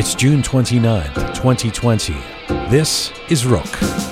It's 0.00 0.14
June 0.14 0.40
29th, 0.40 1.34
2020. 1.34 2.14
This 2.70 3.12
is 3.28 3.44
Rook. 3.44 4.09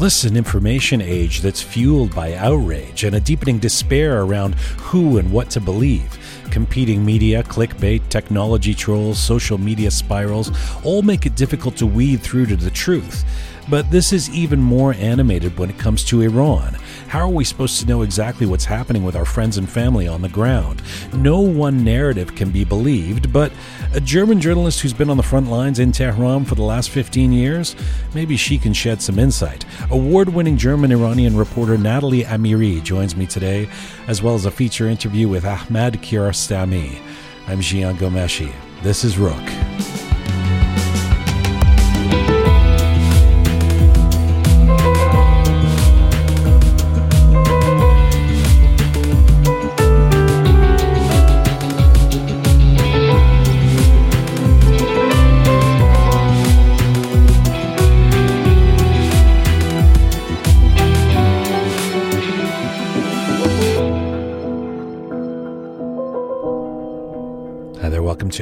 This 0.00 0.24
is 0.24 0.30
an 0.30 0.36
information 0.36 1.02
age 1.02 1.42
that's 1.42 1.60
fueled 1.60 2.14
by 2.14 2.34
outrage 2.36 3.04
and 3.04 3.14
a 3.14 3.20
deepening 3.20 3.58
despair 3.58 4.22
around 4.22 4.54
who 4.78 5.18
and 5.18 5.30
what 5.30 5.50
to 5.50 5.60
believe. 5.60 6.16
Competing 6.50 7.04
media, 7.04 7.42
clickbait, 7.42 8.08
technology 8.08 8.72
trolls, 8.72 9.18
social 9.18 9.58
media 9.58 9.90
spirals 9.90 10.50
all 10.84 11.02
make 11.02 11.26
it 11.26 11.36
difficult 11.36 11.76
to 11.76 11.86
weed 11.86 12.22
through 12.22 12.46
to 12.46 12.56
the 12.56 12.70
truth. 12.70 13.24
But 13.68 13.90
this 13.90 14.12
is 14.12 14.30
even 14.30 14.60
more 14.60 14.94
animated 14.94 15.58
when 15.58 15.70
it 15.70 15.78
comes 15.78 16.04
to 16.06 16.22
Iran. 16.22 16.76
How 17.08 17.20
are 17.20 17.28
we 17.28 17.44
supposed 17.44 17.80
to 17.80 17.86
know 17.86 18.02
exactly 18.02 18.46
what's 18.46 18.64
happening 18.64 19.02
with 19.02 19.16
our 19.16 19.24
friends 19.24 19.58
and 19.58 19.68
family 19.68 20.06
on 20.06 20.22
the 20.22 20.28
ground? 20.28 20.80
No 21.12 21.40
one 21.40 21.82
narrative 21.82 22.36
can 22.36 22.50
be 22.50 22.64
believed, 22.64 23.32
but 23.32 23.50
a 23.94 24.00
German 24.00 24.40
journalist 24.40 24.80
who's 24.80 24.92
been 24.92 25.10
on 25.10 25.16
the 25.16 25.22
front 25.24 25.50
lines 25.50 25.80
in 25.80 25.90
Tehran 25.90 26.44
for 26.44 26.54
the 26.54 26.62
last 26.62 26.90
15 26.90 27.32
years, 27.32 27.74
maybe 28.14 28.36
she 28.36 28.58
can 28.58 28.72
shed 28.72 29.02
some 29.02 29.18
insight. 29.18 29.64
Award 29.90 30.28
winning 30.28 30.56
German 30.56 30.92
Iranian 30.92 31.36
reporter 31.36 31.76
Natalie 31.76 32.22
Amiri 32.22 32.80
joins 32.82 33.16
me 33.16 33.26
today, 33.26 33.68
as 34.06 34.22
well 34.22 34.36
as 34.36 34.46
a 34.46 34.50
feature 34.50 34.86
interview 34.86 35.28
with 35.28 35.44
Ahmad 35.44 35.94
Kiarostami. 35.94 37.00
I'm 37.48 37.58
Jian 37.58 37.96
Ghomeshi. 37.96 38.52
This 38.82 39.02
is 39.02 39.18
Rook. 39.18 39.89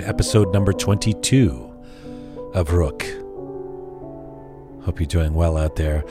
episode 0.08 0.54
number 0.54 0.72
22 0.72 1.72
of 2.54 2.72
Rook. 2.72 3.04
Hope 4.84 5.00
you're 5.00 5.08
doing 5.08 5.34
well 5.34 5.58
out 5.58 5.76
there. 5.76 6.04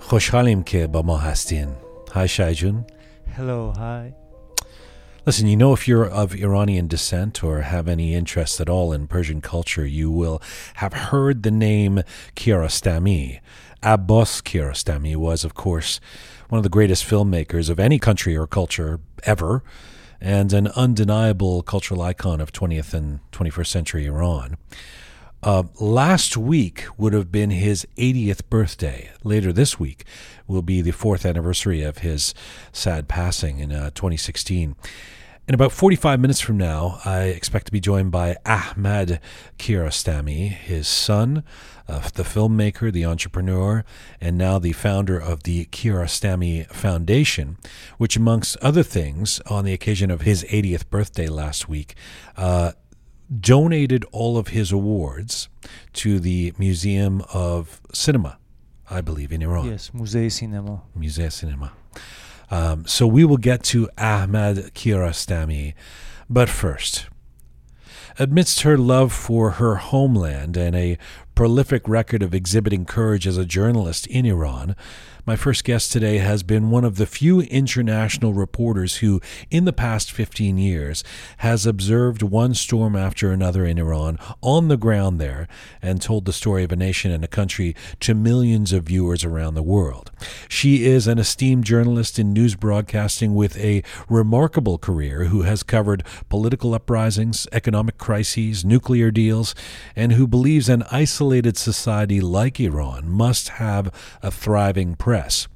خوشحالیم 0.00 0.62
که 0.62 0.86
با 0.86 1.02
ما 1.02 1.18
هستین. 1.18 1.68
Hi 2.10 2.26
Shaijun. 2.26 2.84
Hello, 3.36 3.72
hi. 3.72 4.14
Listen, 5.26 5.48
you 5.48 5.56
know, 5.56 5.72
if 5.72 5.88
you're 5.88 6.06
of 6.06 6.34
Iranian 6.34 6.86
descent 6.86 7.42
or 7.42 7.62
have 7.62 7.88
any 7.88 8.14
interest 8.14 8.60
at 8.60 8.68
all 8.68 8.92
in 8.92 9.08
Persian 9.08 9.40
culture, 9.40 9.84
you 9.84 10.10
will 10.10 10.40
have 10.74 10.92
heard 10.92 11.42
the 11.42 11.50
name 11.50 12.02
Kiarostami. 12.36 13.40
Abbas 13.82 14.40
Kiarostami 14.40 15.16
was, 15.16 15.44
of 15.44 15.54
course, 15.54 16.00
one 16.48 16.58
of 16.58 16.62
the 16.62 16.68
greatest 16.68 17.04
filmmakers 17.04 17.68
of 17.68 17.80
any 17.80 17.98
country 17.98 18.36
or 18.36 18.46
culture 18.46 19.00
ever 19.24 19.64
and 20.21 20.53
an 20.53 20.67
undeniable 20.67 21.63
cultural 21.63 22.01
icon 22.01 22.39
of 22.39 22.53
20th 22.53 22.93
and 22.93 23.19
21st 23.31 23.67
century 23.67 24.05
Iran. 24.05 24.57
Uh, 25.43 25.63
last 25.79 26.37
week 26.37 26.85
would 26.97 27.13
have 27.13 27.31
been 27.31 27.49
his 27.49 27.87
80th 27.97 28.41
birthday. 28.47 29.09
Later 29.23 29.51
this 29.51 29.79
week 29.79 30.05
will 30.47 30.61
be 30.61 30.81
the 30.81 30.91
fourth 30.91 31.25
anniversary 31.25 31.81
of 31.81 31.99
his 31.99 32.35
sad 32.71 33.07
passing 33.07 33.59
in 33.59 33.71
uh, 33.71 33.89
2016. 33.89 34.75
In 35.47 35.55
about 35.55 35.71
45 35.71 36.19
minutes 36.19 36.39
from 36.39 36.57
now, 36.57 36.99
I 37.03 37.23
expect 37.23 37.65
to 37.65 37.71
be 37.71 37.79
joined 37.79 38.11
by 38.11 38.37
Ahmad 38.45 39.19
Kiarostami, 39.57 40.49
his 40.49 40.87
son, 40.87 41.43
uh, 41.87 42.07
the 42.13 42.23
filmmaker, 42.23 42.91
the 42.91 43.05
entrepreneur, 43.05 43.83
and 44.19 44.37
now 44.37 44.59
the 44.59 44.73
founder 44.73 45.17
of 45.19 45.43
the 45.43 45.65
Kiarostami 45.65 46.67
Foundation, 46.67 47.57
which, 47.97 48.15
amongst 48.15 48.57
other 48.57 48.83
things, 48.83 49.39
on 49.47 49.65
the 49.65 49.73
occasion 49.73 50.11
of 50.11 50.21
his 50.21 50.43
80th 50.45 50.89
birthday 50.89 51.27
last 51.27 51.67
week, 51.67 51.95
uh, 52.37 52.71
donated 53.39 54.05
all 54.11 54.37
of 54.37 54.49
his 54.49 54.71
awards 54.71 55.47
to 55.93 56.19
the 56.19 56.53
Museum 56.57 57.23
of 57.33 57.81
Cinema, 57.93 58.37
I 58.89 59.01
believe, 59.01 59.31
in 59.31 59.41
Iran. 59.41 59.67
Yes, 59.67 59.91
Musée 59.91 60.31
Cinema. 60.31 60.83
Musée 60.97 61.31
Cinema. 61.31 61.71
Um, 62.49 62.85
so 62.85 63.07
we 63.07 63.23
will 63.23 63.37
get 63.37 63.63
to 63.65 63.89
Ahmad 63.97 64.73
Kiarostami. 64.75 65.73
But 66.29 66.49
first, 66.49 67.07
amidst 68.19 68.61
her 68.61 68.77
love 68.77 69.13
for 69.13 69.51
her 69.51 69.75
homeland 69.75 70.57
and 70.57 70.75
a 70.75 70.97
prolific 71.35 71.87
record 71.87 72.21
of 72.23 72.33
exhibiting 72.33 72.85
courage 72.85 73.25
as 73.25 73.37
a 73.37 73.45
journalist 73.45 74.07
in 74.07 74.25
Iran, 74.25 74.75
my 75.25 75.35
first 75.35 75.63
guest 75.63 75.91
today 75.91 76.17
has 76.17 76.41
been 76.41 76.71
one 76.71 76.83
of 76.83 76.95
the 76.95 77.05
few 77.05 77.41
international 77.41 78.33
reporters 78.33 78.97
who, 78.97 79.21
in 79.51 79.65
the 79.65 79.73
past 79.73 80.11
15 80.11 80.57
years, 80.57 81.03
has 81.37 81.65
observed 81.67 82.23
one 82.23 82.55
storm 82.55 82.95
after 82.95 83.31
another 83.31 83.63
in 83.63 83.77
Iran 83.77 84.17
on 84.41 84.67
the 84.67 84.77
ground 84.77 85.21
there 85.21 85.47
and 85.79 86.01
told 86.01 86.25
the 86.25 86.33
story 86.33 86.63
of 86.63 86.71
a 86.71 86.75
nation 86.75 87.11
and 87.11 87.23
a 87.23 87.27
country 87.27 87.75
to 87.99 88.15
millions 88.15 88.73
of 88.73 88.85
viewers 88.85 89.23
around 89.23 89.53
the 89.53 89.61
world. 89.61 90.09
She 90.49 90.85
is 90.85 91.05
an 91.05 91.19
esteemed 91.19 91.65
journalist 91.65 92.17
in 92.17 92.33
news 92.33 92.55
broadcasting 92.55 93.35
with 93.35 93.55
a 93.57 93.83
remarkable 94.09 94.79
career 94.79 95.25
who 95.25 95.43
has 95.43 95.61
covered 95.61 96.03
political 96.29 96.73
uprisings, 96.73 97.47
economic 97.51 97.99
crises, 97.99 98.65
nuclear 98.65 99.11
deals, 99.11 99.53
and 99.95 100.13
who 100.13 100.25
believes 100.25 100.67
an 100.67 100.83
isolated 100.91 101.57
society 101.57 102.21
like 102.21 102.59
Iran 102.59 103.07
must 103.07 103.49
have 103.49 103.93
a 104.23 104.31
thriving 104.31 104.95
press 104.95 105.10
press. 105.11 105.49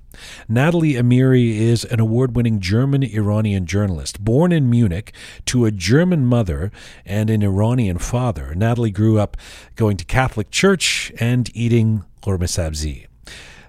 Natalie 0.49 0.95
Amiri 0.95 1.55
is 1.55 1.85
an 1.85 2.01
award 2.01 2.35
winning 2.35 2.59
German 2.59 3.03
Iranian 3.03 3.65
journalist. 3.65 4.21
Born 4.21 4.51
in 4.51 4.69
Munich 4.69 5.13
to 5.45 5.63
a 5.63 5.71
German 5.71 6.25
mother 6.25 6.73
and 7.05 7.29
an 7.29 7.41
Iranian 7.41 7.97
father, 7.97 8.53
Natalie 8.53 8.91
grew 8.91 9.17
up 9.17 9.37
going 9.77 9.95
to 9.95 10.03
Catholic 10.03 10.51
church 10.51 11.09
and 11.21 11.49
eating 11.55 12.03
ghormeh 12.21 12.49
sabzi. 12.49 13.05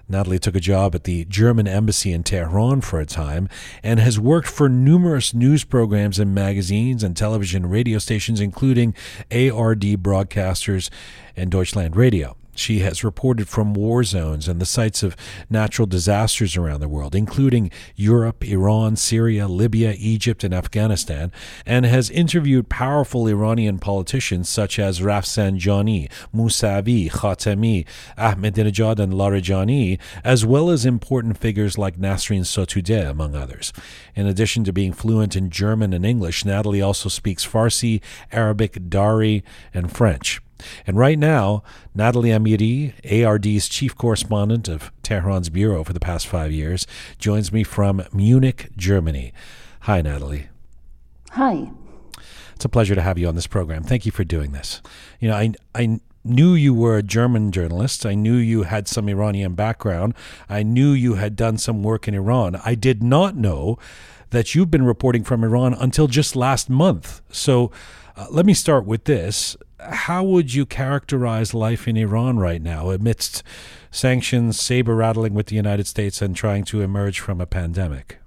Natalie 0.09 0.39
took 0.39 0.57
a 0.57 0.59
job 0.59 0.93
at 0.93 1.05
the 1.05 1.23
German 1.23 1.69
embassy 1.69 2.11
in 2.11 2.23
Tehran 2.23 2.81
for 2.81 2.99
a 2.99 3.05
time 3.05 3.47
and 3.81 4.01
has 4.01 4.19
worked 4.19 4.49
for 4.49 4.67
numerous 4.67 5.33
news 5.33 5.63
programs 5.63 6.19
and 6.19 6.35
magazines 6.35 7.01
and 7.01 7.15
television 7.15 7.65
radio 7.65 7.97
stations, 7.97 8.41
including 8.41 8.93
ARD 9.31 10.03
broadcasters 10.03 10.89
and 11.37 11.49
Deutschland 11.49 11.95
Radio. 11.95 12.35
She 12.57 12.79
has 12.79 13.03
reported 13.03 13.47
from 13.47 13.75
war 13.75 14.03
zones 14.03 14.47
and 14.47 14.59
the 14.59 14.65
sites 14.65 15.03
of 15.03 15.15
natural 15.47 15.85
disasters 15.85 16.57
around 16.57 16.79
the 16.79 16.89
world, 16.89 17.13
including 17.13 17.69
Europe, 17.95 18.43
Iran, 18.43 18.95
Syria, 18.95 19.47
Libya, 19.47 19.93
Egypt, 19.97 20.43
and 20.43 20.55
Afghanistan, 20.55 21.31
and 21.67 21.85
has 21.85 22.09
interviewed 22.09 22.67
powerful 22.67 23.27
Iranian 23.27 23.77
politicians 23.77 24.49
such 24.49 24.79
as 24.79 25.01
Rafsanjani, 25.01 26.09
Mousavi, 26.33 27.11
Khatami, 27.11 27.85
Ahmadinejad, 28.17 28.97
and 28.99 29.13
Larijani, 29.13 29.99
as 30.23 30.43
well 30.43 30.71
as 30.71 30.83
important 30.83 31.37
figures 31.37 31.77
like 31.77 31.99
Nasrin 31.99 32.41
Sotoudeh, 32.41 33.07
among 33.07 33.35
others. 33.35 33.71
In 34.15 34.25
addition 34.25 34.63
to 34.63 34.73
being 34.73 34.93
fluent 34.93 35.35
in 35.35 35.51
German 35.51 35.93
and 35.93 36.05
English, 36.05 36.43
Natalie 36.43 36.81
also 36.81 37.07
speaks 37.07 37.45
Farsi, 37.45 38.01
Arabic, 38.31 38.89
Dari, 38.89 39.43
and 39.75 39.91
French. 39.91 40.41
And 40.85 40.97
right 40.97 41.17
now, 41.17 41.63
Natalie 41.95 42.29
Amiri, 42.29 42.93
ARD's 43.25 43.67
chief 43.67 43.95
correspondent 43.95 44.67
of 44.67 44.91
Tehran's 45.03 45.49
bureau 45.49 45.83
for 45.83 45.93
the 45.93 45.99
past 45.99 46.27
five 46.27 46.51
years, 46.51 46.87
joins 47.17 47.51
me 47.51 47.63
from 47.63 48.03
Munich, 48.13 48.69
Germany. 48.75 49.33
Hi, 49.81 50.01
Natalie. 50.01 50.47
Hi. 51.31 51.69
It's 52.55 52.65
a 52.65 52.69
pleasure 52.69 52.95
to 52.95 53.01
have 53.01 53.17
you 53.17 53.27
on 53.27 53.35
this 53.35 53.47
program. 53.47 53.83
Thank 53.83 54.05
you 54.05 54.11
for 54.11 54.23
doing 54.23 54.51
this. 54.51 54.81
You 55.19 55.29
know, 55.29 55.35
I, 55.35 55.53
I 55.75 55.99
knew 56.23 56.53
you 56.53 56.73
were 56.73 56.97
a 56.97 57.03
German 57.03 57.51
journalist. 57.51 58.05
I 58.05 58.15
knew 58.15 58.35
you 58.35 58.63
had 58.63 58.87
some 58.87 59.07
Iranian 59.07 59.53
background. 59.53 60.13
I 60.49 60.63
knew 60.63 60.91
you 60.91 61.15
had 61.15 61.35
done 61.35 61.57
some 61.57 61.83
work 61.83 62.07
in 62.07 62.13
Iran. 62.13 62.59
I 62.65 62.75
did 62.75 63.01
not 63.01 63.35
know 63.35 63.77
that 64.31 64.53
you've 64.53 64.71
been 64.71 64.83
reporting 64.83 65.23
from 65.23 65.43
Iran 65.43 65.73
until 65.73 66.07
just 66.07 66.35
last 66.35 66.69
month. 66.69 67.21
So 67.31 67.71
uh, 68.15 68.27
let 68.29 68.45
me 68.45 68.53
start 68.53 68.85
with 68.85 69.05
this 69.05 69.55
how 69.79 70.23
would 70.23 70.53
you 70.53 70.65
characterize 70.65 71.53
life 71.53 71.87
in 71.87 71.97
Iran 71.97 72.37
right 72.37 72.61
now 72.61 72.89
amidst 72.89 73.43
sanctions, 73.91 74.59
saber 74.59 74.95
rattling 74.95 75.33
with 75.33 75.47
the 75.47 75.55
United 75.55 75.87
States, 75.87 76.21
and 76.21 76.35
trying 76.35 76.63
to 76.65 76.81
emerge 76.81 77.19
from 77.19 77.39
a 77.41 77.45
pandemic? 77.45 78.19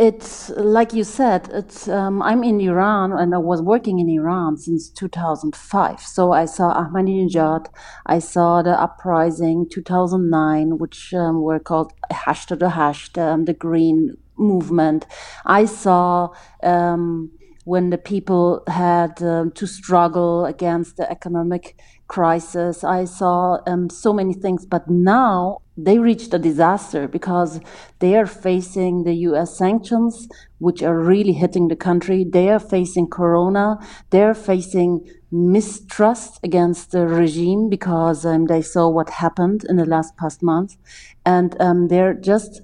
it's 0.00 0.48
like 0.56 0.94
you 0.94 1.04
said. 1.04 1.50
It's 1.52 1.86
um, 1.86 2.22
I'm 2.22 2.42
in 2.42 2.58
Iran 2.58 3.12
and 3.12 3.34
I 3.34 3.38
was 3.38 3.60
working 3.60 3.98
in 3.98 4.08
Iran 4.08 4.56
since 4.56 4.88
2005. 4.88 6.00
So 6.00 6.32
I 6.32 6.46
saw 6.46 6.72
Ahmadinejad, 6.82 7.66
I 8.06 8.18
saw 8.18 8.62
the 8.62 8.80
uprising 8.80 9.68
2009, 9.68 10.78
which 10.78 11.12
um, 11.12 11.42
were 11.42 11.58
called 11.58 11.92
Hashtag 12.10 13.18
um, 13.18 13.44
the 13.44 13.52
Green 13.52 14.16
Movement. 14.36 15.06
I 15.44 15.66
saw. 15.66 16.30
Um, 16.62 17.32
when 17.70 17.90
the 17.90 18.04
people 18.12 18.64
had 18.66 19.22
um, 19.22 19.52
to 19.52 19.64
struggle 19.64 20.44
against 20.44 20.96
the 20.96 21.08
economic 21.08 21.76
crisis. 22.08 22.82
I 22.82 23.04
saw 23.04 23.58
um, 23.64 23.88
so 23.88 24.12
many 24.12 24.34
things, 24.34 24.66
but 24.66 24.90
now 24.90 25.58
they 25.76 26.00
reached 26.00 26.34
a 26.34 26.38
disaster 26.40 27.06
because 27.06 27.60
they 28.00 28.16
are 28.16 28.26
facing 28.26 29.04
the 29.04 29.14
US 29.28 29.56
sanctions, 29.56 30.28
which 30.58 30.82
are 30.82 30.98
really 30.98 31.32
hitting 31.32 31.68
the 31.68 31.76
country. 31.76 32.24
They 32.24 32.48
are 32.48 32.58
facing 32.58 33.06
Corona. 33.08 33.78
They're 34.10 34.34
facing 34.34 35.08
mistrust 35.30 36.40
against 36.42 36.90
the 36.90 37.06
regime 37.06 37.68
because 37.68 38.26
um, 38.26 38.46
they 38.46 38.62
saw 38.62 38.88
what 38.88 39.10
happened 39.24 39.64
in 39.68 39.76
the 39.76 39.86
last 39.86 40.16
past 40.16 40.42
month. 40.42 40.76
And 41.24 41.56
um, 41.60 41.86
they're 41.86 42.14
just, 42.14 42.62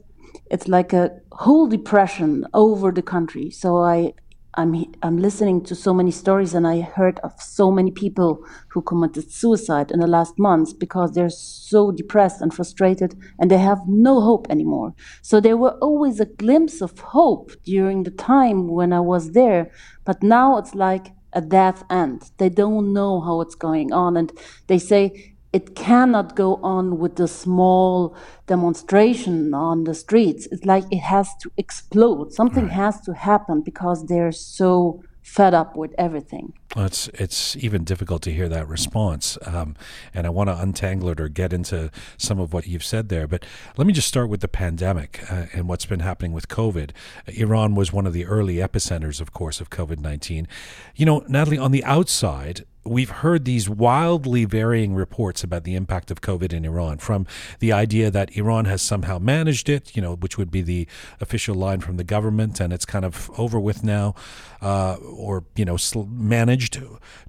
it's 0.51 0.67
like 0.67 0.93
a 0.93 1.13
whole 1.31 1.69
depression 1.69 2.45
over 2.53 2.91
the 2.91 3.03
country. 3.03 3.51
So 3.51 3.77
I, 3.77 4.15
I'm 4.57 4.87
I'm 5.03 5.19
listening 5.19 5.63
to 5.65 5.75
so 5.75 5.93
many 5.93 6.11
stories, 6.11 6.55
and 6.55 6.67
I 6.67 6.81
heard 6.81 7.19
of 7.21 7.33
so 7.41 7.71
many 7.71 7.91
people 7.91 8.43
who 8.69 8.81
committed 8.81 9.31
suicide 9.31 9.91
in 9.91 10.01
the 10.01 10.07
last 10.07 10.39
months 10.39 10.73
because 10.73 11.13
they're 11.13 11.29
so 11.29 11.93
depressed 11.93 12.41
and 12.41 12.53
frustrated, 12.55 13.15
and 13.39 13.51
they 13.51 13.59
have 13.59 13.81
no 13.87 14.21
hope 14.21 14.47
anymore. 14.49 14.95
So 15.21 15.41
there 15.41 15.59
were 15.59 15.77
always 15.83 16.21
a 16.21 16.27
glimpse 16.27 16.81
of 16.81 16.99
hope 16.99 17.53
during 17.65 18.05
the 18.05 18.11
time 18.11 18.69
when 18.69 18.93
I 18.93 19.01
was 19.01 19.33
there, 19.33 19.71
but 20.05 20.23
now 20.23 20.57
it's 20.57 20.75
like 20.75 21.13
a 21.35 21.43
death 21.43 21.85
end. 21.91 22.31
They 22.39 22.49
don't 22.49 22.95
know 22.95 23.21
how 23.21 23.43
it's 23.43 23.55
going 23.55 23.93
on, 23.93 24.17
and 24.17 24.33
they 24.69 24.79
say 24.79 25.36
it 25.53 25.75
cannot 25.75 26.37
go 26.37 26.57
on 26.63 26.99
with 26.99 27.17
the 27.17 27.29
small 27.29 28.17
demonstration 28.47 29.55
on 29.55 29.85
the 29.85 29.95
streets. 29.95 30.47
It's 30.53 30.65
like 30.65 30.85
it 30.91 30.99
has 30.99 31.29
to 31.43 31.51
explode. 31.57 32.33
Something 32.33 32.65
right. 32.65 32.73
has 32.73 33.01
to 33.03 33.15
happen 33.15 33.63
because 33.63 34.07
they're 34.07 34.33
so 34.33 35.03
fed 35.23 35.55
up 35.55 35.75
with 35.75 35.93
everything. 35.99 36.53
Well, 36.77 36.87
it's 36.87 37.09
it's 37.09 37.57
even 37.57 37.83
difficult 37.83 38.23
to 38.23 38.33
hear 38.33 38.49
that 38.49 38.69
response, 38.69 39.37
um, 39.45 39.75
and 40.15 40.25
I 40.25 40.31
want 40.31 40.49
to 40.51 40.57
untangle 40.57 41.09
it 41.09 41.21
or 41.21 41.29
get 41.29 41.53
into 41.53 41.91
some 42.17 42.39
of 42.39 42.53
what 42.53 42.67
you've 42.69 42.85
said 42.85 43.09
there. 43.09 43.27
But 43.27 43.45
let 43.77 43.87
me 43.89 43.93
just 43.93 44.07
start 44.07 44.29
with 44.29 44.41
the 44.41 44.49
pandemic 44.49 45.21
uh, 45.29 45.47
and 45.53 45.69
what's 45.69 45.87
been 45.87 46.01
happening 46.01 46.33
with 46.33 46.47
COVID. 46.47 46.91
Iran 47.27 47.75
was 47.75 47.93
one 47.93 48.07
of 48.07 48.13
the 48.13 48.25
early 48.25 48.57
epicenters, 48.57 49.21
of 49.21 49.33
course, 49.33 49.61
of 49.61 49.69
COVID 49.69 49.99
nineteen. 49.99 50.47
You 50.95 51.07
know, 51.07 51.25
Natalie, 51.29 51.59
on 51.59 51.73
the 51.73 51.83
outside, 51.85 52.65
we've 52.87 53.11
heard 53.11 53.45
these 53.45 53.69
wildly 53.69 54.45
varying 54.45 54.95
reports 54.95 55.43
about 55.45 55.65
the 55.65 55.75
impact 55.75 56.11
of 56.11 56.21
COVID 56.21 56.53
in 56.53 56.65
Iran, 56.65 56.99
from 56.99 57.27
the 57.59 57.73
idea 57.73 58.11
that 58.11 58.37
Iran 58.37 58.65
has 58.67 58.83
somehow 58.83 59.19
managed 59.19 59.69
it, 59.69 59.95
you 59.97 60.03
know, 60.03 60.17
which 60.17 60.39
would 60.39 60.51
be 60.51 60.63
the 60.63 60.87
official 61.21 61.55
line 61.55 61.81
from 61.81 61.97
the 61.97 62.05
government, 62.05 62.61
and 62.61 62.73
it's 62.73 62.85
kind 62.85 63.05
of 63.05 63.31
over 63.39 63.59
with 63.59 63.85
now, 63.85 64.15
uh, 64.63 64.97
or 64.97 65.45
you 65.55 65.65
know, 65.65 65.77
managed, 66.09 66.81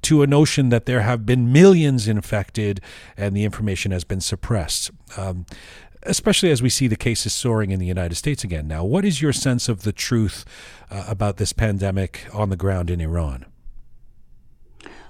to 0.02 0.22
a 0.22 0.28
notion 0.28 0.70
that 0.70 0.86
there 0.86 1.02
have 1.02 1.26
been 1.26 1.52
millions 1.52 2.08
infected 2.08 2.82
and 3.16 3.36
the 3.36 3.44
information 3.44 3.92
has 3.92 4.04
been 4.04 4.22
suppressed. 4.22 4.92
Um, 5.18 5.46
especially 6.04 6.52
as 6.52 6.62
we 6.62 6.70
see 6.70 6.88
the 6.88 6.96
cases 6.96 7.34
soaring 7.34 7.72
in 7.72 7.80
the 7.80 7.86
United 7.86 8.16
States 8.16 8.44
again 8.44 8.68
now. 8.68 8.84
What 8.84 9.04
is 9.04 9.22
your 9.22 9.34
sense 9.34 9.68
of 9.68 9.82
the 9.82 9.92
truth 9.92 10.46
uh, 10.90 11.04
about 11.08 11.38
this 11.38 11.52
pandemic 11.54 12.26
on 12.34 12.50
the 12.50 12.56
ground 12.56 12.90
in 12.90 13.02
Iran? 13.02 13.46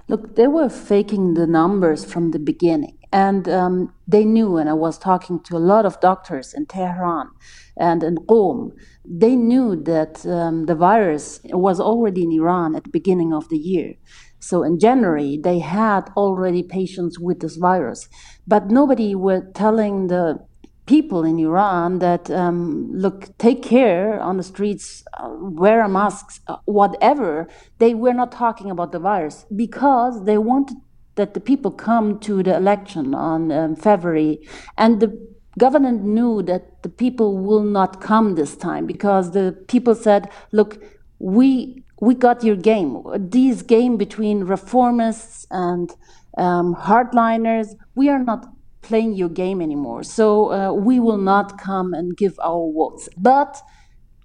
Look, 0.09 0.35
they 0.35 0.47
were 0.47 0.69
faking 0.69 1.33
the 1.33 1.47
numbers 1.47 2.05
from 2.05 2.31
the 2.31 2.39
beginning. 2.39 2.97
And 3.11 3.47
um, 3.49 3.93
they 4.07 4.25
knew, 4.25 4.57
and 4.57 4.69
I 4.69 4.73
was 4.73 4.97
talking 4.97 5.41
to 5.43 5.57
a 5.57 5.59
lot 5.59 5.85
of 5.85 5.99
doctors 5.99 6.53
in 6.53 6.65
Tehran 6.65 7.29
and 7.77 8.03
in 8.03 8.15
Qom, 8.17 8.71
they 9.05 9.35
knew 9.35 9.75
that 9.83 10.25
um, 10.25 10.65
the 10.65 10.75
virus 10.75 11.39
was 11.45 11.79
already 11.79 12.23
in 12.23 12.31
Iran 12.31 12.75
at 12.75 12.83
the 12.83 12.89
beginning 12.89 13.33
of 13.33 13.49
the 13.49 13.57
year. 13.57 13.93
So 14.39 14.63
in 14.63 14.79
January, 14.79 15.39
they 15.41 15.59
had 15.59 16.09
already 16.15 16.63
patients 16.63 17.19
with 17.19 17.39
this 17.39 17.55
virus. 17.55 18.07
But 18.45 18.67
nobody 18.67 19.15
were 19.15 19.51
telling 19.53 20.07
the 20.07 20.39
people 20.87 21.23
in 21.23 21.37
Iran 21.37 21.99
that 21.99 22.31
um, 22.31 22.89
look, 22.93 23.37
take 23.37 23.61
care 23.61 24.19
on 24.19 24.37
the 24.37 24.43
streets, 24.43 25.03
uh, 25.13 25.29
wear 25.29 25.87
masks, 25.87 26.39
uh, 26.47 26.57
whatever. 26.65 27.47
They 27.77 27.93
were 27.93 28.13
not 28.13 28.31
talking 28.31 28.71
about 28.71 28.91
the 28.91 28.99
virus 28.99 29.45
because 29.55 30.23
they 30.25 30.37
wanted 30.37 30.77
that 31.15 31.33
the 31.33 31.39
people 31.39 31.71
come 31.71 32.19
to 32.19 32.41
the 32.41 32.55
election 32.55 33.13
on 33.13 33.51
um, 33.51 33.75
February, 33.75 34.39
and 34.77 34.99
the 34.99 35.09
government 35.57 36.03
knew 36.03 36.41
that 36.43 36.83
the 36.83 36.89
people 36.89 37.37
will 37.37 37.63
not 37.63 38.01
come 38.01 38.35
this 38.35 38.55
time 38.55 38.85
because 38.85 39.31
the 39.31 39.57
people 39.67 39.95
said, 39.95 40.29
look, 40.51 40.81
we 41.19 41.83
we 41.99 42.13
got 42.13 42.43
your 42.43 42.55
game. 42.55 43.03
This 43.17 43.61
game 43.63 43.97
between 43.97 44.45
reformists 44.45 45.47
and 45.49 45.89
um, 46.37 46.75
hardliners, 46.75 47.75
we 47.95 48.09
are 48.09 48.23
not 48.23 48.45
playing 48.81 49.13
your 49.13 49.29
game 49.29 49.61
anymore. 49.61 50.03
So 50.03 50.51
uh, 50.51 50.73
we 50.73 50.99
will 50.99 51.17
not 51.17 51.57
come 51.57 51.93
and 51.93 52.15
give 52.15 52.39
our 52.39 52.71
votes. 52.71 53.09
But 53.17 53.61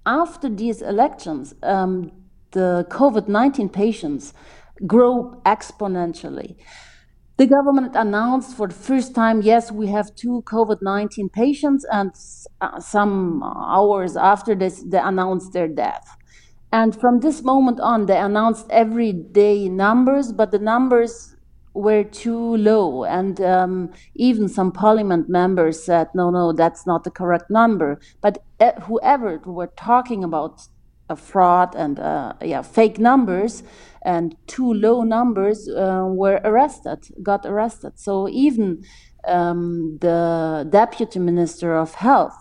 after 0.05 0.49
these 0.49 0.81
elections, 0.81 1.53
um, 1.63 2.11
the 2.51 2.85
COVID 2.89 3.27
19 3.27 3.69
patients 3.69 4.33
grow 4.85 5.41
exponentially. 5.45 6.55
The 7.37 7.47
government 7.47 7.95
announced 7.95 8.55
for 8.55 8.67
the 8.67 8.75
first 8.75 9.15
time, 9.15 9.41
yes, 9.41 9.71
we 9.71 9.87
have 9.87 10.15
two 10.15 10.43
COVID 10.45 10.77
19 10.81 11.29
patients, 11.29 11.83
and 11.91 12.11
uh, 12.61 12.79
some 12.79 13.41
hours 13.43 14.15
after 14.15 14.53
this, 14.53 14.83
they 14.83 14.99
announced 14.99 15.51
their 15.51 15.67
death. 15.67 16.15
And 16.71 16.99
from 16.99 17.19
this 17.19 17.43
moment 17.43 17.79
on, 17.79 18.05
they 18.05 18.17
announced 18.17 18.67
every 18.69 19.13
day 19.13 19.67
numbers, 19.67 20.31
but 20.31 20.51
the 20.51 20.59
numbers 20.59 21.32
were 21.73 22.03
too 22.03 22.57
low. 22.57 23.03
And 23.03 23.41
um, 23.41 23.93
even 24.15 24.47
some 24.47 24.71
parliament 24.71 25.29
members 25.29 25.83
said, 25.83 26.07
no, 26.13 26.29
no, 26.29 26.53
that's 26.53 26.85
not 26.85 27.03
the 27.03 27.11
correct 27.11 27.49
number. 27.49 27.99
But 28.21 28.43
uh, 28.59 28.73
whoever 28.81 29.39
were 29.45 29.71
talking 29.75 30.23
about 30.23 30.67
a 31.09 31.15
fraud 31.15 31.75
and 31.75 31.99
uh, 31.99 32.33
yeah, 32.41 32.61
fake 32.61 32.97
numbers 32.97 33.63
and 34.03 34.35
too 34.47 34.73
low 34.73 35.03
numbers 35.03 35.69
uh, 35.69 36.05
were 36.07 36.39
arrested, 36.43 36.99
got 37.21 37.45
arrested. 37.45 37.93
So 37.95 38.29
even 38.29 38.83
um, 39.27 39.97
the 40.01 40.67
deputy 40.69 41.19
minister 41.19 41.75
of 41.75 41.95
health 41.95 42.37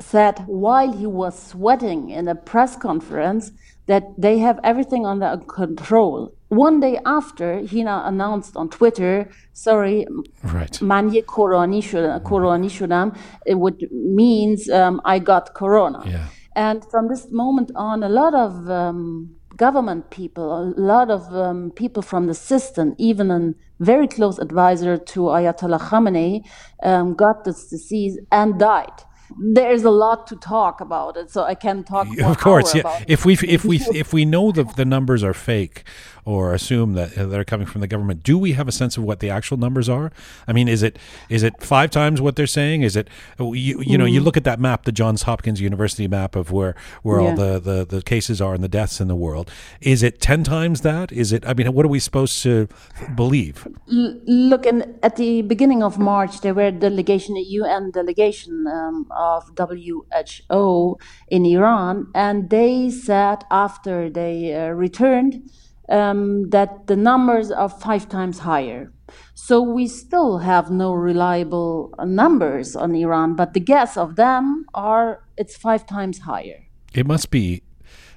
said 0.00 0.44
while 0.46 0.92
he 0.92 1.06
was 1.06 1.40
sweating 1.40 2.10
in 2.10 2.26
a 2.28 2.34
press 2.34 2.76
conference 2.76 3.52
that 3.86 4.04
they 4.18 4.38
have 4.38 4.58
everything 4.64 5.06
under 5.06 5.36
control 5.46 6.34
one 6.56 6.80
day 6.80 6.98
after, 7.04 7.66
Hina 7.66 8.02
announced 8.04 8.56
on 8.56 8.68
Twitter, 8.68 9.28
sorry, 9.52 10.06
right. 10.42 10.72
manye 10.80 11.24
korani 11.24 11.82
shudam, 11.82 13.16
it 13.46 13.56
would 13.56 13.88
means 13.92 14.70
um, 14.70 15.00
I 15.04 15.18
got 15.18 15.54
corona. 15.54 16.02
Yeah. 16.06 16.28
And 16.56 16.84
from 16.90 17.08
this 17.08 17.26
moment 17.30 17.72
on, 17.74 18.02
a 18.02 18.08
lot 18.08 18.34
of 18.34 18.70
um, 18.70 19.34
government 19.56 20.10
people, 20.10 20.74
a 20.76 20.80
lot 20.80 21.10
of 21.10 21.22
um, 21.34 21.72
people 21.72 22.02
from 22.02 22.26
the 22.26 22.34
system, 22.34 22.94
even 22.98 23.30
a 23.30 23.54
very 23.80 24.06
close 24.06 24.38
advisor 24.38 24.96
to 24.96 25.20
Ayatollah 25.20 25.80
Khamenei, 25.80 26.44
um, 26.82 27.14
got 27.14 27.44
this 27.44 27.68
disease 27.68 28.18
and 28.30 28.58
died 28.58 29.02
there's 29.38 29.84
a 29.84 29.90
lot 29.90 30.26
to 30.28 30.36
talk 30.36 30.80
about 30.80 31.16
it, 31.16 31.30
so 31.30 31.42
I 31.42 31.54
can 31.54 31.84
talk. 31.84 32.06
of 32.22 32.38
course, 32.38 32.74
yeah. 32.74 33.04
If 33.08 33.24
we 33.24 33.34
if 33.34 33.64
we 33.64 33.80
if 33.92 34.12
we 34.12 34.24
know 34.24 34.52
that 34.52 34.76
the 34.76 34.84
numbers 34.84 35.22
are 35.22 35.34
fake, 35.34 35.84
or 36.24 36.54
assume 36.54 36.94
that 36.94 37.14
they're 37.14 37.44
coming 37.44 37.66
from 37.66 37.80
the 37.80 37.86
government. 37.86 38.22
Do 38.22 38.38
we 38.38 38.52
have 38.52 38.68
a 38.68 38.72
sense 38.72 38.96
of 38.96 39.04
what 39.04 39.20
the 39.20 39.30
actual 39.30 39.56
numbers 39.56 39.88
are? 39.88 40.10
I 40.48 40.52
mean, 40.52 40.68
is 40.68 40.82
it 40.82 40.98
is 41.28 41.42
it 41.42 41.62
five 41.62 41.90
times 41.90 42.20
what 42.20 42.36
they're 42.36 42.46
saying? 42.46 42.82
Is 42.82 42.96
it 42.96 43.08
you, 43.38 43.54
you 43.54 43.74
mm. 43.74 43.98
know 43.98 44.04
you 44.04 44.20
mm. 44.20 44.24
look 44.24 44.36
at 44.36 44.44
that 44.44 44.58
map, 44.58 44.84
the 44.84 44.92
Johns 44.92 45.22
Hopkins 45.22 45.60
University 45.60 46.08
map 46.08 46.36
of 46.36 46.50
where 46.50 46.74
where 47.02 47.20
yeah. 47.20 47.28
all 47.28 47.36
the, 47.36 47.58
the 47.58 47.84
the 47.84 48.02
cases 48.02 48.40
are 48.40 48.54
and 48.54 48.64
the 48.64 48.68
deaths 48.68 49.00
in 49.00 49.08
the 49.08 49.16
world. 49.16 49.50
Is 49.80 50.02
it 50.02 50.20
ten 50.20 50.44
times 50.44 50.80
that? 50.80 51.12
Is 51.12 51.32
it? 51.32 51.46
I 51.46 51.54
mean, 51.54 51.72
what 51.72 51.84
are 51.84 51.88
we 51.88 52.00
supposed 52.00 52.42
to 52.42 52.68
believe? 53.14 53.66
L- 53.90 54.20
look, 54.26 54.66
in, 54.66 54.98
at 55.02 55.16
the 55.16 55.42
beginning 55.42 55.82
of 55.82 55.98
March, 55.98 56.40
there 56.40 56.54
were 56.54 56.70
delegation, 56.70 57.36
a 57.36 57.40
UN 57.40 57.90
delegation 57.90 58.66
um, 58.66 59.06
of 59.10 59.50
WHO 59.58 60.98
in 61.28 61.44
Iran, 61.44 62.08
and 62.14 62.50
they 62.50 62.90
said 62.90 63.44
after 63.50 64.08
they 64.08 64.54
uh, 64.54 64.68
returned 64.68 65.50
um, 65.88 66.50
that 66.50 66.86
the 66.86 66.96
numbers 66.96 67.50
are 67.50 67.68
five 67.68 68.08
times 68.08 68.40
higher. 68.40 68.92
So 69.34 69.60
we 69.60 69.86
still 69.86 70.38
have 70.38 70.70
no 70.70 70.92
reliable 70.92 71.94
numbers 72.04 72.74
on 72.74 72.94
Iran, 72.94 73.36
but 73.36 73.52
the 73.52 73.60
guess 73.60 73.96
of 73.96 74.16
them 74.16 74.64
are 74.74 75.24
it's 75.36 75.56
five 75.56 75.86
times 75.86 76.20
higher. 76.20 76.66
It 76.94 77.06
must 77.06 77.30
be 77.30 77.62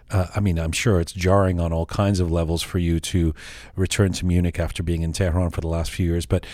uh, 0.09 0.27
I 0.35 0.39
mean, 0.39 0.57
I'm 0.57 0.71
sure 0.71 0.99
it's 0.99 1.11
jarring 1.11 1.59
on 1.59 1.73
all 1.73 1.85
kinds 1.85 2.19
of 2.19 2.31
levels 2.31 2.61
for 2.61 2.79
you 2.79 2.99
to 3.01 3.33
return 3.75 4.13
to 4.13 4.25
Munich 4.25 4.59
after 4.59 4.83
being 4.83 5.01
in 5.01 5.13
Tehran 5.13 5.49
for 5.49 5.61
the 5.61 5.67
last 5.67 5.91
few 5.91 6.05
years. 6.05 6.25
But 6.25 6.45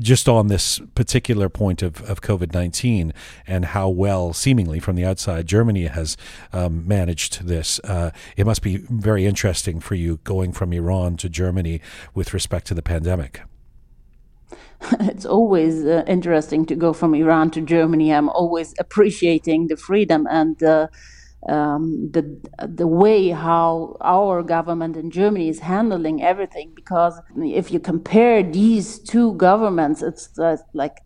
just 0.00 0.28
on 0.28 0.48
this 0.48 0.80
particular 0.94 1.48
point 1.48 1.82
of, 1.82 2.02
of 2.02 2.20
COVID 2.20 2.52
19 2.52 3.12
and 3.46 3.64
how 3.66 3.88
well, 3.88 4.32
seemingly 4.32 4.80
from 4.80 4.96
the 4.96 5.04
outside, 5.04 5.46
Germany 5.46 5.86
has 5.86 6.16
um, 6.52 6.86
managed 6.86 7.46
this, 7.46 7.78
uh, 7.84 8.10
it 8.36 8.44
must 8.44 8.62
be 8.62 8.78
very 8.78 9.26
interesting 9.26 9.80
for 9.80 9.94
you 9.94 10.18
going 10.24 10.52
from 10.52 10.72
Iran 10.72 11.16
to 11.18 11.28
Germany 11.28 11.80
with 12.14 12.34
respect 12.34 12.66
to 12.68 12.74
the 12.74 12.82
pandemic. 12.82 13.42
it's 15.00 15.26
always 15.26 15.84
uh, 15.84 16.04
interesting 16.06 16.66
to 16.66 16.74
go 16.74 16.92
from 16.92 17.14
Iran 17.14 17.50
to 17.52 17.60
Germany. 17.60 18.12
I'm 18.12 18.28
always 18.28 18.74
appreciating 18.78 19.68
the 19.68 19.76
freedom 19.76 20.26
and 20.30 20.62
uh, 20.62 20.88
um, 21.48 22.10
the 22.12 22.40
the 22.66 22.86
way 22.86 23.28
how 23.28 23.96
our 24.00 24.42
government 24.42 24.96
in 24.96 25.10
Germany 25.10 25.48
is 25.48 25.60
handling 25.60 26.22
everything. 26.22 26.72
Because 26.74 27.20
if 27.36 27.70
you 27.70 27.80
compare 27.80 28.42
these 28.42 28.98
two 28.98 29.34
governments, 29.34 30.02
it's 30.02 30.38
uh, 30.38 30.56
like 30.74 30.98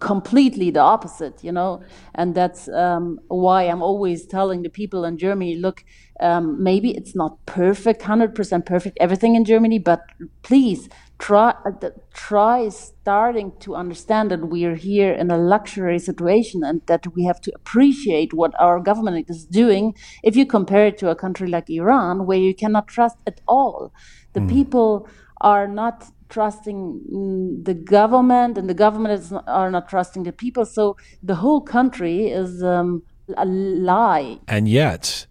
completely 0.00 0.70
the 0.70 0.80
opposite, 0.80 1.42
you 1.42 1.52
know, 1.52 1.82
and 2.14 2.34
that's 2.34 2.68
um, 2.68 3.18
why 3.28 3.64
I'm 3.64 3.82
always 3.82 4.26
telling 4.26 4.62
the 4.62 4.70
people 4.70 5.04
in 5.04 5.18
Germany, 5.18 5.56
look, 5.56 5.84
um, 6.20 6.62
maybe 6.62 6.90
it's 6.90 7.14
not 7.14 7.44
perfect, 7.46 8.02
hundred 8.02 8.34
percent 8.34 8.66
perfect, 8.66 8.96
everything 9.00 9.34
in 9.34 9.44
Germany, 9.44 9.78
but 9.78 10.00
please 10.42 10.88
try 11.18 11.54
uh, 11.64 11.90
try 12.12 12.68
starting 12.68 13.52
to 13.60 13.74
understand 13.74 14.30
that 14.30 14.48
we 14.48 14.64
are 14.64 14.74
here 14.74 15.12
in 15.12 15.30
a 15.30 15.38
luxury 15.38 15.98
situation 15.98 16.62
and 16.64 16.82
that 16.86 17.06
we 17.14 17.24
have 17.24 17.40
to 17.40 17.52
appreciate 17.54 18.32
what 18.32 18.52
our 18.58 18.80
government 18.80 19.26
is 19.28 19.46
doing. 19.46 19.94
If 20.22 20.36
you 20.36 20.46
compare 20.46 20.86
it 20.86 20.98
to 20.98 21.10
a 21.10 21.14
country 21.14 21.48
like 21.48 21.70
Iran 21.70 22.26
where 22.26 22.38
you 22.38 22.54
cannot 22.54 22.88
trust 22.88 23.16
at 23.26 23.40
all 23.46 23.92
the 24.34 24.40
mm. 24.40 24.50
people 24.50 25.08
are 25.40 25.66
not 25.66 26.04
trusting 26.28 27.00
mm, 27.10 27.64
the 27.64 27.74
government 27.74 28.58
and 28.58 28.68
the 28.68 28.74
government 28.74 29.18
is 29.18 29.32
not, 29.32 29.44
are 29.48 29.70
not 29.70 29.88
trusting 29.88 30.24
the 30.24 30.32
people. 30.32 30.66
So 30.66 30.96
the 31.22 31.36
whole 31.36 31.60
country 31.60 32.28
is 32.28 32.62
um, 32.62 33.02
a 33.36 33.46
lie. 33.46 34.38
And 34.46 34.68
yet 34.68 35.26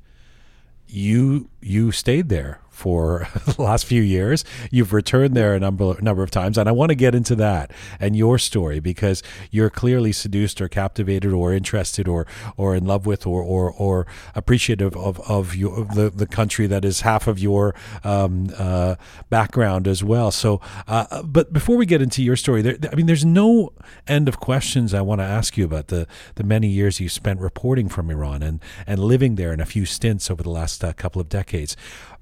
you 0.88 1.50
you 1.62 1.92
stayed 1.92 2.30
there 2.30 2.60
for 2.74 3.28
the 3.46 3.62
last 3.62 3.86
few 3.86 4.02
years. 4.02 4.44
You've 4.72 4.92
returned 4.92 5.36
there 5.36 5.54
a 5.56 5.60
number 5.60 5.96
number 6.02 6.24
of 6.24 6.32
times, 6.32 6.58
and 6.58 6.68
I 6.68 6.72
want 6.72 6.90
to 6.90 6.96
get 6.96 7.16
into 7.16 7.36
that 7.36 7.72
and 8.00 8.16
your 8.16 8.38
story 8.38 8.80
because 8.80 9.24
you're 9.52 9.70
clearly 9.70 10.12
seduced 10.12 10.60
or 10.60 10.68
captivated 10.68 11.32
or 11.32 11.54
interested 11.54 12.08
or 12.08 12.26
or 12.58 12.76
in 12.76 12.86
love 12.86 13.06
with 13.06 13.26
or 13.26 13.42
or, 13.42 13.72
or 13.72 14.08
appreciative 14.36 14.96
of 14.98 15.20
of, 15.30 15.56
your, 15.56 15.86
the 15.86 16.10
the 16.10 16.26
country 16.26 16.68
that 16.68 16.84
is 16.84 17.02
half 17.02 17.28
of 17.28 17.38
your 17.40 17.76
um, 18.04 18.50
uh, 18.58 18.96
background 19.30 19.88
as 19.88 20.04
well. 20.04 20.32
So, 20.32 20.60
uh, 20.88 21.22
but 21.22 21.54
before 21.54 21.78
we 21.78 21.86
get 21.86 22.02
into 22.02 22.24
your 22.24 22.36
story, 22.36 22.62
there, 22.62 22.78
I 22.92 22.96
mean, 22.96 23.06
there's 23.06 23.26
no 23.26 23.72
end 24.08 24.28
of 24.28 24.40
questions 24.40 24.94
I 24.94 25.02
want 25.02 25.22
to 25.22 25.26
ask 25.26 25.58
you 25.58 25.66
about 25.66 25.88
the 25.88 26.08
the 26.36 26.44
many 26.44 26.68
years 26.68 27.00
you 27.00 27.08
spent 27.08 27.40
reporting 27.40 27.88
from 27.88 28.10
Iran 28.10 28.42
and 28.42 28.60
and 28.88 29.00
living 29.00 29.36
there 29.36 29.54
in 29.54 29.60
a 29.60 29.66
few 29.66 29.86
stints 29.86 30.32
over 30.32 30.42
the 30.42 30.50
last 30.50 30.84
uh, 30.84 30.92
couple 30.94 31.22
of 31.22 31.30
decades 31.30 31.78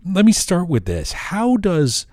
let 0.05 0.25
me 0.25 0.31
start 0.31 0.67
with 0.67 0.85
this. 0.85 1.11
How 1.11 1.57
does 1.57 2.05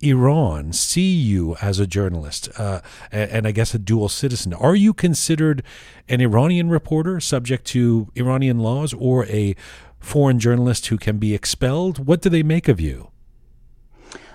Iran 0.00 0.72
see 0.72 1.14
you 1.14 1.56
as 1.62 1.78
a 1.78 1.86
journalist 1.86 2.48
uh, 2.58 2.80
and, 3.10 3.46
I 3.46 3.52
guess 3.52 3.74
a 3.74 3.78
dual 3.78 4.08
citizen? 4.08 4.52
Are 4.52 4.74
you 4.74 4.92
considered 4.92 5.62
an 6.08 6.20
Iranian 6.20 6.68
reporter 6.68 7.20
subject 7.20 7.64
to 7.68 8.08
Iranian 8.16 8.58
laws 8.58 8.92
or 8.92 9.26
a 9.26 9.54
foreign 10.00 10.38
journalist 10.38 10.88
who 10.88 10.98
can 10.98 11.18
be 11.18 11.34
expelled? 11.34 12.06
What 12.06 12.20
do 12.20 12.28
they 12.28 12.42
make 12.42 12.68
of 12.68 12.80
you? 12.80 13.10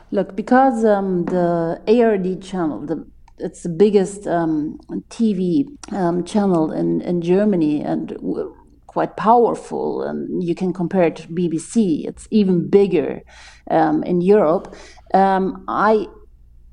Look, 0.10 0.36
because 0.36 0.86
um, 0.86 1.25
the 1.25 1.82
ARD 1.88 2.42
channel, 2.42 2.80
the 2.86 3.06
it's 3.39 3.62
the 3.62 3.70
biggest 3.70 4.25
um, 4.25 4.80
TV 5.10 5.68
um, 5.94 6.24
channel 6.24 6.72
in, 6.72 7.01
in 7.01 7.22
Germany, 7.22 7.84
and 7.84 8.18
quite 8.98 9.16
powerful, 9.16 10.01
and 10.01 10.44
you 10.44 10.56
can 10.56 10.74
compare 10.74 11.04
it 11.04 11.18
to 11.18 11.27
BBC. 11.27 12.08
It's 12.10 12.27
even 12.32 12.68
bigger 12.68 13.22
um, 13.70 14.01
in 14.12 14.22
Europe. 14.22 14.66
Um, 15.13 15.63
I 15.68 16.08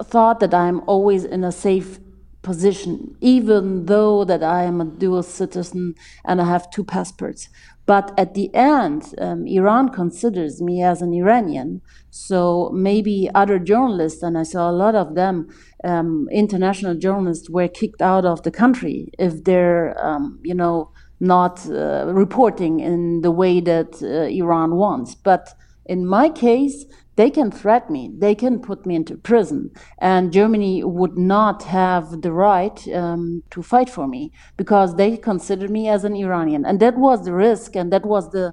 thought 0.03 0.41
that 0.41 0.55
I'm 0.55 0.81
always 0.87 1.23
in 1.25 1.45
a 1.45 1.53
safe 1.53 1.99
position, 2.41 3.15
even 3.21 3.85
though 3.85 4.25
that 4.25 4.43
I 4.43 4.63
am 4.63 4.81
a 4.81 4.87
dual 4.87 5.23
citizen 5.23 5.95
and 6.25 6.41
I 6.41 6.47
have 6.47 6.71
two 6.71 6.85
passports. 6.85 7.51
But 7.85 8.07
at 8.17 8.33
the 8.33 8.49
end, 8.55 9.15
um, 9.19 9.47
Iran 9.47 9.91
considers 9.91 10.63
me 10.63 10.83
as 10.83 11.03
an 11.03 11.13
Iranian. 11.13 11.83
So 12.11 12.71
maybe 12.73 13.29
other 13.35 13.59
journalists, 13.59 14.23
and 14.23 14.39
I 14.39 14.45
saw 14.45 14.71
a 14.71 14.79
lot 14.85 14.95
of 14.95 15.15
them, 15.15 15.49
um, 15.93 16.27
international 16.33 16.95
journalists, 16.95 17.51
were 17.51 17.69
kicked 17.69 18.01
out 18.01 18.25
of 18.25 18.43
the 18.45 18.51
country 18.51 19.11
if 19.19 19.45
they're, 19.45 19.87
um, 20.03 20.39
you 20.43 20.55
know, 20.55 20.94
not 21.25 21.69
uh, 21.69 22.07
reporting 22.13 22.81
in 22.81 23.23
the 23.23 23.31
way 23.31 23.61
that 23.61 24.03
uh, 24.03 24.29
Iran 24.43 24.77
wants. 24.77 25.15
But 25.15 25.49
in 25.87 26.07
my 26.07 26.29
case, 26.29 26.85
they 27.17 27.31
can 27.31 27.51
threaten 27.51 27.93
me, 27.93 28.11
they 28.19 28.35
can 28.35 28.61
put 28.61 28.87
me 28.87 28.97
into 28.97 29.17
prison, 29.17 29.71
and 29.99 30.33
Germany 30.33 30.83
would 30.83 31.17
not 31.17 31.63
have 31.63 32.23
the 32.23 32.33
right 32.33 32.89
um, 32.89 33.45
to 33.51 33.63
fight 33.63 33.89
for 33.89 34.09
me 34.09 34.33
because 34.57 34.97
they 34.97 35.17
consider 35.17 35.69
me 35.69 35.89
as 35.89 36.05
an 36.05 36.17
Iranian. 36.17 36.65
And 36.65 36.81
that 36.81 36.97
was 36.97 37.25
the 37.25 37.33
risk, 37.33 37.77
and 37.77 37.93
that 37.93 38.05
was 38.05 38.31
the 38.31 38.53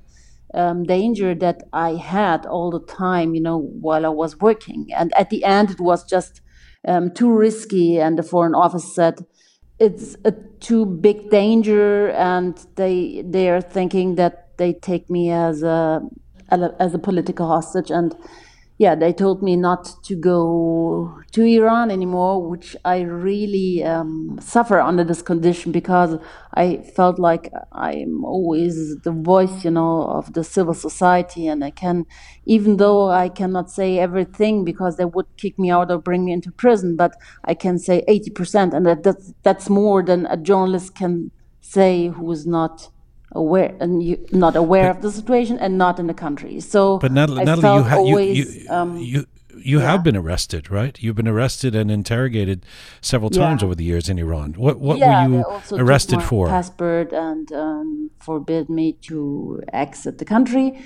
um, 0.54 0.84
danger 0.84 1.34
that 1.36 1.64
I 1.74 1.96
had 1.96 2.46
all 2.46 2.70
the 2.70 2.86
time, 2.86 3.34
you 3.34 3.42
know, 3.42 3.58
while 3.58 4.06
I 4.06 4.10
was 4.10 4.40
working. 4.40 4.90
And 4.96 5.12
at 5.18 5.32
the 5.32 5.44
end, 5.44 5.72
it 5.72 5.80
was 5.80 6.04
just 6.04 6.42
um, 6.88 7.12
too 7.12 7.32
risky, 7.32 8.00
and 8.00 8.18
the 8.18 8.24
Foreign 8.24 8.56
Office 8.56 8.94
said, 8.94 9.26
it's 9.82 10.16
a 10.26 10.32
too 10.60 10.86
big 10.86 11.30
danger, 11.32 12.10
and 12.12 12.54
they 12.76 13.24
they 13.26 13.50
are 13.50 13.62
thinking 13.62 14.16
that 14.16 14.58
they 14.58 14.74
take 14.74 15.10
me 15.10 15.32
as 15.32 15.64
a 15.64 16.02
as 16.80 16.94
a 16.94 17.00
political 17.00 17.48
hostage, 17.48 17.90
and 17.92 18.16
yeah, 18.82 18.96
they 18.96 19.14
told 19.14 19.44
me 19.44 19.56
not 19.56 19.84
to 20.06 20.16
go 20.16 21.22
to 21.34 21.44
Iran 21.44 21.92
anymore, 21.92 22.50
which 22.50 22.76
I 22.84 23.02
really 23.02 23.84
um, 23.84 24.40
suffer 24.42 24.80
under 24.80 25.04
this 25.04 25.22
condition 25.22 25.72
because 25.72 26.18
I 26.56 26.78
felt 26.96 27.20
like 27.20 27.54
I'm 27.74 28.26
always 28.26 28.98
the 29.04 29.12
voice, 29.12 29.64
you 29.64 29.70
know, 29.70 30.02
of 30.08 30.34
the 30.34 30.44
civil 30.44 30.74
society, 30.74 31.46
and 31.46 31.64
I 31.64 31.70
can, 31.70 32.08
even 32.46 32.78
though 32.78 33.08
I 33.12 33.30
cannot 33.30 33.70
say 33.70 34.00
everything 34.00 34.66
because 34.66 34.98
they 34.98 35.06
would 35.06 35.28
kick 35.38 35.60
me 35.60 35.70
out 35.70 35.92
or 35.92 36.00
bring 36.00 36.26
me 36.26 36.32
into 36.32 36.52
prison, 36.52 36.96
but 36.96 37.14
I 37.46 37.54
can 37.54 37.78
say 37.78 38.04
80%, 38.08 38.74
and 38.74 38.88
that, 38.88 39.04
that's, 39.04 39.32
that's 39.44 39.70
more 39.70 40.02
than 40.02 40.26
a 40.26 40.38
journalist 40.38 40.96
can 40.96 41.30
say 41.60 42.08
who 42.08 42.32
is 42.32 42.48
not 42.48 42.90
aware 43.34 43.76
and 43.80 44.04
you, 44.04 44.26
not 44.32 44.56
aware 44.56 44.94
but, 44.94 44.98
of 44.98 45.02
the 45.04 45.12
situation 45.12 45.58
and 45.60 45.78
not 45.78 46.00
in 46.00 46.08
the 46.08 46.14
country. 46.14 46.60
So, 46.60 46.98
but 46.98 47.12
Natalie, 47.12 47.46
Natalie 47.46 47.78
you, 47.78 47.84
ha- 47.84 47.98
always, 47.98 48.38
you, 48.38 48.62
you, 48.62 48.70
um, 48.70 48.98
you, 48.98 49.26
you 49.58 49.80
yeah. 49.80 49.92
have 49.92 50.04
been 50.04 50.16
arrested, 50.16 50.70
right? 50.72 51.02
You've 51.02 51.16
been 51.16 51.28
arrested 51.28 51.76
and 51.76 51.92
interrogated 51.92 52.66
several 53.02 53.30
times 53.30 53.62
yeah. 53.62 53.66
over 53.66 53.76
the 53.76 53.84
years 53.84 54.10
in 54.10 54.18
Iran. 54.20 54.54
What 54.54 54.80
what 54.80 54.98
yeah, 54.98 55.28
were 55.28 55.34
you 55.36 55.78
arrested 55.78 56.22
for? 56.24 56.48
Passport 56.48 57.14
and 57.14 57.52
um, 57.52 58.12
forbid 58.20 58.70
me 58.70 58.94
to 59.04 59.62
exit 59.74 60.18
the 60.18 60.26
country. 60.26 60.82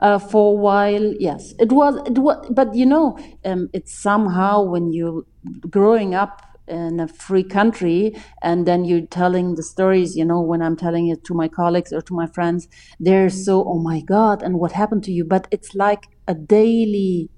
Uh, 0.00 0.16
for 0.16 0.52
a 0.52 0.56
while, 0.56 1.12
yes, 1.18 1.54
it 1.58 1.72
was. 1.72 1.96
It 2.06 2.18
was, 2.18 2.46
but 2.50 2.72
you 2.72 2.86
know, 2.86 3.18
um, 3.44 3.68
it's 3.72 3.92
somehow 3.92 4.62
when 4.62 4.92
you 4.92 5.26
growing 5.68 6.14
up 6.14 6.47
in 6.68 7.00
a 7.00 7.08
free 7.08 7.42
country 7.42 8.14
and 8.42 8.66
then 8.66 8.84
you're 8.84 9.06
telling 9.06 9.54
the 9.54 9.62
stories 9.62 10.16
you 10.16 10.24
know 10.24 10.40
when 10.40 10.62
i'm 10.62 10.76
telling 10.76 11.08
it 11.08 11.24
to 11.24 11.34
my 11.34 11.48
colleagues 11.48 11.92
or 11.92 12.00
to 12.00 12.14
my 12.14 12.26
friends 12.26 12.68
they're 13.00 13.30
so 13.30 13.64
oh 13.64 13.78
my 13.78 14.00
god 14.00 14.42
and 14.42 14.58
what 14.58 14.72
happened 14.72 15.04
to 15.04 15.12
you? 15.12 15.24
But 15.24 15.48
it's 15.50 15.74
like 15.74 16.06
a 16.26 16.34
daily 16.34 17.30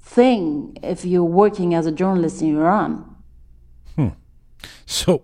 thing 0.00 0.76
if 0.82 1.04
you're 1.04 1.24
working 1.24 1.74
as 1.74 1.86
a 1.86 1.92
journalist 1.92 2.42
in 2.42 2.56
iran 2.56 3.13
so, 4.86 5.22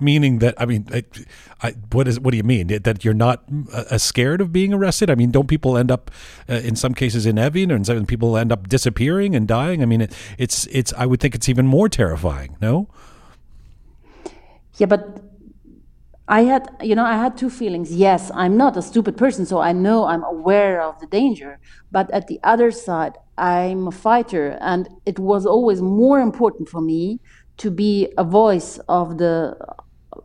meaning 0.00 0.38
that 0.38 0.54
I 0.60 0.66
mean, 0.66 0.86
I, 0.92 1.04
I, 1.62 1.74
what 1.92 2.08
is 2.08 2.20
what 2.20 2.32
do 2.32 2.36
you 2.36 2.42
mean 2.42 2.68
that 2.68 3.04
you're 3.04 3.14
not 3.14 3.44
uh, 3.72 3.98
scared 3.98 4.40
of 4.40 4.52
being 4.52 4.72
arrested? 4.72 5.10
I 5.10 5.14
mean, 5.14 5.30
don't 5.30 5.48
people 5.48 5.76
end 5.76 5.90
up 5.90 6.10
uh, 6.48 6.54
in 6.54 6.76
some 6.76 6.94
cases 6.94 7.26
in 7.26 7.36
Evin, 7.36 7.70
or 7.70 7.76
in 7.76 7.84
some 7.84 8.06
people 8.06 8.36
end 8.36 8.52
up 8.52 8.68
disappearing 8.68 9.34
and 9.34 9.46
dying? 9.46 9.82
I 9.82 9.86
mean, 9.86 10.02
it, 10.02 10.14
it's 10.38 10.66
it's. 10.66 10.92
I 10.94 11.06
would 11.06 11.20
think 11.20 11.34
it's 11.34 11.48
even 11.48 11.66
more 11.66 11.88
terrifying. 11.88 12.56
No. 12.60 12.88
Yeah, 14.78 14.86
but 14.86 15.22
I 16.28 16.42
had, 16.44 16.68
you 16.80 16.94
know, 16.94 17.04
I 17.04 17.16
had 17.16 17.36
two 17.36 17.50
feelings. 17.50 17.94
Yes, 17.94 18.30
I'm 18.34 18.56
not 18.56 18.76
a 18.76 18.82
stupid 18.82 19.16
person, 19.16 19.44
so 19.44 19.58
I 19.58 19.72
know 19.72 20.06
I'm 20.06 20.24
aware 20.24 20.80
of 20.80 20.98
the 21.00 21.06
danger. 21.06 21.60
But 21.90 22.10
at 22.10 22.26
the 22.26 22.40
other 22.42 22.70
side, 22.70 23.18
I'm 23.36 23.88
a 23.88 23.90
fighter, 23.90 24.56
and 24.60 24.88
it 25.04 25.18
was 25.18 25.44
always 25.44 25.82
more 25.82 26.20
important 26.20 26.68
for 26.68 26.80
me 26.80 27.20
to 27.58 27.70
be 27.70 28.12
a 28.16 28.24
voice 28.24 28.78
of 28.88 29.18
the 29.18 29.56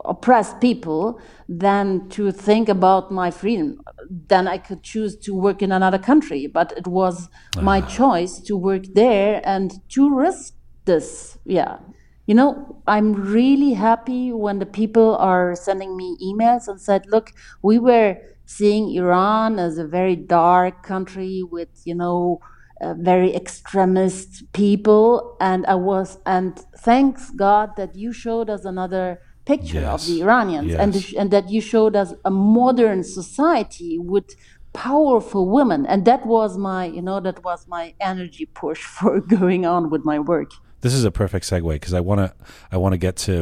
oppressed 0.05 0.59
people 0.59 1.19
than 1.47 2.07
to 2.09 2.31
think 2.31 2.69
about 2.69 3.11
my 3.11 3.31
freedom. 3.31 3.81
Then 4.09 4.47
I 4.47 4.57
could 4.57 4.83
choose 4.83 5.15
to 5.17 5.33
work 5.33 5.61
in 5.61 5.71
another 5.71 5.97
country, 5.97 6.47
but 6.47 6.73
it 6.77 6.87
was 6.87 7.29
my 7.61 7.81
ah. 7.81 7.87
choice 7.87 8.39
to 8.41 8.55
work 8.55 8.83
there 8.93 9.41
and 9.43 9.73
to 9.89 10.13
risk 10.15 10.53
this. 10.85 11.37
Yeah. 11.45 11.77
You 12.25 12.35
know, 12.35 12.81
I'm 12.87 13.13
really 13.13 13.73
happy 13.73 14.33
when 14.33 14.59
the 14.59 14.65
people 14.65 15.15
are 15.15 15.55
sending 15.55 15.95
me 15.95 16.17
emails 16.21 16.67
and 16.67 16.79
said, 16.79 17.05
look, 17.07 17.31
we 17.61 17.79
were 17.79 18.17
seeing 18.45 18.93
Iran 18.95 19.59
as 19.59 19.77
a 19.77 19.87
very 19.87 20.15
dark 20.15 20.83
country 20.83 21.43
with, 21.43 21.69
you 21.85 21.95
know, 21.95 22.41
uh, 22.81 22.93
very 23.11 23.31
extremist 23.35 24.29
people 24.53 25.35
and 25.39 25.65
i 25.67 25.75
was 25.75 26.17
and 26.25 26.59
thanks 26.77 27.29
god 27.31 27.67
that 27.77 27.95
you 27.95 28.11
showed 28.13 28.49
us 28.49 28.65
another 28.65 29.19
picture 29.45 29.79
Yes. 29.81 29.93
of 29.95 30.07
the 30.09 30.21
iranians 30.23 30.73
and, 30.73 30.93
Yes. 30.95 31.13
and 31.19 31.31
that 31.31 31.49
you 31.49 31.61
showed 31.61 31.95
us 31.95 32.13
a 32.25 32.31
modern 32.31 33.03
society 33.03 33.97
with 33.99 34.29
powerful 34.73 35.49
women 35.49 35.85
and 35.85 36.05
that 36.05 36.25
was 36.25 36.57
my 36.57 36.85
you 36.85 37.01
know 37.01 37.19
that 37.19 37.43
was 37.43 37.67
my 37.67 37.93
energy 37.99 38.45
push 38.45 38.81
for 38.97 39.19
going 39.21 39.65
on 39.65 39.89
with 39.89 40.03
my 40.05 40.19
work 40.19 40.51
This 40.81 40.93
is 40.93 41.05
a 41.05 41.11
perfect 41.23 41.43
segue 41.49 41.73
because 41.79 41.95
I 42.01 42.01
want 42.09 42.19
to 42.25 42.29
I 42.75 42.77
want 42.83 42.93
to 42.93 42.99
get 43.07 43.15
to 43.27 43.33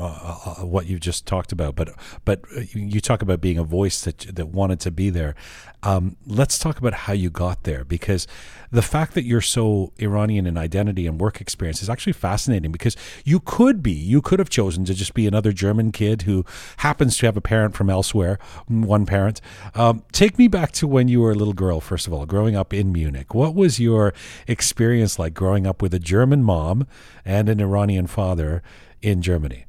uh, 0.00 0.04
uh, 0.62 0.66
what 0.74 0.82
you've 0.88 1.04
just 1.10 1.20
talked 1.26 1.52
about, 1.52 1.72
but 1.80 1.88
but 2.28 2.38
you 2.94 3.00
talk 3.10 3.20
about 3.26 3.40
being 3.46 3.58
a 3.58 3.66
voice 3.80 3.96
that 4.06 4.18
that 4.38 4.48
wanted 4.60 4.80
to 4.86 4.90
be 4.90 5.10
there. 5.18 5.32
Um, 5.82 6.16
let's 6.26 6.58
talk 6.58 6.78
about 6.78 6.94
how 6.94 7.12
you 7.12 7.30
got 7.30 7.64
there 7.64 7.84
because 7.84 8.26
the 8.70 8.82
fact 8.82 9.14
that 9.14 9.24
you're 9.24 9.40
so 9.40 9.92
Iranian 9.98 10.46
in 10.46 10.56
identity 10.56 11.06
and 11.06 11.20
work 11.20 11.40
experience 11.40 11.82
is 11.82 11.90
actually 11.90 12.12
fascinating 12.12 12.72
because 12.72 12.96
you 13.24 13.40
could 13.40 13.82
be 13.82 13.92
you 13.92 14.22
could 14.22 14.38
have 14.38 14.48
chosen 14.48 14.84
to 14.84 14.94
just 14.94 15.14
be 15.14 15.26
another 15.26 15.52
German 15.52 15.92
kid 15.92 16.22
who 16.22 16.44
happens 16.78 17.18
to 17.18 17.26
have 17.26 17.36
a 17.36 17.40
parent 17.40 17.74
from 17.74 17.90
elsewhere, 17.90 18.38
one 18.68 19.06
parent. 19.06 19.40
Um, 19.74 20.04
take 20.12 20.38
me 20.38 20.48
back 20.48 20.72
to 20.72 20.86
when 20.86 21.08
you 21.08 21.20
were 21.20 21.32
a 21.32 21.36
little 21.36 21.54
girl. 21.54 21.80
First 21.80 22.06
of 22.06 22.12
all, 22.12 22.26
growing 22.26 22.56
up 22.56 22.72
in 22.72 22.92
Munich, 22.92 23.34
what 23.34 23.54
was 23.54 23.80
your 23.80 24.14
experience 24.46 25.18
like 25.18 25.34
growing 25.34 25.66
up 25.66 25.82
with 25.82 25.92
a 25.94 25.98
German 25.98 26.42
mom? 26.42 26.86
and 27.24 27.48
an 27.48 27.60
Iranian 27.60 28.06
father 28.06 28.62
in 29.00 29.22
Germany? 29.22 29.66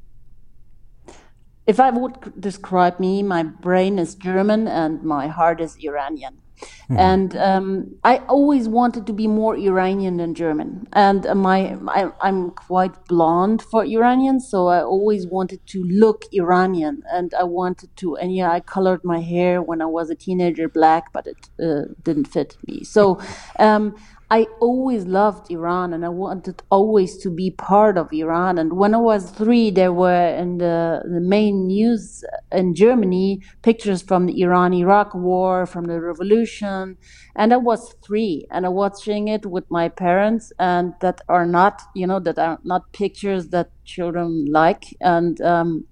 If 1.66 1.80
i 1.80 1.90
would 1.90 2.40
describe 2.40 2.98
me 3.00 3.22
my 3.22 3.42
brain 3.42 3.98
is 3.98 4.14
german 4.14 4.66
and 4.68 5.02
my 5.02 5.26
heart 5.28 5.60
is 5.60 5.76
iranian 5.82 6.40
and 6.88 7.36
um, 7.36 7.96
I 8.04 8.18
always 8.28 8.68
wanted 8.68 9.06
to 9.06 9.12
be 9.12 9.26
more 9.26 9.56
Iranian 9.56 10.16
than 10.18 10.34
German. 10.34 10.86
And 10.92 11.26
uh, 11.26 11.34
my 11.34 11.76
I, 11.88 12.10
I'm 12.20 12.50
quite 12.50 13.04
blonde 13.06 13.62
for 13.62 13.84
Iranian, 13.84 14.40
so 14.40 14.68
I 14.68 14.82
always 14.82 15.26
wanted 15.26 15.66
to 15.68 15.82
look 15.84 16.24
Iranian. 16.32 17.02
And 17.10 17.32
I 17.34 17.44
wanted 17.44 17.96
to, 17.96 18.16
and 18.16 18.34
yeah, 18.34 18.50
I 18.50 18.60
colored 18.60 19.02
my 19.04 19.20
hair 19.20 19.62
when 19.62 19.80
I 19.80 19.86
was 19.86 20.10
a 20.10 20.14
teenager 20.14 20.68
black, 20.68 21.12
but 21.12 21.26
it 21.26 21.48
uh, 21.62 21.92
didn't 22.02 22.26
fit 22.26 22.56
me. 22.66 22.84
So 22.84 23.20
um, 23.58 23.96
I 24.30 24.46
always 24.60 25.04
loved 25.04 25.50
Iran, 25.50 25.92
and 25.92 26.04
I 26.04 26.08
wanted 26.08 26.62
always 26.70 27.18
to 27.18 27.30
be 27.30 27.50
part 27.50 27.98
of 27.98 28.12
Iran. 28.12 28.58
And 28.58 28.72
when 28.72 28.94
I 28.94 28.98
was 28.98 29.30
three, 29.30 29.70
there 29.70 29.92
were 29.92 30.28
in 30.34 30.58
the, 30.58 31.02
the 31.04 31.20
main 31.20 31.66
news 31.66 32.24
in 32.50 32.74
Germany 32.74 33.42
pictures 33.62 34.02
from 34.02 34.26
the 34.26 34.40
Iran-Iraq 34.40 35.14
War, 35.14 35.66
from 35.66 35.84
the 35.86 36.00
revolution, 36.00 36.96
and 37.36 37.52
I 37.52 37.58
was 37.58 37.94
three, 38.02 38.46
and 38.50 38.64
I 38.64 38.70
was 38.70 38.84
watching 38.84 39.28
it 39.28 39.46
with 39.46 39.70
my 39.70 39.88
parents, 39.88 40.52
and 40.58 40.94
that 41.00 41.20
are 41.28 41.46
not, 41.46 41.82
you 41.94 42.06
know, 42.06 42.20
that 42.20 42.38
are 42.38 42.58
not 42.64 42.92
pictures 42.92 43.48
that 43.48 43.70
children 43.84 44.46
like, 44.50 44.94
and 45.00 45.40
um, 45.40 45.86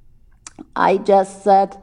I 0.76 0.98
just 0.98 1.42
said, 1.42 1.76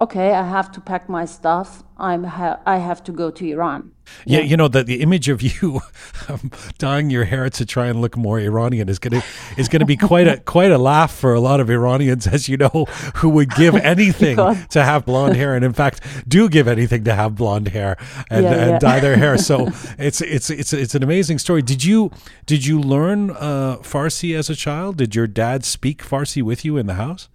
okay, 0.00 0.32
I 0.32 0.46
have 0.46 0.70
to 0.72 0.80
pack 0.80 1.08
my 1.08 1.24
stuff. 1.24 1.82
I'm 1.96 2.24
ha- 2.24 2.60
I 2.66 2.78
have 2.78 3.02
to 3.04 3.12
go 3.12 3.30
to 3.30 3.48
Iran. 3.50 3.92
Yeah, 4.26 4.40
you 4.40 4.56
know 4.56 4.68
the 4.68 4.82
the 4.84 5.00
image 5.00 5.28
of 5.30 5.40
you 5.40 5.80
um, 6.28 6.50
dyeing 6.76 7.08
your 7.08 7.24
hair 7.24 7.48
to 7.50 7.64
try 7.64 7.86
and 7.86 8.00
look 8.02 8.16
more 8.16 8.38
Iranian 8.38 8.88
is 8.88 8.98
gonna 8.98 9.22
is 9.56 9.68
gonna 9.68 9.86
be 9.86 9.96
quite 9.96 10.26
a 10.26 10.36
quite 10.56 10.70
a 10.72 10.76
laugh 10.78 11.14
for 11.14 11.32
a 11.32 11.40
lot 11.40 11.60
of 11.60 11.70
Iranians, 11.70 12.26
as 12.26 12.48
you 12.48 12.56
know, 12.58 12.86
who 13.16 13.28
would 13.30 13.50
give 13.54 13.74
anything 13.94 14.36
to 14.70 14.82
have 14.84 15.06
blonde 15.06 15.36
hair, 15.36 15.54
and 15.54 15.64
in 15.64 15.72
fact 15.72 16.00
do 16.28 16.48
give 16.50 16.68
anything 16.68 17.04
to 17.04 17.14
have 17.14 17.34
blonde 17.36 17.68
hair 17.68 17.96
and, 18.28 18.44
Yeah, 18.44 18.52
and 18.52 18.70
yeah. 18.72 18.78
dye 18.78 19.00
their 19.00 19.16
hair. 19.16 19.38
So 19.38 19.70
it's 19.98 20.20
it's 20.20 20.50
it's 20.50 20.72
it's 20.72 20.94
an 20.94 21.02
amazing 21.02 21.38
story. 21.38 21.62
Did 21.62 21.82
you 21.84 22.10
did 22.44 22.66
you 22.66 22.78
learn 22.80 23.30
uh, 23.30 23.78
Farsi 23.82 24.36
as 24.36 24.50
a 24.50 24.56
child? 24.56 24.96
Did 24.98 25.14
your 25.14 25.26
dad 25.28 25.64
speak 25.64 26.02
Farsi 26.04 26.42
with 26.42 26.64
you 26.64 26.76
in 26.76 26.86
the 26.86 26.94
house? 26.94 27.28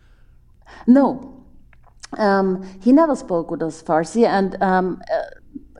No, 0.86 1.39
um, 2.18 2.64
he 2.82 2.92
never 2.92 3.16
spoke 3.16 3.52
with 3.52 3.62
us 3.62 3.82
Farsi, 3.82 4.26
and 4.26 4.62
um, 4.62 5.02
uh, 5.14 5.24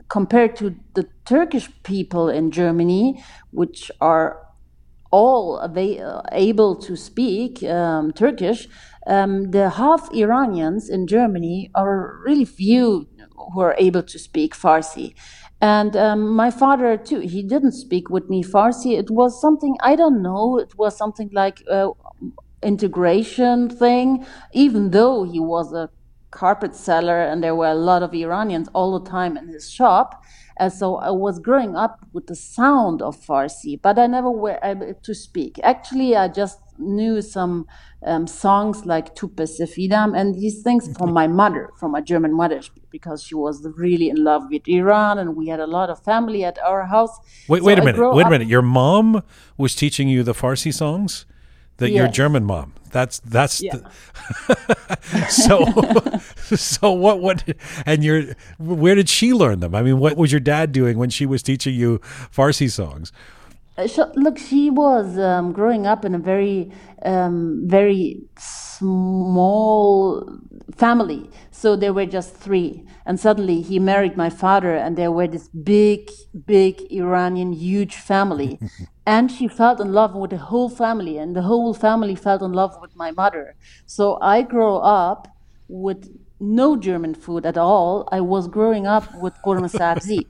compared 0.08 0.56
to 0.56 0.74
the 0.94 1.08
Turkish 1.24 1.68
people 1.82 2.28
in 2.28 2.50
Germany, 2.50 3.22
which 3.50 3.90
are 4.00 4.46
all 5.10 5.58
uh, 5.60 6.22
able 6.32 6.76
to 6.76 6.96
speak 6.96 7.62
um, 7.64 8.12
Turkish, 8.12 8.68
um, 9.06 9.50
the 9.50 9.70
half 9.70 10.12
Iranians 10.14 10.88
in 10.88 11.06
Germany 11.06 11.70
are 11.74 12.20
really 12.24 12.44
few 12.44 13.08
who 13.52 13.60
are 13.60 13.74
able 13.78 14.02
to 14.02 14.18
speak 14.18 14.54
Farsi. 14.54 15.14
And 15.60 15.96
um, 15.96 16.28
my 16.28 16.50
father 16.50 16.96
too, 16.96 17.20
he 17.20 17.42
didn't 17.42 17.72
speak 17.72 18.08
with 18.08 18.28
me 18.30 18.42
Farsi. 18.42 18.98
It 18.98 19.10
was 19.10 19.40
something 19.40 19.76
I 19.82 19.96
don't 19.96 20.22
know. 20.22 20.58
It 20.58 20.76
was 20.78 20.96
something 20.96 21.30
like 21.32 21.62
uh, 21.70 21.90
integration 22.62 23.68
thing. 23.68 24.24
Even 24.52 24.90
though 24.90 25.24
he 25.24 25.40
was 25.40 25.72
a 25.72 25.90
carpet 26.30 26.74
seller 26.74 27.20
and 27.20 27.42
there 27.42 27.54
were 27.54 27.68
a 27.68 27.74
lot 27.74 28.02
of 28.02 28.14
Iranians 28.14 28.68
all 28.72 28.98
the 28.98 29.08
time 29.08 29.36
in 29.36 29.48
his 29.48 29.70
shop, 29.70 30.22
and 30.58 30.72
so 30.72 30.96
I 30.96 31.10
was 31.10 31.38
growing 31.38 31.74
up 31.74 32.06
with 32.12 32.26
the 32.26 32.34
sound 32.34 33.00
of 33.00 33.16
Farsi, 33.16 33.80
but 33.80 33.98
I 33.98 34.06
never 34.06 34.30
were 34.30 34.58
able 34.62 34.92
to 34.92 35.14
speak. 35.14 35.58
Actually, 35.62 36.14
I 36.16 36.28
just 36.28 36.58
knew 36.78 37.22
some 37.22 37.66
um, 38.04 38.26
songs 38.26 38.86
like 38.86 39.14
Tupe 39.14 39.36
Sefidam 39.36 40.18
and 40.18 40.34
these 40.34 40.62
things 40.62 40.94
from 40.96 41.12
my 41.12 41.26
mother, 41.26 41.70
from 41.78 41.92
my 41.92 42.00
German 42.00 42.32
mother, 42.34 42.60
because 42.90 43.22
she 43.22 43.34
was 43.34 43.66
really 43.76 44.08
in 44.08 44.22
love 44.24 44.44
with 44.50 44.66
Iran 44.66 45.18
and 45.18 45.36
we 45.36 45.48
had 45.48 45.60
a 45.60 45.66
lot 45.66 45.90
of 45.90 46.02
family 46.02 46.44
at 46.44 46.58
our 46.58 46.86
house. 46.86 47.18
Wait, 47.48 47.60
So 47.60 47.66
wait 47.66 47.78
a 47.78 47.84
minute. 47.84 48.14
Wait 48.14 48.26
a 48.26 48.30
minute. 48.30 48.48
Your 48.48 48.62
mom 48.62 49.22
was 49.56 49.74
teaching 49.74 50.08
you 50.08 50.22
the 50.22 50.34
Farsi 50.34 50.72
songs. 50.72 51.26
That 51.80 51.90
your 51.90 52.06
Yes. 52.06 52.14
German 52.14 52.44
mom. 52.44 52.72
That's 52.92 53.18
that's 53.20 53.60
Yeah. 53.62 53.76
the, 53.76 55.26
so 55.28 55.64
so 56.56 56.92
what 56.92 57.20
what 57.20 57.44
and 57.86 58.02
your 58.04 58.34
where 58.58 58.94
did 58.94 59.08
she 59.08 59.32
learn 59.32 59.60
them? 59.60 59.74
I 59.74 59.82
mean, 59.82 59.98
what 59.98 60.16
was 60.16 60.32
your 60.32 60.40
dad 60.40 60.72
doing 60.72 60.96
when 60.98 61.10
she 61.10 61.26
was 61.26 61.42
teaching 61.42 61.74
you 61.74 61.98
Farsi 62.34 62.70
songs? 62.70 63.12
Uh, 63.78 63.86
so- 63.86 64.12
look, 64.16 64.38
she 64.38 64.70
was 64.70 65.18
um, 65.18 65.52
growing 65.52 65.86
up 65.86 66.04
in 66.04 66.14
a 66.14 66.18
very, 66.18 66.70
um, 67.02 67.62
very 67.66 68.20
small 68.80 70.38
family. 70.74 71.30
So 71.50 71.76
there 71.76 71.92
were 71.92 72.06
just 72.06 72.34
three. 72.34 72.86
And 73.06 73.20
suddenly 73.20 73.60
he 73.60 73.78
married 73.78 74.16
my 74.16 74.30
father, 74.30 74.74
and 74.74 74.96
there 74.96 75.12
were 75.12 75.28
this 75.28 75.48
big, 75.48 76.10
big 76.46 76.74
Iranian, 76.90 77.52
huge 77.52 77.96
family. 77.96 78.58
and 79.06 79.30
she 79.30 79.46
fell 79.48 79.80
in 79.82 79.92
love 79.92 80.14
with 80.14 80.30
the 80.30 80.38
whole 80.50 80.70
family, 80.70 81.18
and 81.18 81.36
the 81.36 81.42
whole 81.42 81.74
family 81.74 82.14
fell 82.14 82.42
in 82.44 82.52
love 82.52 82.74
with 82.80 82.94
my 82.96 83.10
mother. 83.10 83.54
So 83.86 84.18
I 84.36 84.42
grew 84.42 84.76
up 84.76 85.28
with 85.68 86.08
no 86.40 86.76
German 86.76 87.14
food 87.14 87.44
at 87.44 87.58
all. 87.58 88.08
I 88.10 88.20
was 88.22 88.48
growing 88.48 88.86
up 88.86 89.06
with 89.24 89.34
ghormeh 89.44 89.72
sabzi. 89.80 90.26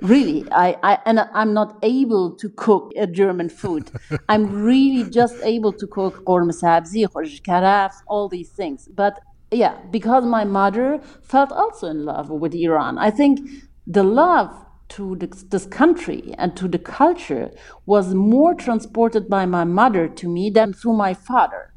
Really, 0.00 0.46
I, 0.50 0.76
I 0.82 0.98
and 1.06 1.20
I'm 1.20 1.52
not 1.54 1.78
able 1.82 2.36
to 2.36 2.48
cook 2.50 2.92
a 2.96 3.06
German 3.06 3.48
food. 3.48 3.90
I'm 4.28 4.64
really 4.64 5.08
just 5.10 5.36
able 5.42 5.72
to 5.72 5.86
cook 5.86 6.24
khorj 6.24 7.92
all 8.06 8.28
these 8.28 8.50
things. 8.50 8.88
But 8.94 9.20
yeah, 9.50 9.78
because 9.90 10.24
my 10.24 10.44
mother 10.44 11.00
felt 11.22 11.52
also 11.52 11.88
in 11.88 12.04
love 12.04 12.30
with 12.30 12.54
Iran. 12.54 12.98
I 12.98 13.10
think 13.10 13.40
the 13.86 14.02
love 14.02 14.64
to 14.90 15.16
this 15.16 15.66
country 15.66 16.34
and 16.38 16.56
to 16.56 16.68
the 16.68 16.78
culture 16.78 17.50
was 17.86 18.14
more 18.14 18.54
transported 18.54 19.28
by 19.28 19.46
my 19.46 19.64
mother 19.64 20.08
to 20.08 20.28
me 20.28 20.50
than 20.50 20.72
through 20.72 20.92
my 20.94 21.14
father. 21.14 21.73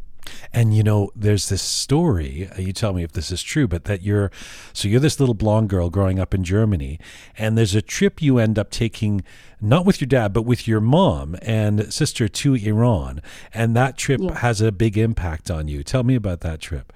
And 0.54 0.76
you 0.76 0.84
know, 0.84 1.12
there's 1.16 1.50
this 1.50 1.62
story. 1.62 2.50
uh, 2.58 2.62
You 2.62 2.74
tell 2.74 2.94
me 2.94 3.04
if 3.04 3.12
this 3.12 3.32
is 3.32 3.42
true, 3.44 3.68
but 3.68 3.86
that 3.86 4.02
you're 4.02 4.32
so 4.74 4.88
you're 4.88 5.00
this 5.00 5.20
little 5.20 5.36
blonde 5.36 5.70
girl 5.70 5.90
growing 5.90 6.20
up 6.20 6.34
in 6.34 6.44
Germany, 6.44 7.00
and 7.38 7.58
there's 7.58 7.76
a 7.76 7.82
trip 7.82 8.22
you 8.22 8.38
end 8.40 8.58
up 8.60 8.70
taking, 8.72 9.24
not 9.62 9.86
with 9.86 10.02
your 10.02 10.08
dad, 10.08 10.34
but 10.34 10.44
with 10.44 10.68
your 10.68 10.82
mom 10.82 11.36
and 11.42 11.92
sister 11.94 12.28
to 12.28 12.56
Iran, 12.56 13.22
and 13.54 13.76
that 13.76 13.98
trip 13.98 14.22
Yeah. 14.24 14.40
has 14.40 14.62
a 14.62 14.72
big 14.72 14.98
impact 14.98 15.52
on 15.52 15.68
you. 15.68 15.84
Tell 15.84 16.04
me 16.04 16.16
about 16.16 16.42
that 16.42 16.60
trip. 16.60 16.94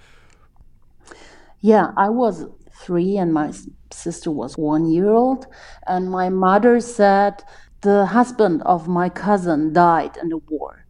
Yeah, 1.59 1.91
I 1.97 2.09
was 2.09 2.45
three 2.73 3.17
and 3.17 3.33
my 3.33 3.51
sister 3.91 4.31
was 4.31 4.57
one 4.57 4.85
year 4.89 5.09
old. 5.09 5.45
And 5.87 6.09
my 6.09 6.29
mother 6.29 6.79
said 6.79 7.43
the 7.81 8.07
husband 8.07 8.61
of 8.63 8.87
my 8.87 9.09
cousin 9.09 9.73
died 9.73 10.17
in 10.21 10.29
the 10.29 10.37
war. 10.37 10.80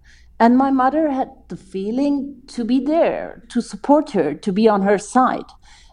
And 0.41 0.58
my 0.58 0.71
mother 0.71 1.12
had 1.12 1.30
the 1.49 1.56
feeling 1.56 2.41
to 2.47 2.65
be 2.65 2.80
there, 2.80 3.43
to 3.49 3.62
support 3.62 4.10
her, 4.17 4.34
to 4.34 4.51
be 4.51 4.67
on 4.67 4.82
her 4.82 4.97
side. 4.97 5.49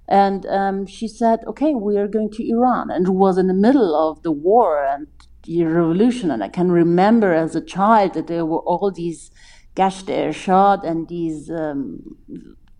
And 0.08 0.46
um, 0.46 0.87
she 0.87 1.06
said, 1.06 1.40
okay, 1.46 1.74
we 1.74 1.98
are 1.98 2.08
going 2.08 2.30
to 2.30 2.48
Iran. 2.48 2.90
And 2.90 3.06
it 3.08 3.11
was 3.11 3.37
in 3.37 3.46
the 3.46 3.62
middle 3.66 3.94
of 3.94 4.22
the 4.22 4.32
war 4.32 4.82
and 4.82 5.06
the 5.44 5.64
revolution. 5.64 6.30
And 6.30 6.42
I 6.42 6.48
can 6.48 6.72
remember 6.72 7.34
as 7.34 7.54
a 7.54 7.61
child 7.61 8.14
that 8.14 8.26
there 8.26 8.46
were 8.46 8.61
all 8.61 8.90
these 8.90 9.30
Gasht-e 9.76 10.14
Ershad 10.14 10.82
and 10.82 11.08
these 11.08 11.50
um, 11.50 12.16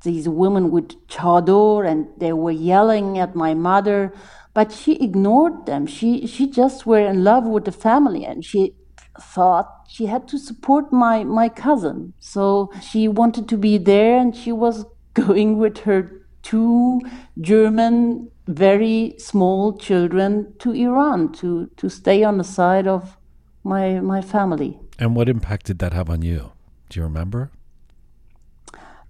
these 0.04 0.26
women 0.26 0.70
with 0.70 1.07
chador 1.09 1.85
and 1.87 2.07
they 2.16 2.33
were 2.33 2.50
yelling 2.72 3.18
at 3.18 3.35
my 3.35 3.52
mother 3.52 4.12
but 4.54 4.70
she 4.70 4.94
ignored 4.94 5.66
them 5.66 5.87
she 5.87 6.24
she 6.24 6.48
just 6.48 6.87
were 6.87 7.04
in 7.04 7.24
love 7.24 7.44
with 7.44 7.64
the 7.64 7.72
family 7.72 8.24
and 8.24 8.44
she 8.44 8.74
thought 9.20 9.87
she 9.88 10.07
had 10.07 10.28
to 10.28 10.38
support 10.38 10.92
my 10.92 11.24
my 11.24 11.48
cousin. 11.48 12.12
So 12.20 12.70
she 12.81 13.09
wanted 13.09 13.48
to 13.48 13.57
be 13.57 13.78
there 13.78 14.18
and 14.18 14.35
she 14.35 14.52
was 14.52 14.85
going 15.14 15.59
with 15.59 15.78
her 15.78 16.18
two 16.42 17.00
german 17.40 18.31
very 18.46 19.14
small 19.18 19.76
children 19.76 20.54
to 20.59 20.72
iran 20.72 21.33
to 21.33 21.66
to 21.76 21.88
stay 21.88 22.22
on 22.22 22.38
the 22.38 22.44
side 22.44 22.87
of 22.87 23.18
my 23.64 24.00
my 24.00 24.22
family. 24.22 24.78
And 24.98 25.14
what 25.14 25.28
impact 25.28 25.66
did 25.66 25.78
that 25.81 25.92
have 25.92 26.09
on 26.11 26.22
you? 26.22 26.52
Do 26.88 27.00
you 27.00 27.04
remember? 27.04 27.50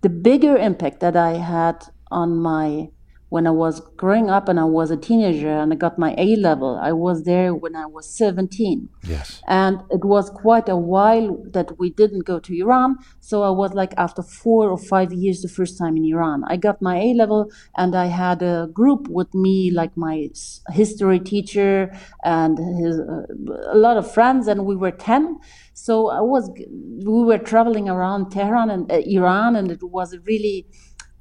The 0.01 0.09
bigger 0.09 0.57
impact 0.57 1.01
that 1.01 1.17
I 1.17 1.35
had 1.35 1.87
on 2.11 2.37
my 2.37 2.91
when 3.31 3.47
I 3.47 3.51
was 3.51 3.81
growing 3.97 4.31
up 4.31 4.49
and 4.49 4.59
I 4.59 4.65
was 4.65 4.91
a 4.91 4.97
teenager 4.97 5.51
and 5.51 5.73
I 5.73 5.77
got 5.77 5.99
my 5.99 6.15
A 6.17 6.37
level, 6.37 6.79
I 6.83 6.93
was 6.93 7.25
there 7.25 7.55
when 7.55 7.77
I 7.77 7.85
was 7.85 8.09
17. 8.09 8.89
Yes. 9.03 9.43
And 9.47 9.83
it 9.91 10.05
was 10.05 10.31
quite 10.31 10.69
a 10.69 10.77
while 10.77 11.37
that 11.53 11.79
we 11.79 11.91
didn't 11.91 12.25
go 12.25 12.39
to 12.39 12.59
Iran. 12.59 12.97
So 13.21 13.43
I 13.43 13.51
was 13.51 13.75
like 13.75 13.93
after 13.99 14.23
four 14.23 14.71
or 14.71 14.79
five 14.79 15.13
years 15.13 15.43
the 15.43 15.49
first 15.49 15.79
time 15.79 15.97
in 15.97 16.05
Iran. 16.07 16.43
I 16.47 16.57
got 16.57 16.81
my 16.81 16.99
A 16.99 17.13
level 17.13 17.51
and 17.77 17.95
I 17.95 18.07
had 18.07 18.43
a 18.43 18.69
group 18.73 19.09
with 19.09 19.35
me, 19.35 19.71
like 19.71 19.95
my 19.97 20.31
history 20.71 21.21
teacher 21.21 21.93
and 22.25 22.57
his, 22.83 22.99
uh, 22.99 23.27
a 23.73 23.77
lot 23.77 23.99
of 23.99 24.11
friends, 24.11 24.49
and 24.49 24.65
we 24.65 24.75
were 24.75 24.91
10. 24.91 25.39
So 25.75 26.09
I 26.09 26.21
was, 26.21 26.51
we 26.57 27.25
were 27.25 27.39
traveling 27.39 27.89
around 27.89 28.31
Tehran 28.31 28.71
and 28.71 28.91
uh, 28.91 28.97
Iran, 29.07 29.55
and 29.55 29.71
it 29.71 29.83
was 29.83 30.17
really 30.25 30.67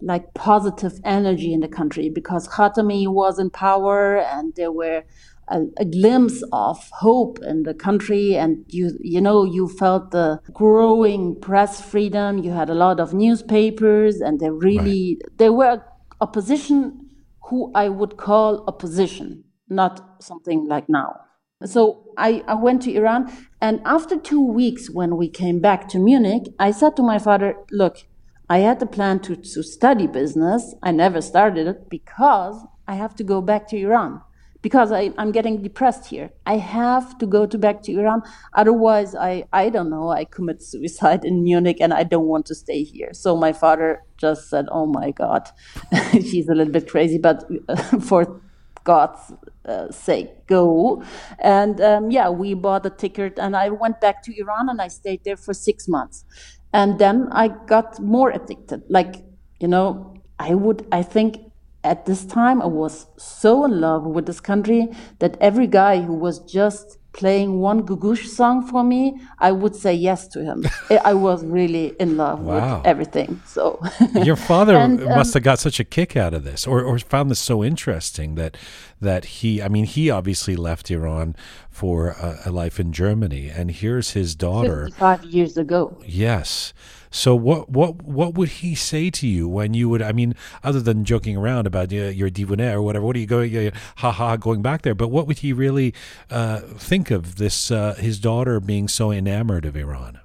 like 0.01 0.33
positive 0.33 0.99
energy 1.03 1.53
in 1.53 1.59
the 1.59 1.67
country 1.67 2.09
because 2.09 2.47
Khatami 2.47 3.07
was 3.07 3.39
in 3.39 3.49
power, 3.49 4.17
and 4.17 4.53
there 4.55 4.71
were 4.71 5.03
a, 5.47 5.61
a, 5.77 5.85
glimpse 5.85 6.43
of 6.51 6.89
hope 6.91 7.39
in 7.41 7.63
the 7.63 7.73
country, 7.73 8.35
and 8.35 8.65
you 8.67 8.97
you 9.01 9.21
know 9.21 9.43
you 9.43 9.67
felt 9.67 10.11
the 10.11 10.39
growing 10.53 11.39
press 11.39 11.81
freedom. 11.81 12.37
You 12.37 12.51
had 12.51 12.69
a 12.69 12.75
lot 12.75 12.99
of 12.99 13.13
newspapers, 13.13 14.21
and 14.21 14.39
they 14.39 14.49
really 14.49 15.17
right. 15.21 15.37
they 15.37 15.49
were 15.49 15.83
opposition 16.21 17.09
who 17.49 17.71
I 17.73 17.89
would 17.89 18.17
call 18.17 18.65
opposition, 18.67 19.45
not 19.69 20.21
something 20.21 20.67
like 20.67 20.89
now. 20.89 21.21
So 21.65 22.03
I, 22.17 22.43
I 22.47 22.53
went 22.53 22.83
to 22.83 22.93
Iran, 22.93 23.31
and 23.61 23.81
after 23.83 24.15
two 24.15 24.45
weeks, 24.45 24.91
when 24.91 25.17
we 25.17 25.27
came 25.27 25.59
back 25.59 25.87
to 25.89 25.97
Munich, 25.97 26.43
I 26.59 26.69
said 26.71 26.95
to 26.97 27.03
my 27.03 27.17
father, 27.17 27.55
Look, 27.71 28.05
I 28.49 28.59
had 28.59 28.79
the 28.79 28.85
plan 28.85 29.19
to, 29.21 29.35
to 29.35 29.63
study 29.63 30.07
business. 30.07 30.73
I 30.81 30.91
never 30.91 31.21
started 31.21 31.67
it 31.67 31.89
because 31.89 32.65
I 32.87 32.95
have 32.95 33.15
to 33.15 33.23
go 33.23 33.41
back 33.41 33.67
to 33.69 33.77
Iran. 33.77 34.21
Because 34.61 34.91
I, 34.91 35.13
I'm 35.17 35.31
getting 35.31 35.61
depressed 35.61 36.07
here. 36.07 36.31
I 36.45 36.57
have 36.57 37.17
to 37.19 37.27
go 37.27 37.45
to 37.45 37.57
back 37.57 37.83
to 37.83 37.91
Iran. 37.93 38.23
Otherwise, 38.53 39.15
I, 39.15 39.45
I 39.53 39.69
don't 39.69 39.89
know, 39.89 40.09
I 40.09 40.25
commit 40.25 40.63
suicide 40.63 41.23
in 41.25 41.43
Munich 41.43 41.77
and 41.79 41.93
I 41.93 42.03
don't 42.03 42.25
want 42.27 42.45
to 42.47 42.55
stay 42.55 42.83
here. 42.83 43.13
So 43.13 43.35
my 43.37 43.53
father 43.53 44.03
just 44.17 44.49
said, 44.49 44.65
Oh 44.71 44.85
my 44.85 45.11
God, 45.11 45.49
she's 46.11 46.49
a 46.49 46.55
little 46.55 46.73
bit 46.73 46.89
crazy, 46.89 47.17
but 47.17 47.45
for 48.01 48.41
God's 48.83 49.33
uh, 49.65 49.91
sake, 49.91 50.47
go. 50.47 51.03
And 51.39 51.79
um, 51.81 52.09
yeah, 52.09 52.29
we 52.29 52.53
bought 52.53 52.85
a 52.85 52.89
ticket 52.89 53.37
and 53.37 53.55
I 53.55 53.69
went 53.69 54.01
back 54.01 54.23
to 54.23 54.39
Iran 54.39 54.69
and 54.69 54.81
I 54.81 54.87
stayed 54.87 55.23
there 55.25 55.37
for 55.37 55.53
six 55.53 55.87
months. 55.87 56.25
And 56.73 56.99
then 56.99 57.29
I 57.31 57.47
got 57.47 57.99
more 57.99 58.29
addicted. 58.31 58.83
Like, 58.89 59.25
you 59.59 59.67
know, 59.67 60.15
I 60.39 60.53
would, 60.53 60.87
I 60.91 61.03
think 61.03 61.39
at 61.83 62.05
this 62.05 62.25
time 62.25 62.61
I 62.61 62.65
was 62.65 63.07
so 63.17 63.65
in 63.65 63.79
love 63.79 64.03
with 64.05 64.25
this 64.25 64.39
country 64.39 64.89
that 65.19 65.37
every 65.39 65.67
guy 65.67 66.01
who 66.01 66.13
was 66.13 66.39
just 66.39 66.97
playing 67.17 67.59
one 67.59 67.81
Googoosh 67.81 68.27
song 68.27 68.65
for 68.65 68.83
me, 68.83 69.19
I 69.39 69.51
would 69.51 69.75
say 69.75 69.93
yes 69.93 70.27
to 70.29 70.43
him. 70.43 70.65
I 71.03 71.13
was 71.13 71.43
really 71.43 71.95
in 71.99 72.15
love 72.15 72.39
wow. 72.41 72.77
with 72.77 72.87
everything. 72.87 73.41
So 73.45 73.81
your 74.23 74.35
father 74.35 74.77
and, 74.77 75.01
um, 75.01 75.09
must 75.09 75.33
have 75.33 75.43
got 75.43 75.59
such 75.59 75.79
a 75.79 75.83
kick 75.83 76.15
out 76.15 76.33
of 76.33 76.43
this, 76.43 76.65
or, 76.65 76.83
or 76.83 76.97
found 76.99 77.29
this 77.29 77.39
so 77.39 77.63
interesting 77.63 78.35
that 78.35 78.55
that 79.01 79.25
he. 79.25 79.61
I 79.61 79.67
mean, 79.67 79.85
he 79.85 80.09
obviously 80.09 80.55
left 80.55 80.89
Iran 80.89 81.35
for 81.69 82.09
a, 82.09 82.39
a 82.45 82.51
life 82.51 82.79
in 82.79 82.93
Germany, 82.93 83.49
and 83.49 83.71
here's 83.71 84.11
his 84.11 84.35
daughter. 84.35 84.89
Five 84.97 85.25
years 85.25 85.57
ago. 85.57 85.97
Yes. 86.05 86.73
So 87.09 87.35
what 87.35 87.69
what 87.69 88.03
what 88.03 88.33
would 88.35 88.49
he 88.49 88.75
say 88.75 89.09
to 89.11 89.27
you 89.27 89.47
when 89.47 89.73
you 89.73 89.89
would? 89.89 90.01
I 90.01 90.11
mean, 90.11 90.35
other 90.63 90.81
than 90.81 91.05
joking 91.05 91.37
around 91.37 91.67
about 91.67 91.91
uh, 91.91 91.95
your 91.95 92.29
divoné 92.29 92.73
or 92.73 92.81
whatever, 92.81 93.05
what 93.05 93.15
are 93.15 93.19
you 93.19 93.25
going? 93.25 93.55
Uh, 93.55 93.71
ha 93.97 94.11
ha, 94.11 94.35
going 94.35 94.61
back 94.61 94.81
there. 94.81 94.95
But 94.95 95.09
what 95.09 95.27
would 95.27 95.39
he 95.39 95.53
really 95.53 95.93
uh, 96.29 96.59
think 96.59 97.11
of 97.11 97.37
this? 97.37 97.71
Uh, 97.71 97.95
his 97.95 98.19
daughter 98.19 98.59
being 98.59 98.87
so 98.87 99.11
enamored 99.11 99.65
of 99.65 99.75
Iran. 99.75 100.19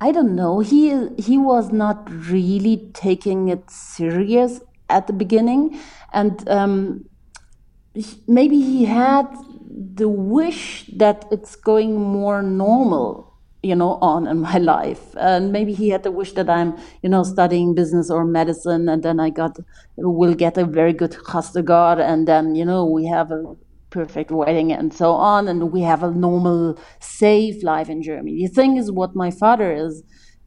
I 0.00 0.12
don't 0.12 0.34
know. 0.34 0.60
He 0.60 1.08
he 1.18 1.38
was 1.38 1.72
not 1.72 2.08
really 2.10 2.90
taking 2.94 3.48
it 3.48 3.70
serious 3.70 4.60
at 4.88 5.06
the 5.06 5.12
beginning, 5.12 5.78
and 6.12 6.48
um, 6.48 7.04
maybe 8.26 8.60
he 8.60 8.84
had 8.84 9.26
the 9.70 10.08
wish 10.08 10.86
that 10.96 11.26
it's 11.30 11.54
going 11.54 12.00
more 12.00 12.42
normal 12.42 13.29
you 13.62 13.74
know 13.74 13.98
on 14.00 14.26
in 14.26 14.38
my 14.38 14.58
life. 14.74 15.14
And 15.16 15.52
maybe 15.52 15.72
he 15.74 15.90
had 15.90 16.02
the 16.02 16.10
wish 16.10 16.32
that 16.32 16.48
i'm 16.48 16.76
you 17.02 17.08
know 17.08 17.22
studying 17.22 17.74
business 17.74 18.10
or 18.10 18.24
medicine 18.24 18.88
and 18.88 19.02
then 19.02 19.20
i 19.20 19.30
got 19.30 19.58
will 19.96 20.34
get 20.34 20.58
a 20.58 20.64
very 20.64 20.92
good 20.92 21.12
chastagar 21.12 22.00
and 22.00 22.26
then 22.26 22.54
you 22.54 22.64
know 22.64 22.84
we 22.84 23.06
have 23.06 23.30
a 23.30 23.54
perfect 23.90 24.30
wedding 24.30 24.72
and 24.72 24.94
so 24.94 25.12
on 25.12 25.48
and 25.48 25.72
we 25.72 25.82
have 25.82 26.02
a 26.02 26.10
normal 26.10 26.78
safe 27.00 27.62
life 27.64 27.88
in 27.88 28.02
germany. 28.02 28.46
The 28.46 28.54
thing 28.54 28.76
is 28.76 28.90
what 28.90 29.16
my 29.16 29.30
father 29.30 29.72
is 29.72 30.02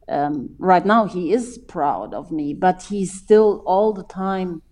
um, 0.08 0.50
right 0.58 0.84
now 0.84 1.06
he 1.06 1.32
is 1.32 1.58
proud 1.68 2.14
of 2.14 2.30
me 2.30 2.54
but 2.54 2.82
he's 2.82 3.12
still 3.12 3.62
all 3.66 3.92
the 3.92 4.04
time 4.04 4.62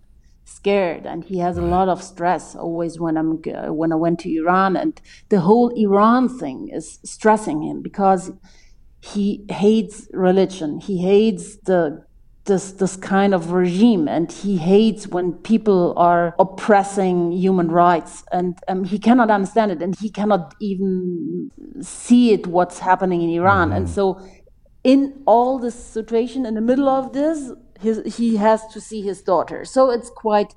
scared 0.45 1.05
and 1.05 1.23
he 1.23 1.39
has 1.39 1.57
a 1.57 1.61
lot 1.61 1.89
of 1.89 2.03
stress 2.03 2.55
always 2.55 2.99
when 2.99 3.17
I'm 3.17 3.41
when 3.75 3.91
I 3.91 3.95
went 3.95 4.19
to 4.19 4.35
Iran 4.35 4.75
and 4.75 4.99
the 5.29 5.41
whole 5.41 5.69
Iran 5.69 6.29
thing 6.29 6.69
is 6.69 6.99
stressing 7.03 7.63
him 7.63 7.81
because 7.81 8.31
he 9.01 9.45
hates 9.49 10.07
religion 10.13 10.79
he 10.79 10.97
hates 10.97 11.57
the 11.57 12.05
this 12.45 12.73
this 12.73 12.97
kind 12.97 13.33
of 13.33 13.51
regime 13.51 14.07
and 14.07 14.31
he 14.31 14.57
hates 14.57 15.07
when 15.07 15.31
people 15.31 15.93
are 15.95 16.35
oppressing 16.39 17.31
human 17.31 17.69
rights 17.69 18.23
and 18.33 18.59
um, 18.67 18.83
he 18.83 18.99
cannot 18.99 19.29
understand 19.29 19.71
it 19.71 19.81
and 19.81 19.95
he 19.97 20.09
cannot 20.09 20.53
even 20.59 21.49
see 21.81 22.33
it 22.33 22.45
what's 22.47 22.79
happening 22.79 23.21
in 23.21 23.29
Iran 23.29 23.69
mm-hmm. 23.69 23.77
and 23.77 23.89
so 23.89 24.21
in 24.83 25.21
all 25.25 25.59
this 25.59 25.75
situation 25.75 26.45
in 26.45 26.55
the 26.55 26.61
middle 26.61 26.89
of 26.89 27.13
this 27.13 27.51
his, 27.79 28.15
he 28.17 28.37
has 28.37 28.65
to 28.67 28.81
see 28.81 29.01
his 29.01 29.21
daughter. 29.21 29.65
So 29.65 29.89
it's 29.89 30.09
quite 30.09 30.55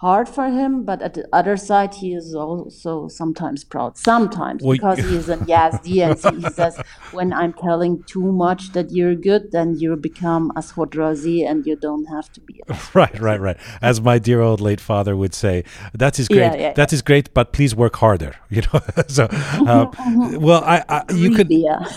hard 0.00 0.26
for 0.26 0.48
him, 0.48 0.82
but 0.82 1.02
at 1.02 1.12
the 1.12 1.28
other 1.30 1.58
side, 1.58 1.92
he 1.92 2.14
is 2.14 2.34
also 2.34 3.06
sometimes 3.08 3.64
proud. 3.64 3.98
Sometimes 3.98 4.62
well, 4.62 4.72
because 4.72 4.98
he 4.98 5.14
is 5.14 5.28
a 5.28 5.36
Yazdi 5.36 5.96
and 6.06 6.42
he 6.42 6.50
says, 6.50 6.80
when 7.12 7.34
I'm 7.34 7.52
telling 7.52 8.02
too 8.04 8.32
much 8.32 8.72
that 8.72 8.90
you're 8.90 9.14
good, 9.14 9.52
then 9.52 9.78
you 9.78 9.94
become 9.96 10.52
a 10.56 10.60
Razi 10.60 11.46
and 11.46 11.66
you 11.66 11.76
don't 11.76 12.06
have 12.06 12.32
to 12.32 12.40
be. 12.40 12.62
right, 12.94 13.20
right, 13.20 13.38
right. 13.38 13.58
As 13.82 14.00
my 14.00 14.18
dear 14.18 14.40
old 14.40 14.62
late 14.62 14.80
father 14.80 15.14
would 15.14 15.34
say, 15.34 15.64
that 15.92 16.18
is 16.18 16.28
great. 16.28 16.38
Yeah, 16.38 16.54
yeah, 16.54 16.72
that 16.72 16.92
yeah. 16.92 16.96
is 16.96 17.02
great, 17.02 17.34
but 17.34 17.52
please 17.52 17.74
work 17.74 17.96
harder. 17.96 18.36
You 18.50 18.62
know. 18.62 18.80
so, 19.06 19.28
uh, 19.30 19.86
well, 20.32 20.64
I, 20.64 20.82
I 20.88 21.12
you 21.12 21.30
can 21.30 21.48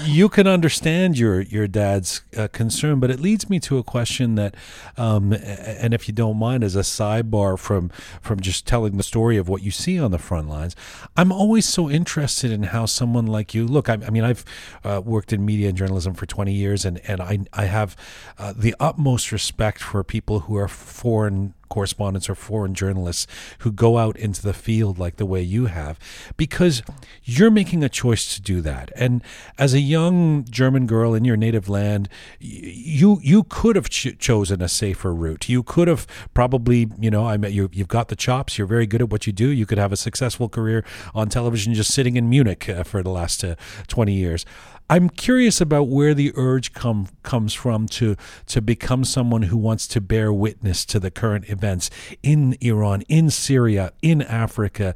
you 0.05 0.29
can 0.29 0.45
understand 0.45 1.17
your 1.17 1.41
your 1.41 1.67
dad's 1.67 2.21
uh, 2.37 2.47
concern, 2.49 2.99
but 2.99 3.09
it 3.09 3.19
leads 3.19 3.49
me 3.49 3.59
to 3.61 3.79
a 3.79 3.83
question 3.83 4.35
that, 4.35 4.53
um, 4.95 5.33
and 5.33 5.95
if 5.95 6.07
you 6.07 6.13
don't 6.13 6.37
mind, 6.37 6.63
as 6.63 6.75
a 6.75 6.81
sidebar 6.81 7.57
from 7.57 7.89
from 8.21 8.39
just 8.39 8.65
telling 8.65 8.97
the 8.97 9.03
story 9.03 9.37
of 9.37 9.47
what 9.49 9.61
you 9.61 9.71
see 9.71 9.99
on 9.99 10.11
the 10.11 10.17
front 10.17 10.49
lines. 10.49 10.75
I'm 11.15 11.31
always 11.31 11.65
so 11.65 11.89
interested 11.89 12.51
in 12.51 12.63
how 12.63 12.85
someone 12.85 13.25
like 13.25 13.53
you 13.53 13.65
look. 13.65 13.89
I, 13.89 13.93
I 13.93 14.09
mean, 14.09 14.23
I've 14.23 14.45
uh, 14.83 15.01
worked 15.03 15.33
in 15.33 15.45
media 15.45 15.69
and 15.69 15.77
journalism 15.77 16.13
for 16.13 16.25
20 16.25 16.53
years, 16.53 16.85
and 16.85 16.99
and 17.07 17.21
I 17.21 17.39
I 17.53 17.65
have 17.65 17.95
uh, 18.37 18.53
the 18.55 18.75
utmost 18.79 19.31
respect 19.31 19.81
for 19.81 20.03
people 20.03 20.41
who 20.41 20.55
are 20.57 20.67
foreign 20.67 21.53
correspondents 21.69 22.29
or 22.29 22.35
foreign 22.35 22.73
journalists 22.73 23.27
who 23.59 23.71
go 23.71 23.97
out 23.97 24.15
into 24.17 24.41
the 24.41 24.53
field 24.53 24.99
like 24.99 25.17
the 25.17 25.25
way 25.25 25.41
you 25.41 25.65
have, 25.65 25.97
because 26.37 26.83
you're 27.23 27.51
making 27.51 27.83
a 27.83 27.89
choice 27.89 28.33
to 28.35 28.41
do 28.41 28.61
that. 28.61 28.91
And 28.95 29.21
as 29.57 29.73
a 29.73 29.79
young 29.79 30.45
German 30.45 30.85
girl 30.85 31.13
in 31.13 31.25
your 31.25 31.37
native 31.37 31.69
land, 31.69 32.09
you 32.39 33.19
you 33.21 33.43
could 33.43 33.75
have 33.75 33.89
ch- 33.89 34.17
chosen 34.19 34.61
a 34.61 34.67
safer 34.67 35.13
route. 35.13 35.49
You 35.49 35.63
could 35.63 35.87
have 35.87 36.07
probably, 36.33 36.89
you 36.99 37.11
know, 37.11 37.25
I 37.27 37.37
met 37.37 37.53
you. 37.53 37.69
You've 37.73 37.87
got 37.87 38.07
the 38.07 38.15
chops. 38.15 38.57
You're 38.57 38.67
very 38.67 38.85
good 38.85 39.01
at 39.01 39.09
what 39.09 39.27
you 39.27 39.33
do. 39.33 39.47
You 39.47 39.65
could 39.65 39.77
have 39.77 39.91
a 39.91 39.97
successful 39.97 40.49
career 40.49 40.83
on 41.13 41.29
television, 41.29 41.73
just 41.73 41.93
sitting 41.93 42.17
in 42.17 42.29
Munich 42.29 42.69
uh, 42.69 42.83
for 42.83 43.01
the 43.03 43.09
last 43.09 43.43
uh, 43.43 43.55
20 43.87 44.13
years. 44.13 44.45
I'm 44.89 45.09
curious 45.09 45.61
about 45.61 45.87
where 45.87 46.13
the 46.13 46.31
urge 46.35 46.73
come 46.73 47.07
comes 47.23 47.53
from 47.53 47.87
to 47.87 48.15
to 48.47 48.61
become 48.61 49.05
someone 49.05 49.43
who 49.43 49.57
wants 49.57 49.87
to 49.89 50.01
bear 50.01 50.31
witness 50.33 50.85
to 50.85 50.99
the 50.99 51.09
current 51.09 51.49
events 51.49 51.89
in 52.21 52.57
Iran, 52.61 53.03
in 53.07 53.29
Syria, 53.29 53.93
in 54.01 54.21
Africa. 54.21 54.93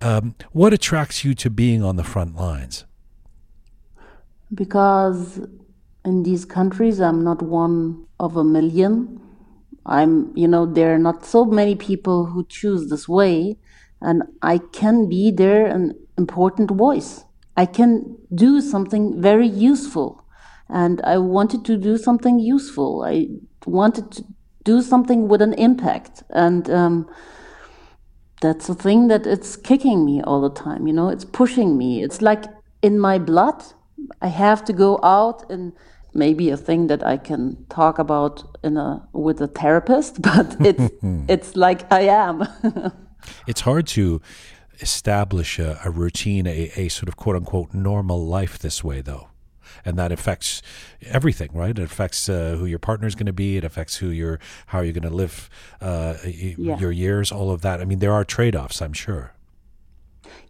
Um, 0.00 0.34
what 0.52 0.72
attracts 0.72 1.24
you 1.24 1.34
to 1.34 1.50
being 1.50 1.82
on 1.82 1.96
the 1.96 2.04
front 2.04 2.36
lines? 2.36 2.84
Because 4.52 5.40
in 6.04 6.22
these 6.22 6.44
countries, 6.44 7.00
I'm 7.00 7.24
not 7.24 7.42
one 7.42 8.06
of 8.18 8.36
a 8.36 8.44
million. 8.44 9.20
I'm, 9.86 10.36
you 10.36 10.46
know, 10.48 10.66
there 10.66 10.94
are 10.94 10.98
not 10.98 11.24
so 11.24 11.44
many 11.44 11.74
people 11.74 12.26
who 12.26 12.44
choose 12.46 12.90
this 12.90 13.08
way, 13.08 13.56
and 14.00 14.22
I 14.42 14.58
can 14.58 15.08
be 15.08 15.30
there 15.30 15.66
an 15.66 15.94
important 16.18 16.70
voice. 16.70 17.24
I 17.56 17.66
can 17.66 18.16
do 18.34 18.60
something 18.60 19.20
very 19.20 19.46
useful. 19.46 20.24
And 20.68 21.00
I 21.02 21.18
wanted 21.18 21.64
to 21.64 21.76
do 21.76 21.98
something 21.98 22.38
useful. 22.38 23.02
I 23.04 23.26
wanted 23.66 24.12
to 24.12 24.24
do 24.64 24.82
something 24.82 25.28
with 25.28 25.42
an 25.42 25.54
impact. 25.54 26.22
And 26.30 26.70
um, 26.70 27.10
that's 28.40 28.68
a 28.68 28.74
thing 28.74 29.08
that 29.08 29.26
it's 29.26 29.56
kicking 29.56 30.04
me 30.04 30.22
all 30.22 30.40
the 30.40 30.50
time. 30.50 30.86
You 30.86 30.92
know, 30.92 31.08
it's 31.08 31.24
pushing 31.24 31.76
me. 31.76 32.02
It's 32.02 32.22
like 32.22 32.44
in 32.82 32.98
my 32.98 33.18
blood. 33.18 33.62
I 34.22 34.28
have 34.28 34.64
to 34.64 34.72
go 34.72 34.98
out 35.02 35.50
and 35.50 35.72
maybe 36.14 36.50
a 36.50 36.56
thing 36.56 36.86
that 36.88 37.06
I 37.06 37.16
can 37.16 37.64
talk 37.68 37.98
about 37.98 38.44
in 38.62 38.76
a 38.76 39.06
with 39.12 39.40
a 39.40 39.46
therapist, 39.46 40.22
but 40.30 40.56
it's 40.60 40.92
it's 41.28 41.56
like 41.56 41.90
I 41.92 42.02
am. 42.02 42.46
it's 43.46 43.60
hard 43.60 43.86
to 43.88 44.20
establish 44.80 45.58
a, 45.58 45.80
a 45.84 45.90
routine, 45.90 46.46
a, 46.46 46.70
a 46.76 46.88
sort 46.88 47.08
of 47.08 47.16
quote 47.16 47.36
unquote 47.36 47.74
normal 47.74 48.24
life 48.26 48.58
this 48.58 48.82
way, 48.82 49.00
though 49.00 49.30
and 49.84 49.98
that 49.98 50.12
affects 50.12 50.62
everything, 51.02 51.50
right? 51.52 51.78
It 51.78 51.82
affects 51.82 52.28
uh, 52.28 52.56
who 52.58 52.66
your 52.66 52.78
partner 52.78 53.06
is 53.06 53.14
going 53.14 53.26
to 53.26 53.32
be. 53.32 53.56
It 53.56 53.64
affects 53.64 53.96
who 53.96 54.08
you're, 54.08 54.38
how 54.66 54.80
you're 54.80 54.92
going 54.92 55.08
to 55.08 55.14
live 55.14 55.48
uh, 55.80 56.16
yeah. 56.24 56.78
your 56.78 56.92
years. 56.92 57.32
All 57.32 57.50
of 57.50 57.62
that. 57.62 57.80
I 57.80 57.84
mean, 57.84 57.98
there 57.98 58.12
are 58.12 58.24
trade-offs, 58.24 58.80
I'm 58.82 58.92
sure. 58.92 59.32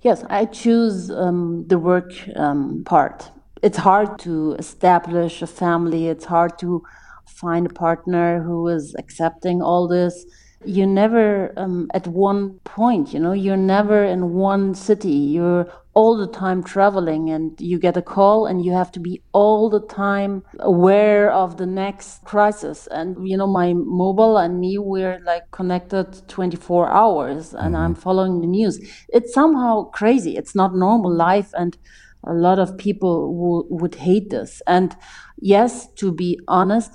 Yes, 0.03 0.25
I 0.31 0.47
choose 0.47 1.11
um, 1.11 1.67
the 1.69 1.79
work 1.79 2.13
um, 2.37 2.83
part. 2.85 3.31
It's 3.63 3.79
hard 3.79 4.19
to 4.21 4.55
establish 4.59 5.43
a 5.43 5.47
family. 5.47 6.09
It's 6.09 6.25
hard 6.25 6.59
to 6.61 6.83
find 7.27 7.67
a 7.67 7.71
partner 7.71 8.43
who 8.43 8.69
is 8.69 8.95
accepting 8.99 9.63
all 9.63 9.87
this 9.87 10.25
you're 10.65 10.87
never 10.87 11.53
um, 11.57 11.91
at 11.95 12.07
one 12.07 12.59
point 12.65 13.15
you 13.15 13.21
know 13.21 13.33
you're 13.33 13.57
never 13.57 14.05
in 14.05 14.35
one 14.35 14.75
city. 14.75 15.09
You're 15.09 15.71
all 15.95 16.17
the 16.17 16.27
time 16.27 16.63
traveling 16.63 17.31
and 17.31 17.61
you 17.61 17.79
get 17.79 17.97
a 17.97 18.03
call 18.03 18.47
and 18.47 18.65
you 18.65 18.73
have 18.73 18.93
to 18.93 19.01
be 19.01 19.23
all 19.33 19.69
the 19.69 19.81
time 19.81 20.45
aware 20.61 21.33
of 21.33 21.57
the 21.57 21.67
next 21.67 22.25
crisis. 22.25 22.87
And 22.89 23.29
you 23.29 23.37
know 23.37 23.47
my 23.47 23.73
mobile 23.75 24.37
and 24.37 24.61
me 24.61 24.79
we're 24.79 25.19
like 25.21 25.51
connected 25.51 26.29
24 26.29 26.89
hours 26.89 27.55
and 27.55 27.75
mm-hmm. 27.75 27.77
i'm 27.77 27.95
following 27.95 28.41
the 28.41 28.47
news. 28.47 28.79
It's 29.09 29.33
somehow 29.33 29.85
crazy. 29.85 30.37
It's 30.37 30.55
not 30.55 30.75
normal 30.75 31.13
life 31.13 31.51
and 31.55 31.77
a 32.25 32.35
lot 32.35 32.59
of 32.59 32.77
people 32.77 33.33
w- 33.33 33.81
would 33.81 33.95
hate 33.95 34.29
this. 34.29 34.63
And 34.67 34.95
yes 35.41 35.91
to 35.95 36.13
be 36.13 36.39
honest 36.47 36.93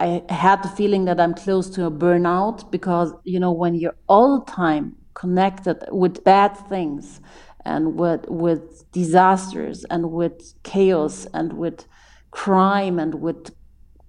I 0.00 0.32
had 0.32 0.62
the 0.62 0.68
feeling 0.68 1.04
that 1.06 1.20
I'm 1.20 1.34
close 1.34 1.68
to 1.70 1.86
a 1.86 1.90
burnout 1.90 2.70
because, 2.70 3.12
you 3.24 3.40
know, 3.40 3.52
when 3.52 3.74
you're 3.74 3.96
all 4.08 4.40
the 4.40 4.50
time 4.50 4.96
connected 5.14 5.84
with 5.90 6.22
bad 6.24 6.56
things 6.68 7.20
and 7.64 7.98
with, 7.98 8.28
with 8.28 8.90
disasters 8.92 9.84
and 9.84 10.12
with 10.12 10.54
chaos 10.62 11.26
and 11.34 11.54
with 11.54 11.86
crime 12.30 12.98
and 12.98 13.16
with 13.16 13.54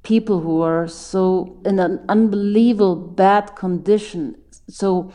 people 0.03 0.41
who 0.41 0.61
are 0.61 0.87
so 0.87 1.59
in 1.65 1.79
an 1.79 2.03
unbelievable 2.07 2.95
bad 2.95 3.55
condition. 3.55 4.35
So 4.69 5.11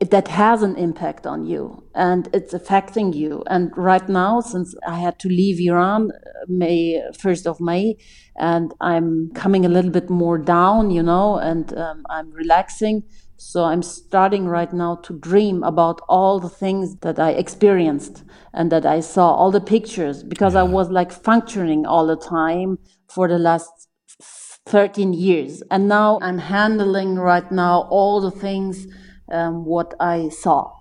that 0.00 0.28
has 0.28 0.62
an 0.62 0.76
impact 0.76 1.26
on 1.26 1.44
you 1.44 1.84
and 1.94 2.28
it's 2.32 2.54
affecting 2.54 3.12
you. 3.12 3.42
And 3.48 3.70
right 3.76 4.08
now, 4.08 4.40
since 4.40 4.74
I 4.86 4.98
had 4.98 5.18
to 5.20 5.28
leave 5.28 5.60
Iran 5.60 6.10
uh, 6.10 6.30
May 6.48 7.02
1st 7.12 7.46
of 7.46 7.60
May, 7.60 7.96
and 8.36 8.72
I'm 8.80 9.30
coming 9.34 9.66
a 9.66 9.68
little 9.68 9.90
bit 9.90 10.08
more 10.08 10.38
down, 10.38 10.90
you 10.90 11.02
know, 11.02 11.36
and 11.36 11.76
um, 11.76 12.06
I'm 12.08 12.30
relaxing. 12.30 13.02
So 13.36 13.64
I'm 13.64 13.82
starting 13.82 14.46
right 14.46 14.72
now 14.72 14.96
to 14.96 15.18
dream 15.18 15.62
about 15.62 16.00
all 16.08 16.40
the 16.40 16.48
things 16.48 16.96
that 16.96 17.18
I 17.18 17.30
experienced 17.32 18.24
and 18.54 18.72
that 18.72 18.86
I 18.86 19.00
saw, 19.00 19.34
all 19.34 19.50
the 19.50 19.60
pictures, 19.60 20.22
because 20.22 20.54
yeah. 20.54 20.60
I 20.60 20.62
was 20.62 20.90
like 20.90 21.12
functioning 21.12 21.84
all 21.84 22.06
the 22.06 22.16
time 22.16 22.78
for 23.08 23.28
the 23.28 23.38
last 23.38 23.88
13 24.66 25.12
years. 25.12 25.62
And 25.70 25.88
now 25.88 26.18
I'm 26.22 26.38
handling 26.38 27.16
right 27.16 27.50
now 27.52 27.88
all 27.90 28.20
the 28.20 28.30
things 28.30 28.86
um, 29.30 29.64
what 29.64 29.94
I 30.00 30.28
saw. 30.28 30.72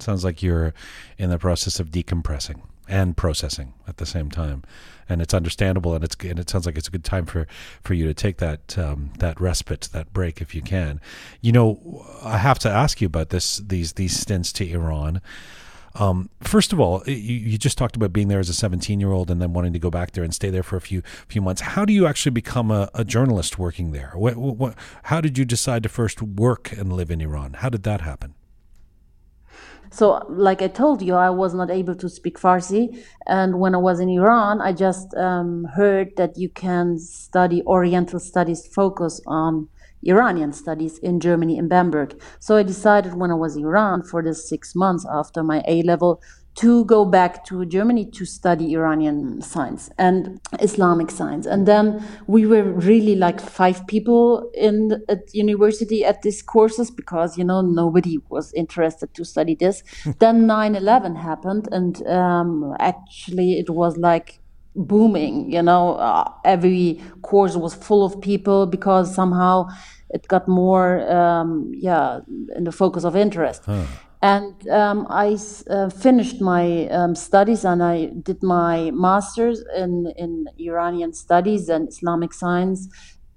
Sounds 0.00 0.24
like 0.24 0.42
you're 0.42 0.74
in 1.18 1.30
the 1.30 1.38
process 1.38 1.80
of 1.80 1.90
decompressing 1.90 2.60
and 2.88 3.16
processing 3.16 3.74
at 3.88 3.96
the 3.96 4.06
same 4.06 4.30
time, 4.30 4.62
and 5.08 5.20
it's 5.20 5.34
understandable, 5.34 5.94
and 5.94 6.04
it's 6.04 6.16
and 6.20 6.38
it 6.38 6.50
sounds 6.50 6.66
like 6.66 6.76
it's 6.76 6.88
a 6.88 6.90
good 6.90 7.04
time 7.04 7.26
for 7.26 7.46
for 7.82 7.94
you 7.94 8.06
to 8.06 8.14
take 8.14 8.38
that 8.38 8.76
um, 8.78 9.10
that 9.18 9.40
respite, 9.40 9.88
that 9.92 10.12
break, 10.12 10.40
if 10.40 10.54
you 10.54 10.62
can. 10.62 11.00
You 11.40 11.52
know, 11.52 12.06
I 12.22 12.38
have 12.38 12.58
to 12.60 12.68
ask 12.68 13.00
you 13.00 13.06
about 13.06 13.30
this 13.30 13.56
these 13.56 13.94
these 13.94 14.18
stints 14.18 14.52
to 14.54 14.70
Iran. 14.70 15.20
Um, 15.98 16.28
first 16.42 16.74
of 16.74 16.80
all, 16.80 17.02
you, 17.06 17.14
you, 17.14 17.58
just 17.58 17.78
talked 17.78 17.96
about 17.96 18.12
being 18.12 18.28
there 18.28 18.38
as 18.38 18.50
a 18.50 18.54
17 18.54 19.00
year 19.00 19.12
old 19.12 19.30
and 19.30 19.40
then 19.40 19.54
wanting 19.54 19.72
to 19.72 19.78
go 19.78 19.90
back 19.90 20.12
there 20.12 20.24
and 20.24 20.34
stay 20.34 20.50
there 20.50 20.62
for 20.62 20.76
a 20.76 20.80
few 20.80 21.02
few 21.26 21.40
months. 21.40 21.62
How 21.62 21.86
do 21.86 21.92
you 21.92 22.06
actually 22.06 22.32
become 22.32 22.70
a, 22.70 22.90
a 22.94 23.02
journalist 23.04 23.58
working 23.58 23.92
there? 23.92 24.12
What, 24.14 24.36
what, 24.36 24.74
how 25.04 25.22
did 25.22 25.38
you 25.38 25.46
decide 25.46 25.82
to 25.84 25.88
first 25.88 26.20
work 26.20 26.72
and 26.72 26.92
live 26.92 27.10
in 27.10 27.22
Iran? 27.22 27.54
How 27.54 27.70
did 27.70 27.82
that 27.84 28.02
happen? 28.02 28.34
So, 29.90 30.22
like 30.28 30.60
I 30.60 30.68
told 30.68 31.00
you, 31.00 31.14
I 31.14 31.30
was 31.30 31.54
not 31.54 31.70
able 31.70 31.94
to 31.94 32.08
speak 32.10 32.38
Farsi. 32.38 33.02
And 33.26 33.58
when 33.58 33.74
I 33.74 33.78
was 33.78 33.98
in 33.98 34.10
Iran, 34.10 34.60
I 34.60 34.72
just 34.72 35.14
um, 35.14 35.64
heard 35.74 36.14
that 36.16 36.36
you 36.36 36.50
can 36.50 36.98
study 36.98 37.62
Oriental 37.62 38.20
studies, 38.20 38.66
focus 38.66 39.20
on 39.26 39.68
Iranian 40.08 40.52
studies 40.52 40.98
in 40.98 41.20
Germany 41.20 41.56
in 41.58 41.68
Bamberg. 41.68 42.20
So 42.38 42.56
I 42.56 42.62
decided 42.62 43.14
when 43.14 43.30
I 43.30 43.34
was 43.34 43.56
in 43.56 43.64
Iran 43.64 44.02
for 44.02 44.22
the 44.22 44.34
six 44.34 44.74
months 44.74 45.06
after 45.10 45.42
my 45.42 45.62
A 45.66 45.82
level 45.82 46.20
to 46.56 46.86
go 46.86 47.04
back 47.04 47.44
to 47.44 47.66
Germany 47.66 48.06
to 48.06 48.24
study 48.24 48.72
Iranian 48.72 49.42
science 49.42 49.90
and 49.98 50.40
Islamic 50.60 51.10
science. 51.10 51.44
And 51.44 51.68
then 51.68 52.02
we 52.26 52.46
were 52.46 52.64
really 52.64 53.14
like 53.14 53.40
five 53.40 53.86
people 53.86 54.50
in 54.54 55.02
at 55.08 55.34
university 55.34 56.02
at 56.04 56.22
these 56.22 56.42
courses 56.42 56.90
because, 56.90 57.36
you 57.36 57.44
know, 57.44 57.60
nobody 57.60 58.18
was 58.30 58.54
interested 58.54 59.12
to 59.14 59.24
study 59.24 59.54
this. 59.54 59.82
then 60.18 60.46
9-11 60.46 61.16
happened 61.16 61.68
and 61.72 62.06
um, 62.06 62.74
actually 62.80 63.58
it 63.58 63.68
was 63.68 63.98
like 63.98 64.40
booming, 64.76 65.52
you 65.52 65.62
know, 65.62 65.94
uh, 65.96 66.30
every 66.44 67.00
course 67.22 67.56
was 67.56 67.74
full 67.74 68.04
of 68.04 68.20
people 68.20 68.66
because 68.66 69.14
somehow 69.14 69.68
it 70.10 70.28
got 70.28 70.46
more, 70.46 71.10
um, 71.10 71.72
yeah, 71.74 72.20
in 72.54 72.64
the 72.64 72.72
focus 72.72 73.04
of 73.04 73.16
interest. 73.16 73.62
Huh. 73.64 73.84
And 74.22 74.68
um, 74.68 75.06
I 75.10 75.38
uh, 75.68 75.90
finished 75.90 76.40
my 76.40 76.88
um, 76.88 77.14
studies 77.14 77.64
and 77.64 77.82
I 77.82 78.06
did 78.22 78.42
my 78.42 78.90
master's 78.92 79.62
in, 79.76 80.12
in 80.16 80.46
Iranian 80.58 81.12
studies 81.12 81.68
and 81.68 81.88
Islamic 81.88 82.32
science. 82.32 82.88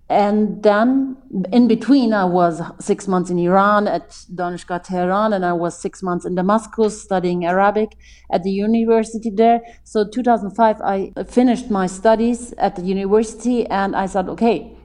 And 0.10 0.64
then 0.64 1.18
in 1.52 1.68
between, 1.68 2.14
I 2.14 2.26
was 2.26 2.62
six 2.80 3.08
months 3.08 3.30
in 3.30 3.38
Iran 3.38 3.88
at 3.88 4.10
Danishgah 4.34 4.84
Tehran, 4.84 5.34
and 5.34 5.46
I 5.46 5.54
was 5.54 5.80
six 5.80 6.02
months 6.02 6.26
in 6.26 6.34
Damascus 6.34 7.00
studying 7.00 7.46
Arabic 7.46 7.96
at 8.32 8.42
the 8.42 8.50
university 8.50 9.30
there. 9.30 9.62
So 9.84 10.10
2005, 10.10 10.82
I 10.82 11.14
finished 11.28 11.70
my 11.70 11.86
studies 11.86 12.54
at 12.58 12.76
the 12.76 12.82
university, 12.82 13.68
and 13.68 13.96
I 13.96 14.08
said, 14.08 14.30
okay, 14.30 14.76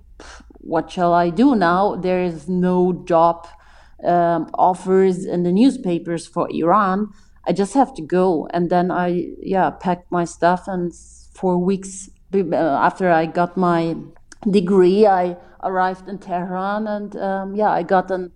what 0.59 0.91
shall 0.91 1.15
I 1.15 1.31
do 1.31 1.57
now? 1.57 1.97
There 1.97 2.23
is 2.23 2.47
no 2.47 2.93
job 3.07 3.47
um, 4.05 4.51
offers 4.55 5.25
in 5.25 5.43
the 5.43 5.53
newspapers 5.53 6.27
for 6.27 6.49
Iran. 6.51 7.09
I 7.47 7.53
just 7.53 7.73
have 7.75 7.95
to 7.95 8.03
go. 8.03 8.47
And 8.53 8.69
then 8.69 8.91
I, 8.91 9.29
yeah, 9.41 9.71
packed 9.71 10.11
my 10.11 10.25
stuff. 10.25 10.65
And 10.67 10.93
four 11.35 11.59
weeks 11.59 12.11
uh, 12.35 12.55
after 12.55 13.11
I 13.11 13.27
got 13.27 13.57
my 13.57 13.97
degree, 14.51 15.07
I 15.07 15.37
arrived 15.63 16.09
in 16.09 16.19
Tehran. 16.19 16.87
And 16.87 17.17
um, 17.17 17.55
yeah, 17.55 17.71
I 17.71 17.83
got 17.83 18.11
a 18.11 18.31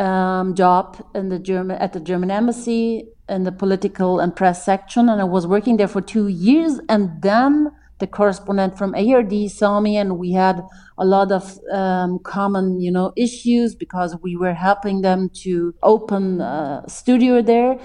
um, 0.00 0.54
job 0.54 1.04
in 1.14 1.28
the 1.28 1.38
German 1.38 1.76
at 1.78 1.92
the 1.92 2.00
German 2.00 2.30
embassy 2.30 3.08
in 3.28 3.44
the 3.44 3.52
political 3.52 4.20
and 4.20 4.34
press 4.34 4.64
section, 4.64 5.08
and 5.08 5.20
I 5.20 5.24
was 5.24 5.46
working 5.46 5.76
there 5.76 5.88
for 5.88 6.00
two 6.00 6.28
years. 6.28 6.80
And 6.88 7.22
then 7.22 7.70
the 7.98 8.06
correspondent 8.06 8.76
from 8.76 8.94
ARD 8.94 9.50
saw 9.50 9.80
me, 9.80 9.96
and 9.96 10.18
we 10.18 10.32
had 10.32 10.62
a 10.98 11.04
lot 11.04 11.30
of 11.30 11.58
um, 11.72 12.18
common, 12.20 12.80
you 12.80 12.90
know, 12.90 13.12
issues 13.16 13.74
because 13.74 14.16
we 14.22 14.36
were 14.36 14.54
helping 14.54 15.02
them 15.02 15.30
to 15.42 15.74
open 15.82 16.40
a 16.40 16.84
studio 16.88 17.40
there. 17.40 17.78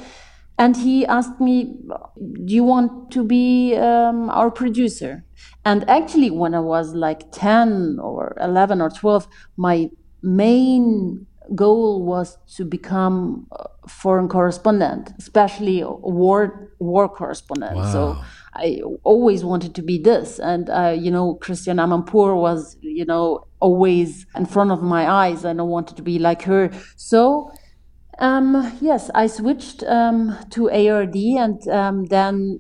And 0.57 0.77
he 0.77 1.05
asked 1.05 1.41
me, 1.41 1.77
"Do 2.45 2.53
you 2.53 2.63
want 2.63 3.11
to 3.11 3.23
be 3.23 3.75
um, 3.75 4.29
our 4.29 4.49
producer?" 4.49 5.25
And 5.65 5.89
actually, 5.89 6.31
when 6.31 6.53
I 6.55 6.61
was 6.61 6.93
like 6.93 7.31
ten 7.31 7.97
or 7.99 8.37
eleven 8.39 8.81
or 8.81 8.89
twelve, 8.89 9.27
my 9.57 9.89
main 10.21 11.27
goal 11.53 12.03
was 12.03 12.37
to 12.55 12.65
become 12.65 13.47
a 13.51 13.67
foreign 13.87 14.27
correspondent, 14.29 15.11
especially 15.19 15.81
a 15.81 15.89
war 15.91 16.71
war 16.79 17.09
correspondent. 17.09 17.75
Wow. 17.75 17.91
So 17.91 18.23
I 18.53 18.81
always 19.03 19.43
wanted 19.43 19.75
to 19.75 19.81
be 19.81 19.97
this, 19.99 20.39
and 20.39 20.69
uh, 20.69 20.95
you 20.97 21.11
know, 21.11 21.35
Christiane 21.35 21.77
Amanpour 21.77 22.39
was 22.39 22.77
you 22.81 23.05
know 23.05 23.45
always 23.59 24.25
in 24.35 24.45
front 24.45 24.71
of 24.71 24.81
my 24.81 25.09
eyes, 25.09 25.43
and 25.43 25.59
I 25.59 25.63
wanted 25.63 25.97
to 25.97 26.03
be 26.03 26.17
like 26.17 26.43
her. 26.43 26.71
So. 26.95 27.51
Um, 28.17 28.77
yes, 28.81 29.09
I 29.13 29.27
switched 29.27 29.83
um, 29.83 30.37
to 30.51 30.69
ARD, 30.69 31.15
and 31.15 31.67
um, 31.67 32.05
then 32.05 32.59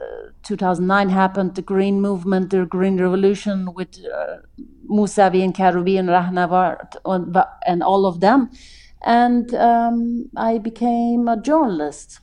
uh, 0.00 0.30
2009 0.42 1.08
happened. 1.10 1.54
The 1.54 1.62
Green 1.62 2.00
Movement, 2.00 2.50
the 2.50 2.64
Green 2.64 2.98
Revolution, 2.98 3.74
with 3.74 3.98
uh, 4.04 4.36
Mousavi 4.90 5.44
and 5.44 5.54
Karoubi 5.54 5.98
and 5.98 6.08
Rahnavard 6.08 6.96
and 7.66 7.82
all 7.82 8.06
of 8.06 8.20
them. 8.20 8.50
And 9.02 9.54
um, 9.54 10.30
I 10.36 10.58
became 10.58 11.28
a 11.28 11.40
journalist. 11.40 12.20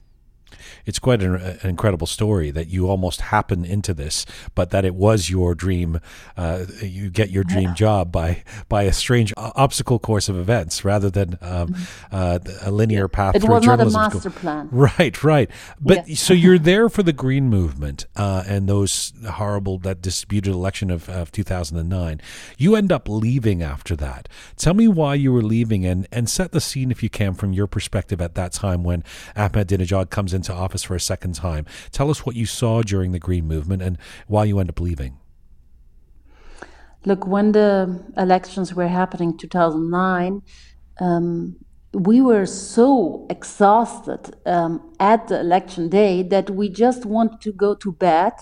It's 0.86 0.99
quite 0.99 1.21
an, 1.21 1.36
an, 1.36 1.60
incredible 1.63 2.08
story 2.08 2.51
that 2.51 2.69
you 2.69 2.89
almost 2.89 3.21
happen 3.21 3.63
into 3.63 3.93
this, 3.93 4.25
but 4.56 4.71
that 4.71 4.86
it 4.86 4.95
was 4.95 5.30
your 5.30 5.53
dream. 5.53 5.99
Uh, 6.36 6.65
you 6.82 7.10
get 7.10 7.30
your 7.30 7.43
dream 7.43 7.75
job 7.75 8.12
by 8.12 8.43
by 8.69 8.84
a 8.84 8.93
strange 8.93 9.34
obstacle 9.38 9.99
course 9.99 10.30
of 10.30 10.38
events 10.38 10.84
rather 10.84 11.10
than 11.10 11.38
um, 11.41 11.75
uh, 12.12 12.39
a 12.62 12.71
linear 12.71 13.08
path. 13.08 13.36
It 13.36 13.41
through 13.41 13.56
was 13.56 13.65
not 13.65 13.75
a 13.75 13.77
journalism 13.77 14.01
master 14.01 14.19
school. 14.30 14.32
plan. 14.32 14.69
Right, 14.97 15.23
right. 15.23 15.49
But 15.82 16.10
so 16.12 16.34
you're 16.34 16.60
there 16.71 16.88
for 16.89 17.03
the 17.03 17.13
Green 17.13 17.49
Movement 17.49 18.06
uh, 18.15 18.43
and 18.47 18.69
those 18.69 19.13
horrible 19.30 19.77
that 19.80 20.01
disputed 20.01 20.53
election 20.53 20.89
of, 20.89 21.10
of 21.10 21.32
2009. 21.32 22.21
You 22.58 22.75
end 22.75 22.91
up 22.91 23.10
leaving 23.10 23.62
after 23.62 23.95
that. 23.97 24.30
Tell 24.56 24.73
me 24.73 24.88
why 24.88 25.15
you 25.15 25.34
were 25.34 25.43
leaving 25.43 25.86
and 25.86 26.08
and 26.12 26.30
set 26.30 26.51
the 26.51 26.62
scene 26.62 26.91
if 26.91 27.03
you 27.03 27.10
can 27.10 27.34
from 27.34 27.53
your 27.53 27.67
perspective 27.67 28.21
at 28.21 28.36
that 28.36 28.53
time 28.53 28.84
when 28.84 29.03
Ahmed 29.36 29.67
Ahmadinejad 29.67 30.10
comes 30.10 30.34
into 30.34 30.53
office 30.57 30.83
for 30.83 30.95
a 30.95 30.99
second 30.99 31.35
time. 31.35 31.65
Tell 31.91 32.09
us 32.09 32.25
what 32.25 32.35
you 32.35 32.45
saw 32.45 32.81
during 32.81 33.11
the 33.11 33.19
Green 33.19 33.47
Movement 33.47 33.81
and 33.81 33.97
why 34.27 34.45
you 34.45 34.59
end 34.59 34.69
up 34.69 34.79
leaving. 34.79 35.17
Look, 37.05 37.25
when 37.25 37.53
the 37.53 38.03
elections 38.17 38.73
were 38.73 38.87
happening 38.87 39.37
2009, 39.37 40.41
um, 40.99 41.55
we 41.93 42.21
were 42.21 42.45
so 42.45 43.25
exhausted 43.29 44.35
um, 44.45 44.93
at 44.99 45.27
the 45.27 45.39
election 45.39 45.89
day 45.89 46.21
that 46.23 46.49
we 46.49 46.69
just 46.69 47.05
wanted 47.05 47.39
to 47.41 47.51
go 47.51 47.75
to 47.75 47.91
bed 47.93 48.33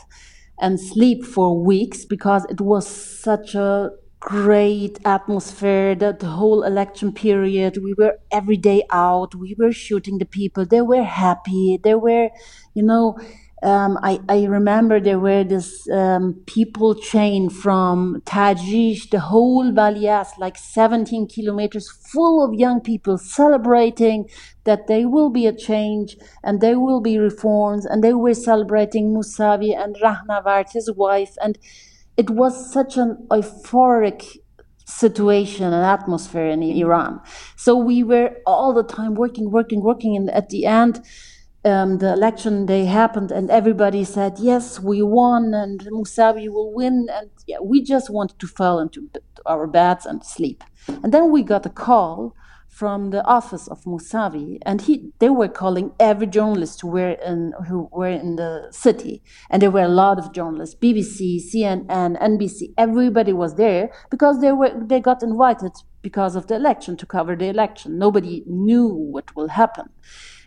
and 0.59 0.79
sleep 0.79 1.23
for 1.23 1.61
weeks 1.61 2.05
because 2.05 2.45
it 2.45 2.59
was 2.61 2.87
such 2.87 3.55
a 3.55 3.91
great 4.25 4.97
atmosphere 5.05 5.93
that 5.93 6.19
the 6.19 6.25
whole 6.27 6.63
election 6.63 7.13
period 7.13 7.77
we 7.83 7.93
were 7.95 8.17
every 8.31 8.57
day 8.57 8.81
out 8.91 9.35
we 9.35 9.55
were 9.59 9.71
shooting 9.71 10.17
the 10.17 10.25
people 10.25 10.65
they 10.65 10.81
were 10.81 11.03
happy 11.03 11.79
they 11.83 11.93
were 11.93 12.29
you 12.73 12.81
know 12.81 13.15
um, 13.63 13.97
I, 14.03 14.19
I 14.29 14.43
remember 14.45 14.99
there 14.99 15.19
were 15.19 15.43
this 15.43 15.89
um, 15.89 16.35
people 16.45 16.93
chain 16.93 17.49
from 17.49 18.21
Tajrish, 18.25 19.09
the 19.09 19.19
whole 19.21 19.71
Valiasr, 19.71 20.37
like 20.37 20.55
17 20.57 21.27
kilometers, 21.27 21.89
full 21.89 22.43
of 22.45 22.53
young 22.53 22.79
people 22.81 23.17
celebrating 23.17 24.29
that 24.65 24.85
there 24.87 25.09
will 25.09 25.31
be 25.31 25.47
a 25.47 25.55
change 25.55 26.15
and 26.43 26.61
there 26.61 26.79
will 26.79 27.01
be 27.01 27.17
reforms. 27.17 27.85
And 27.87 28.03
they 28.03 28.13
were 28.13 28.35
celebrating 28.35 29.13
Musavi 29.15 29.75
and 29.75 29.95
Rahnavard, 30.03 30.71
his 30.71 30.91
wife. 30.91 31.33
And 31.41 31.57
it 32.17 32.29
was 32.29 32.71
such 32.71 32.97
an 32.97 33.27
euphoric 33.29 34.37
situation 34.85 35.65
and 35.65 35.83
atmosphere 35.83 36.47
in 36.47 36.61
Iran. 36.61 37.19
So 37.55 37.75
we 37.75 38.03
were 38.03 38.37
all 38.45 38.73
the 38.73 38.83
time 38.83 39.15
working, 39.15 39.51
working, 39.51 39.81
working. 39.81 40.15
And 40.15 40.29
at 40.29 40.49
the 40.49 40.65
end, 40.65 41.01
um, 41.63 41.97
the 41.97 42.13
election 42.13 42.67
day 42.67 42.85
happened 42.85 43.31
and 43.31 43.49
everybody 43.49 44.03
said, 44.03 44.35
yes, 44.37 44.79
we 44.79 45.01
won 45.01 45.53
and 45.53 45.79
Musavi 45.85 46.47
will 46.47 46.71
win. 46.71 47.07
And 47.11 47.31
yeah, 47.47 47.57
we 47.61 47.81
just 47.81 48.09
wanted 48.11 48.39
to 48.39 48.47
fall 48.47 48.79
into 48.79 49.09
our 49.45 49.65
beds 49.65 50.05
and 50.05 50.23
sleep. 50.23 50.63
And 50.87 51.11
then 51.11 51.31
we 51.31 51.41
got 51.41 51.65
a 51.65 51.69
call 51.69 52.35
from 52.75 53.11
the 53.11 53.23
office 53.25 53.69
of 53.69 53.81
Musavi, 53.85 54.57
and 54.65 54.81
he 54.81 55.13
they 55.19 55.29
were 55.29 55.47
calling 55.47 55.93
every 55.97 56.27
journalist 56.27 56.81
who 56.81 56.89
were 56.89 57.11
in 57.11 57.53
who 57.69 57.87
were 57.93 58.09
in 58.09 58.35
the 58.35 58.67
city, 58.69 59.23
and 59.49 59.61
there 59.61 59.71
were 59.71 59.83
a 59.83 59.97
lot 60.03 60.19
of 60.19 60.33
journalists, 60.33 60.75
BBC, 60.75 61.39
CNN, 61.49 62.19
NBC, 62.19 62.73
everybody 62.77 63.31
was 63.31 63.55
there 63.55 63.91
because 64.11 64.41
they 64.41 64.51
were 64.51 64.73
they 64.91 64.99
got 64.99 65.23
invited 65.23 65.71
because 66.01 66.35
of 66.35 66.47
the 66.47 66.55
election 66.55 66.97
to 66.97 67.05
cover 67.05 67.33
the 67.37 67.47
election. 67.47 67.97
Nobody 67.97 68.43
knew 68.45 68.87
what 68.89 69.33
will 69.37 69.47
happen, 69.47 69.85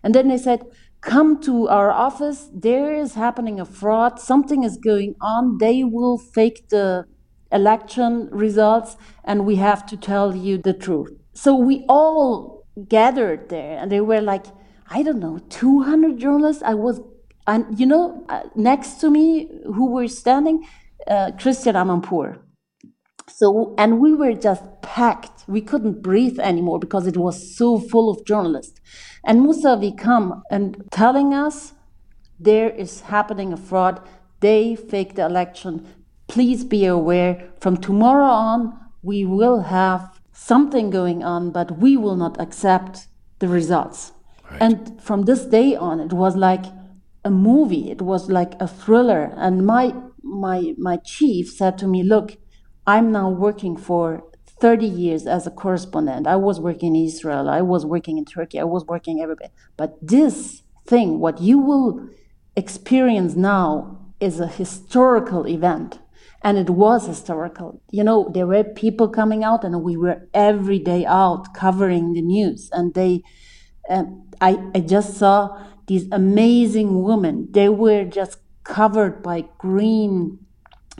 and 0.03 0.15
then 0.15 0.29
they 0.29 0.37
said, 0.37 0.61
"Come 1.01 1.41
to 1.49 1.67
our 1.69 1.91
office. 1.91 2.51
There 2.53 2.93
is 2.95 3.15
happening 3.15 3.59
a 3.59 3.65
fraud. 3.65 4.21
Something 4.21 4.65
is 4.65 4.77
going 4.77 5.15
on. 5.23 5.57
They 5.59 5.83
will 5.83 6.19
fake 6.19 6.69
the." 6.69 7.07
election 7.51 8.29
results 8.31 8.99
and 9.25 9.47
we 9.47 9.57
have 9.57 9.87
to 9.87 9.97
tell 9.97 10.37
you 10.37 10.59
the 10.59 10.75
truth 10.75 11.18
so 11.43 11.55
we 11.55 11.85
all 11.89 12.65
gathered 12.89 13.49
there 13.49 13.79
and 13.79 13.93
they 13.93 14.01
were 14.01 14.21
like 14.21 14.47
i 14.91 15.03
don't 15.03 15.21
know 15.21 15.39
200 15.51 16.19
journalists. 16.19 16.63
I 16.63 16.75
was 16.75 17.01
and 17.47 17.79
you 17.81 17.87
know 17.87 18.25
uh, 18.29 18.43
next 18.55 19.01
to 19.01 19.11
me 19.11 19.49
who 19.75 19.91
were 19.91 20.09
standing 20.09 20.67
uh, 21.07 21.31
Christiane 21.41 21.75
Amanpour. 21.75 22.39
So 23.29 23.75
and 23.79 24.01
we 24.01 24.15
were 24.15 24.35
just 24.35 24.65
packed. 24.83 25.45
We 25.49 25.61
couldn't 25.61 26.03
breathe 26.03 26.39
anymore 26.41 26.79
because 26.79 27.07
it 27.07 27.17
was 27.17 27.57
so 27.57 27.79
full 27.79 28.11
of 28.11 28.25
journalists. 28.27 28.81
And 29.25 29.41
musavi 29.47 29.97
come 29.97 30.43
and 30.51 30.85
telling 30.91 31.33
us 31.33 31.73
there 32.39 32.71
is 32.71 33.03
happening 33.13 33.53
a 33.53 33.57
fraud. 33.57 34.01
They 34.41 34.77
faked 34.77 35.17
the 35.17 35.27
election. 35.27 35.87
Please 36.27 36.65
be 36.65 36.85
aware 36.85 37.51
from 37.61 37.77
tomorrow 37.77 38.33
on 38.51 38.79
we 39.03 39.25
will 39.25 39.61
have 39.63 40.18
something 40.39 40.89
going 40.89 41.25
on, 41.25 41.51
but 41.51 41.79
we 41.79 41.97
will 41.97 42.17
not 42.17 42.41
accept 42.41 43.09
the 43.41 43.49
results. 43.49 44.13
Right. 44.51 44.63
And 44.63 45.03
from 45.03 45.23
this 45.23 45.45
day 45.45 45.75
on, 45.75 45.99
it 46.01 46.13
was 46.13 46.37
like 46.37 46.65
a 47.25 47.31
movie. 47.31 47.91
It 47.91 48.01
was 48.01 48.31
like 48.31 48.55
a 48.61 48.69
thriller. 48.69 49.33
And 49.37 49.67
my 49.67 49.95
my 50.23 50.75
my 50.79 50.97
chief 50.99 51.51
said 51.51 51.77
to 51.79 51.87
me, 51.89 52.03
"Look, 52.03 52.39
I'm 52.87 53.11
now 53.11 53.29
working 53.29 53.77
for 53.77 54.23
30 54.61 54.87
years 54.87 55.27
as 55.27 55.47
a 55.47 55.51
correspondent. 55.51 56.27
I 56.27 56.37
was 56.37 56.61
working 56.61 56.95
in 56.95 57.05
Israel. 57.05 57.49
I 57.49 57.63
was 57.63 57.85
working 57.85 58.17
in 58.19 58.25
Turkey. 58.25 58.59
I 58.61 58.65
was 58.65 58.85
working 58.87 59.21
everywhere. 59.21 59.51
But 59.77 59.91
this 60.01 60.63
thing, 60.87 61.19
what 61.19 61.41
you 61.41 61.59
will 61.59 62.09
experience 62.57 63.35
now, 63.35 63.99
is 64.21 64.39
a 64.39 64.47
historical 64.47 65.47
event." 65.49 65.99
And 66.43 66.57
it 66.57 66.71
was 66.71 67.07
historical. 67.07 67.83
You 67.91 68.05
know, 68.05 68.31
there 68.33 68.47
were 68.47 68.65
people 68.65 69.09
coming 69.09 69.43
out, 69.43 69.65
and 69.65 69.83
we 69.83 69.97
were 69.97 70.29
every 70.33 70.79
day 70.79 71.05
out 71.05 71.53
covering 71.55 72.13
the 72.13 72.23
news. 72.23 72.71
And 72.73 72.95
they, 72.95 73.23
um, 73.91 74.29
I, 74.41 74.59
I 74.75 74.81
just 74.81 75.15
saw 75.15 75.67
these 75.87 76.07
amazing 76.13 77.03
women. 77.03 77.49
They 77.51 77.69
were 77.69 78.05
just 78.05 78.39
covered 78.63 79.23
by 79.23 79.47
green 79.59 80.39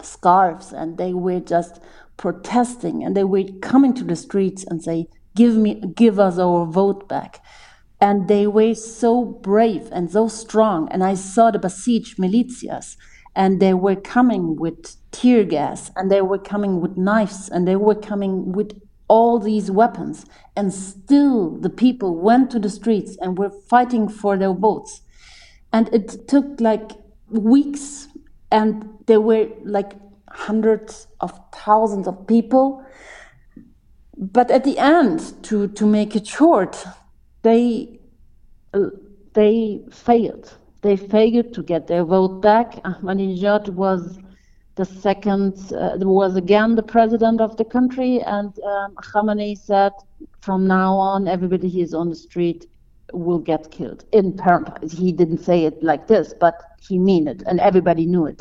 scarves, 0.03 0.73
and 0.73 0.99
they 0.99 1.15
were 1.15 1.41
just 1.41 1.81
protesting, 2.17 3.05
and 3.05 3.17
they 3.17 3.25
were 3.25 3.45
coming 3.63 3.95
to 3.95 4.05
the 4.05 4.17
streets 4.17 4.65
and 4.65 4.83
say, 4.83 5.07
"Give 5.37 5.57
me, 5.57 5.81
give 5.95 6.19
us 6.19 6.39
our 6.39 6.67
vote 6.67 7.09
back." 7.09 7.41
And 8.01 8.29
they 8.29 8.47
were 8.47 8.75
so 8.75 9.25
brave 9.25 9.89
and 9.91 10.11
so 10.11 10.29
strong. 10.29 10.89
And 10.91 11.03
I 11.03 11.15
saw 11.15 11.51
the 11.51 11.59
Basij 11.59 12.17
militias 12.17 12.97
and 13.35 13.61
they 13.61 13.75
were 13.75 13.97
coming 13.97 14.57
with 14.57 14.97
tear 15.11 15.45
gas 15.45 15.91
and 15.97 16.11
they 16.11 16.23
were 16.23 16.39
coming 16.39 16.81
with 16.81 16.97
knives 16.97 17.49
and 17.49 17.67
they 17.67 17.77
were 17.77 17.95
coming 17.95 18.53
with 18.53 18.81
all 19.09 19.39
these 19.39 19.71
weapons 19.71 20.27
and 20.55 20.73
still 20.73 21.51
the 21.51 21.71
people 21.71 22.15
went 22.15 22.51
to 22.51 22.59
the 22.59 22.69
streets 22.69 23.17
and 23.21 23.39
were 23.39 23.51
fighting 23.51 24.09
for 24.09 24.37
their 24.37 24.53
votes 24.53 25.03
and 25.73 25.89
it 25.95 26.29
took 26.29 26.61
like 26.61 26.93
weeks 27.31 28.09
and 28.51 28.89
there 29.07 29.21
were 29.21 29.49
like 29.65 29.93
hundreds 30.31 31.07
of 31.21 31.41
thousands 31.53 32.07
of 32.07 32.27
people 32.27 32.85
but 34.19 34.51
at 34.51 34.65
the 34.65 34.79
end, 34.79 35.33
to, 35.45 35.69
to 35.69 35.87
make 35.87 36.17
it 36.17 36.27
short, 36.27 36.85
they, 37.43 38.01
uh, 38.75 38.91
they 39.35 39.81
failed. 39.93 40.57
They 40.83 40.97
failed 40.97 41.55
to 41.55 41.63
get 41.63 41.87
their 41.87 42.05
vote 42.05 42.41
back. 42.43 42.83
Ahmadinejad 42.83 43.69
was 43.71 44.19
the 44.79 44.85
second, 44.85 45.55
uh, 45.73 45.99
was 45.99 46.37
again 46.37 46.77
the 46.77 46.83
president 46.83 47.41
of 47.41 47.57
the 47.57 47.65
country, 47.65 48.21
and 48.21 48.53
um, 48.61 48.95
Khamenei 49.09 49.59
said, 49.59 49.93
from 50.41 50.67
now 50.67 50.95
on, 50.95 51.29
everybody 51.29 51.69
who 51.69 51.81
is 51.81 51.93
on 51.93 52.09
the 52.09 52.17
street 52.17 52.67
will 53.13 53.41
get 53.41 53.71
killed. 53.71 54.05
In 54.13 54.37
parentheses, 54.37 54.97
he 54.99 55.11
didn't 55.13 55.43
say 55.51 55.65
it 55.65 55.83
like 55.83 56.07
this, 56.07 56.33
but 56.33 56.55
he 56.81 56.99
mean 56.99 57.27
it, 57.27 57.43
and 57.47 57.59
everybody 57.61 58.07
knew 58.07 58.25
it. 58.27 58.41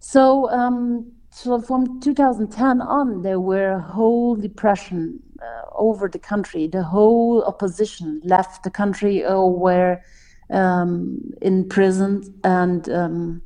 So 0.00 0.50
um, 0.50 1.12
so 1.30 1.60
from 1.62 1.98
2010 2.00 2.82
on, 2.82 3.22
there 3.22 3.40
were 3.40 3.72
a 3.72 3.80
whole 3.80 4.36
depression 4.36 5.18
uh, 5.40 5.62
over 5.74 6.06
the 6.06 6.18
country. 6.18 6.66
The 6.66 6.82
whole 6.82 7.42
opposition 7.44 8.20
left 8.22 8.64
the 8.64 8.70
country 8.70 9.24
or 9.24 9.50
were 9.50 10.02
um, 10.50 11.18
in 11.40 11.66
prison. 11.70 12.38
And 12.44 12.86
um, 12.90 13.42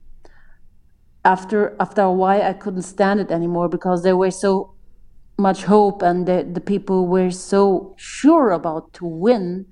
after 1.27 1.77
after 1.81 2.03
a 2.03 2.13
while, 2.13 2.43
I 2.43 2.55
couldn't 2.55 2.83
stand 2.97 3.21
it 3.21 3.31
anymore 3.33 3.69
because 3.69 4.03
there 4.05 4.17
was 4.17 4.41
so 4.41 4.75
much 5.39 5.65
hope, 5.65 6.03
and 6.03 6.27
the, 6.27 6.49
the 6.51 6.61
people 6.61 7.07
were 7.09 7.31
so 7.31 7.95
sure 7.99 8.53
about 8.53 8.93
to 8.95 9.07
win. 9.07 9.67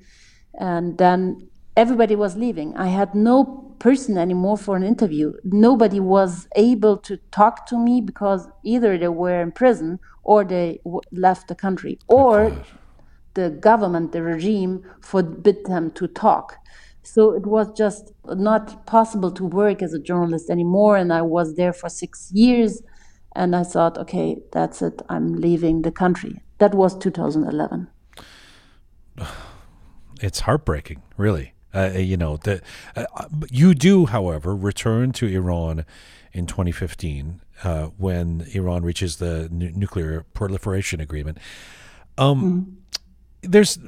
And 0.60 0.98
then 0.98 1.48
everybody 1.76 2.16
was 2.16 2.36
leaving. 2.36 2.76
I 2.76 2.88
had 2.88 3.14
no 3.14 3.36
person 3.78 4.18
anymore 4.18 4.58
for 4.58 4.76
an 4.76 4.84
interview. 4.84 5.32
Nobody 5.44 6.00
was 6.00 6.48
able 6.56 6.96
to 6.98 7.18
talk 7.30 7.66
to 7.68 7.78
me 7.78 8.00
because 8.00 8.48
either 8.64 8.98
they 8.98 9.08
were 9.08 9.40
in 9.42 9.52
prison 9.52 10.00
or 10.24 10.44
they 10.44 10.80
w- 10.84 11.02
left 11.12 11.48
the 11.48 11.54
country, 11.54 11.98
or 12.08 12.64
the 13.34 13.50
government, 13.50 14.12
the 14.12 14.22
regime, 14.22 14.82
forbid 15.02 15.58
them 15.66 15.90
to 15.92 16.06
talk. 16.08 16.58
So 17.06 17.32
it 17.32 17.46
was 17.46 17.70
just 17.76 18.12
not 18.26 18.86
possible 18.86 19.30
to 19.32 19.44
work 19.44 19.82
as 19.82 19.92
a 19.92 19.98
journalist 19.98 20.50
anymore. 20.50 20.96
And 20.96 21.12
I 21.12 21.22
was 21.22 21.54
there 21.56 21.72
for 21.72 21.88
six 21.88 22.30
years. 22.32 22.82
And 23.36 23.54
I 23.54 23.62
thought, 23.64 23.98
okay, 23.98 24.38
that's 24.52 24.80
it. 24.82 25.02
I'm 25.08 25.34
leaving 25.34 25.82
the 25.82 25.90
country. 25.92 26.42
That 26.58 26.74
was 26.74 26.96
2011. 26.98 27.88
It's 30.20 30.40
heartbreaking, 30.40 31.02
really. 31.16 31.54
Uh, 31.74 31.90
uh, 31.94 31.98
you 31.98 32.16
know, 32.16 32.36
the, 32.36 32.62
uh, 32.94 33.04
you 33.50 33.74
do, 33.74 34.06
however, 34.06 34.54
return 34.54 35.10
to 35.12 35.26
Iran 35.26 35.84
in 36.32 36.46
2015 36.46 37.40
uh, 37.64 37.86
when 37.96 38.46
Iran 38.52 38.84
reaches 38.84 39.16
the 39.16 39.48
nuclear 39.50 40.24
proliferation 40.32 41.00
agreement. 41.00 41.38
Um, 42.16 42.42
mm-hmm. 42.42 42.70
There's 43.46 43.78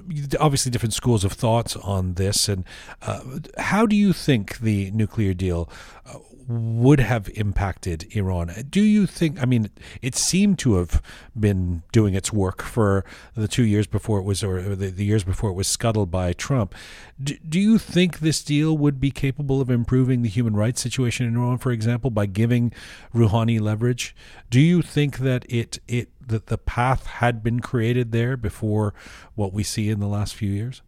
obviously 0.40 0.70
different 0.70 0.94
schools 0.94 1.24
of 1.24 1.32
thoughts 1.32 1.76
on 1.76 2.14
this, 2.14 2.48
and 2.48 2.64
uh, 3.02 3.20
how 3.59 3.86
do 3.86 3.96
you 3.96 4.12
think 4.12 4.59
the 4.59 4.90
nuclear 4.92 5.34
deal 5.34 5.70
uh, 6.04 6.18
would 6.48 7.00
have 7.00 7.28
impacted 7.30 8.07
Iran. 8.14 8.52
Do 8.70 8.80
you 8.80 9.07
think? 9.07 9.42
I 9.42 9.46
mean, 9.46 9.70
it 10.00 10.14
seemed 10.14 10.59
to 10.61 10.76
have 10.76 11.02
been 11.38 11.82
doing 11.92 12.14
its 12.14 12.32
work 12.32 12.62
for 12.62 13.04
the 13.34 13.48
two 13.48 13.64
years 13.64 13.86
before 13.86 14.20
it 14.20 14.22
was, 14.22 14.44
or 14.44 14.62
the, 14.62 14.90
the 14.90 15.04
years 15.04 15.24
before 15.24 15.50
it 15.50 15.54
was 15.54 15.66
scuttled 15.66 16.11
by 16.11 16.32
Trump. 16.32 16.74
Do, 17.22 17.36
do 17.48 17.59
you 17.59 17.78
think 17.78 18.20
this 18.20 18.44
deal 18.44 18.76
would 18.78 19.00
be 19.00 19.11
capable 19.11 19.61
of 19.61 19.70
improving 19.70 20.22
the 20.22 20.28
human 20.28 20.54
rights 20.54 20.80
situation 20.80 21.26
in 21.26 21.36
Iran, 21.36 21.59
for 21.59 21.72
example, 21.72 22.11
by 22.11 22.26
giving 22.26 22.72
Rouhani 23.14 23.61
leverage? 23.61 24.14
Do 24.48 24.61
you 24.61 24.82
think 24.82 25.18
that 25.18 25.44
it 25.48 25.80
it 25.88 26.11
that 26.26 26.46
the 26.46 26.58
path 26.58 27.06
had 27.06 27.42
been 27.42 27.60
created 27.60 28.12
there 28.12 28.36
before 28.36 28.94
what 29.34 29.52
we 29.52 29.62
see 29.62 29.88
in 29.90 30.00
the 30.00 30.08
last 30.08 30.34
few 30.34 30.50
years? 30.50 30.82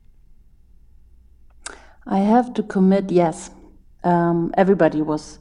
I 2.06 2.20
have 2.20 2.54
to 2.54 2.62
commit 2.62 3.10
yes. 3.10 3.50
Um, 4.02 4.52
everybody 4.56 5.02
was 5.02 5.38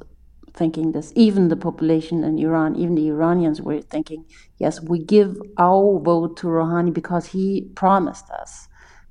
thinking 0.53 0.91
this. 0.91 1.13
Even 1.15 1.47
the 1.47 1.55
population 1.55 2.23
in 2.23 2.37
Iran, 2.39 2.75
even 2.75 2.95
the 2.95 3.07
Iranians 3.07 3.61
were 3.61 3.81
thinking, 3.81 4.25
yes, 4.57 4.81
we 4.81 4.99
give 4.99 5.37
our 5.57 5.99
vote 5.99 6.37
to 6.37 6.47
Rouhani 6.47 6.93
because 6.93 7.27
he 7.27 7.69
promised 7.75 8.29
us 8.31 8.67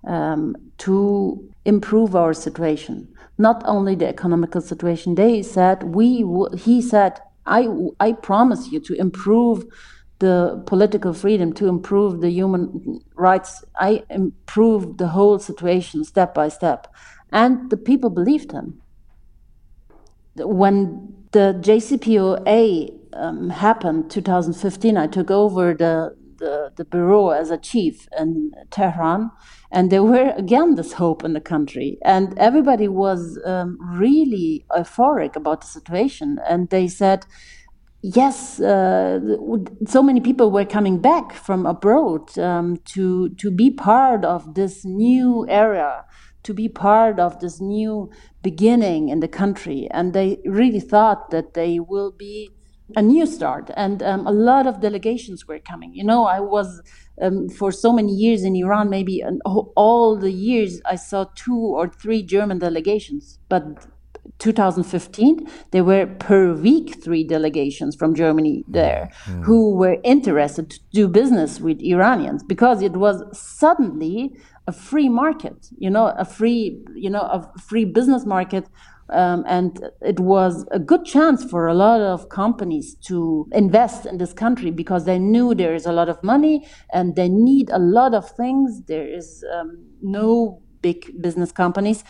um, 0.06 0.56
to 0.78 1.48
improve 1.64 2.14
our 2.14 2.34
situation. 2.34 3.08
Not 3.38 3.62
only 3.66 3.94
the 3.94 4.08
economical 4.08 4.60
situation, 4.60 5.14
they 5.14 5.42
said, 5.42 5.82
we, 5.82 6.24
he 6.56 6.82
said, 6.82 7.20
I, 7.46 7.68
I 8.00 8.12
promise 8.12 8.72
you 8.72 8.80
to 8.80 8.94
improve 8.94 9.64
the 10.18 10.62
political 10.66 11.12
freedom, 11.12 11.52
to 11.54 11.68
improve 11.68 12.20
the 12.20 12.30
human 12.30 13.00
rights. 13.14 13.64
I 13.78 14.04
improved 14.10 14.98
the 14.98 15.08
whole 15.08 15.38
situation 15.38 16.04
step 16.04 16.34
by 16.34 16.48
step. 16.48 16.92
And 17.32 17.70
the 17.70 17.76
people 17.76 18.10
believed 18.10 18.52
him. 18.52 18.80
When 20.36 21.14
the 21.32 21.58
JCPOA 21.60 22.96
um, 23.16 23.50
happened 23.50 24.10
2015. 24.10 24.96
I 24.96 25.06
took 25.06 25.30
over 25.30 25.74
the, 25.74 26.16
the, 26.38 26.72
the 26.76 26.84
bureau 26.84 27.30
as 27.30 27.50
a 27.50 27.58
chief 27.58 28.08
in 28.18 28.52
Tehran, 28.70 29.30
and 29.70 29.90
there 29.90 30.02
were 30.02 30.32
again 30.36 30.74
this 30.74 30.94
hope 30.94 31.24
in 31.24 31.32
the 31.32 31.40
country, 31.40 31.98
and 32.04 32.38
everybody 32.38 32.88
was 32.88 33.38
um, 33.44 33.78
really 33.80 34.64
euphoric 34.70 35.36
about 35.36 35.62
the 35.62 35.66
situation, 35.66 36.38
and 36.48 36.68
they 36.70 36.88
said. 36.88 37.26
Yes, 38.14 38.60
uh, 38.60 39.18
so 39.86 40.00
many 40.00 40.20
people 40.20 40.52
were 40.52 40.64
coming 40.64 41.00
back 41.00 41.32
from 41.32 41.66
abroad 41.66 42.38
um, 42.38 42.76
to 42.94 43.30
to 43.30 43.50
be 43.50 43.70
part 43.70 44.24
of 44.24 44.54
this 44.54 44.84
new 44.84 45.44
era 45.48 46.04
to 46.44 46.54
be 46.54 46.68
part 46.68 47.18
of 47.18 47.40
this 47.40 47.60
new 47.60 48.08
beginning 48.40 49.08
in 49.08 49.18
the 49.18 49.26
country. 49.28 49.88
And 49.90 50.14
they 50.14 50.38
really 50.44 50.78
thought 50.78 51.30
that 51.30 51.54
they 51.54 51.80
will 51.80 52.12
be 52.12 52.50
a 52.94 53.02
new 53.02 53.26
start. 53.26 53.70
And 53.76 54.00
um, 54.04 54.24
a 54.28 54.30
lot 54.30 54.68
of 54.68 54.80
delegations 54.80 55.48
were 55.48 55.58
coming. 55.58 55.92
You 55.92 56.04
know, 56.04 56.24
I 56.24 56.38
was 56.38 56.80
um, 57.20 57.48
for 57.48 57.72
so 57.72 57.92
many 57.92 58.12
years 58.12 58.44
in 58.44 58.54
Iran, 58.54 58.88
maybe 58.88 59.24
all 59.74 60.16
the 60.16 60.30
years 60.30 60.80
I 60.86 60.94
saw 60.94 61.24
two 61.34 61.58
or 61.58 61.88
three 61.88 62.22
German 62.22 62.60
delegations. 62.60 63.40
But 63.48 63.64
2015, 64.38 65.46
there 65.70 65.84
were 65.84 66.06
per 66.06 66.54
week 66.54 67.02
three 67.02 67.24
delegations 67.24 67.96
from 67.96 68.14
Germany 68.14 68.64
there 68.68 69.10
mm. 69.24 69.44
who 69.44 69.74
were 69.74 69.98
interested 70.04 70.70
to 70.70 70.80
do 70.92 71.08
business 71.08 71.60
with 71.60 71.80
Iranians 71.80 72.42
because 72.42 72.82
it 72.82 72.92
was 72.92 73.22
suddenly 73.32 74.36
a 74.66 74.72
free 74.72 75.08
market, 75.08 75.68
you 75.78 75.90
know, 75.90 76.12
a 76.18 76.24
free, 76.24 76.82
you 76.94 77.10
know, 77.10 77.20
a 77.20 77.52
free 77.60 77.84
business 77.84 78.26
market. 78.26 78.68
Um, 79.08 79.44
and 79.46 79.88
it 80.00 80.18
was 80.18 80.66
a 80.72 80.80
good 80.80 81.04
chance 81.04 81.44
for 81.44 81.68
a 81.68 81.74
lot 81.74 82.00
of 82.00 82.28
companies 82.28 82.96
to 83.06 83.46
invest 83.52 84.04
in 84.04 84.18
this 84.18 84.32
country 84.32 84.72
because 84.72 85.04
they 85.04 85.20
knew 85.20 85.54
there 85.54 85.74
is 85.74 85.86
a 85.86 85.92
lot 85.92 86.08
of 86.08 86.20
money 86.24 86.66
and 86.92 87.14
they 87.14 87.28
need 87.28 87.70
a 87.70 87.78
lot 87.78 88.14
of 88.14 88.28
things. 88.28 88.82
There 88.88 89.06
is 89.06 89.44
um, 89.54 89.86
no 90.02 90.60
big 90.88 91.20
business 91.20 91.50
companies. 91.62 92.04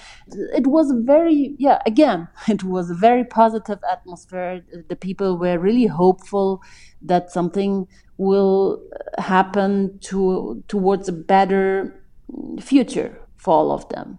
It 0.60 0.66
was 0.66 0.86
very, 1.12 1.54
yeah, 1.58 1.78
again, 1.92 2.28
it 2.54 2.62
was 2.62 2.90
a 2.90 2.98
very 3.08 3.24
positive 3.24 3.80
atmosphere. 3.96 4.52
The 4.92 4.96
people 4.96 5.38
were 5.38 5.58
really 5.58 5.88
hopeful 6.02 6.62
that 7.10 7.30
something 7.38 7.72
will 8.18 8.82
happen 9.18 9.98
to 10.10 10.62
towards 10.68 11.08
a 11.08 11.16
better 11.34 11.66
future 12.60 13.10
for 13.36 13.50
all 13.58 13.70
of 13.72 13.88
them. 13.88 14.18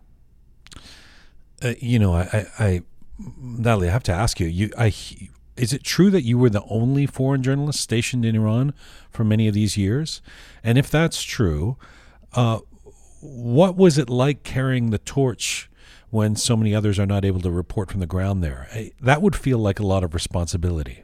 Uh, 1.63 1.73
you 1.79 1.97
know, 1.99 2.13
I, 2.13 2.23
I, 2.37 2.41
I, 2.67 2.81
Natalie, 3.37 3.89
I 3.89 3.91
have 3.91 4.09
to 4.11 4.17
ask 4.23 4.39
you. 4.39 4.47
You, 4.47 4.69
I, 4.77 4.93
is 5.65 5.73
it 5.73 5.83
true 5.83 6.09
that 6.11 6.23
you 6.23 6.37
were 6.37 6.51
the 6.51 6.63
only 6.69 7.05
foreign 7.07 7.41
journalist 7.41 7.79
stationed 7.81 8.23
in 8.25 8.35
Iran 8.35 8.73
for 9.09 9.23
many 9.23 9.47
of 9.47 9.53
these 9.53 9.75
years? 9.75 10.21
And 10.63 10.77
if 10.77 10.87
that's 10.89 11.23
true, 11.23 11.77
uh, 12.33 12.59
what 13.21 13.75
was 13.75 13.97
it 13.97 14.09
like 14.09 14.43
carrying 14.43 14.89
the 14.89 14.99
torch 14.99 15.69
when 16.09 16.35
so 16.35 16.55
many 16.55 16.73
others 16.73 16.99
are 16.99 17.05
not 17.05 17.25
able 17.25 17.41
to 17.41 17.51
report 17.51 17.91
from 17.91 17.99
the 17.99 18.07
ground 18.07 18.43
there? 18.43 18.67
That 19.01 19.21
would 19.21 19.35
feel 19.35 19.57
like 19.57 19.79
a 19.79 19.85
lot 19.85 20.03
of 20.03 20.13
responsibility. 20.13 21.03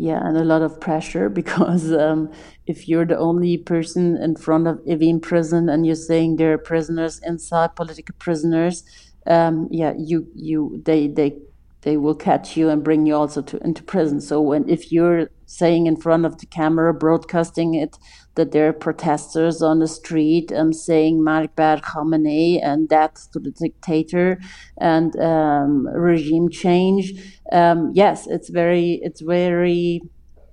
Yeah, 0.00 0.24
and 0.24 0.36
a 0.36 0.44
lot 0.44 0.62
of 0.62 0.80
pressure 0.80 1.28
because 1.40 1.92
um, 1.92 2.30
if 2.66 2.88
you're 2.88 3.04
the 3.04 3.18
only 3.18 3.58
person 3.58 4.16
in 4.16 4.36
front 4.36 4.66
of 4.66 4.78
Evin 4.86 5.20
prison 5.20 5.68
and 5.68 5.84
you're 5.84 5.96
saying 5.96 6.36
there 6.36 6.52
are 6.52 6.58
prisoners 6.58 7.20
inside, 7.24 7.74
political 7.74 8.14
prisoners, 8.18 8.84
um, 9.26 9.68
yeah, 9.70 9.92
you 9.98 10.26
you 10.34 10.80
they 10.84 11.08
they 11.08 11.36
they 11.82 11.96
will 11.96 12.14
catch 12.14 12.56
you 12.56 12.68
and 12.70 12.82
bring 12.82 13.06
you 13.06 13.14
also 13.14 13.42
to 13.42 13.58
into 13.58 13.82
prison. 13.82 14.20
So 14.20 14.40
when 14.40 14.68
if 14.68 14.90
you're 14.90 15.30
saying 15.46 15.86
in 15.86 15.96
front 15.96 16.24
of 16.24 16.38
the 16.38 16.46
camera, 16.46 16.94
broadcasting 16.94 17.74
it, 17.74 17.98
that 18.38 18.52
there 18.52 18.68
are 18.68 18.72
protesters 18.72 19.60
on 19.60 19.80
the 19.80 19.88
street 19.88 20.52
um, 20.52 20.72
saying 20.72 21.24
Marg 21.24 21.54
Bar 21.56 21.78
Khamenei 21.78 22.60
and 22.62 22.88
death 22.88 23.28
to 23.32 23.40
the 23.40 23.50
dictator 23.50 24.38
and 24.78 25.18
um, 25.18 25.88
regime 25.88 26.48
change. 26.48 27.12
Um, 27.50 27.90
yes, 27.94 28.28
it's 28.28 28.48
very, 28.48 29.00
it's 29.02 29.20
very 29.20 30.02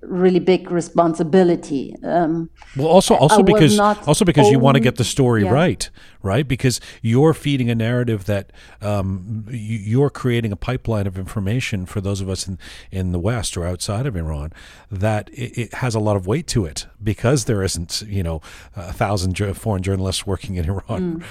really 0.02 0.38
big 0.38 0.70
responsibility. 0.70 1.94
Um, 2.02 2.50
well, 2.76 2.88
also 2.88 3.14
also 3.14 3.42
because 3.42 3.78
also 3.78 4.24
because 4.24 4.50
you 4.50 4.58
want 4.58 4.76
to 4.76 4.80
get 4.80 4.96
the 4.96 5.04
story 5.04 5.44
yeah. 5.44 5.50
right, 5.50 5.90
right? 6.22 6.46
Because 6.46 6.80
you're 7.02 7.34
feeding 7.34 7.70
a 7.70 7.74
narrative 7.74 8.24
that 8.26 8.52
um, 8.80 9.46
you're 9.50 10.10
creating 10.10 10.52
a 10.52 10.56
pipeline 10.56 11.06
of 11.06 11.18
information 11.18 11.86
for 11.86 12.00
those 12.00 12.20
of 12.20 12.28
us 12.28 12.46
in 12.46 12.58
in 12.90 13.12
the 13.12 13.18
West 13.18 13.56
or 13.56 13.66
outside 13.66 14.06
of 14.06 14.16
Iran 14.16 14.52
that 14.90 15.28
it, 15.30 15.58
it 15.58 15.74
has 15.74 15.94
a 15.94 16.00
lot 16.00 16.16
of 16.16 16.26
weight 16.26 16.46
to 16.48 16.64
it 16.64 16.86
because 17.02 17.44
there 17.46 17.62
isn't 17.62 18.02
you 18.06 18.22
know 18.22 18.40
a 18.74 18.92
thousand 18.92 19.34
foreign 19.56 19.82
journalists 19.82 20.26
working 20.26 20.56
in 20.56 20.68
Iran. 20.68 21.20
Mm. 21.20 21.24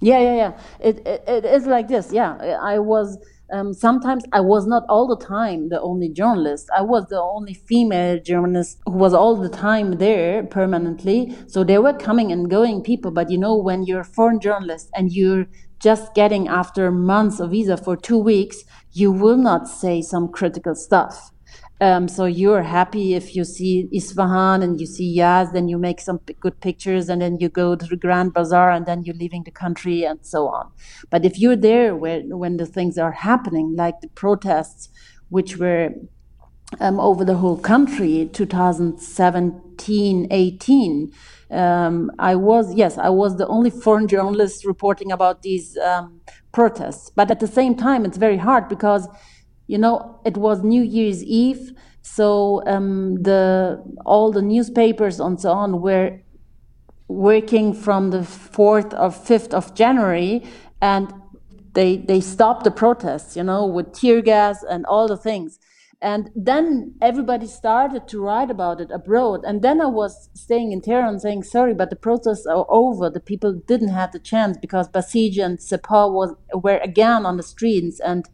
Yeah, 0.00 0.18
yeah, 0.18 0.34
yeah. 0.34 0.52
It, 0.80 1.06
it 1.06 1.24
it 1.26 1.44
is 1.44 1.66
like 1.66 1.88
this. 1.88 2.12
Yeah, 2.12 2.58
I 2.60 2.78
was 2.78 3.18
um, 3.54 3.72
sometimes 3.72 4.24
I 4.32 4.40
was 4.40 4.66
not 4.66 4.82
all 4.88 5.06
the 5.06 5.24
time 5.24 5.68
the 5.68 5.80
only 5.80 6.08
journalist. 6.08 6.68
I 6.76 6.82
was 6.82 7.06
the 7.06 7.20
only 7.20 7.54
female 7.54 8.18
journalist 8.20 8.80
who 8.84 8.98
was 8.98 9.14
all 9.14 9.36
the 9.36 9.48
time 9.48 9.92
there 9.98 10.42
permanently. 10.42 11.36
So 11.46 11.62
there 11.62 11.80
were 11.80 11.92
coming 11.92 12.32
and 12.32 12.50
going 12.50 12.82
people. 12.82 13.12
But 13.12 13.30
you 13.30 13.38
know, 13.38 13.54
when 13.56 13.84
you're 13.84 14.00
a 14.00 14.04
foreign 14.04 14.40
journalist 14.40 14.90
and 14.94 15.12
you're 15.12 15.46
just 15.78 16.14
getting 16.14 16.48
after 16.48 16.90
months 16.90 17.38
of 17.38 17.50
visa 17.52 17.76
for 17.76 17.96
two 17.96 18.18
weeks, 18.18 18.64
you 18.92 19.12
will 19.12 19.36
not 19.36 19.68
say 19.68 20.02
some 20.02 20.28
critical 20.28 20.74
stuff. 20.74 21.30
Um, 21.84 22.08
so 22.08 22.24
you're 22.24 22.62
happy 22.62 23.12
if 23.12 23.36
you 23.36 23.44
see 23.44 23.90
Isfahan 23.92 24.62
and 24.62 24.80
you 24.80 24.86
see 24.86 25.18
Yazd, 25.18 25.52
then 25.52 25.68
you 25.68 25.76
make 25.76 26.00
some 26.00 26.18
good 26.40 26.58
pictures 26.62 27.10
and 27.10 27.20
then 27.20 27.36
you 27.40 27.50
go 27.50 27.76
to 27.76 27.84
the 27.84 27.94
Grand 27.94 28.32
Bazaar 28.32 28.70
and 28.70 28.86
then 28.86 29.02
you're 29.02 29.14
leaving 29.16 29.42
the 29.44 29.50
country 29.50 30.02
and 30.02 30.18
so 30.22 30.48
on. 30.48 30.72
But 31.10 31.26
if 31.26 31.38
you're 31.38 31.56
there 31.56 31.94
when, 31.94 32.38
when 32.38 32.56
the 32.56 32.64
things 32.64 32.96
are 32.96 33.12
happening, 33.12 33.76
like 33.76 34.00
the 34.00 34.08
protests, 34.08 34.88
which 35.28 35.58
were 35.58 35.90
um, 36.80 36.98
over 36.98 37.22
the 37.22 37.36
whole 37.36 37.58
country, 37.58 38.30
2017, 38.32 40.28
18, 40.30 41.12
um, 41.50 42.10
I 42.18 42.34
was, 42.34 42.74
yes, 42.74 42.96
I 42.96 43.10
was 43.10 43.36
the 43.36 43.46
only 43.48 43.68
foreign 43.68 44.08
journalist 44.08 44.64
reporting 44.64 45.12
about 45.12 45.42
these 45.42 45.76
um, 45.76 46.22
protests. 46.50 47.10
But 47.14 47.30
at 47.30 47.40
the 47.40 47.46
same 47.46 47.74
time, 47.74 48.06
it's 48.06 48.16
very 48.16 48.38
hard 48.38 48.70
because 48.70 49.06
you 49.66 49.78
know 49.78 50.20
it 50.24 50.36
was 50.36 50.62
new 50.62 50.82
year's 50.82 51.22
eve 51.24 51.72
so 52.02 52.62
um, 52.66 53.22
the 53.22 53.82
all 54.04 54.30
the 54.30 54.42
newspapers 54.42 55.20
and 55.20 55.40
so 55.40 55.50
on 55.50 55.80
were 55.80 56.20
working 57.08 57.72
from 57.72 58.10
the 58.10 58.18
4th 58.18 58.92
or 58.92 59.10
5th 59.10 59.52
of 59.54 59.74
january 59.74 60.42
and 60.80 61.12
they 61.74 61.96
they 61.96 62.20
stopped 62.20 62.64
the 62.64 62.70
protests 62.70 63.36
you 63.36 63.42
know 63.42 63.66
with 63.66 63.92
tear 63.92 64.22
gas 64.22 64.62
and 64.62 64.86
all 64.86 65.06
the 65.06 65.16
things. 65.16 65.58
And 66.02 66.30
then 66.36 66.96
everybody 67.00 67.46
started 67.46 68.06
to 68.08 68.20
write 68.20 68.50
about 68.50 68.78
it 68.78 68.90
abroad. 68.90 69.40
And 69.44 69.62
then 69.62 69.80
i 69.80 69.86
was 69.86 70.28
staying 70.34 70.72
in 70.72 70.80
tehran 70.80 71.18
saying 71.18 71.44
sorry 71.44 71.74
but 71.74 71.90
the 71.90 71.96
protests 71.96 72.46
are 72.46 72.66
over. 72.68 73.08
The 73.10 73.20
people 73.20 73.52
didn't 73.66 73.88
have 74.00 74.12
the 74.12 74.18
chance 74.18 74.56
because 74.58 74.88
basij 74.88 75.38
and 75.44 75.58
sepah 75.58 76.12
was 76.12 76.34
were 76.52 76.80
again 76.90 77.26
on 77.26 77.36
the 77.36 77.42
streets 77.42 78.00
and 78.00 78.28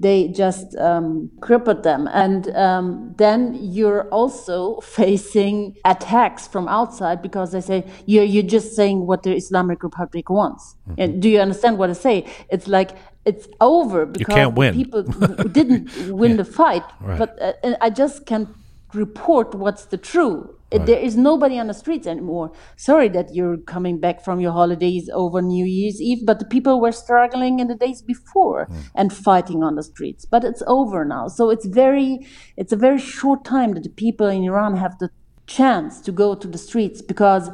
they 0.00 0.28
just 0.28 0.74
um, 0.76 1.30
crippled 1.40 1.82
them. 1.82 2.08
And 2.12 2.54
um, 2.56 3.14
then 3.16 3.56
you're 3.60 4.08
also 4.08 4.80
facing 4.80 5.76
attacks 5.84 6.48
from 6.48 6.68
outside 6.68 7.22
because 7.22 7.52
they 7.52 7.60
say 7.60 7.84
you're, 8.06 8.24
you're 8.24 8.42
just 8.42 8.74
saying 8.74 9.06
what 9.06 9.22
the 9.22 9.34
Islamic 9.34 9.82
Republic 9.82 10.28
wants. 10.30 10.76
Mm-hmm. 10.88 11.20
Do 11.20 11.28
you 11.28 11.40
understand 11.40 11.78
what 11.78 11.90
I 11.90 11.94
say? 11.94 12.26
It's 12.50 12.66
like 12.66 12.96
it's 13.24 13.48
over 13.60 14.04
because 14.04 14.74
people 14.74 15.02
didn't 15.02 15.90
win 16.10 16.32
yeah. 16.32 16.36
the 16.38 16.44
fight. 16.44 16.84
Right. 17.00 17.18
But 17.18 17.40
uh, 17.40 17.76
I 17.80 17.90
just 17.90 18.26
can't 18.26 18.48
report 18.92 19.54
what's 19.54 19.86
the 19.86 19.96
true. 19.96 20.56
Right. 20.78 20.86
There 20.86 20.98
is 20.98 21.16
nobody 21.16 21.58
on 21.58 21.68
the 21.68 21.74
streets 21.74 22.06
anymore. 22.06 22.52
Sorry 22.76 23.08
that 23.10 23.34
you're 23.34 23.58
coming 23.58 24.00
back 24.00 24.24
from 24.24 24.40
your 24.40 24.52
holidays 24.52 25.08
over 25.12 25.40
New 25.40 25.64
Year's 25.64 26.00
Eve, 26.00 26.24
but 26.24 26.38
the 26.38 26.44
people 26.44 26.80
were 26.80 26.92
struggling 26.92 27.60
in 27.60 27.68
the 27.68 27.74
days 27.74 28.02
before 28.02 28.66
mm. 28.66 28.84
and 28.94 29.12
fighting 29.12 29.62
on 29.62 29.76
the 29.76 29.82
streets. 29.82 30.24
But 30.24 30.44
it's 30.44 30.62
over 30.66 31.04
now. 31.04 31.28
So 31.28 31.50
it's 31.50 31.66
very, 31.66 32.26
it's 32.56 32.72
a 32.72 32.76
very 32.76 32.98
short 32.98 33.44
time 33.44 33.74
that 33.74 33.82
the 33.82 33.90
people 33.90 34.26
in 34.26 34.44
Iran 34.44 34.76
have 34.76 34.98
the 34.98 35.10
chance 35.46 36.00
to 36.00 36.12
go 36.12 36.34
to 36.34 36.48
the 36.48 36.58
streets 36.58 37.02
because 37.02 37.50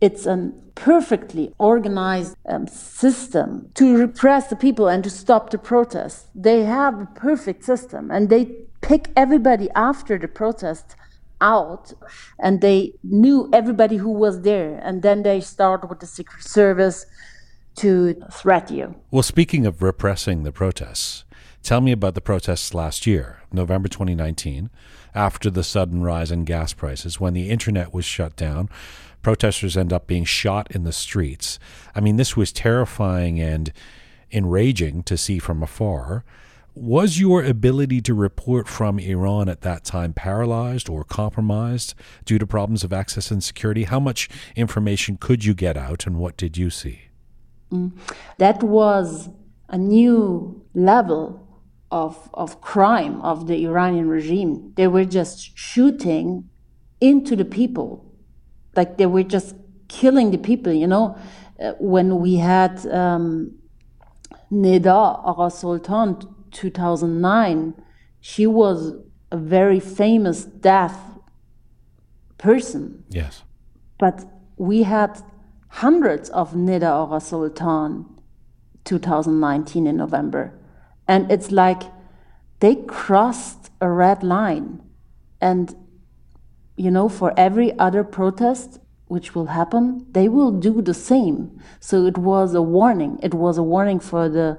it's 0.00 0.26
a 0.26 0.52
perfectly 0.74 1.52
organized 1.58 2.36
um, 2.48 2.66
system 2.66 3.70
to 3.74 3.96
repress 3.96 4.48
the 4.48 4.56
people 4.56 4.88
and 4.88 5.04
to 5.04 5.10
stop 5.10 5.50
the 5.50 5.58
protests. 5.58 6.28
They 6.34 6.64
have 6.64 7.00
a 7.00 7.06
perfect 7.14 7.64
system 7.64 8.10
and 8.10 8.30
they 8.30 8.46
pick 8.80 9.10
everybody 9.14 9.68
after 9.74 10.18
the 10.18 10.28
protest 10.28 10.96
out 11.40 11.92
and 12.38 12.60
they 12.60 12.94
knew 13.02 13.48
everybody 13.52 13.96
who 13.96 14.10
was 14.10 14.42
there 14.42 14.80
and 14.82 15.02
then 15.02 15.22
they 15.22 15.40
start 15.40 15.88
with 15.88 16.00
the 16.00 16.06
secret 16.06 16.42
service 16.42 17.06
to 17.76 18.14
threat 18.32 18.70
you. 18.70 18.94
Well 19.10 19.22
speaking 19.22 19.66
of 19.66 19.82
repressing 19.82 20.42
the 20.42 20.52
protests 20.52 21.24
tell 21.62 21.80
me 21.80 21.92
about 21.92 22.14
the 22.14 22.20
protests 22.20 22.72
last 22.72 23.06
year 23.06 23.42
november 23.52 23.86
2019 23.86 24.70
after 25.14 25.50
the 25.50 25.62
sudden 25.62 26.02
rise 26.02 26.30
in 26.30 26.44
gas 26.44 26.72
prices 26.72 27.20
when 27.20 27.34
the 27.34 27.50
internet 27.50 27.92
was 27.92 28.04
shut 28.04 28.34
down 28.34 28.68
protesters 29.22 29.76
end 29.76 29.92
up 29.92 30.06
being 30.06 30.24
shot 30.24 30.70
in 30.70 30.84
the 30.84 30.92
streets. 30.92 31.58
I 31.94 32.00
mean 32.00 32.16
this 32.16 32.36
was 32.36 32.52
terrifying 32.52 33.40
and 33.40 33.72
enraging 34.32 35.02
to 35.04 35.16
see 35.16 35.38
from 35.38 35.62
afar 35.62 36.24
was 36.74 37.18
your 37.18 37.42
ability 37.42 38.00
to 38.02 38.14
report 38.14 38.68
from 38.68 38.98
Iran 38.98 39.48
at 39.48 39.62
that 39.62 39.84
time 39.84 40.12
paralyzed 40.12 40.88
or 40.88 41.04
compromised 41.04 41.94
due 42.24 42.38
to 42.38 42.46
problems 42.46 42.84
of 42.84 42.92
access 42.92 43.30
and 43.30 43.42
security? 43.42 43.84
How 43.84 44.00
much 44.00 44.28
information 44.56 45.16
could 45.16 45.44
you 45.44 45.54
get 45.54 45.76
out 45.76 46.06
and 46.06 46.16
what 46.16 46.36
did 46.36 46.56
you 46.56 46.70
see? 46.70 47.02
Mm. 47.72 47.92
That 48.38 48.62
was 48.62 49.28
a 49.68 49.78
new 49.78 50.64
level 50.74 51.46
of, 51.90 52.30
of 52.34 52.60
crime 52.60 53.20
of 53.22 53.46
the 53.46 53.64
Iranian 53.64 54.08
regime. 54.08 54.72
They 54.76 54.86
were 54.86 55.04
just 55.04 55.56
shooting 55.58 56.48
into 57.00 57.34
the 57.36 57.44
people, 57.44 58.04
like 58.76 58.98
they 58.98 59.06
were 59.06 59.22
just 59.22 59.54
killing 59.88 60.30
the 60.30 60.38
people, 60.38 60.72
you 60.72 60.86
know. 60.86 61.16
Uh, 61.60 61.72
when 61.78 62.20
we 62.20 62.36
had 62.36 62.86
um, 62.86 63.54
Neda 64.50 65.26
Agha-Soltan 65.26 66.34
2009, 66.50 67.74
she 68.20 68.46
was 68.46 68.94
a 69.30 69.36
very 69.36 69.80
famous 69.80 70.44
deaf 70.44 70.96
person. 72.38 73.04
Yes. 73.08 73.42
But 73.98 74.24
we 74.56 74.82
had 74.82 75.22
hundreds 75.68 76.30
of 76.30 76.52
Neda 76.52 77.04
Agha-Soltan 77.04 78.06
2019 78.84 79.86
in 79.86 79.96
November. 79.96 80.58
And 81.06 81.30
it's 81.30 81.50
like 81.50 81.82
they 82.60 82.76
crossed 82.76 83.70
a 83.80 83.88
red 83.88 84.22
line. 84.22 84.82
And, 85.40 85.74
you 86.76 86.90
know, 86.90 87.08
for 87.08 87.32
every 87.36 87.78
other 87.78 88.04
protest 88.04 88.80
which 89.06 89.34
will 89.34 89.46
happen, 89.46 90.06
they 90.12 90.28
will 90.28 90.52
do 90.52 90.80
the 90.80 90.94
same. 90.94 91.60
So 91.80 92.06
it 92.06 92.16
was 92.16 92.54
a 92.54 92.62
warning. 92.62 93.18
It 93.22 93.34
was 93.34 93.58
a 93.58 93.62
warning 93.62 93.98
for 93.98 94.28
the 94.28 94.58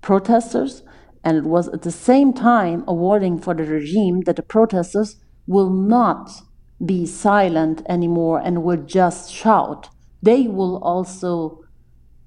protesters, 0.00 0.82
and 1.24 1.36
it 1.36 1.44
was 1.44 1.68
at 1.68 1.82
the 1.82 1.90
same 1.90 2.32
time 2.32 2.84
a 2.86 2.94
warning 2.94 3.38
for 3.38 3.54
the 3.54 3.64
regime 3.64 4.22
that 4.22 4.36
the 4.36 4.42
protesters 4.42 5.16
will 5.46 5.70
not 5.70 6.42
be 6.84 7.06
silent 7.06 7.82
anymore 7.88 8.40
and 8.40 8.62
will 8.62 8.82
just 8.82 9.32
shout. 9.32 9.88
They 10.22 10.48
will 10.48 10.82
also 10.82 11.62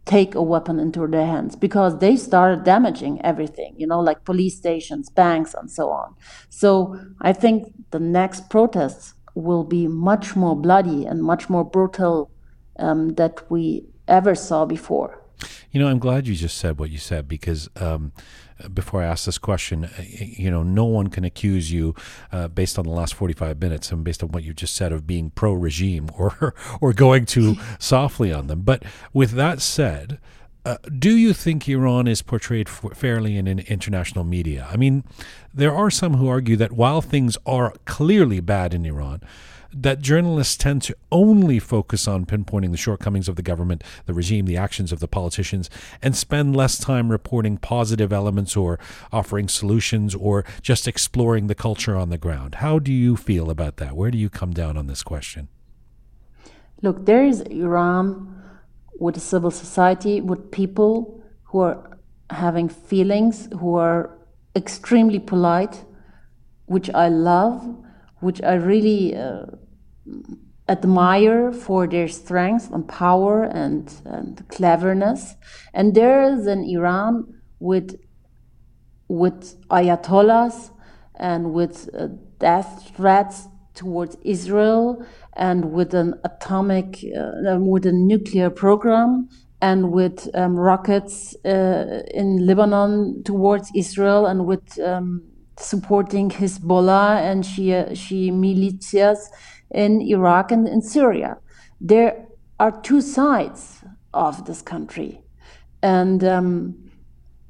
take 0.06 0.36
a 0.36 0.41
weapon 0.41 0.80
into 0.80 1.08
their 1.08 1.26
hands 1.26 1.56
because 1.56 1.98
they 1.98 2.16
started 2.16 2.64
damaging 2.64 3.20
everything, 3.26 3.74
you 3.78 3.88
know, 3.88 4.00
like 4.00 4.24
police 4.24 4.56
stations, 4.56 5.10
banks, 5.10 5.54
and 5.54 5.70
so 5.70 5.89
on. 5.89 6.16
So 6.50 7.00
I 7.22 7.34
think 7.34 7.74
the 7.91 8.00
next 8.00 8.50
protests 8.50 9.16
will 9.34 9.64
be 9.64 9.88
much 9.88 10.36
more 10.36 10.56
bloody 10.56 11.06
and 11.06 11.24
much 11.24 11.50
more 11.50 11.66
brutal 11.66 12.32
um, 12.78 13.16
we 13.50 13.86
ever 14.08 14.36
saw 14.36 14.66
before. 14.66 15.22
You 15.72 15.82
know, 15.82 15.88
I'm 15.88 16.00
glad 16.00 16.28
you 16.28 16.36
just 16.36 16.58
said 16.58 16.80
what 16.80 16.89
you 16.89 16.98
said 16.98 17.28
because 17.28 17.68
um, 17.76 18.14
before 18.74 19.01
I 19.01 19.06
ask 19.06 19.26
this 19.26 19.38
question, 19.38 19.86
uh, 19.86 20.03
you 20.08 20.49
know, 20.49 20.64
no 20.64 20.86
one 20.86 21.08
can 21.08 21.24
accuse 21.24 21.72
you, 21.72 21.95
uh, 22.32 22.47
based 22.47 22.80
on 22.80 22.86
the 22.86 22.91
last 22.91 23.14
45 23.14 23.60
minutes 23.60 23.91
and 23.91 24.03
based 24.03 24.24
on 24.24 24.30
what 24.30 24.43
you 24.43 24.53
just 24.53 24.76
said, 24.76 24.91
of 24.91 25.06
being 25.06 25.30
pro 25.30 25.53
regime 25.53 26.10
or, 26.18 26.53
or 26.82 26.93
going 26.93 27.26
too 27.26 27.56
softly 27.80 28.32
on 28.32 28.47
them. 28.47 28.62
But 28.62 28.84
with 29.14 29.32
that 29.32 29.62
said, 29.62 30.20
uh, 30.66 30.78
do 30.97 31.16
you 31.16 31.32
think 31.32 31.70
Iran 31.70 32.08
is 32.08 32.24
portrayed 32.24 32.68
fairly 32.68 33.38
in, 33.38 33.47
in 33.47 33.60
international 33.60 34.24
media? 34.24 34.68
I 34.72 34.78
mean, 34.78 35.03
there 35.53 35.74
are 35.76 35.91
some 35.91 36.16
who 36.16 36.28
argue 36.28 36.56
that 36.56 36.72
while 36.72 37.01
things 37.01 37.38
are 37.45 37.74
clearly 37.86 38.39
bad 38.39 38.74
in 38.74 38.84
Iran, 38.84 39.22
that 39.78 39.99
journalists 39.99 40.55
tend 40.55 40.82
to 40.82 40.95
only 41.11 41.59
focus 41.59 42.07
on 42.07 42.26
pinpointing 42.26 42.71
the 42.71 42.78
shortcomings 42.78 43.28
of 43.28 43.36
the 43.36 43.41
government, 43.41 43.84
the 44.05 44.13
regime, 44.13 44.45
the 44.45 44.55
actions 44.55 44.93
of 44.93 45.01
the 45.01 45.07
politicians, 45.07 45.69
and 46.01 46.15
spend 46.15 46.55
less 46.55 46.78
time 46.78 47.11
reporting 47.11 47.57
positive 47.57 48.13
elements 48.13 48.55
or 48.55 48.80
offering 49.11 49.49
solutions 49.49 50.15
or 50.15 50.45
just 50.61 50.88
exploring 50.88 51.47
the 51.47 51.55
culture 51.55 51.95
on 51.97 52.09
the 52.09 52.17
ground. 52.17 52.55
How 52.55 52.80
do 52.80 52.93
you 52.93 53.17
feel 53.17 53.49
about 53.49 53.76
that? 53.78 53.97
Where 53.97 54.11
do 54.11 54.17
you 54.17 54.30
come 54.30 54.53
down 54.53 54.78
on 54.78 54.88
this 54.88 55.03
question? 55.03 55.49
Look, 56.82 57.05
there 57.05 57.26
is 57.26 57.41
Iran 57.41 58.34
with 58.97 59.17
a 59.17 59.19
civil 59.19 59.51
society, 59.51 60.21
with 60.21 60.51
people 60.51 61.21
who 61.43 61.59
are 61.59 61.97
having 62.30 62.69
feelings, 62.69 63.49
who 63.59 63.76
are 63.76 64.17
extremely 64.55 65.19
polite, 65.19 65.84
which 66.65 66.89
I 66.91 67.09
love, 67.09 67.76
which 68.21 68.41
I 68.41 68.53
really 68.53 69.15
uh, 69.15 69.45
admire 70.68 71.51
for 71.51 71.88
their 71.88 72.08
strength 72.08 72.72
and 72.72 72.88
power 72.88 73.43
and, 73.43 73.93
and 74.06 74.47
cleverness. 74.49 75.36
And 75.74 75.93
there 75.93 76.24
is 76.24 76.47
an 76.47 76.64
Iran 76.64 77.41
with 77.60 77.99
with 79.08 79.56
ayatollahs 79.70 80.72
and 81.20 81.53
with 81.53 81.89
uh, 81.93 82.08
death 82.39 82.91
threats 82.95 83.47
towards 83.76 84.18
Israel 84.24 85.06
and 85.34 85.72
with 85.72 85.93
an 85.93 86.16
atomic, 86.24 87.06
uh, 87.16 87.60
with 87.60 87.86
a 87.86 87.91
nuclear 87.91 88.49
program 88.49 89.30
and 89.62 89.91
with 89.91 90.28
um, 90.34 90.58
rockets 90.58 91.36
uh, 91.45 92.01
in 92.14 92.45
Lebanon 92.45 93.24
towards 93.24 93.72
Israel 93.76 94.26
and 94.26 94.45
with 94.45 94.80
um, 94.80 95.22
supporting 95.58 96.30
Hezbollah 96.30 97.22
and 97.22 97.43
Shia, 97.43 97.91
Shia 97.91 98.32
militias 98.32 99.20
in 99.72 100.01
Iraq 100.01 100.51
and 100.51 100.68
in 100.68 100.82
Syria. 100.82 101.38
There 101.82 102.28
are 102.59 102.82
two 102.82 103.01
sides 103.01 103.84
of 104.13 104.45
this 104.45 104.61
country. 104.61 105.22
And 105.82 106.24
um, 106.24 106.86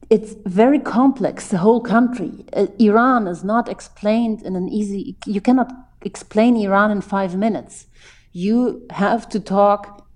it's 0.09 0.35
very 0.45 0.79
complex, 0.79 1.47
the 1.47 1.59
whole 1.59 1.81
country. 1.81 2.45
Uh, 2.53 2.67
Iran 2.79 3.27
is 3.27 3.43
not 3.43 3.69
explained 3.69 4.41
in 4.43 4.55
an 4.55 4.67
easy, 4.69 5.17
you 5.25 5.41
cannot 5.41 5.71
explain 6.01 6.57
Iran 6.57 6.91
in 6.91 7.01
five 7.01 7.35
minutes. 7.35 7.87
You 8.31 8.85
have 8.91 9.29
to 9.29 9.39
talk 9.39 10.07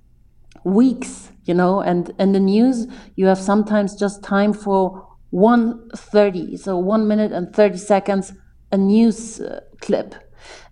weeks, 0.64 1.32
you 1.46 1.54
know, 1.54 1.82
and 1.82 2.12
in 2.20 2.34
the 2.34 2.40
news, 2.40 2.88
you 3.16 3.28
have 3.28 3.40
sometimes 3.40 3.96
just 3.96 4.24
time 4.24 4.54
for 4.54 5.08
130, 5.32 6.58
so 6.58 6.78
one 6.78 7.08
minute 7.08 7.32
and 7.32 7.54
30 7.56 7.78
seconds, 7.78 8.34
a 8.72 8.78
news 8.78 9.40
uh, 9.40 9.62
clip. 9.80 10.16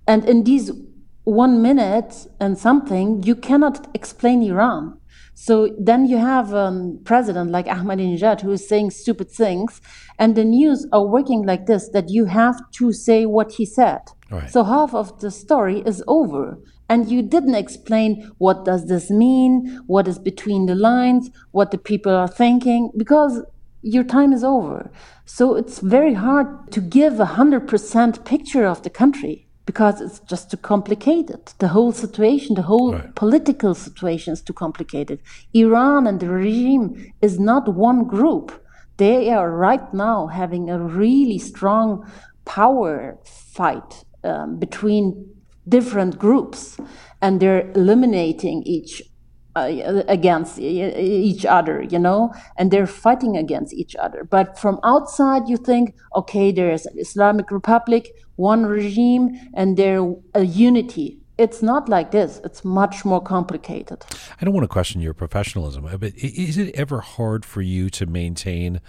And 0.07 0.25
in 0.25 0.43
these 0.43 0.71
one 1.27 1.61
minute 1.61 2.25
and 2.39 2.57
something, 2.57 3.21
you 3.23 3.35
cannot 3.35 3.85
explain 3.93 4.41
Iran. 4.41 4.97
So 5.33 5.75
then 5.77 6.05
you 6.07 6.17
have 6.17 6.53
a 6.53 6.67
um, 6.67 6.99
president 7.03 7.51
like 7.51 7.65
Ahmadinejad 7.65 8.39
who 8.39 8.53
is 8.53 8.65
saying 8.65 8.91
stupid 8.91 9.29
things, 9.29 9.81
and 10.17 10.35
the 10.35 10.45
news 10.45 10.87
are 10.93 11.05
working 11.05 11.45
like 11.45 11.65
this 11.65 11.89
that 11.89 12.09
you 12.09 12.25
have 12.25 12.55
to 12.77 12.93
say 12.93 13.25
what 13.25 13.51
he 13.51 13.65
said. 13.65 13.99
Right. 14.31 14.49
So 14.49 14.63
half 14.63 14.95
of 14.95 15.19
the 15.19 15.29
story 15.29 15.83
is 15.85 16.01
over, 16.07 16.59
and 16.87 17.11
you 17.11 17.21
didn't 17.21 17.55
explain 17.55 18.31
what 18.37 18.63
does 18.63 18.87
this 18.87 19.09
mean, 19.11 19.81
what 19.85 20.07
is 20.07 20.19
between 20.19 20.65
the 20.65 20.75
lines, 20.75 21.29
what 21.51 21.71
the 21.71 21.77
people 21.77 22.13
are 22.13 22.29
thinking, 22.29 22.89
because 22.95 23.43
your 23.81 24.05
time 24.05 24.31
is 24.31 24.45
over. 24.45 24.89
So 25.25 25.55
it's 25.55 25.79
very 25.79 26.13
hard 26.13 26.71
to 26.71 26.79
give 26.79 27.19
a 27.19 27.33
hundred 27.39 27.67
percent 27.67 28.23
picture 28.23 28.65
of 28.65 28.83
the 28.83 28.89
country 28.89 29.46
because 29.67 30.01
it's 30.01 30.19
just 30.21 30.49
too 30.49 30.57
complicated. 30.57 31.53
The 31.59 31.67
whole 31.67 31.91
situation, 31.91 32.55
the 32.55 32.63
whole 32.63 32.93
right. 32.93 33.13
political 33.15 33.75
situation 33.75 34.33
is 34.33 34.41
too 34.41 34.53
complicated. 34.53 35.19
Iran 35.53 36.07
and 36.07 36.19
the 36.19 36.29
regime 36.29 37.13
is 37.21 37.37
not 37.37 37.71
one 37.71 38.05
group. 38.05 38.63
They 38.95 39.29
are 39.29 39.51
right 39.51 39.93
now 39.93 40.27
having 40.27 40.69
a 40.69 40.79
really 40.79 41.37
strong 41.37 42.09
power 42.45 43.19
fight 43.25 44.05
um, 44.23 44.57
between 44.57 45.35
different 45.67 46.17
groups, 46.17 46.77
and 47.21 47.41
they're 47.41 47.69
eliminating 47.71 48.63
each 48.63 49.03
uh, 49.57 50.03
against 50.07 50.59
each 50.59 51.45
other, 51.45 51.81
you 51.81 51.99
know, 51.99 52.31
and 52.57 52.71
they're 52.71 52.87
fighting 52.87 53.35
against 53.35 53.73
each 53.73 53.95
other. 53.95 54.23
But 54.23 54.57
from 54.57 54.79
outside, 54.83 55.49
you 55.49 55.57
think, 55.57 55.95
okay, 56.15 56.51
there's 56.51 56.85
an 56.85 56.97
Islamic 56.97 57.49
Republic, 57.51 58.13
one 58.37 58.65
regime, 58.65 59.37
and 59.53 59.75
they're 59.75 60.15
a 60.33 60.43
unity. 60.43 61.19
It's 61.37 61.61
not 61.61 61.87
like 61.87 62.11
this. 62.11 62.41
It's 62.43 62.65
much 62.65 63.05
more 63.05 63.21
complicated. 63.21 64.05
I 64.41 64.45
don't 64.45 64.53
want 64.53 64.63
to 64.63 64.69
question 64.69 65.01
your 65.01 65.13
professionalism, 65.13 65.87
but 65.99 66.13
is 66.15 66.57
it 66.57 66.73
ever 66.73 67.01
hard 67.01 67.45
for 67.45 67.61
you 67.61 67.89
to 67.91 68.05
maintain 68.05 68.81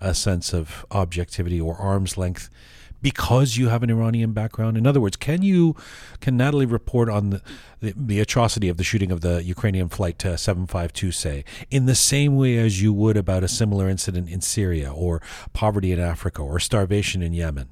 a 0.00 0.14
sense 0.14 0.52
of 0.52 0.84
objectivity 0.90 1.60
or 1.60 1.76
arm's 1.76 2.16
length? 2.16 2.50
because 3.04 3.58
you 3.58 3.68
have 3.68 3.82
an 3.82 3.90
Iranian 3.90 4.32
background? 4.32 4.78
In 4.78 4.86
other 4.86 4.98
words, 4.98 5.14
can 5.14 5.42
you 5.42 5.76
can 6.20 6.38
Natalie 6.38 6.64
report 6.64 7.10
on 7.10 7.30
the, 7.30 7.42
the, 7.80 7.92
the 7.94 8.18
atrocity 8.18 8.70
of 8.70 8.78
the 8.78 8.82
shooting 8.82 9.12
of 9.12 9.20
the 9.20 9.42
Ukrainian 9.44 9.90
flight 9.90 10.24
uh, 10.24 10.38
752 10.38 11.12
say 11.12 11.44
in 11.70 11.84
the 11.84 11.94
same 11.94 12.34
way 12.34 12.56
as 12.56 12.80
you 12.80 12.94
would 12.94 13.18
about 13.18 13.44
a 13.44 13.48
similar 13.48 13.90
incident 13.90 14.30
in 14.30 14.40
Syria 14.40 14.90
or 14.90 15.20
poverty 15.52 15.92
in 15.92 16.00
Africa 16.00 16.40
or 16.40 16.58
starvation 16.58 17.22
in 17.22 17.34
Yemen? 17.34 17.68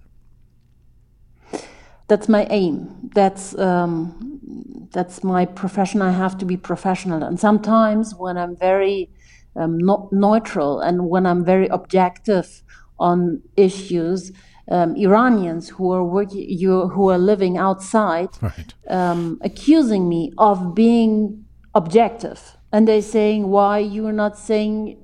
That's 2.12 2.28
my 2.28 2.46
aim. 2.50 3.08
That's 3.14 3.56
um, 3.58 4.88
that's 4.92 5.24
my 5.24 5.46
profession. 5.46 6.02
I 6.02 6.10
have 6.10 6.36
to 6.40 6.44
be 6.44 6.58
professional, 6.58 7.22
and 7.22 7.40
sometimes 7.40 8.14
when 8.14 8.36
I'm 8.36 8.54
very 8.54 9.08
um, 9.56 9.78
not 9.78 10.12
neutral 10.12 10.80
and 10.80 11.08
when 11.08 11.24
I'm 11.24 11.42
very 11.42 11.68
objective 11.68 12.62
on 12.98 13.40
issues, 13.56 14.30
um, 14.70 14.94
Iranians 14.94 15.70
who 15.70 15.90
are 15.90 16.04
working, 16.04 16.44
you, 16.46 16.88
who 16.88 17.08
are 17.08 17.16
living 17.16 17.56
outside, 17.56 18.28
right. 18.42 18.74
um, 18.90 19.38
accusing 19.40 20.06
me 20.06 20.34
of 20.36 20.74
being 20.74 21.46
objective, 21.74 22.58
and 22.72 22.86
they're 22.86 23.08
saying, 23.16 23.48
"Why 23.48 23.78
you 23.78 24.06
are 24.06 24.18
not 24.24 24.36
saying 24.36 24.98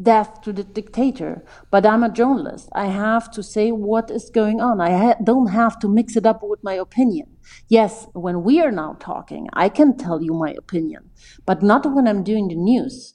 death 0.00 0.40
to 0.42 0.52
the 0.52 0.64
dictator?" 0.64 1.44
But 1.70 1.86
I'm 1.86 2.02
a 2.04 2.12
journalist. 2.12 2.68
I 2.74 2.86
have 2.86 3.30
to 3.32 3.42
say 3.42 3.72
what 3.72 4.10
is 4.10 4.30
going 4.30 4.60
on. 4.60 4.80
I 4.80 4.90
ha- 4.96 5.20
don't 5.22 5.48
have 5.48 5.78
to 5.80 5.88
mix 5.88 6.16
it 6.16 6.26
up 6.26 6.42
with 6.42 6.62
my 6.62 6.74
opinion. 6.74 7.26
Yes, 7.68 8.06
when 8.12 8.42
we 8.42 8.60
are 8.60 8.72
now 8.72 8.96
talking, 8.98 9.48
I 9.52 9.68
can 9.68 9.96
tell 9.96 10.22
you 10.22 10.34
my 10.34 10.52
opinion, 10.52 11.10
but 11.46 11.62
not 11.62 11.86
when 11.94 12.06
I'm 12.06 12.22
doing 12.22 12.48
the 12.48 12.54
news. 12.54 13.14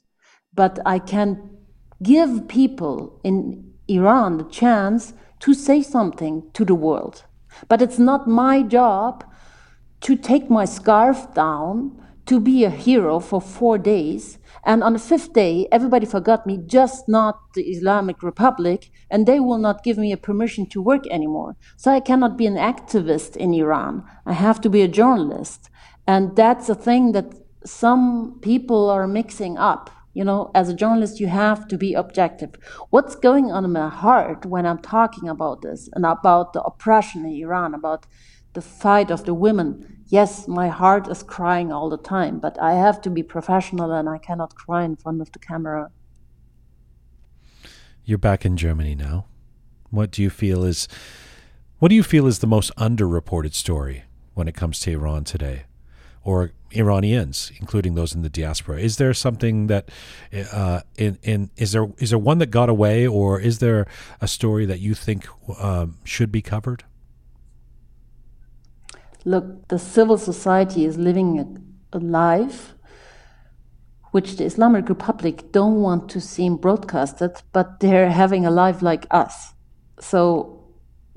But 0.54 0.78
I 0.84 0.98
can 0.98 1.50
give 2.02 2.48
people 2.48 3.20
in 3.22 3.72
Iran 3.88 4.38
the 4.38 4.44
chance 4.44 5.14
to 5.40 5.54
say 5.54 5.82
something 5.82 6.50
to 6.52 6.64
the 6.64 6.74
world. 6.74 7.24
But 7.68 7.82
it's 7.82 7.98
not 7.98 8.28
my 8.28 8.62
job 8.62 9.24
to 10.02 10.16
take 10.16 10.50
my 10.50 10.64
scarf 10.64 11.32
down, 11.34 12.00
to 12.26 12.40
be 12.40 12.64
a 12.64 12.70
hero 12.70 13.20
for 13.20 13.40
four 13.40 13.78
days, 13.78 14.38
and 14.64 14.84
on 14.84 14.92
the 14.92 14.98
fifth 14.98 15.32
day, 15.32 15.66
everybody 15.72 16.06
forgot 16.06 16.46
me, 16.46 16.58
just 16.64 17.08
not 17.08 17.52
the 17.54 17.62
Islamic 17.62 18.22
Republic, 18.22 18.90
and 19.10 19.26
they 19.26 19.40
will 19.40 19.58
not 19.58 19.82
give 19.82 19.98
me 19.98 20.12
a 20.12 20.16
permission 20.16 20.66
to 20.66 20.80
work 20.80 21.04
anymore. 21.08 21.56
So 21.76 21.90
I 21.90 21.98
cannot 21.98 22.38
be 22.38 22.46
an 22.46 22.54
activist 22.54 23.36
in 23.36 23.54
Iran. 23.54 24.04
I 24.24 24.34
have 24.34 24.60
to 24.60 24.70
be 24.70 24.82
a 24.82 24.88
journalist. 24.88 25.68
And 26.06 26.36
that's 26.36 26.68
a 26.68 26.76
thing 26.76 27.12
that 27.12 27.34
some 27.64 28.38
people 28.40 28.88
are 28.88 29.08
mixing 29.08 29.58
up. 29.58 29.90
You 30.14 30.24
know, 30.24 30.50
as 30.54 30.68
a 30.68 30.74
journalist, 30.74 31.20
you 31.20 31.26
have 31.26 31.66
to 31.68 31.78
be 31.78 31.94
objective. 31.94 32.50
What's 32.90 33.16
going 33.16 33.50
on 33.50 33.64
in 33.64 33.72
my 33.72 33.88
heart 33.88 34.44
when 34.46 34.66
I'm 34.66 34.78
talking 34.78 35.28
about 35.28 35.62
this 35.62 35.88
and 35.94 36.04
about 36.04 36.52
the 36.52 36.62
oppression 36.62 37.24
in 37.24 37.32
Iran, 37.32 37.74
about 37.74 38.06
the 38.52 38.60
fight 38.60 39.10
of 39.10 39.24
the 39.24 39.34
women? 39.34 40.01
Yes, 40.12 40.46
my 40.46 40.68
heart 40.68 41.08
is 41.08 41.22
crying 41.22 41.72
all 41.72 41.88
the 41.88 41.96
time, 41.96 42.38
but 42.38 42.60
I 42.60 42.74
have 42.74 43.00
to 43.00 43.08
be 43.08 43.22
professional 43.22 43.92
and 43.92 44.10
I 44.10 44.18
cannot 44.18 44.54
cry 44.54 44.84
in 44.84 44.94
front 44.94 45.22
of 45.22 45.32
the 45.32 45.38
camera. 45.38 45.90
You're 48.04 48.18
back 48.18 48.44
in 48.44 48.58
Germany 48.58 48.94
now. 48.94 49.24
What 49.88 50.10
do 50.10 50.20
you 50.20 50.28
feel 50.28 50.64
is 50.64 50.86
what 51.78 51.88
do 51.88 51.94
you 51.94 52.02
feel 52.02 52.26
is 52.26 52.40
the 52.40 52.46
most 52.46 52.76
underreported 52.76 53.54
story 53.54 54.04
when 54.34 54.48
it 54.48 54.54
comes 54.54 54.80
to 54.80 54.92
Iran 54.92 55.24
today? 55.24 55.64
or 56.24 56.52
Iranians, 56.70 57.50
including 57.58 57.96
those 57.96 58.14
in 58.14 58.22
the 58.22 58.28
diaspora. 58.28 58.78
Is 58.78 58.96
there 58.96 59.12
something 59.12 59.66
that 59.66 59.88
uh, 60.52 60.82
in 60.96 61.18
in 61.24 61.50
is 61.56 61.72
there 61.72 61.88
is 61.98 62.10
there 62.10 62.18
one 62.18 62.38
that 62.38 62.52
got 62.52 62.68
away, 62.68 63.08
or 63.08 63.40
is 63.40 63.58
there 63.58 63.88
a 64.20 64.28
story 64.28 64.64
that 64.66 64.78
you 64.78 64.94
think 64.94 65.26
um, 65.58 65.98
should 66.04 66.30
be 66.30 66.40
covered? 66.40 66.84
Look, 69.24 69.68
the 69.68 69.78
civil 69.78 70.18
society 70.18 70.84
is 70.84 70.98
living 70.98 71.38
a, 71.38 71.96
a 71.96 72.00
life 72.00 72.74
which 74.10 74.36
the 74.36 74.44
Islamic 74.44 74.88
Republic 74.88 75.52
don't 75.52 75.80
want 75.80 76.08
to 76.10 76.20
see 76.20 76.48
broadcasted, 76.50 77.42
but 77.52 77.80
they're 77.80 78.10
having 78.22 78.44
a 78.46 78.50
life 78.50 78.82
like 78.82 79.06
us. 79.10 79.54
So 80.00 80.58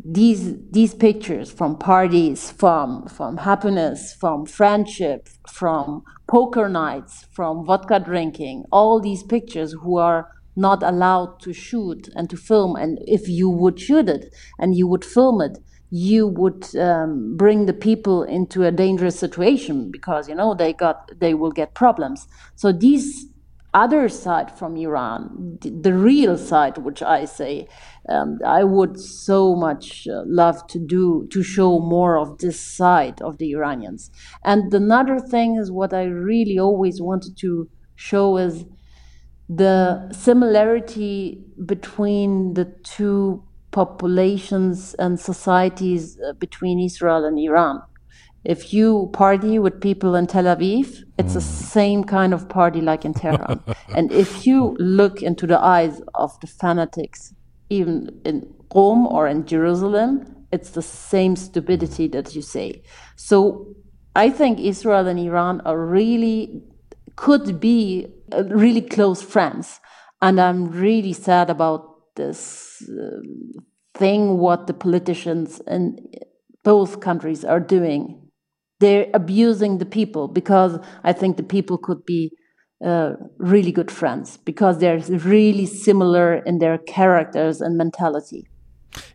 these 0.03 0.55
these 0.71 0.93
pictures 0.93 1.51
from 1.51 1.77
parties, 1.77 2.51
from 2.51 3.07
from 3.07 3.37
happiness, 3.37 4.13
from 4.13 4.45
friendship, 4.45 5.29
from 5.49 6.03
poker 6.27 6.69
nights, 6.69 7.25
from 7.31 7.65
vodka 7.65 7.99
drinking, 7.99 8.65
all 8.71 8.99
these 8.99 9.23
pictures 9.23 9.73
who 9.81 9.97
are 9.97 10.29
not 10.55 10.83
allowed 10.83 11.39
to 11.41 11.53
shoot 11.53 12.09
and 12.15 12.29
to 12.29 12.37
film. 12.37 12.75
And 12.75 12.99
if 13.07 13.27
you 13.27 13.49
would 13.49 13.79
shoot 13.79 14.07
it 14.07 14.33
and 14.59 14.75
you 14.75 14.87
would 14.87 15.03
film 15.03 15.41
it, 15.41 15.57
you 15.95 16.27
would 16.27 16.75
um, 16.75 17.37
bring 17.37 17.67
the 17.67 17.73
people 17.73 18.21
into 18.23 18.65
a 18.65 18.71
dangerous 18.71 19.17
situation 19.17 19.89
because 19.89 20.27
you 20.27 20.35
know 20.35 20.53
they 20.53 20.73
got 20.73 21.09
they 21.21 21.33
will 21.33 21.51
get 21.51 21.73
problems. 21.73 22.27
So 22.55 22.73
these 22.73 23.27
other 23.73 24.09
side 24.09 24.51
from 24.51 24.75
Iran, 24.75 25.57
the, 25.61 25.93
real 25.93 26.37
side, 26.37 26.77
which 26.77 27.01
I 27.01 27.25
say, 27.25 27.67
um, 28.09 28.39
I 28.45 28.63
would 28.63 28.97
so 28.99 29.55
much 29.55 30.07
uh, 30.07 30.23
love 30.25 30.65
to 30.67 30.79
do 30.79 31.27
to 31.31 31.43
show 31.43 31.79
more 31.79 32.17
of 32.17 32.37
this 32.39 32.59
side 32.59 33.21
of 33.21 33.37
the 33.37 33.51
Iranians. 33.51 34.11
And 34.43 34.73
another 34.73 35.19
thing 35.19 35.55
is 35.55 35.71
what 35.71 35.93
I 35.93 36.03
really 36.03 36.57
always 36.57 37.01
wanted 37.01 37.37
to 37.37 37.69
show 37.95 38.37
is 38.37 38.65
the 39.47 40.09
similarity 40.11 41.43
between 41.65 42.53
the 42.53 42.65
two 42.83 43.43
populations 43.75 44.93
and 44.99 45.19
societies 45.19 46.17
uh, 46.21 46.31
between 46.33 46.79
Israel 46.79 47.25
and 47.25 47.37
Iran. 47.37 47.81
If 48.45 48.73
you 48.73 49.09
party 49.11 49.59
with 49.59 49.81
people 49.81 50.15
in 50.15 50.27
Tel 50.27 50.45
Aviv, 50.45 51.03
it's 51.19 51.33
the 51.33 51.41
same 51.41 52.05
kind 52.05 52.33
of 52.33 52.47
party 52.47 52.79
like 52.79 53.03
in 53.03 53.13
Tehran. 53.13 53.61
and 53.97 54.13
if 54.13 54.47
you 54.47 54.77
look 54.79 55.21
into 55.21 55.45
the 55.45 55.59
eyes 55.59 56.01
of 56.13 56.39
the 56.39 56.47
fanatics, 56.47 57.33
even 57.69 58.21
in 58.23 58.47
Rome 58.73 59.07
or 59.07 59.27
in 59.27 59.45
Jerusalem, 59.45 60.09
it's 60.53 60.69
the 60.69 60.81
same 60.81 61.35
stupidity 61.35 62.07
that 62.15 62.33
you 62.33 62.41
say. 62.41 62.81
So 63.17 63.75
I 64.15 64.29
think 64.29 64.59
Israel 64.59 65.05
and 65.07 65.19
Iran 65.19 65.59
are 65.65 65.79
really, 65.99 66.63
could 67.17 67.59
be 67.59 68.07
uh, 68.31 68.43
really 68.45 68.81
close 68.81 69.21
friends. 69.21 69.81
And 70.21 70.39
I'm 70.39 70.71
really 70.71 71.11
sad 71.11 71.49
about 71.49 71.94
this 72.15 72.81
uh, 72.89 73.19
thing, 73.93 74.37
what 74.37 74.67
the 74.67 74.73
politicians 74.73 75.61
in 75.67 75.97
both 76.63 76.99
countries 76.99 77.45
are 77.45 77.59
doing 77.59 78.25
they're 78.79 79.07
abusing 79.13 79.77
the 79.77 79.85
people 79.85 80.27
because 80.27 80.79
I 81.03 81.13
think 81.13 81.37
the 81.37 81.43
people 81.43 81.77
could 81.77 82.05
be 82.05 82.31
uh, 82.85 83.13
really 83.37 83.71
good 83.71 83.89
friends 83.89 84.37
because 84.37 84.79
they're 84.79 84.99
really 84.99 85.65
similar 85.65 86.35
in 86.35 86.59
their 86.59 86.77
characters 86.77 87.61
and 87.61 87.77
mentality. 87.77 88.47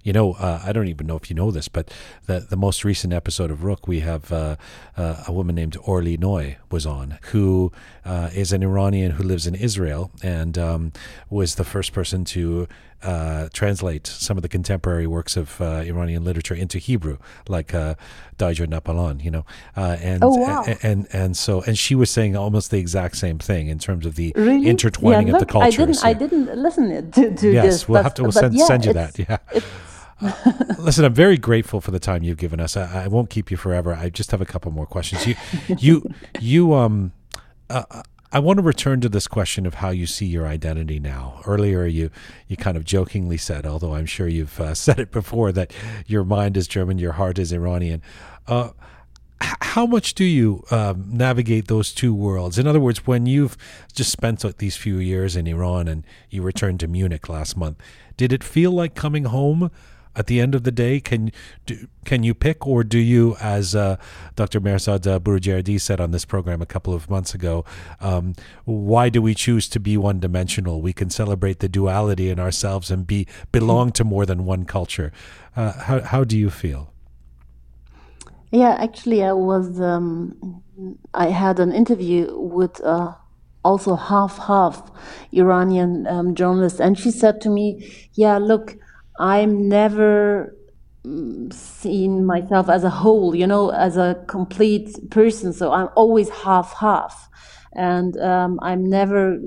You 0.02 0.12
know, 0.12 0.32
uh, 0.34 0.62
I 0.64 0.72
don't 0.72 0.88
even 0.88 1.06
know 1.06 1.16
if 1.16 1.28
you 1.28 1.36
know 1.36 1.50
this, 1.50 1.68
but 1.68 1.92
the 2.26 2.40
the 2.40 2.56
most 2.56 2.84
recent 2.84 3.12
episode 3.12 3.50
of 3.50 3.64
Rook, 3.64 3.86
we 3.86 4.00
have 4.00 4.32
uh, 4.32 4.56
uh, 4.96 5.24
a 5.26 5.32
woman 5.32 5.54
named 5.54 5.76
Orly 5.82 6.16
Noy 6.16 6.56
was 6.70 6.86
on, 6.86 7.18
who 7.32 7.70
uh, 8.04 8.30
is 8.34 8.52
an 8.52 8.62
Iranian 8.62 9.12
who 9.12 9.22
lives 9.22 9.46
in 9.46 9.54
Israel 9.54 10.10
and 10.22 10.56
um, 10.56 10.92
was 11.28 11.56
the 11.56 11.64
first 11.64 11.92
person 11.92 12.24
to 12.26 12.66
uh, 13.02 13.48
translate 13.52 14.06
some 14.06 14.36
of 14.36 14.42
the 14.42 14.48
contemporary 14.48 15.06
works 15.06 15.36
of 15.36 15.60
uh, 15.60 15.82
Iranian 15.86 16.24
literature 16.24 16.54
into 16.54 16.78
Hebrew, 16.78 17.18
like 17.48 17.74
uh, 17.74 17.94
Napalon, 18.38 19.22
you 19.22 19.30
know, 19.30 19.46
uh, 19.76 19.96
and, 20.00 20.22
oh, 20.22 20.36
wow. 20.36 20.64
and, 20.66 20.78
and 20.82 21.08
and 21.12 21.36
so 21.36 21.62
and 21.62 21.78
she 21.78 21.94
was 21.94 22.10
saying 22.10 22.36
almost 22.36 22.70
the 22.70 22.78
exact 22.78 23.16
same 23.16 23.38
thing 23.38 23.68
in 23.68 23.78
terms 23.78 24.06
of 24.06 24.16
the 24.16 24.32
really? 24.36 24.66
intertwining 24.66 25.28
yeah, 25.28 25.32
look, 25.34 25.42
of 25.42 25.48
the 25.48 25.52
cultures. 25.52 26.02
I 26.04 26.12
didn't, 26.12 26.46
yeah. 26.46 26.52
I 26.52 26.52
didn't 26.52 26.62
listen 26.62 27.10
to, 27.10 27.34
to 27.36 27.52
yes, 27.52 27.64
this. 27.64 27.88
we'll 27.88 27.98
but, 27.98 28.02
have 28.04 28.14
to 28.14 28.22
we'll 28.22 28.32
send, 28.32 28.54
yeah, 28.54 28.66
send 28.66 28.84
you 28.84 28.92
that. 28.94 29.18
Yeah. 29.18 29.38
Listen, 30.78 31.04
I'm 31.04 31.14
very 31.14 31.38
grateful 31.38 31.80
for 31.80 31.90
the 31.90 31.98
time 31.98 32.22
you've 32.22 32.38
given 32.38 32.60
us. 32.60 32.76
I, 32.76 33.04
I, 33.04 33.08
won't 33.08 33.30
keep 33.30 33.50
you 33.50 33.56
forever. 33.56 33.94
I 33.94 34.10
just 34.10 34.30
have 34.32 34.40
a 34.40 34.46
couple 34.46 34.70
more 34.70 34.86
questions. 34.86 35.26
You, 35.26 35.36
you, 35.78 36.14
you. 36.38 36.74
Um, 36.74 37.12
uh, 37.68 38.02
I 38.32 38.38
want 38.38 38.58
to 38.58 38.62
return 38.62 39.00
to 39.00 39.08
this 39.08 39.26
question 39.26 39.66
of 39.66 39.74
how 39.74 39.90
you 39.90 40.06
see 40.06 40.26
your 40.26 40.46
identity 40.46 41.00
now. 41.00 41.40
Earlier, 41.46 41.84
you 41.86 42.10
you 42.46 42.56
kind 42.56 42.76
of 42.76 42.84
jokingly 42.84 43.38
said, 43.38 43.66
although 43.66 43.94
I'm 43.94 44.06
sure 44.06 44.28
you've 44.28 44.60
uh, 44.60 44.74
said 44.86 45.00
it 45.00 45.10
before, 45.10 45.52
that 45.52 45.72
your 46.06 46.24
mind 46.24 46.56
is 46.56 46.68
German, 46.68 46.98
your 46.98 47.12
heart 47.12 47.38
is 47.38 47.52
Iranian. 47.52 48.02
Uh, 48.46 48.70
how 49.40 49.86
much 49.86 50.14
do 50.14 50.24
you 50.24 50.64
um, 50.70 51.04
navigate 51.08 51.68
those 51.68 51.92
two 51.92 52.14
worlds? 52.14 52.58
In 52.58 52.66
other 52.66 52.80
words, 52.80 53.06
when 53.06 53.24
you've 53.24 53.56
just 53.94 54.12
spent 54.12 54.44
these 54.58 54.76
few 54.76 54.98
years 54.98 55.34
in 55.34 55.46
Iran 55.46 55.88
and 55.88 56.04
you 56.28 56.42
returned 56.42 56.80
to 56.80 56.88
Munich 56.88 57.28
last 57.28 57.56
month, 57.56 57.78
did 58.16 58.32
it 58.32 58.44
feel 58.44 58.70
like 58.70 58.94
coming 58.94 59.24
home? 59.24 59.70
At 60.16 60.26
the 60.26 60.40
end 60.40 60.54
of 60.54 60.64
the 60.64 60.72
day, 60.72 61.00
can 61.00 61.30
do, 61.66 61.88
can 62.04 62.22
you 62.22 62.34
pick, 62.34 62.66
or 62.66 62.82
do 62.82 62.98
you, 62.98 63.36
as 63.40 63.74
uh, 63.74 63.96
Dr. 64.36 64.60
Mehrzad 64.60 65.06
uh, 65.06 65.20
Boroujerdi 65.20 65.80
said 65.80 66.00
on 66.00 66.10
this 66.10 66.24
program 66.24 66.60
a 66.60 66.66
couple 66.66 66.92
of 66.92 67.08
months 67.08 67.34
ago, 67.34 67.64
um, 68.00 68.34
why 68.64 69.08
do 69.08 69.22
we 69.22 69.34
choose 69.34 69.68
to 69.68 69.80
be 69.80 69.96
one 69.96 70.18
dimensional? 70.18 70.82
We 70.82 70.92
can 70.92 71.10
celebrate 71.10 71.60
the 71.60 71.68
duality 71.68 72.28
in 72.28 72.40
ourselves 72.40 72.90
and 72.90 73.06
be 73.06 73.26
belong 73.52 73.92
to 73.92 74.04
more 74.04 74.26
than 74.26 74.44
one 74.44 74.64
culture. 74.64 75.12
Uh, 75.56 75.72
how 75.72 76.00
how 76.00 76.24
do 76.24 76.38
you 76.38 76.50
feel? 76.50 76.92
Yeah, 78.50 78.76
actually, 78.80 79.22
I 79.22 79.32
was. 79.32 79.80
Um, 79.80 80.62
I 81.14 81.26
had 81.26 81.60
an 81.60 81.72
interview 81.72 82.36
with 82.36 82.80
uh, 82.80 83.14
also 83.64 83.94
half 83.94 84.38
half 84.38 84.90
Iranian 85.32 86.06
um, 86.06 86.34
journalist, 86.34 86.80
and 86.80 86.98
she 86.98 87.10
said 87.10 87.40
to 87.42 87.50
me, 87.50 87.92
"Yeah, 88.14 88.38
look." 88.38 88.76
I'm 89.20 89.68
never 89.68 90.56
mm, 91.04 91.52
seen 91.52 92.24
myself 92.24 92.70
as 92.70 92.84
a 92.84 92.90
whole, 92.90 93.34
you 93.34 93.46
know, 93.46 93.68
as 93.68 93.98
a 93.98 94.24
complete 94.26 95.10
person. 95.10 95.52
So 95.52 95.72
I'm 95.72 95.90
always 95.94 96.30
half 96.30 96.74
half, 96.78 97.28
and 97.74 98.16
um, 98.18 98.58
I'm 98.62 98.88
never 98.88 99.38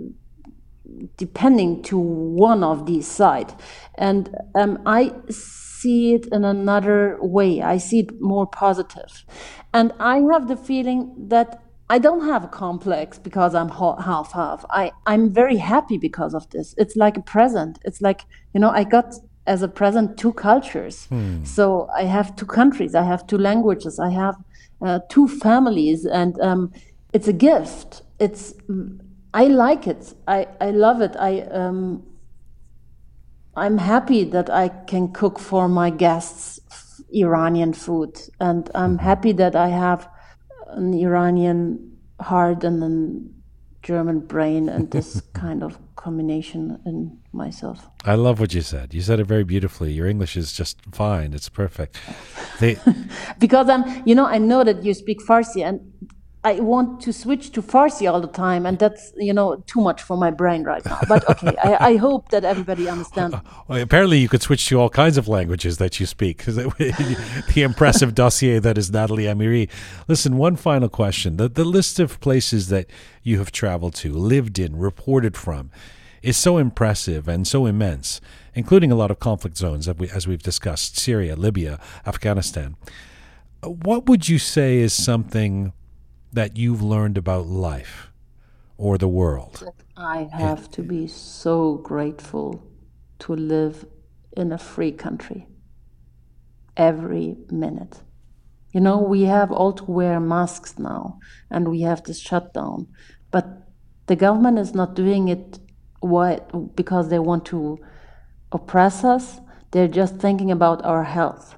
depending 1.18 1.82
to 1.82 1.98
one 1.98 2.64
of 2.64 2.86
these 2.86 3.08
sides. 3.08 3.56
And 3.98 4.30
um, 4.54 4.80
I 4.86 5.12
see 5.30 6.14
it 6.14 6.28
in 6.28 6.46
another 6.46 7.18
way. 7.20 7.62
I 7.64 7.80
see 7.80 8.02
it 8.02 8.22
more 8.22 8.46
positive. 8.46 8.94
positive, 8.94 9.26
and 9.74 9.92
I 10.00 10.22
have 10.32 10.48
the 10.48 10.56
feeling 10.56 11.14
that. 11.30 11.60
I 11.90 12.00
don't 12.00 12.26
have 12.26 12.44
a 12.46 12.48
complex 12.48 13.20
because 13.20 13.54
I'm 13.54 13.70
half 13.70 14.32
half. 14.32 14.66
I, 14.70 14.94
I'm 15.06 15.32
very 15.32 15.58
happy 15.58 15.98
because 15.98 16.34
of 16.34 16.50
this. 16.50 16.74
It's 16.78 16.96
like 16.96 17.18
a 17.18 17.22
present. 17.22 17.78
It's 17.84 18.02
like, 18.02 18.22
you 18.54 18.62
know, 18.62 18.70
I 18.70 18.84
got 18.84 19.14
as 19.46 19.62
a 19.62 19.68
present 19.68 20.18
two 20.18 20.34
cultures. 20.34 21.06
Hmm. 21.06 21.44
So 21.44 21.90
I 21.96 22.04
have 22.04 22.36
two 22.36 22.46
countries, 22.46 22.96
I 22.96 23.04
have 23.04 23.28
two 23.28 23.38
languages, 23.38 24.00
I 24.00 24.10
have 24.10 24.36
uh, 24.82 25.00
two 25.10 25.28
families, 25.28 26.06
and 26.06 26.40
um, 26.42 26.72
it's 27.14 27.28
a 27.28 27.34
gift. 27.34 28.02
It's 28.20 28.54
I 29.34 29.46
like 29.46 29.88
it. 29.88 30.14
I, 30.28 30.48
I 30.62 30.72
love 30.72 31.02
it. 31.02 31.16
I 31.18 31.42
um, 31.42 32.04
I'm 33.56 33.78
happy 33.78 34.24
that 34.26 34.50
I 34.50 34.70
can 34.70 35.12
cook 35.12 35.40
for 35.40 35.68
my 35.68 35.90
guests 35.90 36.60
Iranian 37.14 37.74
food, 37.74 38.20
and 38.40 38.70
I'm 38.74 38.98
mm-hmm. 38.98 39.06
happy 39.06 39.32
that 39.34 39.56
I 39.56 39.70
have 39.70 40.10
an 40.68 40.94
Iranian 40.94 41.98
heart 42.20 42.64
and 42.64 42.84
a 42.84 43.86
German 43.86 44.22
brain 44.22 44.70
and 44.70 44.90
this 44.92 45.22
kind 45.34 45.64
of 45.64 45.78
combination 46.04 46.80
in 46.86 47.18
myself. 47.32 47.88
I 48.04 48.16
love 48.16 48.40
what 48.40 48.54
you 48.54 48.62
said. 48.62 48.94
You 48.94 49.02
said 49.02 49.20
it 49.22 49.26
very 49.26 49.46
beautifully. 49.46 49.94
Your 49.94 50.08
English 50.08 50.36
is 50.36 50.52
just 50.52 50.78
fine. 50.92 51.34
It's 51.34 51.48
perfect. 51.48 51.98
They 52.60 52.78
because 53.40 53.70
I'm, 53.70 53.84
you 54.06 54.14
know, 54.14 54.26
I 54.26 54.38
know 54.38 54.64
that 54.66 54.84
you 54.84 54.94
speak 54.94 55.20
Farsi, 55.22 55.64
and 55.64 55.80
I 56.46 56.60
want 56.60 57.00
to 57.02 57.14
switch 57.14 57.54
to 57.54 57.62
Farsi 57.62 58.12
all 58.12 58.20
the 58.20 58.28
time, 58.28 58.66
and 58.66 58.78
that's 58.78 59.14
you 59.16 59.34
know 59.34 59.64
too 59.66 59.80
much 59.80 60.02
for 60.02 60.18
my 60.18 60.30
brain 60.30 60.64
right 60.64 60.84
now. 60.86 61.00
But 61.08 61.30
okay, 61.30 61.56
I, 61.64 61.92
I, 61.92 61.96
hope 62.08 62.30
that 62.30 62.44
everybody 62.44 62.90
understands. 62.90 63.38
Well, 63.70 63.82
apparently, 63.82 64.20
you 64.20 64.28
could 64.28 64.42
switch 64.42 64.68
to 64.68 64.80
all 64.80 64.90
kinds 64.90 65.18
of 65.18 65.30
languages 65.30 65.78
that 65.78 66.02
you 66.02 66.06
speak. 66.06 66.44
the 66.46 67.54
impressive 67.56 68.14
dossier 68.22 68.60
that 68.60 68.78
is 68.78 68.92
Natalie 68.92 69.24
Amiri. 69.24 69.70
Listen, 70.10 70.36
one 70.36 70.58
final 70.58 70.90
question: 70.90 71.38
the 71.38 71.48
the 71.48 71.64
list 71.64 71.98
of 71.98 72.20
places 72.20 72.68
that 72.68 72.88
you 73.24 73.38
have 73.38 73.54
traveled 73.54 73.96
to, 73.96 74.12
lived 74.12 74.60
in, 74.60 74.76
reported 74.76 75.38
from, 75.38 75.72
is 76.22 76.36
so 76.36 76.58
impressive 76.58 77.30
and 77.30 77.48
so 77.48 77.66
immense, 77.66 78.20
including 78.54 78.92
a 78.92 78.96
lot 78.96 79.12
of 79.12 79.20
conflict 79.20 79.56
zones 79.56 79.88
as, 79.88 79.96
we, 79.96 80.10
as 80.10 80.28
we've 80.28 80.44
discussed: 80.44 80.98
Syria, 80.98 81.38
Libya, 81.38 81.80
Afghanistan. 82.06 82.76
Uh, 83.64 83.70
what 83.70 84.08
would 84.08 84.28
you 84.28 84.40
say 84.40 84.80
is 84.80 84.92
something? 84.92 85.72
That 86.34 86.58
you've 86.58 86.82
learned 86.82 87.18
about 87.18 87.48
life 87.48 88.12
or 88.78 88.98
the 88.98 89.08
world? 89.08 89.72
I 89.96 90.28
have 90.34 90.70
to 90.72 90.82
be 90.82 91.08
so 91.08 91.76
grateful 91.76 92.64
to 93.20 93.36
live 93.36 93.86
in 94.36 94.52
a 94.52 94.58
free 94.58 94.92
country 94.92 95.48
every 96.76 97.38
minute. 97.50 98.02
You 98.72 98.82
know, 98.82 98.98
we 98.98 99.24
have 99.24 99.52
all 99.52 99.74
to 99.74 99.86
wear 99.86 100.20
masks 100.20 100.80
now 100.80 101.20
and 101.52 101.70
we 101.70 101.82
have 101.82 102.04
this 102.04 102.20
shutdown, 102.20 102.88
but 103.30 103.46
the 104.08 104.16
government 104.16 104.58
is 104.58 104.74
not 104.74 104.96
doing 104.96 105.28
it 105.28 105.60
why, 106.00 106.40
because 106.76 107.10
they 107.10 107.20
want 107.20 107.46
to 107.46 107.78
oppress 108.52 109.04
us. 109.04 109.40
They're 109.72 109.88
just 109.88 110.18
thinking 110.18 110.52
about 110.52 110.84
our 110.84 111.04
health. 111.04 111.56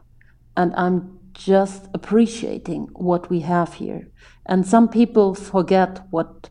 And 0.55 0.73
I'm 0.75 1.19
just 1.33 1.87
appreciating 1.93 2.89
what 2.93 3.29
we 3.29 3.41
have 3.41 3.75
here. 3.75 4.09
And 4.45 4.65
some 4.65 4.89
people 4.89 5.33
forget 5.33 6.05
what 6.11 6.49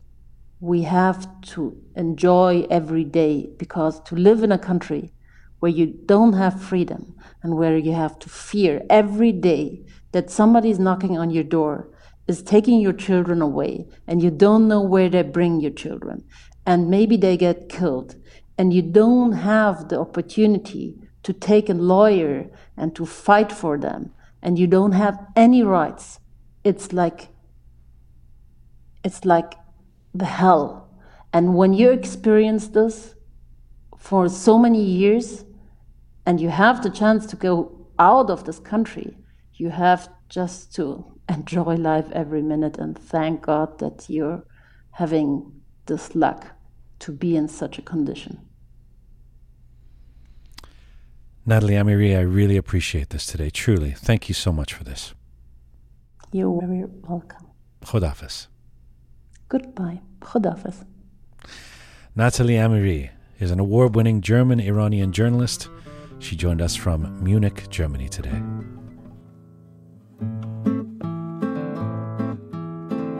we 0.59 0.83
have 0.83 1.27
to 1.41 1.81
enjoy 1.95 2.65
every 2.69 3.03
day 3.03 3.49
because 3.57 4.01
to 4.01 4.15
live 4.15 4.43
in 4.43 4.51
a 4.51 4.57
country 4.57 5.11
where 5.59 5.71
you 5.71 5.85
don't 6.05 6.33
have 6.33 6.61
freedom 6.61 7.15
and 7.41 7.55
where 7.57 7.77
you 7.77 7.93
have 7.93 8.19
to 8.19 8.29
fear 8.29 8.83
every 8.89 9.31
day 9.31 9.85
that 10.11 10.29
somebody 10.29 10.69
is 10.69 10.79
knocking 10.79 11.17
on 11.17 11.29
your 11.29 11.43
door 11.43 11.89
is 12.27 12.41
taking 12.41 12.79
your 12.79 12.93
children 12.93 13.41
away 13.41 13.87
and 14.07 14.21
you 14.21 14.31
don't 14.31 14.67
know 14.67 14.81
where 14.81 15.09
they 15.09 15.21
bring 15.21 15.59
your 15.59 15.71
children. 15.71 16.23
And 16.65 16.89
maybe 16.89 17.17
they 17.17 17.37
get 17.37 17.69
killed. 17.69 18.15
And 18.57 18.73
you 18.73 18.81
don't 18.81 19.33
have 19.33 19.89
the 19.89 19.99
opportunity 19.99 20.95
to 21.23 21.33
take 21.33 21.69
a 21.69 21.73
lawyer 21.73 22.49
and 22.77 22.95
to 22.95 23.05
fight 23.05 23.51
for 23.51 23.77
them. 23.77 24.11
And 24.41 24.57
you 24.57 24.67
don't 24.67 24.93
have 24.93 25.19
any 25.35 25.61
rights. 25.61 26.19
It's 26.63 26.93
like 26.93 27.29
it's 29.05 29.23
like 29.23 29.53
the 30.13 30.25
hell 30.25 30.89
and 31.31 31.55
when 31.55 31.73
you 31.73 31.91
experience 31.91 32.67
this 32.69 33.15
for 33.97 34.27
so 34.27 34.57
many 34.57 34.83
years 34.83 35.45
and 36.25 36.41
you 36.41 36.49
have 36.49 36.83
the 36.83 36.89
chance 36.89 37.25
to 37.27 37.35
go 37.35 37.87
out 37.97 38.29
of 38.29 38.43
this 38.43 38.59
country 38.59 39.15
you 39.53 39.69
have 39.69 40.09
just 40.29 40.75
to 40.75 41.05
enjoy 41.29 41.75
life 41.75 42.09
every 42.11 42.41
minute 42.41 42.77
and 42.77 42.97
thank 42.97 43.41
God 43.41 43.79
that 43.79 44.09
you're 44.09 44.43
having 44.91 45.51
this 45.85 46.15
luck 46.15 46.47
to 46.99 47.11
be 47.11 47.35
in 47.35 47.47
such 47.47 47.77
a 47.77 47.81
condition. 47.81 48.39
Natalie 51.45 51.73
Amiri, 51.75 52.17
I 52.17 52.21
really 52.21 52.57
appreciate 52.57 53.09
this 53.09 53.25
today. 53.25 53.49
Truly. 53.49 53.91
Thank 53.91 54.29
you 54.29 54.33
so 54.33 54.51
much 54.51 54.73
for 54.73 54.83
this. 54.83 55.13
You're 56.31 56.59
very 56.59 56.85
welcome. 57.03 57.47
Khodafis. 57.83 58.47
Goodbye. 59.55 60.01
Khodafis. 60.19 60.83
Natalie 62.13 62.55
Amiri 62.55 63.11
is 63.39 63.51
an 63.51 63.59
award 63.61 63.95
winning 63.95 64.19
German 64.19 64.59
Iranian 64.59 65.13
journalist. 65.13 65.69
She 66.19 66.35
joined 66.35 66.61
us 66.61 66.75
from 66.75 67.23
Munich, 67.23 67.59
Germany 67.69 68.09
today. 68.09 68.41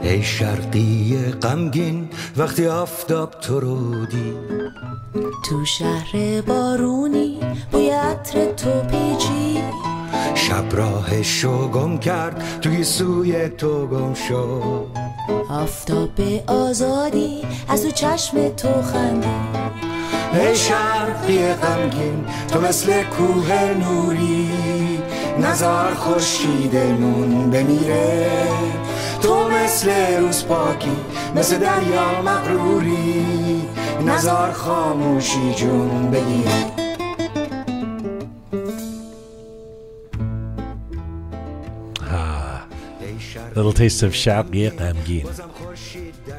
ای 0.02 0.24
شرقی 0.24 1.18
غمگین 1.42 2.10
وقتی 2.38 2.68
آفتاب 2.68 3.32
تو 3.32 3.60
رو 3.60 4.06
دید 4.06 4.36
تو 5.46 5.66
شهر 5.66 6.42
بارونی 6.42 7.40
بوی 7.72 7.90
عطر 7.90 8.46
تو 8.46 8.82
پیچی 8.82 9.62
شب 10.36 10.76
راهشو 10.76 11.68
گم 11.68 11.98
کرد 11.98 12.60
توی 12.62 12.84
سوی 12.84 13.50
تو 13.50 13.88
گم 13.88 14.14
شد 14.14 15.15
آفتاب 15.50 16.20
آزادی 16.48 17.42
از 17.70 17.84
تو 17.84 17.92
چشم 17.92 18.50
تو 18.50 18.82
خندی. 18.82 19.28
ای 20.34 20.56
شرقی 20.56 21.54
غمگین 21.54 22.26
تو 22.48 22.62
مثل 22.62 23.04
کوه 23.04 23.54
نوری. 23.80 24.50
نزار 25.40 25.94
خورشیدمون 25.94 27.50
بمیره. 27.50 28.32
تو 29.22 29.50
مثل 29.50 29.90
روز 30.20 30.46
پاکی 30.46 30.98
مثل 31.36 31.58
دریا 31.58 32.22
مغروری. 32.22 33.66
نزار 34.06 34.52
خاموشی 34.52 35.54
جون 35.56 36.12
بگیره 36.12 36.85
Little 43.56 43.72
taste 43.72 44.04
of 44.04 44.12
Sharqi 44.12 44.70
Ghamgin 44.70 45.26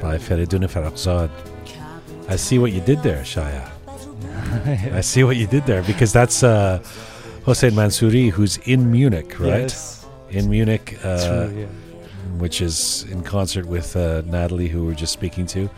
by 0.01 0.17
Feridun 0.17 0.67
Farrokhzad. 0.69 1.31
I 2.29 2.35
see 2.35 2.59
what 2.59 2.71
you 2.71 2.81
did 2.81 3.01
there, 3.01 3.23
Shaya. 3.23 3.71
I 4.93 5.01
see 5.01 5.23
what 5.23 5.35
you 5.35 5.47
did 5.47 5.65
there 5.65 5.81
because 5.83 6.13
that's 6.13 6.43
uh, 6.43 6.83
Hossein 7.43 7.71
Mansouri, 7.71 8.29
who's 8.29 8.57
in 8.57 8.91
Munich, 8.91 9.39
right? 9.39 9.61
Yes. 9.61 10.05
In 10.29 10.49
Munich, 10.49 10.99
uh, 11.03 11.47
True, 11.47 11.59
yeah. 11.61 11.65
which 12.37 12.61
is 12.61 13.05
in 13.09 13.23
concert 13.23 13.65
with 13.65 13.95
uh, 13.95 14.21
Natalie, 14.25 14.67
who 14.67 14.85
we're 14.85 14.93
just 14.93 15.13
speaking 15.13 15.47
to. 15.47 15.69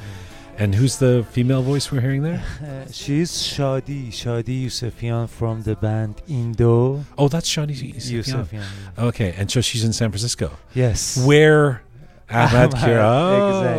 And 0.62 0.76
who's 0.76 0.98
the 0.98 1.26
female 1.32 1.62
voice 1.62 1.90
we're 1.90 2.02
hearing 2.02 2.22
there? 2.22 2.44
Uh, 2.62 2.86
she's 2.92 3.32
Shadi, 3.32 4.10
Shadi 4.10 4.66
Yusefian 4.66 5.30
from 5.30 5.64
the 5.64 5.76
band 5.78 6.22
Indo. 6.28 7.06
Oh, 7.18 7.30
that's 7.30 7.50
Shadi 7.50 7.76
Yusefian. 7.94 8.46
Yusefian. 8.46 8.66
Okay, 8.98 9.34
and 9.38 9.50
so 9.50 9.62
she's 9.62 9.86
in 9.86 9.94
San 9.94 10.12
Francisco, 10.12 10.52
Yes. 10.74 11.26
where 11.26 11.82
Ahmad 12.30 12.72
Kira. 12.82 13.00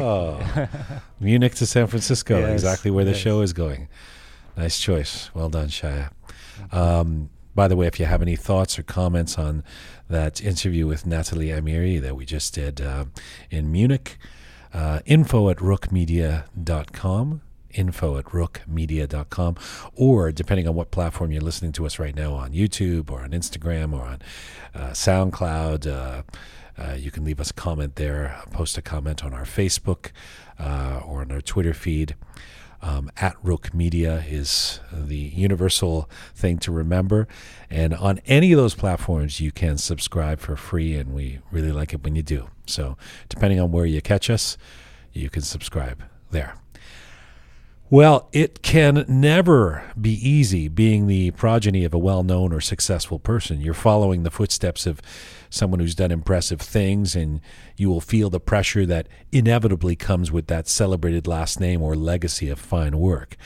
Oh, 0.00 0.68
Munich 1.20 1.54
to 1.56 1.66
San 1.66 1.86
Francisco, 1.86 2.38
Yes, 2.38 2.50
exactly 2.52 2.90
where 2.90 3.04
the 3.04 3.10
yes. 3.10 3.20
show 3.20 3.42
is 3.42 3.52
going. 3.52 3.86
Nice 4.56 4.80
choice. 4.80 5.30
Well 5.34 5.50
done, 5.50 5.68
Shaya. 5.68 6.10
Um, 6.72 7.28
by 7.54 7.68
the 7.68 7.76
way, 7.76 7.88
if 7.88 8.00
you 8.00 8.06
have 8.06 8.22
any 8.22 8.36
thoughts 8.36 8.78
or 8.78 8.82
comments 8.84 9.36
on 9.38 9.64
that 10.08 10.40
interview 10.42 10.86
with 10.86 11.04
Natalie 11.06 11.48
Amiri 11.48 12.00
that 12.00 12.16
we 12.16 12.24
just 12.24 12.54
did 12.54 12.80
uh, 12.80 13.04
in 13.50 13.70
Munich, 13.70 14.16
uh, 14.72 15.00
info 15.06 15.48
at 15.50 15.58
rookmedia.com, 15.58 17.40
info 17.70 18.18
at 18.18 18.24
rookmedia.com, 18.26 19.56
or 19.94 20.32
depending 20.32 20.68
on 20.68 20.74
what 20.74 20.90
platform 20.90 21.32
you're 21.32 21.42
listening 21.42 21.72
to 21.72 21.86
us 21.86 21.98
right 21.98 22.14
now 22.14 22.34
on 22.34 22.52
YouTube 22.52 23.10
or 23.10 23.20
on 23.20 23.30
Instagram 23.30 23.92
or 23.92 24.02
on 24.02 24.18
uh, 24.74 24.90
SoundCloud, 24.90 25.86
uh, 25.86 26.22
uh, 26.78 26.94
you 26.94 27.10
can 27.10 27.24
leave 27.24 27.40
us 27.40 27.50
a 27.50 27.54
comment 27.54 27.96
there, 27.96 28.40
post 28.50 28.78
a 28.78 28.82
comment 28.82 29.24
on 29.24 29.34
our 29.34 29.44
Facebook 29.44 30.12
uh, 30.58 31.00
or 31.04 31.20
on 31.20 31.30
our 31.30 31.40
Twitter 31.40 31.74
feed. 31.74 32.14
Um, 32.82 33.10
at 33.18 33.36
Rook 33.42 33.74
Media 33.74 34.24
is 34.26 34.80
the 34.90 35.16
universal 35.16 36.08
thing 36.34 36.58
to 36.60 36.72
remember. 36.72 37.28
And 37.68 37.92
on 37.92 38.20
any 38.24 38.52
of 38.52 38.56
those 38.56 38.74
platforms, 38.74 39.38
you 39.38 39.52
can 39.52 39.76
subscribe 39.76 40.40
for 40.40 40.56
free, 40.56 40.94
and 40.94 41.12
we 41.12 41.40
really 41.50 41.72
like 41.72 41.92
it 41.92 42.02
when 42.02 42.16
you 42.16 42.22
do. 42.22 42.48
So, 42.66 42.96
depending 43.28 43.60
on 43.60 43.70
where 43.70 43.84
you 43.84 44.00
catch 44.00 44.30
us, 44.30 44.56
you 45.12 45.28
can 45.28 45.42
subscribe 45.42 46.02
there. 46.30 46.54
Well, 47.90 48.28
it 48.32 48.62
can 48.62 49.04
never 49.08 49.82
be 50.00 50.12
easy 50.12 50.68
being 50.68 51.08
the 51.08 51.32
progeny 51.32 51.84
of 51.84 51.92
a 51.92 51.98
well 51.98 52.22
known 52.22 52.52
or 52.52 52.60
successful 52.60 53.18
person. 53.18 53.60
You're 53.60 53.74
following 53.74 54.22
the 54.22 54.30
footsteps 54.30 54.86
of 54.86 55.02
someone 55.50 55.80
who's 55.80 55.94
done 55.94 56.10
impressive 56.10 56.60
things, 56.60 57.14
and 57.14 57.40
you 57.76 57.90
will 57.90 58.00
feel 58.00 58.30
the 58.30 58.40
pressure 58.40 58.86
that 58.86 59.08
inevitably 59.32 59.96
comes 59.96 60.32
with 60.32 60.46
that 60.46 60.68
celebrated 60.68 61.26
last 61.26 61.60
name 61.60 61.82
or 61.82 61.94
legacy 61.94 62.48
of 62.48 62.58
fine 62.58 62.98
work. 62.98 63.36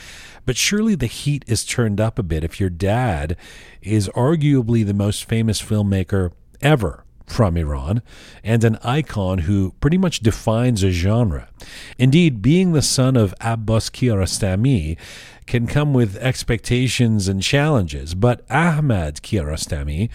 But 0.46 0.57
surely 0.57 0.94
the 0.94 1.07
heat 1.07 1.44
is 1.48 1.64
turned 1.64 2.00
up 2.00 2.18
a 2.18 2.22
bit 2.22 2.44
if 2.44 2.61
your 2.61 2.70
dad 2.70 3.36
is 3.82 4.09
arguably 4.11 4.86
the 4.86 4.94
most 4.94 5.24
famous 5.24 5.61
filmmaker 5.61 6.32
ever 6.61 7.05
from 7.26 7.57
Iran 7.57 8.02
and 8.42 8.62
an 8.64 8.76
icon 8.82 9.38
who 9.38 9.74
pretty 9.80 9.98
much 9.98 10.20
defines 10.20 10.82
a 10.82 10.90
genre. 10.90 11.48
Indeed, 11.98 12.42
being 12.42 12.72
the 12.72 12.82
son 12.82 13.16
of 13.16 13.34
Abbas 13.40 13.90
Kiarostami 13.90 14.98
can 15.46 15.66
come 15.66 15.92
with 15.92 16.16
expectations 16.16 17.28
and 17.28 17.42
challenges, 17.42 18.14
but 18.14 18.44
Ahmad 18.50 19.22
Kiarostami 19.22 20.11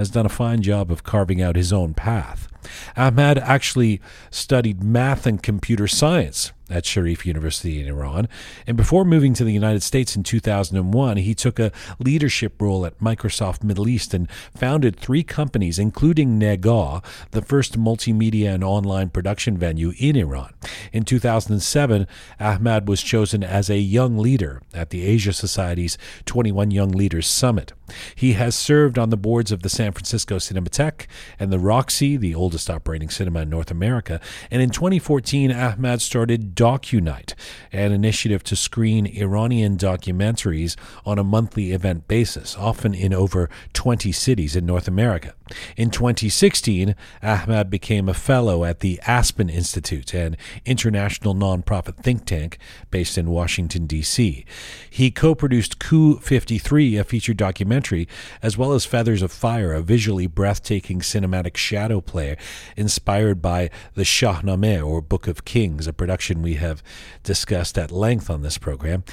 has 0.00 0.08
done 0.08 0.24
a 0.24 0.30
fine 0.30 0.62
job 0.62 0.90
of 0.90 1.04
carving 1.04 1.42
out 1.42 1.56
his 1.56 1.74
own 1.74 1.92
path. 1.92 2.48
Ahmad 2.96 3.36
actually 3.36 4.00
studied 4.30 4.82
math 4.82 5.26
and 5.26 5.42
computer 5.42 5.86
science 5.86 6.52
at 6.70 6.86
Sharif 6.86 7.26
University 7.26 7.80
in 7.80 7.88
Iran. 7.88 8.28
And 8.66 8.76
before 8.76 9.04
moving 9.04 9.34
to 9.34 9.44
the 9.44 9.52
United 9.52 9.82
States 9.82 10.14
in 10.14 10.22
2001, 10.22 11.16
he 11.16 11.34
took 11.34 11.58
a 11.58 11.72
leadership 11.98 12.62
role 12.62 12.86
at 12.86 12.98
Microsoft 13.00 13.64
Middle 13.64 13.88
East 13.88 14.14
and 14.14 14.30
founded 14.54 14.96
three 14.96 15.24
companies, 15.24 15.78
including 15.78 16.38
Nega, 16.38 17.04
the 17.32 17.42
first 17.42 17.78
multimedia 17.78 18.54
and 18.54 18.62
online 18.62 19.10
production 19.10 19.58
venue 19.58 19.92
in 19.98 20.16
Iran. 20.16 20.54
In 20.92 21.04
2007, 21.04 22.06
Ahmad 22.38 22.88
was 22.88 23.02
chosen 23.02 23.42
as 23.42 23.68
a 23.68 23.78
young 23.78 24.16
leader 24.16 24.62
at 24.72 24.90
the 24.90 25.04
Asia 25.04 25.32
Society's 25.32 25.98
21 26.26 26.70
Young 26.70 26.90
Leaders 26.90 27.26
Summit. 27.26 27.72
He 28.14 28.34
has 28.34 28.54
served 28.54 28.96
on 28.98 29.10
the 29.10 29.16
boards 29.16 29.50
of 29.50 29.62
the 29.62 29.68
San 29.68 29.89
Francisco 29.92 30.36
Cinematheque 30.36 31.06
and 31.38 31.52
the 31.52 31.58
Roxy, 31.58 32.16
the 32.16 32.34
oldest 32.34 32.70
operating 32.70 33.08
cinema 33.08 33.40
in 33.40 33.50
North 33.50 33.70
America. 33.70 34.20
And 34.50 34.62
in 34.62 34.70
2014, 34.70 35.52
Ahmad 35.52 36.00
started 36.00 36.54
DocuNight, 36.54 37.34
an 37.72 37.92
initiative 37.92 38.42
to 38.44 38.56
screen 38.56 39.06
Iranian 39.06 39.76
documentaries 39.76 40.76
on 41.04 41.18
a 41.18 41.24
monthly 41.24 41.72
event 41.72 42.08
basis, 42.08 42.56
often 42.56 42.94
in 42.94 43.12
over 43.14 43.48
20 43.72 44.12
cities 44.12 44.56
in 44.56 44.66
North 44.66 44.88
America. 44.88 45.34
In 45.76 45.90
2016, 45.90 46.94
Ahmad 47.22 47.70
became 47.70 48.08
a 48.08 48.14
fellow 48.14 48.64
at 48.64 48.80
the 48.80 49.00
Aspen 49.06 49.48
Institute, 49.48 50.14
an 50.14 50.36
international 50.64 51.34
nonprofit 51.34 51.96
think 51.96 52.24
tank 52.24 52.58
based 52.90 53.18
in 53.18 53.30
Washington, 53.30 53.86
D.C. 53.86 54.44
He 54.88 55.10
co 55.10 55.34
produced 55.34 55.78
Coup 55.78 56.18
53, 56.18 56.96
a 56.96 57.04
feature 57.04 57.34
documentary, 57.34 58.08
as 58.42 58.56
well 58.56 58.72
as 58.72 58.84
Feathers 58.84 59.22
of 59.22 59.32
Fire, 59.32 59.72
a 59.72 59.82
visually 59.82 60.26
breathtaking 60.26 61.00
cinematic 61.00 61.56
shadow 61.56 62.00
play 62.00 62.36
inspired 62.76 63.42
by 63.42 63.70
the 63.94 64.02
Shahnameh, 64.02 64.86
or 64.86 65.00
Book 65.00 65.26
of 65.26 65.44
Kings, 65.44 65.86
a 65.86 65.92
production 65.92 66.42
we 66.42 66.54
have 66.54 66.82
discussed 67.22 67.78
at 67.78 67.90
length 67.90 68.30
on 68.30 68.42
this 68.42 68.58
program. 68.58 69.04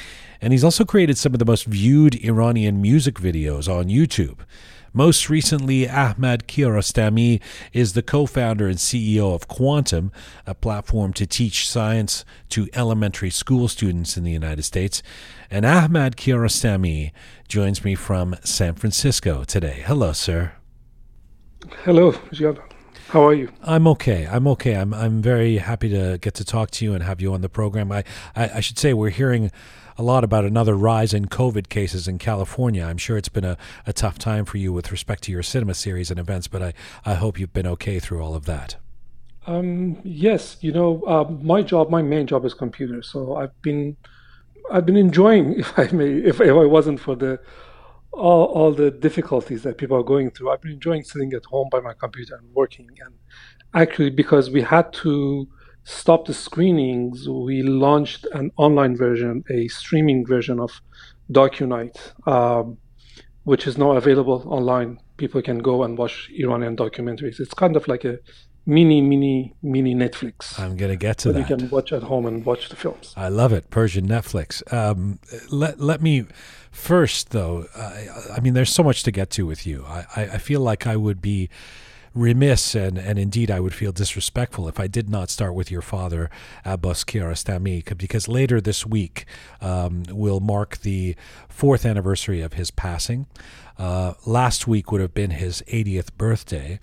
And 0.42 0.54
he's 0.54 0.64
also 0.64 0.86
created 0.86 1.18
some 1.18 1.34
of 1.34 1.40
the 1.40 1.46
most 1.46 1.66
viewed 1.66 2.16
Iranian 2.24 2.82
music 2.82 3.16
videos 3.16 3.68
on 3.68 3.86
YouTube. 3.86 4.40
Most 4.98 5.30
recently, 5.30 5.88
Ahmad 5.88 6.48
Kiarostami 6.48 7.40
is 7.72 7.94
the 7.94 8.02
co 8.02 8.26
founder 8.26 8.66
and 8.66 8.80
CEO 8.80 9.32
of 9.32 9.48
Quantum, 9.48 10.12
a 10.48 10.56
platform 10.56 11.14
to 11.14 11.28
teach 11.28 11.70
science 11.70 12.26
to 12.50 12.68
elementary 12.74 13.30
school 13.30 13.68
students 13.68 14.18
in 14.18 14.24
the 14.24 14.32
United 14.32 14.64
States. 14.64 15.04
And 15.52 15.68
Ahmad 15.68 16.18
Kiarostami 16.18 17.12
joins 17.48 17.86
me 17.86 17.94
from 17.94 18.38
San 18.44 18.74
Francisco 18.74 19.44
today. 19.44 19.84
Hello, 19.86 20.14
sir. 20.14 20.54
Hello, 21.84 22.16
Jad. 22.32 22.58
How 23.10 23.24
are 23.28 23.36
you? 23.36 23.52
I'm 23.62 23.86
okay. 23.90 24.26
I'm 24.26 24.48
okay. 24.48 24.74
I'm 24.74 24.96
I'm 24.96 25.22
very 25.22 25.58
happy 25.58 25.90
to 25.90 26.18
get 26.20 26.34
to 26.34 26.44
talk 26.44 26.72
to 26.72 26.86
you 26.86 26.96
and 26.96 27.04
have 27.04 27.22
you 27.22 27.34
on 27.34 27.42
the 27.42 27.50
program. 27.50 27.92
I, 27.92 28.04
I, 28.36 28.50
I 28.56 28.60
should 28.62 28.80
say 28.80 28.96
we're 28.96 29.12
hearing 29.12 29.52
a 29.98 30.04
lot 30.04 30.24
about 30.24 30.46
another 30.46 30.76
rise 30.76 31.14
in 31.14 31.26
COVID 31.26 31.70
cases 31.70 32.08
in 32.08 32.20
California. 32.20 32.84
I'm 32.84 32.98
sure 32.98 33.18
it's 33.18 33.30
been 33.30 33.44
a, 33.44 33.58
a 33.86 33.94
tough 33.94 34.20
time 34.20 34.46
for 34.46 34.58
you 34.58 34.72
with 34.72 34.92
respect 34.92 35.24
to 35.24 35.32
your 35.32 35.44
cinema 35.44 35.74
series 35.74 36.12
and 36.12 36.20
events, 36.20 36.48
but 36.48 36.62
I, 36.62 36.74
I 37.06 37.16
hope 37.16 37.40
you've 37.40 37.54
been 37.54 37.68
okay 37.68 38.00
through 38.00 38.22
all 38.22 38.36
of 38.36 38.46
that. 38.46 38.76
Um, 39.48 39.98
yes, 40.04 40.58
you 40.62 40.72
know, 40.72 41.02
uh, 41.08 41.24
my 41.42 41.62
job, 41.62 41.90
my 41.90 42.02
main 42.02 42.28
job 42.28 42.46
is 42.46 42.54
computer, 42.54 43.02
so 43.02 43.38
I've 43.38 43.60
been, 43.62 43.98
I've 44.72 44.86
been 44.86 44.98
enjoying, 44.98 45.54
if 45.60 45.78
I 45.80 45.88
may, 45.92 46.10
if, 46.10 46.42
if 46.42 46.52
I 46.52 46.66
wasn't 46.66 47.00
for 47.00 47.16
the 47.16 47.40
all, 48.12 48.46
all 48.46 48.74
the 48.74 48.92
difficulties 48.92 49.64
that 49.64 49.78
people 49.78 49.98
are 49.98 50.04
going 50.04 50.32
through, 50.32 50.52
I've 50.52 50.62
been 50.62 50.74
enjoying 50.74 51.04
sitting 51.04 51.34
at 51.34 51.46
home 51.46 51.70
by 51.72 51.80
my 51.80 51.94
computer 51.94 52.36
and 52.36 52.54
working. 52.54 52.90
And 53.04 53.14
actually, 53.74 54.10
because 54.10 54.50
we 54.50 54.62
had 54.62 54.92
to 54.94 55.48
stop 55.88 56.26
the 56.26 56.34
screenings, 56.34 57.30
we 57.30 57.64
launched 57.64 58.28
an 58.34 58.52
online 58.58 58.98
version, 58.98 59.42
a 59.50 59.70
streaming 59.70 60.26
version 60.26 60.60
of 60.60 60.82
DocuNight, 61.32 61.98
um, 62.28 62.78
which 63.46 63.66
is 63.66 63.78
now 63.78 63.94
available 63.94 64.44
online. 64.48 65.00
People 65.16 65.42
can 65.42 65.60
go 65.60 65.84
and 65.84 65.98
watch 65.98 66.30
Iranian 66.38 66.76
documentaries. 66.76 67.40
It's 67.40 67.54
kind 67.54 67.78
of 67.78 67.88
like 67.88 68.04
a 68.04 68.20
mini, 68.66 69.02
mini, 69.02 69.56
mini 69.64 69.96
Netflix. 69.96 70.60
I'm 70.60 70.76
going 70.76 70.92
to 70.92 70.98
get 70.98 71.20
to 71.20 71.32
that. 71.32 71.40
You 71.40 71.56
can 71.56 71.70
watch 71.70 71.94
at 71.94 72.04
home 72.04 72.26
and 72.26 72.46
watch 72.46 72.68
the 72.68 72.76
films. 72.76 73.14
I 73.16 73.30
love 73.30 73.54
it. 73.54 73.70
Persian 73.70 74.06
Netflix. 74.06 74.62
Um, 74.74 75.20
let, 75.50 75.80
let 75.80 76.02
me 76.02 76.26
first, 76.70 77.30
though, 77.30 77.66
uh, 77.74 78.34
I 78.36 78.42
mean, 78.42 78.56
there's 78.56 78.74
so 78.74 78.84
much 78.84 79.04
to 79.04 79.12
get 79.12 79.30
to 79.32 79.46
with 79.46 79.66
you. 79.66 79.86
I, 79.88 80.06
I, 80.18 80.22
I 80.24 80.38
feel 80.38 80.60
like 80.60 80.86
I 80.86 80.98
would 80.98 81.22
be 81.22 81.50
remiss 82.18 82.76
and, 82.76 82.98
and 82.98 83.20
indeed 83.20 83.52
I 83.52 83.60
would 83.60 83.74
feel 83.74 83.92
disrespectful 83.92 84.68
if 84.68 84.80
I 84.80 84.88
did 84.88 85.10
not 85.10 85.30
start 85.30 85.54
with 85.54 85.72
your 85.72 85.82
father, 85.82 86.30
Abbas 86.66 87.04
Kiarostami, 87.04 87.98
because 87.98 88.28
later 88.28 88.60
this 88.60 88.86
week 88.86 89.26
um, 89.62 90.04
will 90.10 90.40
mark 90.40 90.80
the 90.80 91.16
fourth 91.48 91.86
anniversary 91.86 92.42
of 92.42 92.54
his 92.54 92.72
passing. 92.72 93.28
Uh, 93.78 94.14
last 94.26 94.68
week 94.68 94.92
would 94.92 95.02
have 95.02 95.14
been 95.14 95.32
his 95.32 95.64
80th 95.68 96.10
birthday. 96.18 96.80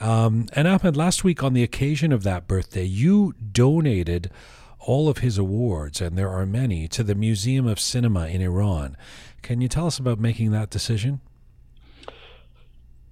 Um, 0.00 0.46
and 0.52 0.68
Ahmed, 0.68 0.96
last 0.96 1.24
week 1.24 1.42
on 1.42 1.54
the 1.54 1.62
occasion 1.62 2.12
of 2.12 2.22
that 2.22 2.46
birthday, 2.46 2.84
you 2.84 3.34
donated 3.52 4.30
all 4.78 5.08
of 5.08 5.18
his 5.18 5.36
awards, 5.36 6.00
and 6.00 6.16
there 6.16 6.30
are 6.30 6.46
many, 6.46 6.86
to 6.86 7.02
the 7.02 7.16
Museum 7.16 7.66
of 7.66 7.80
Cinema 7.80 8.28
in 8.28 8.40
Iran. 8.40 8.96
Can 9.42 9.60
you 9.60 9.68
tell 9.68 9.86
us 9.86 9.98
about 9.98 10.20
making 10.20 10.52
that 10.52 10.70
decision? 10.70 11.20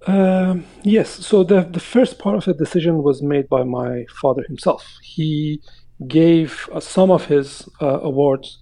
Um, 0.07 0.65
yes. 0.83 1.09
So 1.25 1.43
the 1.43 1.61
the 1.63 1.79
first 1.79 2.19
part 2.19 2.37
of 2.37 2.45
the 2.45 2.53
decision 2.53 3.01
was 3.01 3.21
made 3.21 3.49
by 3.49 3.63
my 3.63 4.05
father 4.21 4.43
himself. 4.47 4.85
He 5.01 5.61
gave 6.07 6.69
uh, 6.71 6.79
some 6.79 7.09
of 7.11 7.25
his 7.25 7.67
uh, 7.81 7.99
awards 8.01 8.59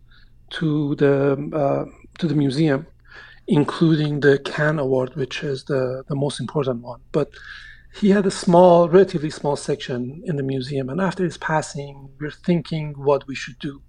to 0.52 0.96
the 0.96 1.34
uh, 1.54 1.86
to 2.20 2.28
the 2.28 2.36
museum, 2.36 2.88
including 3.48 4.22
the 4.22 4.40
Cannes 4.40 4.80
Award, 4.80 5.16
which 5.16 5.44
is 5.44 5.66
the 5.66 6.04
the 6.08 6.16
most 6.16 6.40
important 6.40 6.82
one. 6.82 7.02
But 7.12 7.30
he 8.00 8.10
had 8.10 8.26
a 8.26 8.32
small, 8.32 8.90
relatively 8.90 9.30
small 9.30 9.56
section 9.56 10.24
in 10.26 10.38
the 10.38 10.44
museum, 10.44 10.90
and 10.90 11.02
after 11.02 11.24
his 11.24 11.38
passing, 11.38 12.10
we're 12.20 12.32
thinking 12.32 12.94
what 12.98 13.28
we 13.28 13.36
should 13.36 13.60
do. 13.60 13.82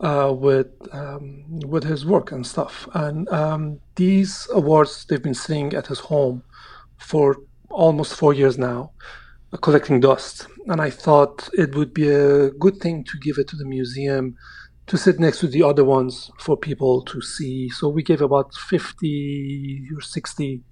Uh, 0.00 0.32
with 0.36 0.66
um, 0.92 1.60
with 1.60 1.84
his 1.84 2.04
work 2.04 2.32
and 2.32 2.44
stuff. 2.44 2.88
And 2.94 3.28
um, 3.28 3.80
these 3.94 4.48
awards 4.52 5.06
they've 5.06 5.22
been 5.22 5.34
sitting 5.34 5.72
at 5.72 5.86
his 5.86 6.00
home 6.00 6.42
for 6.98 7.36
almost 7.70 8.14
four 8.14 8.32
years 8.34 8.58
now, 8.58 8.92
uh, 9.52 9.56
collecting 9.58 10.00
dust. 10.00 10.46
And 10.66 10.80
I 10.80 10.90
thought 10.90 11.48
it 11.52 11.74
would 11.74 11.92
be 11.92 12.08
a 12.08 12.50
good 12.50 12.78
thing 12.78 13.04
to 13.04 13.18
give 13.18 13.38
it 13.38 13.48
to 13.48 13.56
the 13.56 13.66
museum 13.66 14.36
to 14.86 14.98
sit 14.98 15.18
next 15.18 15.40
to 15.40 15.46
the 15.46 15.62
other 15.62 15.84
ones 15.84 16.30
for 16.38 16.56
people 16.56 17.02
to 17.02 17.20
see. 17.22 17.70
So 17.70 17.88
we 17.88 18.02
gave 18.02 18.20
about 18.20 18.54
50 18.54 19.88
or 19.96 20.00
60 20.00 20.62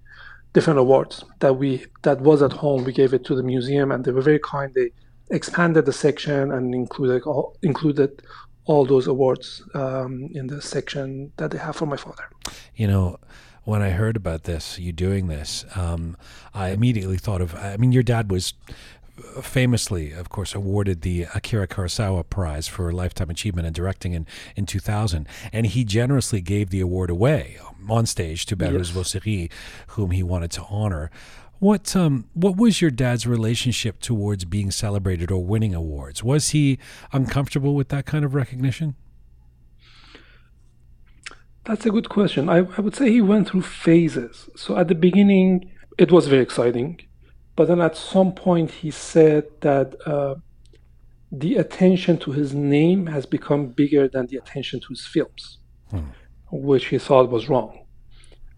different 0.53 0.79
awards 0.79 1.25
that 1.41 1.55
we 1.55 1.87
that 2.03 2.21
was 2.21 2.43
at 2.43 2.53
home. 2.53 2.85
We 2.85 2.93
gave 2.93 3.15
it 3.15 3.25
to 3.25 3.35
the 3.35 3.43
museum, 3.43 3.91
and 3.91 4.05
they 4.05 4.13
were 4.13 4.21
very 4.23 4.41
kind. 4.41 4.73
They 4.75 4.91
expanded 5.31 5.87
the 5.87 5.93
section 5.93 6.53
and 6.53 6.75
included 6.75 7.23
all, 7.23 7.57
included 7.63 8.23
all 8.65 8.85
those 8.85 9.07
awards 9.07 9.63
um, 9.75 10.29
in 10.35 10.47
the 10.47 10.61
section 10.61 11.33
that 11.37 11.51
they 11.51 11.59
have 11.59 11.77
for 11.77 11.87
my 11.87 11.97
father. 11.97 12.29
You 12.77 12.87
know, 12.87 13.17
when 13.65 13.83
I 13.83 13.91
heard 13.91 14.17
about 14.17 14.45
this, 14.45 14.79
you 14.79 14.93
doing 14.93 15.29
this, 15.29 15.65
um, 15.77 16.17
I 16.53 16.71
immediately 16.71 17.17
thought 17.17 17.41
of. 17.41 17.55
I 17.55 17.77
mean, 17.77 17.93
your 17.93 18.03
dad 18.03 18.31
was 18.31 18.55
famously, 19.43 20.13
of 20.13 20.29
course, 20.29 20.55
awarded 20.55 21.03
the 21.03 21.27
Akira 21.35 21.69
Kurosawa 21.69 22.29
Prize 22.29 22.67
for 22.67 22.93
Lifetime 22.93 23.31
Achievement 23.31 23.67
in 23.67 23.73
Directing 23.73 24.15
in, 24.15 24.27
in 24.57 24.67
2000. 24.67 25.29
And 25.53 25.67
he 25.67 25.85
generously 25.85 26.41
gave 26.41 26.71
the 26.71 26.81
award 26.81 27.11
away 27.11 27.59
on 27.89 28.07
stage 28.07 28.47
to 28.47 28.57
Behrouz 28.57 28.95
yes. 28.95 29.15
Vossoughi, 29.15 29.51
whom 29.89 30.11
he 30.11 30.23
wanted 30.23 30.51
to 30.53 30.63
honor. 30.65 31.11
What 31.59 31.95
um 31.95 32.25
what 32.35 32.57
was 32.57 32.81
your 32.81 32.91
dad's 32.91 33.25
relationship 33.25 34.01
towards 34.01 34.45
being 34.45 34.73
celebrated 34.73 35.31
or 35.31 35.45
winning 35.45 35.77
awards? 35.77 36.25
Was 36.25 36.51
he 36.51 36.81
uncomfortable 37.13 37.77
with 37.77 37.89
that 37.91 38.05
kind 38.05 38.25
of 38.25 38.35
recognition? 38.35 38.97
That's 41.65 41.87
a 41.87 41.91
good 41.91 42.09
question. 42.09 42.49
I, 42.49 42.59
I 42.77 42.81
would 42.81 42.97
say 42.97 43.11
he 43.11 43.21
went 43.21 43.49
through 43.49 43.63
phases. 43.63 44.49
So 44.57 44.77
at 44.77 44.89
the 44.89 44.95
beginning, 44.95 45.71
it 45.99 46.11
was 46.11 46.27
very 46.27 46.43
exciting. 46.43 47.01
But 47.55 47.69
then 47.69 47.81
at 47.81 47.97
some 47.97 48.33
point, 48.33 48.71
he 48.71 48.91
said 48.91 49.45
that 49.61 49.95
uh, 50.07 50.37
the 51.31 51.57
attention 51.57 52.19
to 52.19 52.33
his 52.33 52.55
name 52.55 53.07
has 53.07 53.27
become 53.27 53.69
bigger 53.69 54.09
than 54.09 54.27
the 54.27 54.39
attention 54.39 54.81
to 54.81 54.87
his 54.91 55.07
films, 55.07 55.59
hmm. 55.91 56.01
which 56.51 56.87
he 56.87 56.99
thought 56.99 57.31
was 57.31 57.49
wrong. 57.49 57.79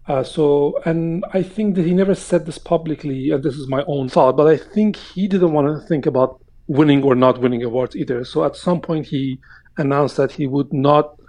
Uh, 0.07 0.23
so, 0.23 0.79
and 0.85 1.25
I 1.33 1.41
think 1.41 1.75
that 1.75 1.85
he 1.85 1.93
never 1.93 2.15
said 2.15 2.45
this 2.45 2.57
publicly, 2.57 3.31
and 3.31 3.43
this 3.43 3.55
is 3.55 3.67
my 3.67 3.83
own 3.87 4.07
thought, 4.07 4.37
but 4.37 4.47
I 4.47 4.57
think 4.57 4.97
he 4.97 5.27
didn't 5.27 5.51
want 5.51 5.67
to 5.67 5.87
think 5.87 6.05
about 6.05 6.41
winning 6.67 7.03
or 7.03 7.15
not 7.15 7.39
winning 7.39 7.63
awards 7.63 7.95
either. 7.95 8.23
So 8.23 8.43
at 8.43 8.55
some 8.55 8.81
point, 8.81 9.07
he 9.07 9.39
announced 9.77 10.17
that 10.17 10.31
he 10.31 10.47
would 10.47 10.71
not 10.71 11.19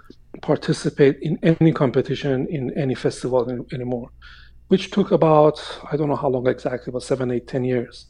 participate 0.41 1.17
in 1.21 1.39
any 1.43 1.71
competition 1.71 2.47
in 2.47 2.77
any 2.77 2.95
festival 2.95 3.49
in, 3.49 3.65
anymore, 3.73 4.09
which 4.67 4.91
took 4.91 5.11
about, 5.11 5.59
I 5.91 5.97
don't 5.97 6.09
know 6.09 6.15
how 6.15 6.29
long 6.29 6.47
exactly, 6.47 6.91
about 6.91 7.03
seven, 7.03 7.31
eight, 7.31 7.47
ten 7.47 7.63
years. 7.63 8.07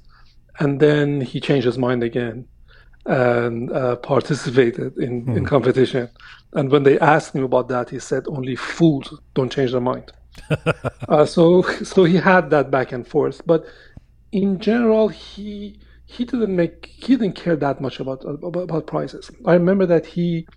And 0.60 0.80
then 0.80 1.22
he 1.22 1.40
changed 1.40 1.66
his 1.66 1.78
mind 1.78 2.04
again 2.04 2.48
and 3.06 3.72
uh, 3.72 3.96
participated 3.98 4.98
in, 4.98 5.26
mm. 5.26 5.38
in 5.38 5.44
hmm. 5.44 5.46
competition. 5.46 6.10
And 6.54 6.70
when 6.72 6.84
they 6.84 7.00
asked 7.00 7.36
him 7.36 7.44
about 7.44 7.70
that, 7.70 7.90
he 7.90 8.00
said, 8.00 8.26
only 8.28 8.56
fools 8.56 9.18
don't 9.34 9.52
change 9.52 9.72
their 9.72 9.82
mind. 9.82 10.12
uh, 11.08 11.26
so, 11.26 11.62
so 11.84 12.04
he 12.04 12.18
had 12.18 12.50
that 12.50 12.70
back 12.70 12.92
and 12.92 13.08
forth. 13.08 13.42
But 13.46 13.66
in 14.32 14.60
general, 14.60 15.08
he 15.08 15.80
he 16.06 16.24
didn't 16.24 16.56
make 16.56 16.86
he 16.86 17.16
didn't 17.16 17.36
care 17.36 17.56
that 17.56 17.82
much 17.82 18.00
about 18.00 18.24
about, 18.26 18.56
about 18.56 18.88
prizes. 18.88 19.30
I 19.46 19.54
remember 19.54 19.86
that 19.86 20.06
he 20.06 20.48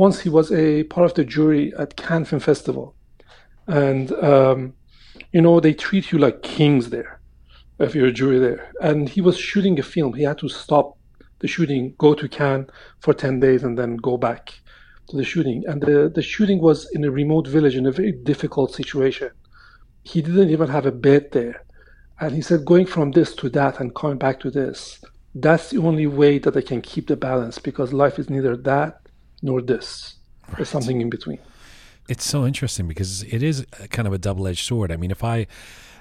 once 0.00 0.20
he 0.20 0.30
was 0.30 0.50
a 0.50 0.84
part 0.84 1.04
of 1.04 1.14
the 1.14 1.24
jury 1.26 1.74
at 1.78 1.94
Cannes 1.94 2.24
Film 2.24 2.40
Festival, 2.40 2.94
and 3.66 4.10
um, 4.12 4.72
you 5.30 5.42
know 5.42 5.60
they 5.60 5.74
treat 5.74 6.10
you 6.10 6.18
like 6.18 6.42
kings 6.42 6.88
there 6.88 7.20
if 7.78 7.94
you're 7.94 8.06
a 8.06 8.18
jury 8.20 8.38
there. 8.38 8.72
And 8.80 9.10
he 9.10 9.20
was 9.20 9.36
shooting 9.36 9.78
a 9.78 9.82
film. 9.82 10.14
He 10.14 10.22
had 10.22 10.38
to 10.38 10.48
stop 10.48 10.96
the 11.40 11.48
shooting, 11.48 11.94
go 11.98 12.14
to 12.14 12.26
Cannes 12.30 12.68
for 13.00 13.12
ten 13.12 13.40
days, 13.40 13.62
and 13.62 13.76
then 13.78 13.96
go 13.96 14.16
back 14.16 14.54
to 15.08 15.18
the 15.18 15.24
shooting. 15.32 15.64
And 15.68 15.82
the 15.82 16.10
the 16.14 16.22
shooting 16.22 16.60
was 16.62 16.88
in 16.94 17.04
a 17.04 17.10
remote 17.10 17.46
village 17.46 17.76
in 17.76 17.86
a 17.86 17.92
very 17.92 18.12
difficult 18.12 18.72
situation. 18.72 19.30
He 20.02 20.22
didn't 20.22 20.48
even 20.48 20.68
have 20.68 20.86
a 20.86 20.98
bed 21.08 21.32
there. 21.32 21.56
And 22.22 22.34
he 22.34 22.40
said, 22.40 22.64
going 22.64 22.86
from 22.86 23.10
this 23.10 23.34
to 23.40 23.50
that 23.50 23.80
and 23.80 23.94
coming 23.94 24.18
back 24.18 24.40
to 24.40 24.50
this, 24.50 25.04
that's 25.34 25.68
the 25.68 25.82
only 25.88 26.06
way 26.06 26.38
that 26.38 26.56
I 26.56 26.62
can 26.62 26.80
keep 26.80 27.06
the 27.06 27.16
balance 27.16 27.58
because 27.58 27.92
life 27.92 28.18
is 28.18 28.30
neither 28.30 28.56
that 28.56 29.00
nor 29.42 29.62
this. 29.62 30.16
Right. 30.56 30.66
Something 30.66 31.00
in 31.00 31.10
between. 31.10 31.38
It's 32.08 32.24
so 32.24 32.44
interesting 32.44 32.88
because 32.88 33.22
it 33.22 33.42
is 33.42 33.64
kind 33.90 34.08
of 34.08 34.12
a 34.12 34.18
double 34.18 34.46
edged 34.48 34.66
sword. 34.66 34.90
I 34.90 34.96
mean, 34.96 35.10
if 35.10 35.22
I 35.22 35.46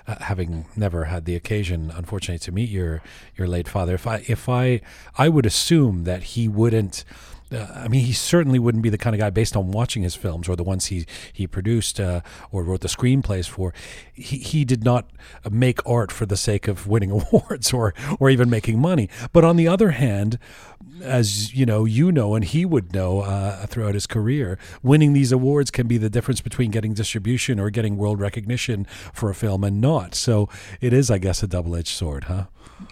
uh, 0.07 0.15
having 0.21 0.65
never 0.75 1.05
had 1.05 1.25
the 1.25 1.35
occasion, 1.35 1.91
unfortunately, 1.93 2.39
to 2.39 2.51
meet 2.51 2.69
your 2.69 3.03
your 3.37 3.47
late 3.47 3.67
father, 3.67 3.93
if 3.93 4.07
I 4.07 4.23
if 4.27 4.49
I 4.49 4.81
I 5.17 5.29
would 5.29 5.45
assume 5.45 6.03
that 6.05 6.23
he 6.23 6.47
wouldn't. 6.47 7.03
Uh, 7.51 7.67
I 7.75 7.87
mean, 7.87 8.05
he 8.05 8.13
certainly 8.13 8.59
wouldn't 8.59 8.83
be 8.83 8.89
the 8.89 8.97
kind 8.97 9.15
of 9.15 9.19
guy, 9.19 9.29
based 9.29 9.55
on 9.55 9.71
watching 9.71 10.03
his 10.03 10.15
films 10.15 10.47
or 10.47 10.55
the 10.55 10.63
ones 10.63 10.87
he 10.87 11.05
he 11.33 11.47
produced 11.47 11.99
uh, 11.99 12.21
or 12.51 12.63
wrote 12.63 12.81
the 12.81 12.87
screenplays 12.87 13.47
for. 13.47 13.73
He 14.13 14.37
he 14.37 14.65
did 14.65 14.83
not 14.83 15.09
make 15.49 15.79
art 15.85 16.11
for 16.11 16.25
the 16.25 16.37
sake 16.37 16.67
of 16.67 16.87
winning 16.87 17.11
awards 17.31 17.73
or 17.73 17.93
or 18.19 18.29
even 18.29 18.49
making 18.49 18.79
money. 18.79 19.09
But 19.33 19.43
on 19.43 19.55
the 19.55 19.67
other 19.67 19.91
hand, 19.91 20.37
as 21.01 21.53
you 21.53 21.65
know, 21.65 21.85
you 21.85 22.11
know, 22.11 22.35
and 22.35 22.45
he 22.45 22.65
would 22.65 22.93
know 22.93 23.21
uh, 23.21 23.65
throughout 23.65 23.93
his 23.93 24.07
career, 24.07 24.59
winning 24.83 25.13
these 25.13 25.31
awards 25.31 25.71
can 25.71 25.87
be 25.87 25.97
the 25.97 26.09
difference 26.09 26.41
between 26.41 26.71
getting 26.71 26.93
distribution 26.93 27.59
or 27.59 27.69
getting 27.69 27.97
world 27.97 28.19
recognition 28.19 28.85
for 29.13 29.29
a 29.29 29.35
film 29.35 29.63
and 29.63 29.81
not. 29.81 30.15
So 30.15 30.49
it 30.81 30.93
is, 30.93 31.09
I 31.09 31.17
guess, 31.17 31.43
a 31.43 31.47
double-edged 31.47 31.87
sword, 31.87 32.25
huh? 32.25 32.45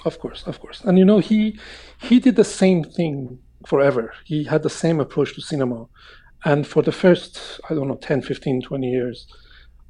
Of 0.05 0.20
course, 0.20 0.43
of 0.45 0.60
course. 0.60 0.82
And 0.84 0.97
you 0.97 1.05
know, 1.05 1.20
he 1.20 1.60
he 2.01 2.20
did 2.20 2.36
the 2.36 2.43
same 2.43 2.84
thing 2.84 3.39
forever. 3.66 4.14
He 4.26 4.43
had 4.43 4.64
the 4.64 4.70
same 4.70 4.99
approach 4.99 5.34
to 5.36 5.41
cinema, 5.41 5.88
and 6.45 6.68
for 6.68 6.82
the 6.82 6.91
first, 6.91 7.60
I 7.70 7.74
don't 7.74 7.88
know, 7.88 7.95
10, 7.95 8.22
15, 8.22 8.62
20 8.62 8.88
years, 8.88 9.28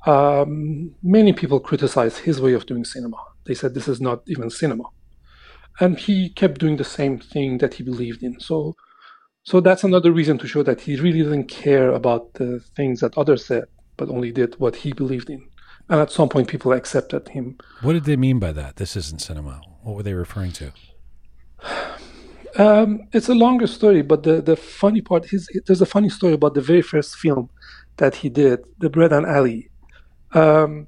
um, 0.05 0.95
many 1.03 1.33
people 1.33 1.59
criticized 1.59 2.19
his 2.19 2.39
way 2.39 2.53
of 2.53 2.65
doing 2.65 2.85
cinema. 2.85 3.17
They 3.45 3.53
said 3.53 3.73
this 3.73 3.87
is 3.87 3.99
not 3.99 4.23
even 4.27 4.49
cinema 4.49 4.83
and 5.79 5.97
he 5.97 6.29
kept 6.29 6.59
doing 6.59 6.77
the 6.77 6.83
same 6.83 7.19
thing 7.19 7.59
that 7.59 7.75
he 7.75 7.83
believed 7.83 8.23
in. 8.23 8.39
So, 8.39 8.75
so 9.43 9.59
that's 9.59 9.83
another 9.83 10.11
reason 10.11 10.37
to 10.39 10.47
show 10.47 10.63
that 10.63 10.81
he 10.81 10.95
really 10.95 11.23
didn't 11.23 11.47
care 11.47 11.91
about 11.91 12.33
the 12.35 12.59
things 12.75 13.01
that 13.01 13.17
others 13.17 13.45
said, 13.45 13.65
but 13.95 14.09
only 14.09 14.31
did 14.31 14.59
what 14.59 14.77
he 14.77 14.93
believed 14.93 15.29
in. 15.29 15.47
And 15.89 16.01
at 16.01 16.11
some 16.11 16.29
point, 16.29 16.49
people 16.49 16.73
accepted 16.73 17.29
him. 17.29 17.57
What 17.81 17.93
did 17.93 18.03
they 18.03 18.17
mean 18.17 18.39
by 18.39 18.51
that? 18.51 18.75
This 18.75 18.95
isn't 18.97 19.21
cinema. 19.21 19.61
What 19.83 19.95
were 19.95 20.03
they 20.03 20.13
referring 20.13 20.51
to? 20.53 20.73
Um, 22.57 23.07
it's 23.13 23.29
a 23.29 23.35
longer 23.35 23.67
story, 23.67 24.01
but 24.01 24.23
the, 24.23 24.41
the 24.41 24.55
funny 24.55 25.01
part 25.01 25.31
is 25.31 25.47
there's 25.67 25.81
a 25.81 25.85
funny 25.85 26.09
story 26.09 26.33
about 26.33 26.55
the 26.55 26.61
very 26.61 26.81
first 26.81 27.15
film 27.15 27.49
that 27.97 28.15
he 28.15 28.29
did, 28.29 28.59
The 28.79 28.89
Bread 28.89 29.13
and 29.13 29.27
Alley. 29.27 29.69
Um, 30.33 30.87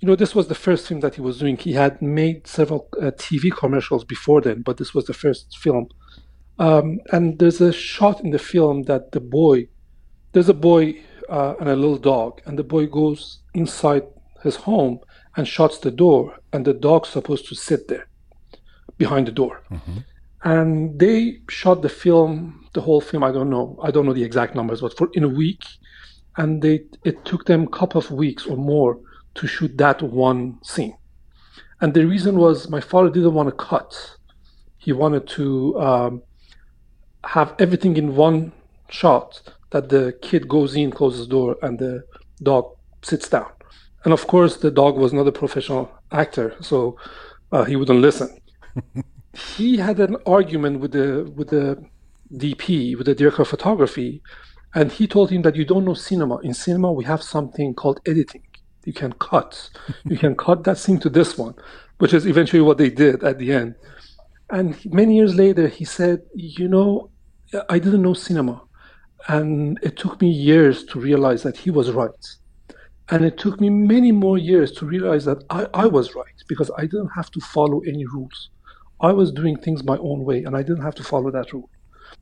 you 0.00 0.06
know, 0.06 0.14
this 0.14 0.34
was 0.34 0.46
the 0.46 0.54
first 0.54 0.86
film 0.86 1.00
that 1.00 1.16
he 1.16 1.20
was 1.20 1.38
doing. 1.38 1.56
He 1.56 1.72
had 1.72 2.00
made 2.00 2.46
several 2.46 2.88
uh, 3.00 3.10
TV 3.12 3.50
commercials 3.54 4.04
before 4.04 4.40
then, 4.40 4.62
but 4.62 4.76
this 4.76 4.94
was 4.94 5.06
the 5.06 5.14
first 5.14 5.58
film. 5.58 5.88
Um, 6.60 7.00
and 7.10 7.38
there's 7.40 7.60
a 7.60 7.72
shot 7.72 8.20
in 8.20 8.30
the 8.30 8.38
film 8.38 8.84
that 8.84 9.10
the 9.10 9.20
boy, 9.20 9.66
there's 10.32 10.48
a 10.48 10.54
boy 10.54 11.00
uh, 11.28 11.54
and 11.58 11.68
a 11.68 11.74
little 11.74 11.98
dog, 11.98 12.40
and 12.46 12.56
the 12.56 12.64
boy 12.64 12.86
goes 12.86 13.40
inside 13.54 14.04
his 14.44 14.56
home 14.56 15.00
and 15.36 15.48
shuts 15.48 15.78
the 15.78 15.90
door, 15.90 16.38
and 16.52 16.64
the 16.64 16.74
dog's 16.74 17.08
supposed 17.08 17.48
to 17.48 17.56
sit 17.56 17.88
there 17.88 18.06
behind 18.96 19.26
the 19.26 19.32
door. 19.32 19.62
Mm-hmm. 19.72 19.98
And 20.44 20.98
they 20.98 21.40
shot 21.48 21.80
the 21.80 21.88
film, 21.88 22.68
the 22.74 22.82
whole 22.82 23.00
film. 23.00 23.24
I 23.24 23.32
don't 23.32 23.48
know, 23.48 23.78
I 23.82 23.90
don't 23.90 24.04
know 24.04 24.12
the 24.12 24.22
exact 24.22 24.54
numbers, 24.54 24.82
but 24.82 24.96
for 24.96 25.08
in 25.14 25.24
a 25.24 25.28
week, 25.28 25.64
and 26.36 26.60
they 26.60 26.84
it 27.04 27.24
took 27.24 27.46
them 27.46 27.62
a 27.64 27.68
couple 27.68 27.98
of 28.00 28.10
weeks 28.10 28.46
or 28.46 28.56
more 28.56 29.00
to 29.36 29.46
shoot 29.46 29.76
that 29.78 30.02
one 30.02 30.58
scene. 30.62 30.96
And 31.80 31.94
the 31.94 32.06
reason 32.06 32.36
was 32.36 32.68
my 32.68 32.80
father 32.80 33.10
didn't 33.10 33.34
want 33.34 33.48
to 33.48 33.54
cut. 33.54 34.16
He 34.76 34.92
wanted 34.92 35.26
to 35.28 35.80
um, 35.80 36.22
have 37.24 37.54
everything 37.58 37.96
in 37.96 38.14
one 38.14 38.52
shot 38.90 39.40
that 39.70 39.88
the 39.88 40.16
kid 40.20 40.46
goes 40.46 40.76
in, 40.76 40.90
closes 40.90 41.26
the 41.26 41.30
door, 41.30 41.56
and 41.62 41.78
the 41.78 42.04
dog 42.42 42.76
sits 43.02 43.28
down. 43.28 43.50
And 44.04 44.12
of 44.12 44.26
course, 44.26 44.58
the 44.58 44.70
dog 44.70 44.96
was 44.96 45.12
not 45.14 45.26
a 45.26 45.32
professional 45.32 45.90
actor, 46.12 46.54
so 46.60 46.98
uh, 47.50 47.64
he 47.64 47.76
wouldn't 47.76 48.00
listen. 48.00 48.28
he 49.36 49.76
had 49.76 50.00
an 50.00 50.16
argument 50.26 50.80
with 50.80 50.92
the 50.92 51.30
with 51.36 51.48
the 51.48 51.84
DP, 52.32 52.96
with 52.96 53.06
the 53.06 53.14
director 53.14 53.42
of 53.42 53.48
photography, 53.48 54.22
and 54.74 54.90
he 54.90 55.06
told 55.06 55.30
him 55.30 55.42
that 55.42 55.56
you 55.56 55.64
don't 55.64 55.84
know 55.84 55.94
cinema. 55.94 56.38
In 56.38 56.54
cinema, 56.54 56.92
we 56.92 57.04
have 57.04 57.22
something 57.22 57.74
called 57.74 58.00
editing 58.06 58.42
you 58.84 58.92
can 58.92 59.12
cut. 59.14 59.70
you 60.04 60.16
can 60.16 60.36
cut 60.36 60.64
that 60.64 60.78
scene 60.78 60.98
to 61.00 61.08
this 61.10 61.36
one, 61.36 61.54
which 61.98 62.14
is 62.14 62.26
eventually 62.26 62.62
what 62.62 62.78
they 62.78 62.90
did 62.90 63.24
at 63.24 63.38
the 63.38 63.52
end. 63.52 63.74
And 64.50 64.78
many 64.92 65.16
years 65.16 65.34
later, 65.34 65.68
he 65.68 65.84
said, 65.84 66.20
You 66.34 66.68
know, 66.68 67.10
I 67.68 67.78
didn't 67.78 68.02
know 68.02 68.14
cinema. 68.14 68.62
And 69.26 69.78
it 69.82 69.96
took 69.96 70.20
me 70.20 70.28
years 70.28 70.84
to 70.86 71.00
realize 71.00 71.42
that 71.44 71.56
he 71.56 71.70
was 71.70 71.90
right. 71.90 72.26
And 73.10 73.24
it 73.24 73.38
took 73.38 73.60
me 73.60 73.70
many 73.70 74.12
more 74.12 74.36
years 74.36 74.70
to 74.72 74.86
realize 74.86 75.24
that 75.24 75.42
I, 75.50 75.66
I 75.72 75.86
was 75.86 76.14
right 76.14 76.42
because 76.46 76.70
I 76.76 76.82
didn't 76.82 77.10
have 77.14 77.30
to 77.32 77.40
follow 77.40 77.80
any 77.80 78.04
rules. 78.04 78.50
I 79.00 79.12
was 79.12 79.32
doing 79.32 79.56
things 79.56 79.84
my 79.84 79.98
own 79.98 80.24
way 80.24 80.44
and 80.44 80.56
I 80.56 80.62
didn't 80.62 80.82
have 80.82 80.94
to 80.96 81.04
follow 81.04 81.30
that 81.30 81.52
rule. 81.52 81.68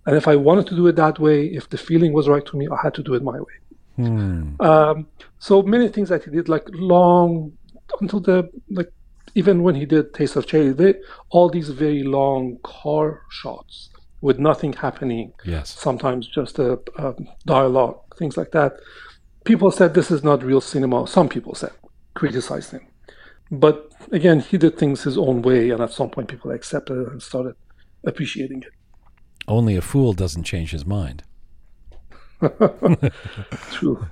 And 0.07 0.17
if 0.17 0.27
I 0.27 0.37
wanted 0.37 0.67
to 0.69 0.77
do 0.77 0.87
it 0.87 0.97
that 0.97 1.19
way, 1.19 1.47
if 1.47 1.69
the 1.69 1.79
feeling 1.79 2.13
was 2.13 2.29
right 2.29 2.45
to 2.47 2.57
me, 2.57 2.67
I 2.69 2.77
had 2.83 2.95
to 2.95 3.03
do 3.03 3.15
it 3.15 3.23
my 3.23 3.39
way. 3.39 3.55
Hmm. 3.97 4.61
Um, 4.61 5.07
so 5.39 5.63
many 5.63 5.89
things 5.89 6.09
that 6.09 6.25
he 6.25 6.31
did, 6.31 6.49
like 6.49 6.67
long 6.73 7.53
until 8.01 8.21
the 8.21 8.51
like 8.71 8.91
even 9.35 9.63
when 9.63 9.75
he 9.75 9.87
did 9.87 10.13
Taste 10.15 10.37
of 10.37 10.47
Cherry, 10.47 10.71
they, 10.73 10.95
all 11.31 11.49
these 11.49 11.71
very 11.71 12.03
long 12.03 12.59
car 12.63 13.23
shots 13.31 13.91
with 14.21 14.39
nothing 14.39 14.73
happening. 14.73 15.33
Yes. 15.45 15.71
Sometimes 15.71 16.27
just 16.27 16.59
a, 16.59 16.79
a 16.97 17.15
dialogue, 17.47 17.99
things 18.17 18.37
like 18.37 18.53
that. 18.53 18.75
People 19.45 19.71
said 19.71 19.95
this 19.95 20.11
is 20.11 20.23
not 20.23 20.43
real 20.43 20.61
cinema. 20.61 21.07
Some 21.07 21.29
people 21.29 21.55
said, 21.55 21.73
criticized 22.15 22.73
him. 22.73 22.87
But 23.53 23.93
again, 24.11 24.41
he 24.41 24.57
did 24.57 24.79
things 24.79 25.03
his 25.03 25.19
own 25.19 25.43
way, 25.43 25.69
and 25.69 25.83
at 25.83 25.93
some 25.93 26.09
point, 26.09 26.29
people 26.29 26.51
accepted 26.51 26.99
it 26.99 27.09
and 27.13 27.23
started 27.23 27.55
appreciating 28.03 28.63
it. 28.63 28.73
Only 29.47 29.77
a 29.77 29.83
fool 29.83 30.15
doesn't 30.15 30.45
change 30.45 30.71
his 30.71 30.87
mind. 30.87 31.23
True. 33.71 34.07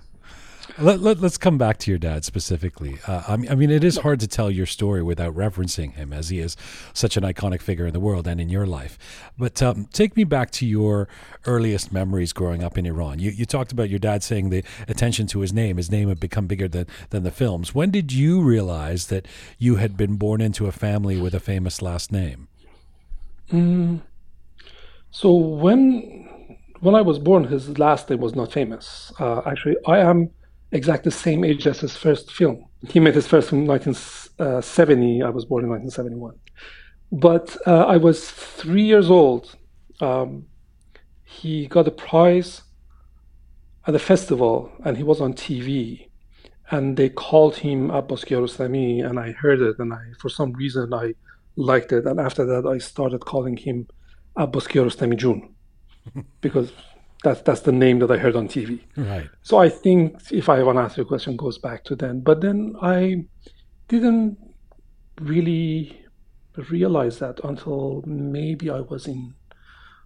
Let, 0.80 1.00
let, 1.00 1.22
us 1.22 1.36
come 1.36 1.58
back 1.58 1.76
to 1.78 1.90
your 1.90 1.98
dad 1.98 2.24
specifically. 2.24 2.98
Uh, 3.06 3.22
I, 3.28 3.36
mean, 3.36 3.50
I 3.50 3.54
mean, 3.54 3.70
it 3.70 3.84
is 3.84 3.98
hard 3.98 4.18
to 4.20 4.26
tell 4.26 4.50
your 4.50 4.64
story 4.64 5.02
without 5.02 5.34
referencing 5.34 5.92
him, 5.92 6.10
as 6.12 6.30
he 6.30 6.38
is 6.38 6.56
such 6.94 7.18
an 7.18 7.22
iconic 7.22 7.60
figure 7.60 7.86
in 7.86 7.92
the 7.92 8.00
world 8.00 8.26
and 8.26 8.40
in 8.40 8.48
your 8.48 8.66
life. 8.66 8.98
But 9.36 9.62
um, 9.62 9.88
take 9.92 10.16
me 10.16 10.24
back 10.24 10.50
to 10.52 10.66
your 10.66 11.06
earliest 11.44 11.92
memories 11.92 12.32
growing 12.32 12.64
up 12.64 12.78
in 12.78 12.86
Iran. 12.86 13.18
You, 13.18 13.30
you 13.30 13.44
talked 13.44 13.72
about 13.72 13.90
your 13.90 13.98
dad 13.98 14.22
saying 14.22 14.48
the 14.48 14.64
attention 14.88 15.26
to 15.28 15.40
his 15.40 15.52
name, 15.52 15.76
his 15.76 15.90
name 15.90 16.08
had 16.08 16.18
become 16.18 16.46
bigger 16.46 16.66
than, 16.68 16.86
than 17.10 17.24
the 17.24 17.30
films. 17.30 17.74
When 17.74 17.90
did 17.90 18.10
you 18.10 18.40
realize 18.40 19.08
that 19.08 19.26
you 19.58 19.76
had 19.76 19.98
been 19.98 20.16
born 20.16 20.40
into 20.40 20.66
a 20.66 20.72
family 20.72 21.20
with 21.20 21.34
a 21.34 21.40
famous 21.40 21.82
last 21.82 22.10
name? 22.10 22.48
Mm. 23.52 24.00
So 25.10 25.34
when 25.34 26.28
when 26.80 26.94
I 26.94 27.02
was 27.02 27.18
born, 27.18 27.44
his 27.44 27.78
last 27.78 28.08
name 28.08 28.20
was 28.20 28.34
not 28.34 28.52
famous. 28.52 29.12
Uh, 29.18 29.42
actually, 29.44 29.76
I 29.86 29.98
am 29.98 30.30
exactly 30.72 31.10
the 31.10 31.16
same 31.16 31.44
age 31.44 31.66
as 31.66 31.80
his 31.80 31.96
first 31.96 32.32
film. 32.32 32.64
He 32.88 33.00
made 33.00 33.14
his 33.14 33.26
first 33.26 33.50
film 33.50 33.62
in 33.62 33.68
1970. 33.68 35.22
I 35.22 35.30
was 35.30 35.44
born 35.44 35.64
in 35.64 35.70
1971. 35.70 36.34
But 37.12 37.56
uh, 37.66 37.84
I 37.86 37.96
was 37.96 38.30
three 38.30 38.84
years 38.84 39.10
old. 39.10 39.56
Um, 40.00 40.46
he 41.24 41.66
got 41.66 41.88
a 41.88 41.90
prize 41.90 42.62
at 43.86 43.94
a 43.94 43.98
festival 43.98 44.70
and 44.84 44.96
he 44.96 45.02
was 45.02 45.20
on 45.20 45.34
TV. 45.34 46.08
And 46.70 46.96
they 46.96 47.08
called 47.08 47.56
him 47.56 47.90
Abbas 47.90 48.24
Kiarostami, 48.24 49.04
and 49.04 49.18
I 49.18 49.32
heard 49.32 49.60
it, 49.60 49.80
and 49.80 49.92
I, 49.92 50.02
for 50.20 50.28
some 50.28 50.52
reason, 50.52 50.94
I 50.94 51.14
liked 51.56 51.90
it. 51.90 52.06
And 52.06 52.20
after 52.20 52.46
that, 52.46 52.64
I 52.64 52.78
started 52.78 53.22
calling 53.22 53.56
him 53.56 53.88
Abbas 54.36 54.68
Kiarostami 54.68 55.16
June 55.16 55.52
because 56.40 56.70
that's 57.22 57.42
that's 57.42 57.60
the 57.60 57.72
name 57.72 57.98
that 57.98 58.10
I 58.10 58.16
heard 58.16 58.36
on 58.36 58.48
TV. 58.48 58.80
Right. 58.96 59.28
So 59.42 59.58
I 59.58 59.68
think 59.68 60.20
if 60.30 60.48
I 60.48 60.62
want 60.62 60.76
to 60.78 60.82
answer 60.82 61.00
your 61.02 61.06
question, 61.06 61.36
goes 61.36 61.58
back 61.58 61.84
to 61.84 61.96
then. 61.96 62.20
But 62.20 62.40
then 62.40 62.74
I 62.80 63.24
didn't 63.88 64.38
really 65.20 66.00
realize 66.70 67.18
that 67.18 67.40
until 67.44 68.02
maybe 68.06 68.70
I 68.70 68.80
was 68.80 69.06
in 69.06 69.34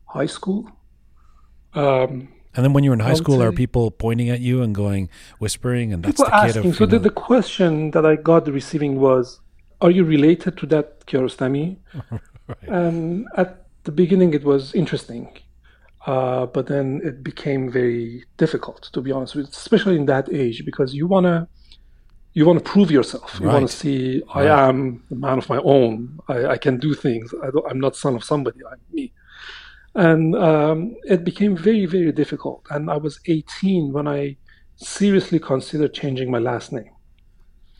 high 0.06 0.26
school. 0.26 0.70
Um, 1.74 2.28
and 2.56 2.64
then 2.64 2.72
when 2.72 2.84
you're 2.84 2.94
in 2.94 3.00
high 3.00 3.14
school, 3.14 3.42
are 3.42 3.52
people 3.52 3.90
pointing 3.90 4.28
at 4.30 4.40
you 4.40 4.62
and 4.62 4.74
going, 4.74 5.08
whispering, 5.38 5.92
and 5.92 6.04
that's 6.04 6.18
the 6.18 6.24
kid 6.24 6.32
asking. 6.32 6.70
of. 6.70 6.76
So 6.76 6.86
the, 6.86 6.98
the 6.98 7.10
question 7.10 7.90
that 7.92 8.06
I 8.06 8.16
got 8.16 8.46
receiving 8.48 9.00
was, 9.00 9.40
"Are 9.80 9.90
you 9.90 10.04
related 10.04 10.56
to 10.58 10.66
that 10.66 11.06
Kiarostami?" 11.06 11.78
right. 12.10 12.68
And 12.68 13.26
at 13.36 13.66
the 13.84 13.92
beginning, 13.92 14.34
it 14.34 14.44
was 14.44 14.72
interesting 14.74 15.28
uh, 16.06 16.46
but 16.46 16.66
then 16.66 17.00
it 17.04 17.22
became 17.24 17.70
very 17.70 18.24
difficult, 18.36 18.90
to 18.92 19.00
be 19.00 19.10
honest 19.12 19.34
with, 19.34 19.48
especially 19.48 19.96
in 19.96 20.06
that 20.06 20.28
age, 20.32 20.62
because 20.64 20.94
you 20.94 21.06
wanna 21.06 21.48
you 22.36 22.44
want 22.46 22.58
to 22.58 22.64
prove 22.64 22.90
yourself. 22.90 23.38
You 23.40 23.46
want 23.46 23.70
to 23.70 23.76
see 23.76 24.22
I 24.34 24.40
Right. 24.48 24.68
am 24.68 25.04
a 25.10 25.14
man 25.14 25.38
of 25.38 25.48
my 25.48 25.58
own. 25.58 26.18
I, 26.28 26.46
I 26.54 26.58
can 26.58 26.78
do 26.78 26.92
things. 26.92 27.32
I 27.44 27.48
I'm 27.70 27.78
not 27.78 27.94
son 27.94 28.16
of 28.16 28.24
somebody. 28.24 28.58
I'm 28.70 28.80
me. 28.92 29.12
And 29.94 30.34
um, 30.34 30.96
it 31.04 31.22
became 31.24 31.56
very, 31.56 31.86
very 31.86 32.10
difficult. 32.10 32.66
And 32.70 32.90
I 32.90 32.96
was 32.96 33.20
18 33.26 33.92
when 33.92 34.08
I 34.08 34.36
seriously 34.74 35.38
considered 35.38 35.94
changing 35.94 36.28
my 36.32 36.40
last 36.40 36.72
name. 36.72 36.90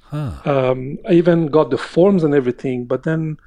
Huh. 0.02 0.34
Um, 0.44 0.98
I 1.08 1.14
even 1.14 1.48
got 1.48 1.70
the 1.70 1.78
forms 1.78 2.22
and 2.22 2.32
everything, 2.32 2.84
but 2.86 3.02
then 3.02 3.38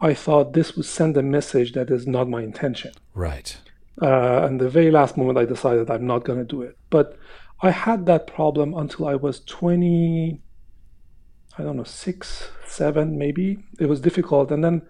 I 0.00 0.12
thought 0.14 0.52
this 0.54 0.74
would 0.76 0.86
send 0.86 1.16
a 1.16 1.22
message 1.22 1.72
that 1.74 1.88
is 1.90 2.08
not 2.08 2.28
my 2.28 2.42
intention. 2.42 2.90
Right. 3.14 3.56
Uh, 4.00 4.44
and 4.44 4.60
the 4.60 4.68
very 4.68 4.90
last 4.90 5.16
moment, 5.16 5.38
I 5.38 5.44
decided 5.44 5.90
I'm 5.90 6.06
not 6.06 6.24
going 6.24 6.38
to 6.38 6.44
do 6.44 6.62
it. 6.62 6.76
But 6.90 7.18
I 7.62 7.70
had 7.70 8.06
that 8.06 8.26
problem 8.26 8.74
until 8.74 9.08
I 9.08 9.14
was 9.14 9.40
20, 9.40 10.40
I 11.58 11.62
don't 11.62 11.76
know, 11.76 11.84
six, 11.84 12.50
seven, 12.66 13.16
maybe. 13.16 13.58
It 13.80 13.86
was 13.86 14.00
difficult. 14.00 14.50
And 14.50 14.62
then 14.62 14.82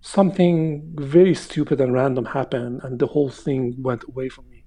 something 0.00 0.94
very 0.96 1.34
stupid 1.34 1.80
and 1.80 1.92
random 1.92 2.26
happened, 2.26 2.80
and 2.82 2.98
the 2.98 3.06
whole 3.06 3.30
thing 3.30 3.74
went 3.82 4.04
away 4.04 4.28
from 4.28 4.48
me. 4.50 4.64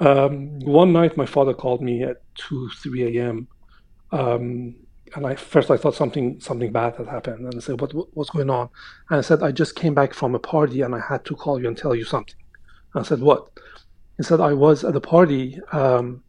Um, 0.00 0.58
one 0.60 0.92
night, 0.92 1.16
my 1.16 1.26
father 1.26 1.54
called 1.54 1.82
me 1.82 2.02
at 2.02 2.22
2, 2.36 2.70
3 2.82 3.18
a.m. 3.18 3.48
Um, 4.12 4.76
and 5.14 5.26
I 5.26 5.34
first 5.34 5.70
I 5.70 5.76
thought 5.76 5.94
something 5.94 6.38
something 6.40 6.70
bad 6.70 6.96
had 6.96 7.06
happened, 7.08 7.46
and 7.46 7.54
I 7.54 7.60
said, 7.60 7.80
"What 7.80 7.94
what- 7.94 8.08
what's 8.14 8.30
going 8.30 8.50
on?" 8.50 8.68
And 9.08 9.18
I 9.18 9.22
said, 9.22 9.42
"I 9.42 9.52
just 9.52 9.74
came 9.74 9.94
back 9.94 10.12
from 10.14 10.34
a 10.34 10.38
party, 10.38 10.82
and 10.82 10.94
I 10.94 11.00
had 11.00 11.24
to 11.26 11.34
call 11.34 11.60
you 11.60 11.66
and 11.66 11.76
tell 11.76 11.94
you 11.94 12.04
something." 12.04 12.34
I 12.98 13.02
said, 13.02 13.20
What? 13.20 13.48
He 14.16 14.22
said, 14.24 14.40
I 14.40 14.52
was 14.52 14.84
at 14.84 14.96
a 14.96 15.00
party. 15.00 15.60
Um, 15.72 16.22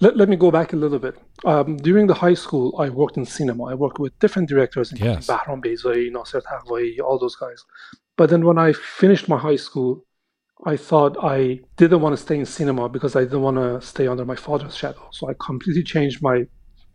let, 0.00 0.16
let 0.16 0.28
me 0.28 0.36
go 0.36 0.50
back 0.50 0.72
a 0.72 0.76
little 0.76 0.98
bit. 0.98 1.16
Um, 1.44 1.76
during 1.76 2.06
the 2.08 2.14
high 2.14 2.34
school, 2.34 2.74
I 2.78 2.88
worked 2.90 3.16
in 3.16 3.24
cinema. 3.24 3.64
I 3.64 3.74
worked 3.74 3.98
with 4.00 4.18
different 4.18 4.48
directors, 4.48 4.90
including 4.90 5.14
Yes. 5.16 5.26
Bahram 5.28 5.64
Beyzai, 5.64 6.10
Nasser 6.12 6.40
Taqvai, 6.40 6.98
all 7.00 7.18
those 7.18 7.36
guys. 7.36 7.64
But 8.16 8.30
then 8.30 8.44
when 8.44 8.58
I 8.58 8.72
finished 8.72 9.28
my 9.28 9.38
high 9.38 9.56
school, 9.56 10.04
I 10.66 10.76
thought 10.76 11.16
I 11.22 11.60
didn't 11.76 12.00
want 12.00 12.16
to 12.16 12.22
stay 12.22 12.38
in 12.38 12.46
cinema 12.46 12.88
because 12.88 13.14
I 13.16 13.20
didn't 13.20 13.42
want 13.42 13.56
to 13.58 13.80
stay 13.80 14.06
under 14.08 14.24
my 14.24 14.36
father's 14.36 14.76
shadow. 14.76 15.08
So 15.12 15.28
I 15.28 15.34
completely 15.38 15.82
changed 15.82 16.22
my 16.22 16.46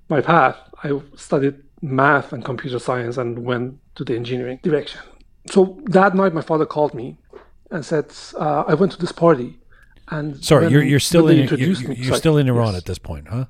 my 0.09 0.21
path. 0.21 0.57
I 0.83 0.99
studied 1.15 1.55
math 1.81 2.33
and 2.33 2.43
computer 2.43 2.79
science 2.79 3.17
and 3.17 3.45
went 3.45 3.75
to 3.95 4.03
the 4.03 4.15
engineering 4.15 4.59
direction. 4.63 5.01
So 5.49 5.79
that 5.85 6.15
night, 6.15 6.33
my 6.33 6.41
father 6.41 6.65
called 6.65 6.93
me 6.93 7.17
and 7.71 7.85
said, 7.85 8.11
uh, 8.35 8.63
"I 8.67 8.73
went 8.73 8.91
to 8.93 8.99
this 8.99 9.11
party." 9.11 9.59
And 10.09 10.43
Sorry, 10.43 10.69
you're 10.69 10.83
you're 10.83 10.99
still 10.99 11.27
in 11.27 11.47
you're, 11.47 11.59
you're 11.59 11.89
me- 11.89 11.95
you're 11.95 12.15
still 12.15 12.37
in 12.37 12.47
Iran 12.47 12.73
yes. 12.73 12.77
at 12.77 12.85
this 12.85 12.97
point, 12.97 13.27
huh? 13.27 13.45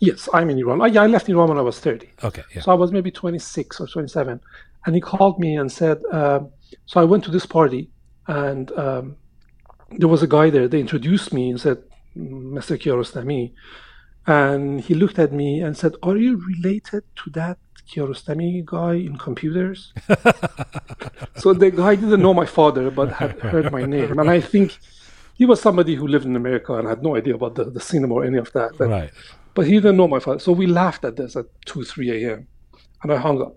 Yes, 0.00 0.28
I'm 0.32 0.48
in 0.50 0.58
Iran. 0.58 0.80
I, 0.80 1.02
I 1.02 1.06
left 1.06 1.28
Iran 1.28 1.48
when 1.48 1.58
I 1.58 1.62
was 1.62 1.80
30. 1.80 2.08
Okay. 2.22 2.42
Yeah. 2.54 2.62
So 2.62 2.70
I 2.70 2.74
was 2.74 2.92
maybe 2.92 3.10
26 3.10 3.80
or 3.80 3.86
27. 3.88 4.40
And 4.86 4.94
he 4.94 5.00
called 5.00 5.40
me 5.40 5.56
and 5.56 5.70
said, 5.70 6.02
um, 6.12 6.50
So 6.86 7.00
I 7.00 7.04
went 7.04 7.24
to 7.24 7.30
this 7.30 7.46
party, 7.46 7.90
and 8.28 8.70
um, 8.78 9.16
there 9.90 10.08
was 10.08 10.22
a 10.22 10.28
guy 10.28 10.50
there. 10.50 10.68
They 10.68 10.80
introduced 10.80 11.32
me 11.32 11.50
and 11.50 11.60
said, 11.60 11.82
Mr. 12.16 12.78
Kiarostami. 12.78 13.52
And 14.26 14.80
he 14.80 14.94
looked 14.94 15.18
at 15.18 15.32
me 15.32 15.60
and 15.60 15.76
said, 15.76 15.94
Are 16.02 16.16
you 16.16 16.36
related 16.36 17.02
to 17.16 17.30
that 17.30 17.58
Kiarostami 17.88 18.64
guy 18.64 18.94
in 18.94 19.16
computers? 19.16 19.92
so 21.36 21.52
the 21.52 21.70
guy 21.74 21.94
didn't 21.94 22.22
know 22.22 22.34
my 22.34 22.46
father, 22.46 22.90
but 22.90 23.12
had 23.12 23.38
heard 23.38 23.72
my 23.72 23.84
name. 23.84 24.18
And 24.18 24.30
I 24.30 24.40
think 24.40 24.78
he 25.34 25.46
was 25.46 25.60
somebody 25.60 25.94
who 25.94 26.06
lived 26.06 26.26
in 26.26 26.36
America 26.36 26.74
and 26.74 26.88
had 26.88 27.02
no 27.02 27.16
idea 27.16 27.34
about 27.34 27.54
the, 27.54 27.64
the 27.64 27.80
cinema 27.80 28.14
or 28.14 28.24
any 28.24 28.38
of 28.38 28.52
that. 28.52 28.78
And 28.80 28.90
right. 28.90 29.10
but 29.54 29.66
he 29.66 29.74
didn't 29.74 29.96
know 29.96 30.08
my 30.08 30.18
father. 30.18 30.40
So 30.40 30.52
we 30.52 30.66
laughed 30.66 31.04
at 31.04 31.16
this 31.16 31.36
at 31.36 31.46
2, 31.66 31.84
3 31.84 32.24
a.m. 32.24 32.46
And 33.02 33.12
I 33.12 33.16
hung 33.16 33.40
up. 33.40 33.56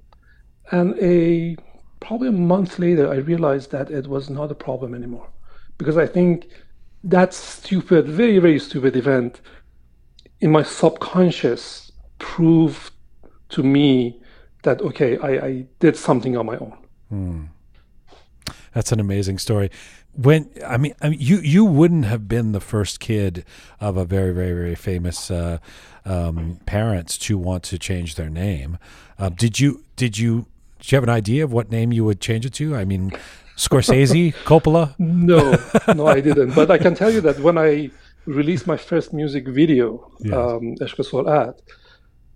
And 0.71 0.97
a 0.99 1.57
probably 1.99 2.29
a 2.29 2.31
month 2.31 2.79
later, 2.79 3.11
I 3.11 3.15
realized 3.15 3.71
that 3.71 3.89
it 3.91 4.07
was 4.07 4.29
not 4.29 4.51
a 4.51 4.55
problem 4.55 4.93
anymore. 4.93 5.29
Because 5.77 5.97
I 5.97 6.05
think 6.05 6.47
that 7.03 7.33
stupid, 7.33 8.07
very, 8.07 8.37
very 8.39 8.59
stupid 8.59 8.95
event 8.95 9.41
in 10.39 10.51
my 10.51 10.63
subconscious 10.63 11.91
proved 12.19 12.91
to 13.49 13.63
me 13.63 14.20
that, 14.63 14.81
okay, 14.81 15.17
I, 15.17 15.29
I 15.47 15.65
did 15.79 15.95
something 15.97 16.37
on 16.37 16.45
my 16.45 16.57
own. 16.57 17.49
That's 18.73 18.91
an 18.91 18.99
amazing 18.99 19.37
story. 19.39 19.69
When 20.13 20.49
I 20.65 20.77
mean, 20.77 20.93
I 21.01 21.09
mean, 21.09 21.19
you 21.19 21.37
you 21.39 21.63
wouldn't 21.65 22.05
have 22.05 22.27
been 22.27 22.51
the 22.51 22.59
first 22.59 22.99
kid 22.99 23.45
of 23.79 23.95
a 23.97 24.03
very 24.05 24.33
very 24.33 24.53
very 24.53 24.75
famous 24.75 25.31
uh, 25.31 25.57
um, 26.05 26.59
parents 26.65 27.17
to 27.19 27.37
want 27.37 27.63
to 27.63 27.77
change 27.77 28.15
their 28.15 28.29
name. 28.29 28.77
Uh, 29.17 29.29
did 29.29 29.59
you 29.59 29.83
did 29.95 30.17
you 30.17 30.47
did 30.79 30.91
you 30.91 30.95
have 30.97 31.03
an 31.03 31.09
idea 31.09 31.43
of 31.43 31.51
what 31.53 31.69
name 31.71 31.91
you 31.93 32.03
would 32.05 32.19
change 32.19 32.45
it 32.45 32.53
to? 32.55 32.75
I 32.75 32.83
mean, 32.85 33.11
Scorsese, 33.55 34.33
Coppola. 34.45 34.95
No, 34.99 35.55
no, 35.93 36.07
I 36.07 36.19
didn't. 36.21 36.55
But 36.55 36.71
I 36.71 36.77
can 36.77 36.93
tell 36.95 37.11
you 37.11 37.21
that 37.21 37.39
when 37.39 37.57
I 37.57 37.89
released 38.25 38.67
my 38.67 38.77
first 38.77 39.13
music 39.13 39.47
video, 39.47 40.11
Yes. 40.19 40.33
um, 40.33 40.75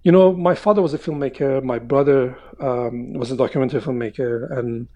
you 0.06 0.12
know, 0.12 0.32
my 0.32 0.56
father 0.56 0.82
was 0.82 0.94
a 0.94 1.00
filmmaker. 1.06 1.62
My 1.64 1.80
brother 1.80 2.38
um, 2.62 3.14
was 3.14 3.32
a 3.32 3.36
documentary 3.36 3.82
filmmaker, 3.82 4.58
and 4.58 4.88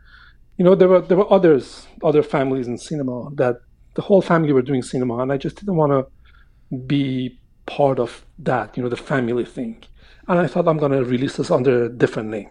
you 0.58 0.64
know, 0.64 0.76
there 0.76 0.88
were 0.88 1.02
there 1.02 1.18
were 1.18 1.32
others, 1.38 1.88
other 2.10 2.24
families 2.24 2.68
in 2.68 2.78
cinema 2.78 3.30
that 3.36 3.56
the 3.96 4.02
whole 4.02 4.22
family 4.22 4.54
were 4.54 4.62
doing 4.72 4.84
cinema, 4.84 5.18
and 5.18 5.34
I 5.34 5.38
just 5.38 5.58
didn't 5.58 5.76
want 5.76 5.92
to 5.92 6.78
be 6.96 7.38
part 7.66 8.00
of 8.00 8.26
that, 8.40 8.78
you 8.78 8.84
know, 8.84 8.90
the 8.90 9.04
family 9.14 9.46
thing. 9.46 9.84
And 10.28 10.40
I 10.40 10.48
thought 10.48 10.68
I'm 10.68 10.78
going 10.78 10.92
to 10.92 11.04
release 11.04 11.38
this 11.38 11.52
under 11.52 11.86
a 11.86 11.90
different 11.90 12.30
name. 12.30 12.50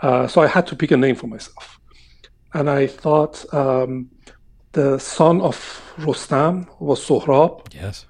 Uh, 0.00 0.26
so 0.26 0.42
I 0.42 0.46
had 0.46 0.66
to 0.68 0.76
pick 0.76 0.90
a 0.90 0.96
name 0.96 1.16
for 1.16 1.26
myself 1.26 1.80
and 2.54 2.68
I 2.68 2.86
thought 2.86 3.52
um, 3.54 4.10
the 4.72 4.98
son 4.98 5.40
of 5.40 5.56
Rostam 5.98 6.68
was 6.80 7.04
Sohrab. 7.04 7.72
Yes. 7.72 8.06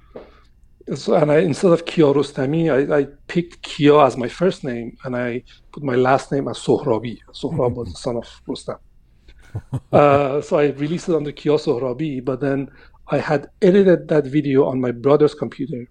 So, 0.95 1.15
and 1.15 1.31
I, 1.31 1.39
instead 1.39 1.73
of 1.73 1.85
Kiarostami, 1.85 2.71
I, 2.71 2.99
I 3.01 3.07
picked 3.29 3.63
Kia 3.63 4.01
as 4.01 4.17
my 4.17 4.29
first 4.29 4.65
name, 4.65 4.97
and 5.05 5.17
I 5.17 5.45
put 5.73 5.83
my 5.83 5.95
last 5.95 6.33
name 6.33 6.49
as 6.49 6.59
Sohrabi. 6.59 7.19
Sohrab 7.33 7.75
was 7.75 7.93
the 7.93 7.99
son 7.99 8.17
of 8.17 8.29
Rostam. 8.49 8.79
uh, 9.93 10.41
so 10.41 10.59
I 10.59 10.67
released 10.71 11.09
it 11.09 11.15
under 11.15 11.33
Kia 11.33 11.53
Sohrabi, 11.53 12.25
but 12.25 12.41
then 12.41 12.71
I 13.09 13.19
had 13.19 13.51
edited 13.61 14.09
that 14.09 14.27
video 14.27 14.65
on 14.65 14.81
my 14.81 14.91
brother's 14.91 15.35
computer, 15.35 15.87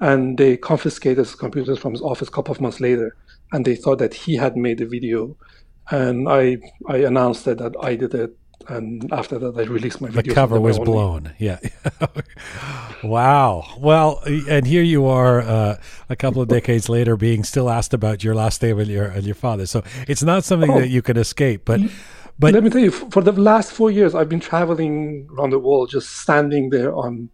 and 0.00 0.38
they 0.38 0.56
confiscated 0.56 1.18
his 1.18 1.34
computer 1.34 1.74
from 1.76 1.92
his 1.92 2.02
office 2.02 2.28
a 2.28 2.32
couple 2.32 2.52
of 2.52 2.60
months 2.60 2.80
later, 2.80 3.16
and 3.52 3.64
they 3.64 3.74
thought 3.74 3.98
that 3.98 4.14
he 4.14 4.36
had 4.36 4.56
made 4.56 4.78
the 4.78 4.86
video, 4.86 5.36
and 5.90 6.28
I 6.28 6.58
I 6.86 6.98
announced 6.98 7.44
that, 7.46 7.58
that 7.58 7.74
I 7.82 7.96
did 7.96 8.14
it, 8.14 8.36
and 8.68 9.10
after 9.12 9.38
that 9.38 9.56
I 9.56 9.62
released 9.62 10.00
my 10.00 10.08
The 10.08 10.14
video. 10.14 10.34
cover 10.34 10.60
was 10.60 10.78
blown. 10.78 11.32
Yeah. 11.38 11.58
wow. 13.02 13.64
Well, 13.78 14.22
and 14.48 14.66
here 14.66 14.82
you 14.82 15.06
are, 15.06 15.40
uh, 15.40 15.76
a 16.08 16.16
couple 16.16 16.42
of 16.42 16.48
decades 16.48 16.88
later, 16.88 17.16
being 17.16 17.44
still 17.44 17.70
asked 17.70 17.94
about 17.94 18.24
your 18.24 18.34
last 18.34 18.62
name 18.62 18.78
and 18.78 18.88
your 18.88 19.06
and 19.06 19.24
your 19.24 19.34
father. 19.34 19.66
So 19.66 19.82
it's 20.06 20.22
not 20.22 20.44
something 20.44 20.70
Oh. 20.70 20.80
that 20.80 20.88
you 20.88 21.02
can 21.02 21.16
escape. 21.16 21.62
But 21.64 21.80
but 22.38 22.54
Let 22.54 22.62
me 22.62 22.70
tell 22.70 22.80
you, 22.80 22.92
for 22.92 23.20
the 23.22 23.32
last 23.32 23.72
four 23.72 23.90
years, 23.90 24.14
I've 24.14 24.28
been 24.28 24.40
traveling 24.40 25.26
around 25.36 25.50
the 25.50 25.58
world, 25.58 25.90
just 25.90 26.18
standing 26.18 26.70
there 26.70 26.94
on 26.94 27.30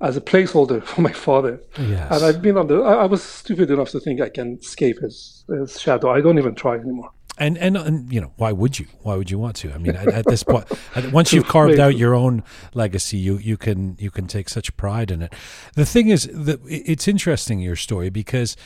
as 0.00 0.16
a 0.16 0.20
placeholder 0.20 0.82
for 0.90 1.00
my 1.00 1.12
father. 1.12 1.60
Yes. 1.78 2.08
And 2.12 2.24
I've 2.24 2.40
been 2.42 2.56
on 2.56 2.66
the. 2.68 2.76
I, 2.82 2.94
I 3.02 3.06
was 3.06 3.22
stupid 3.22 3.70
enough 3.70 3.90
to 3.90 4.00
think 4.00 4.20
I 4.20 4.28
can 4.28 4.58
escape 4.60 5.00
his, 5.00 5.44
his 5.48 5.80
shadow. 5.80 6.10
I 6.10 6.20
don't 6.20 6.38
even 6.38 6.54
try 6.54 6.74
anymore. 6.76 7.10
And 7.38 7.58
and 7.58 7.76
and 7.76 8.12
you 8.12 8.20
know 8.20 8.32
why 8.36 8.52
would 8.52 8.78
you? 8.78 8.86
Why 9.02 9.16
would 9.16 9.30
you 9.30 9.38
want 9.38 9.56
to? 9.56 9.72
I 9.72 9.78
mean 9.78 9.96
at, 9.96 10.08
at 10.08 10.26
this 10.26 10.42
point 10.42 10.66
once 11.12 11.32
you've 11.32 11.48
carved 11.48 11.78
out 11.80 11.96
your 11.96 12.14
own 12.14 12.42
legacy 12.74 13.16
you 13.16 13.38
you 13.38 13.56
can 13.56 13.96
you 13.98 14.10
can 14.10 14.26
take 14.26 14.48
such 14.48 14.76
pride 14.76 15.10
in 15.10 15.22
it. 15.22 15.32
The 15.74 15.86
thing 15.86 16.08
is 16.08 16.28
that 16.32 16.60
it's 16.66 17.08
interesting 17.08 17.60
your 17.60 17.76
story 17.76 18.10
because 18.10 18.56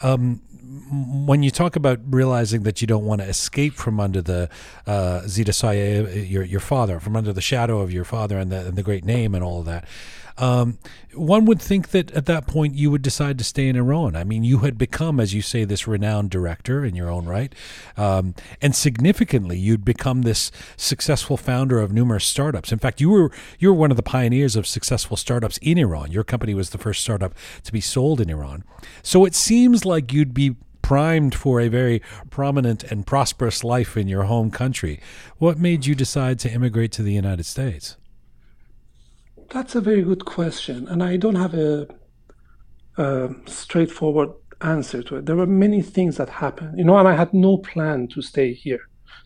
um 0.00 0.42
when 0.90 1.42
you 1.42 1.50
talk 1.50 1.76
about 1.76 2.00
realizing 2.06 2.62
that 2.62 2.80
you 2.80 2.86
don't 2.86 3.04
want 3.04 3.20
to 3.20 3.26
escape 3.26 3.74
from 3.74 4.00
under 4.00 4.22
the 4.22 4.48
uh, 4.86 5.20
Zita 5.26 5.52
Saye, 5.52 6.24
your 6.24 6.42
your 6.42 6.60
father, 6.60 7.00
from 7.00 7.16
under 7.16 7.32
the 7.32 7.40
shadow 7.40 7.80
of 7.80 7.92
your 7.92 8.04
father 8.04 8.38
and 8.38 8.50
the, 8.50 8.66
and 8.68 8.76
the 8.76 8.82
great 8.82 9.04
name 9.04 9.34
and 9.34 9.44
all 9.44 9.60
of 9.60 9.66
that, 9.66 9.86
um, 10.36 10.78
one 11.14 11.44
would 11.44 11.62
think 11.62 11.90
that 11.90 12.10
at 12.12 12.26
that 12.26 12.46
point 12.46 12.74
you 12.74 12.90
would 12.90 13.02
decide 13.02 13.38
to 13.38 13.44
stay 13.44 13.68
in 13.68 13.76
Iran. 13.76 14.16
I 14.16 14.24
mean, 14.24 14.42
you 14.42 14.58
had 14.58 14.76
become, 14.76 15.20
as 15.20 15.32
you 15.32 15.42
say, 15.42 15.64
this 15.64 15.86
renowned 15.86 16.30
director 16.30 16.84
in 16.84 16.96
your 16.96 17.08
own 17.08 17.26
right, 17.26 17.54
um, 17.96 18.34
and 18.60 18.74
significantly, 18.74 19.58
you'd 19.58 19.84
become 19.84 20.22
this 20.22 20.50
successful 20.76 21.36
founder 21.36 21.80
of 21.80 21.92
numerous 21.92 22.24
startups. 22.24 22.72
In 22.72 22.78
fact, 22.78 23.00
you 23.00 23.10
were 23.10 23.30
you 23.58 23.68
were 23.68 23.74
one 23.74 23.90
of 23.90 23.96
the 23.96 24.02
pioneers 24.02 24.56
of 24.56 24.66
successful 24.66 25.16
startups 25.16 25.58
in 25.58 25.78
Iran. 25.78 26.10
Your 26.10 26.24
company 26.24 26.54
was 26.54 26.70
the 26.70 26.78
first 26.78 27.02
startup 27.02 27.34
to 27.62 27.72
be 27.72 27.80
sold 27.80 28.20
in 28.20 28.30
Iran. 28.30 28.64
So 29.02 29.24
it 29.24 29.34
seems 29.34 29.84
like 29.84 30.12
you'd 30.12 30.34
be 30.34 30.56
primed 30.82 31.34
for 31.34 31.60
a 31.60 31.68
very 31.68 32.02
prominent 32.28 32.84
and 32.84 33.06
prosperous 33.06 33.64
life 33.64 33.96
in 33.96 34.06
your 34.06 34.24
home 34.24 34.50
country. 34.50 35.00
What 35.38 35.58
made 35.58 35.86
you 35.86 35.94
decide 35.94 36.38
to 36.40 36.52
immigrate 36.52 36.92
to 36.92 37.02
the 37.02 37.14
United 37.14 37.46
States? 37.46 37.96
That's 39.50 39.74
a 39.74 39.80
very 39.80 40.02
good 40.02 40.24
question, 40.24 40.88
and 40.88 41.02
I 41.02 41.16
don't 41.16 41.36
have 41.36 41.54
a, 41.54 41.86
a 42.96 43.30
straightforward 43.46 44.30
answer 44.60 45.02
to 45.02 45.16
it. 45.16 45.26
There 45.26 45.36
were 45.36 45.46
many 45.46 45.82
things 45.82 46.16
that 46.16 46.28
happened, 46.28 46.78
you 46.78 46.84
know, 46.84 46.96
and 46.96 47.08
I 47.08 47.14
had 47.14 47.32
no 47.34 47.58
plan 47.58 48.08
to 48.08 48.22
stay 48.22 48.52
here, 48.52 48.80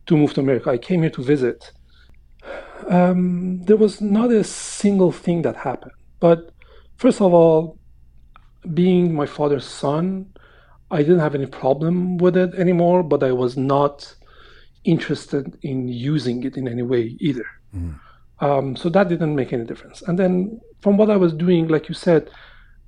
to 0.07 0.17
move 0.17 0.35
to 0.35 0.41
America. 0.41 0.71
I 0.71 0.79
came 0.79 1.03
here 1.03 1.11
to 1.11 1.23
visit. 1.23 1.73
Um, 2.89 3.63
there 3.63 3.77
was 3.77 4.01
not 4.01 4.31
a 4.31 4.45
single 4.45 5.13
thing 5.13 5.43
that 5.43 5.57
happened. 5.57 5.93
But 6.21 6.51
first 6.97 7.21
of 7.21 7.33
all, 7.33 7.79
being 8.75 9.15
my 9.15 9.27
father's 9.27 9.65
son, 9.65 10.27
I 10.91 11.03
didn't 11.03 11.21
have 11.21 11.35
any 11.35 11.47
problem 11.47 12.19
with 12.19 12.37
it 12.37 12.55
anymore, 12.55 13.03
but 13.03 13.23
I 13.23 13.33
was 13.33 13.57
not 13.57 14.15
interested 14.85 15.59
in 15.63 15.89
using 15.89 16.45
it 16.45 16.57
in 16.57 16.67
any 16.67 16.83
way 16.83 17.17
either. 17.21 17.45
Mm. 17.75 18.01
Um, 18.41 18.77
so 18.77 18.89
that 18.91 19.09
didn't 19.09 19.35
make 19.35 19.53
any 19.53 19.65
difference. 19.65 20.03
And 20.03 20.19
then 20.19 20.61
from 20.81 20.97
what 20.97 21.11
I 21.11 21.17
was 21.17 21.33
doing, 21.33 21.69
like 21.69 21.89
you 21.89 21.95
said, 21.95 22.31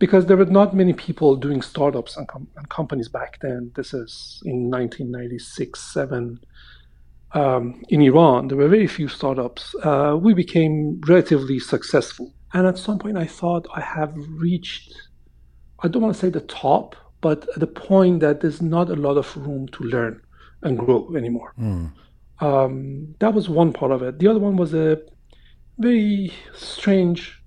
because 0.00 0.26
there 0.26 0.36
were 0.36 0.46
not 0.46 0.74
many 0.74 0.94
people 0.94 1.36
doing 1.36 1.60
startups 1.60 2.16
and, 2.16 2.26
com- 2.26 2.48
and 2.56 2.68
companies 2.70 3.08
back 3.08 3.38
then. 3.40 3.70
This 3.76 3.92
is 3.92 4.42
in 4.44 4.70
1996, 4.70 5.78
7. 5.78 6.40
Um, 7.32 7.82
in 7.90 8.00
Iran, 8.00 8.48
there 8.48 8.56
were 8.56 8.68
very 8.68 8.86
few 8.86 9.08
startups. 9.08 9.74
Uh, 9.82 10.18
we 10.20 10.32
became 10.32 11.00
relatively 11.06 11.58
successful. 11.58 12.32
And 12.54 12.66
at 12.66 12.78
some 12.78 12.98
point, 12.98 13.18
I 13.18 13.26
thought 13.26 13.66
I 13.74 13.82
have 13.82 14.14
reached, 14.16 14.94
I 15.80 15.88
don't 15.88 16.02
want 16.02 16.14
to 16.14 16.20
say 16.20 16.30
the 16.30 16.40
top, 16.40 16.96
but 17.20 17.46
at 17.54 17.60
the 17.60 17.66
point 17.66 18.20
that 18.20 18.40
there's 18.40 18.62
not 18.62 18.88
a 18.88 18.96
lot 18.96 19.18
of 19.18 19.36
room 19.36 19.68
to 19.68 19.84
learn 19.84 20.20
and 20.62 20.78
grow 20.78 21.14
anymore. 21.14 21.52
Mm. 21.60 21.92
Um, 22.40 23.14
that 23.18 23.34
was 23.34 23.50
one 23.50 23.72
part 23.74 23.92
of 23.92 24.02
it. 24.02 24.18
The 24.18 24.28
other 24.28 24.40
one 24.40 24.56
was 24.56 24.72
a 24.72 24.98
very 25.80 26.32
strange 26.54 27.42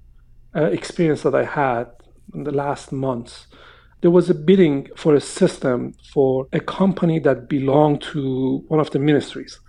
uh, 0.56 0.64
experience 0.66 1.22
that 1.22 1.36
I 1.36 1.46
had 1.46 1.86
in 2.34 2.44
the 2.44 2.52
last 2.52 2.92
months. 2.92 3.48
There 4.02 4.12
was 4.12 4.30
a 4.30 4.34
bidding 4.34 4.90
for 4.98 5.14
a 5.16 5.22
system 5.22 5.94
for 6.12 6.48
a 6.52 6.60
company 6.60 7.20
that 7.20 7.48
belonged 7.48 8.02
to 8.14 8.64
one 8.68 8.80
of 8.80 8.90
the 8.90 9.00
ministries. 9.00 9.60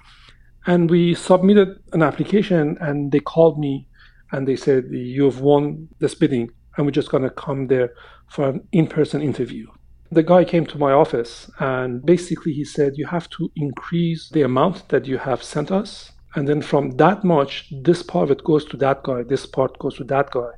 And 0.66 0.90
we 0.90 1.14
submitted 1.14 1.78
an 1.92 2.02
application, 2.02 2.78
and 2.80 3.12
they 3.12 3.20
called 3.20 3.58
me 3.58 3.86
and 4.32 4.48
they 4.48 4.56
said, 4.56 4.84
You 4.90 5.24
have 5.24 5.40
won 5.40 5.88
this 6.00 6.14
bidding, 6.14 6.50
and 6.76 6.86
we're 6.86 6.92
just 6.92 7.10
going 7.10 7.22
to 7.22 7.30
come 7.30 7.68
there 7.68 7.90
for 8.28 8.48
an 8.48 8.66
in 8.72 8.86
person 8.86 9.20
interview. 9.20 9.66
The 10.10 10.22
guy 10.22 10.44
came 10.44 10.66
to 10.66 10.78
my 10.78 10.92
office, 10.92 11.50
and 11.60 12.04
basically 12.04 12.52
he 12.52 12.64
said, 12.64 12.94
You 12.96 13.06
have 13.06 13.28
to 13.30 13.52
increase 13.56 14.30
the 14.30 14.42
amount 14.42 14.88
that 14.88 15.06
you 15.06 15.18
have 15.18 15.42
sent 15.42 15.70
us. 15.70 16.10
And 16.36 16.48
then 16.48 16.62
from 16.62 16.92
that 16.92 17.24
much, 17.24 17.72
this 17.82 18.02
part 18.02 18.24
of 18.24 18.30
it 18.30 18.44
goes 18.44 18.64
to 18.66 18.76
that 18.78 19.02
guy, 19.04 19.22
this 19.22 19.46
part 19.46 19.78
goes 19.78 19.96
to 19.96 20.04
that 20.04 20.30
guy 20.30 20.50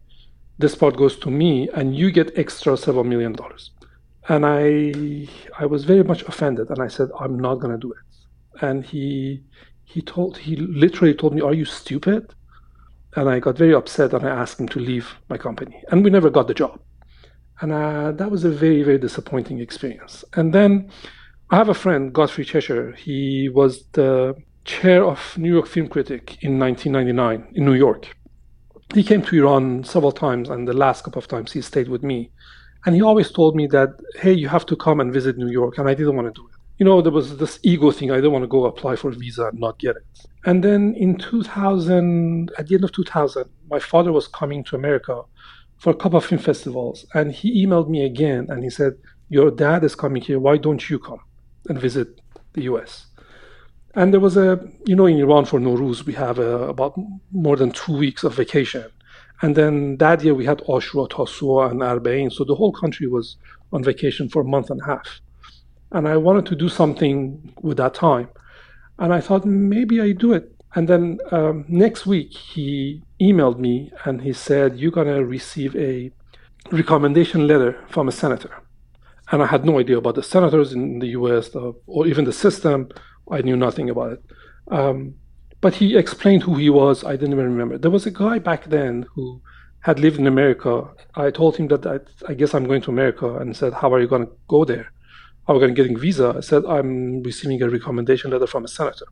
this 0.59 0.75
part 0.75 0.97
goes 0.97 1.19
to 1.19 1.31
me 1.31 1.69
and 1.75 1.95
you 1.95 2.11
get 2.11 2.37
extra 2.39 2.77
several 2.77 3.05
million 3.05 3.33
dollars. 3.33 3.71
And 4.29 4.45
i 4.45 5.29
i 5.59 5.67
was 5.67 5.85
very 5.85 6.03
much 6.03 6.23
offended 6.23 6.71
and 6.71 6.81
i 6.83 6.89
said 6.89 7.09
i'm 7.21 7.39
not 7.39 7.57
going 7.57 7.73
to 7.73 7.79
do 7.79 7.93
it. 7.93 8.63
And 8.63 8.85
he 8.85 9.43
he 9.85 10.03
told 10.03 10.39
he 10.39 10.57
literally 10.57 11.15
told 11.15 11.35
me 11.35 11.43
are 11.43 11.55
you 11.55 11.65
stupid? 11.65 12.35
And 13.15 13.29
i 13.29 13.39
got 13.39 13.59
very 13.59 13.75
upset 13.75 14.15
and 14.15 14.27
i 14.27 14.31
asked 14.31 14.59
him 14.61 14.69
to 14.69 14.81
leave 14.81 15.15
my 15.29 15.39
company. 15.39 15.83
And 15.91 16.03
we 16.05 16.11
never 16.11 16.31
got 16.31 16.49
the 16.49 16.55
job. 16.55 16.81
And 17.61 17.73
uh, 17.73 18.13
that 18.13 18.31
was 18.31 18.45
a 18.45 18.51
very 18.51 18.83
very 18.83 18.99
disappointing 18.99 19.61
experience. 19.61 20.25
And 20.35 20.53
then 20.53 20.91
i 21.51 21.57
have 21.57 21.69
a 21.69 21.81
friend 21.85 22.13
godfrey 22.13 22.45
cheshire. 22.45 22.93
He 22.93 23.49
was 23.49 23.85
the 23.93 24.35
chair 24.73 25.01
of 25.13 25.19
new 25.39 25.53
york 25.57 25.69
film 25.75 25.89
critic 25.89 26.25
in 26.43 26.59
1999 26.59 27.55
in 27.57 27.65
new 27.65 27.79
york 27.87 28.17
he 28.95 29.03
came 29.03 29.23
to 29.23 29.37
Iran 29.37 29.85
several 29.85 30.13
times, 30.13 30.49
and 30.49 30.67
the 30.67 30.73
last 30.73 31.05
couple 31.05 31.19
of 31.19 31.29
times 31.29 31.53
he 31.53 31.61
stayed 31.61 31.89
with 31.89 32.03
me. 32.03 32.31
And 32.85 32.95
he 32.95 33.03
always 33.03 33.31
told 33.33 33.57
me 33.57 33.67
that, 33.69 33.91
hey, 34.21 34.33
you 34.33 34.49
have 34.49 34.65
to 34.67 34.77
come 34.77 35.01
and 35.01 35.13
visit 35.13 35.37
New 35.37 35.51
York. 35.51 35.79
And 35.79 35.89
I 35.89 35.95
didn't 35.95 36.15
want 36.15 36.33
to 36.33 36.41
do 36.41 36.47
it. 36.47 36.55
You 36.79 36.85
know, 36.85 37.03
there 37.03 37.13
was 37.13 37.37
this 37.39 37.59
ego 37.63 37.91
thing. 37.91 38.11
I 38.13 38.17
didn't 38.17 38.33
want 38.33 38.45
to 38.45 38.49
go 38.49 38.67
apply 38.67 38.97
for 38.97 39.09
a 39.09 39.15
visa 39.15 39.49
and 39.49 39.59
not 39.59 39.79
get 39.79 39.97
it. 39.97 40.05
And 40.45 40.63
then 40.63 40.95
in 40.95 41.17
2000, 41.17 42.53
at 42.59 42.69
the 42.69 42.75
end 42.77 42.85
of 42.85 42.93
2000, 42.93 43.45
my 43.71 43.81
father 43.81 44.13
was 44.13 44.29
coming 44.29 44.63
to 44.65 44.77
America 44.77 45.23
for 45.79 45.91
a 45.91 45.95
couple 45.95 46.19
of 46.19 46.25
film 46.25 46.41
festivals. 46.41 47.07
And 47.15 47.33
he 47.33 47.67
emailed 47.67 47.89
me 47.89 48.05
again 48.05 48.47
and 48.51 48.63
he 48.63 48.71
said, 48.71 48.93
Your 49.31 49.51
dad 49.51 49.83
is 49.83 49.97
coming 49.97 50.23
here. 50.23 50.39
Why 50.39 50.59
don't 50.59 50.89
you 50.89 50.99
come 50.99 51.21
and 51.69 51.81
visit 51.81 52.21
the 52.53 52.63
US? 52.65 53.07
And 53.97 54.13
there 54.13 54.21
was 54.21 54.37
a, 54.37 54.61
you 54.85 54.95
know, 54.95 55.07
in 55.07 55.19
Iran 55.19 55.47
for 55.47 55.59
Nowruz, 55.59 56.05
we 56.05 56.13
have 56.13 56.39
a, 56.39 56.69
about 56.69 56.95
more 57.33 57.57
than 57.57 57.73
two 57.73 57.97
weeks 57.97 58.25
of 58.25 58.35
vacation. 58.35 58.85
And 59.41 59.57
then 59.57 59.97
that 59.97 60.23
year 60.23 60.35
we 60.35 60.45
had 60.45 60.59
Ashura, 60.69 61.09
Tasua, 61.09 61.71
and 61.71 61.81
Arbaeen. 61.81 62.31
So 62.31 62.45
the 62.45 62.55
whole 62.55 62.73
country 62.73 63.07
was 63.07 63.37
on 63.73 63.83
vacation 63.83 64.29
for 64.29 64.43
a 64.43 64.45
month 64.45 64.69
and 64.69 64.83
a 64.83 64.85
half. 64.85 65.21
And 65.93 66.07
I 66.07 66.19
wanted 66.19 66.45
to 66.47 66.57
do 66.57 66.69
something 66.69 67.55
with 67.63 67.79
that 67.79 67.95
time. 67.95 68.29
And 68.99 69.15
I 69.15 69.21
thought 69.23 69.47
maybe 69.47 70.01
I 70.03 70.13
do 70.13 70.35
it. 70.35 70.53
And 70.75 70.89
then 70.89 71.19
um, 71.31 71.65
next 71.67 72.05
week 72.05 72.35
he 72.35 73.03
emailed 73.19 73.59
me 73.59 73.93
and 74.05 74.21
he 74.21 74.35
said, 74.35 74.79
You're 74.79 74.91
going 74.91 75.07
to 75.07 75.25
receive 75.25 75.75
a 75.75 76.13
recommendation 76.71 77.47
letter 77.47 77.83
from 77.89 78.09
a 78.09 78.13
senator. 78.13 78.63
And 79.33 79.43
I 79.43 79.47
had 79.47 79.65
no 79.65 79.79
idea 79.79 79.97
about 79.97 80.17
the 80.17 80.23
senators 80.23 80.75
in 80.75 80.99
the 80.99 81.09
US 81.09 81.49
or 81.87 82.07
even 82.07 82.27
the 82.27 82.33
system 82.33 82.91
I 83.31 83.43
knew 83.43 83.57
nothing 83.57 83.91
about 83.91 84.13
it. 84.13 84.25
Um, 84.71 85.15
but 85.61 85.75
he 85.75 85.97
explained 85.97 86.43
who 86.43 86.55
he 86.57 86.71
was. 86.71 87.05
I 87.05 87.13
didn't 87.13 87.33
even 87.33 87.47
remember. 87.47 87.79
There 87.79 87.91
was 87.91 88.07
a 88.07 88.11
guy 88.11 88.39
back 88.39 88.67
then 88.67 89.07
who 89.15 89.41
had 89.81 89.99
lived 89.99 90.19
in 90.19 90.27
America. 90.27 90.89
I 91.15 91.31
told 91.31 91.57
him 91.57 91.69
that 91.69 91.87
I, 91.87 92.01
I 92.29 92.35
guess 92.35 92.55
I'm 92.55 92.67
going 92.67 92.83
to 92.83 92.91
America 92.91 93.37
and 93.37 93.57
said, 93.57 93.73
How 93.75 93.93
are 93.93 94.01
you 94.01 94.09
going 94.09 94.27
to 94.27 94.33
go 94.49 94.65
there? 94.65 94.93
How 95.47 95.55
are 95.55 95.57
we 95.57 95.61
going 95.61 95.75
to 95.75 95.83
get 95.83 95.97
a 95.97 95.99
visa? 95.99 96.35
I 96.37 96.41
said, 96.41 96.65
I'm 96.67 97.23
receiving 97.23 97.63
a 97.63 97.71
recommendation 97.71 98.31
letter 98.33 98.47
from 98.47 98.65
a 98.65 98.69
senator. 98.69 99.07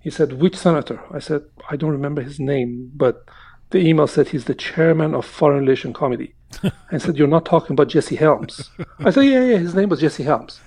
He 0.00 0.10
said, 0.10 0.34
Which 0.34 0.56
senator? 0.56 1.00
I 1.12 1.18
said, 1.18 1.42
I 1.68 1.76
don't 1.76 1.90
remember 1.90 2.22
his 2.22 2.40
name, 2.40 2.90
but 2.94 3.24
the 3.70 3.78
email 3.78 4.06
said 4.06 4.28
he's 4.28 4.46
the 4.46 4.54
chairman 4.54 5.14
of 5.14 5.24
Foreign 5.24 5.60
Relation 5.60 5.92
Committee. 5.92 6.34
and 6.90 7.00
said, 7.00 7.16
You're 7.16 7.28
not 7.28 7.44
talking 7.44 7.74
about 7.74 7.88
Jesse 7.88 8.16
Helms. 8.16 8.70
I 8.98 9.10
said, 9.10 9.22
Yeah, 9.22 9.44
yeah, 9.44 9.58
his 9.58 9.74
name 9.74 9.88
was 9.88 10.00
Jesse 10.00 10.24
Helms. 10.24 10.60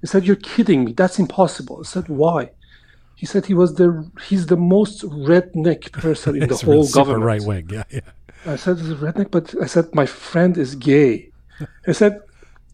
He 0.00 0.06
said, 0.06 0.26
"You're 0.26 0.36
kidding 0.36 0.84
me. 0.84 0.92
That's 0.92 1.18
impossible." 1.18 1.78
I 1.80 1.84
said, 1.84 2.08
"Why?" 2.08 2.50
He 3.16 3.26
said 3.26 3.46
he 3.46 3.54
was 3.54 3.74
the 3.74 4.08
he's 4.28 4.46
the 4.46 4.56
most 4.56 5.02
redneck 5.02 5.92
person 5.92 6.40
in 6.40 6.48
the 6.52 6.56
whole 6.56 6.88
government. 6.88 7.24
Right 7.24 7.42
wing, 7.42 7.68
yeah, 7.70 7.84
yeah. 7.90 8.00
I 8.46 8.56
said, 8.56 8.78
"He's 8.78 8.90
a 8.90 8.94
redneck," 8.94 9.30
but 9.30 9.54
I 9.60 9.66
said, 9.66 9.94
"My 9.94 10.06
friend 10.06 10.56
is 10.56 10.74
gay." 10.74 11.30
I 11.86 11.92
said, 11.92 12.20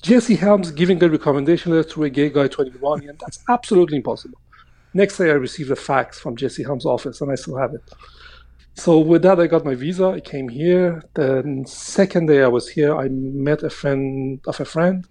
"Jesse 0.03 0.37
Helms 0.37 0.71
giving 0.71 1.03
a 1.03 1.09
recommendation 1.09 1.73
letter 1.73 1.89
to 1.91 2.05
a 2.05 2.11
gay 2.11 2.29
guy 2.29 2.49
to 2.49 2.63
an 2.63 2.73
and 3.09 3.19
that's 3.19 3.39
absolutely 3.49 3.97
impossible." 3.97 4.39
Next 4.93 5.17
day, 5.19 5.31
I 5.31 5.35
received 5.49 5.71
a 5.71 5.77
fax 5.77 6.21
from 6.21 6.37
Jesse 6.37 6.63
Helms' 6.63 6.87
office, 6.87 7.21
and 7.21 7.33
I 7.33 7.37
still 7.37 7.57
have 7.57 7.75
it. 7.75 7.83
So 8.77 8.99
with 8.99 9.23
that, 9.23 9.41
I 9.41 9.47
got 9.47 9.65
my 9.65 9.75
visa. 9.75 10.07
I 10.07 10.21
came 10.21 10.49
here. 10.49 11.03
The 11.15 11.65
second 11.67 12.27
day 12.27 12.43
I 12.43 12.49
was 12.49 12.69
here, 12.69 12.95
I 12.95 13.09
met 13.09 13.63
a 13.63 13.71
friend 13.71 14.41
of 14.47 14.61
a 14.61 14.65
friend 14.65 15.07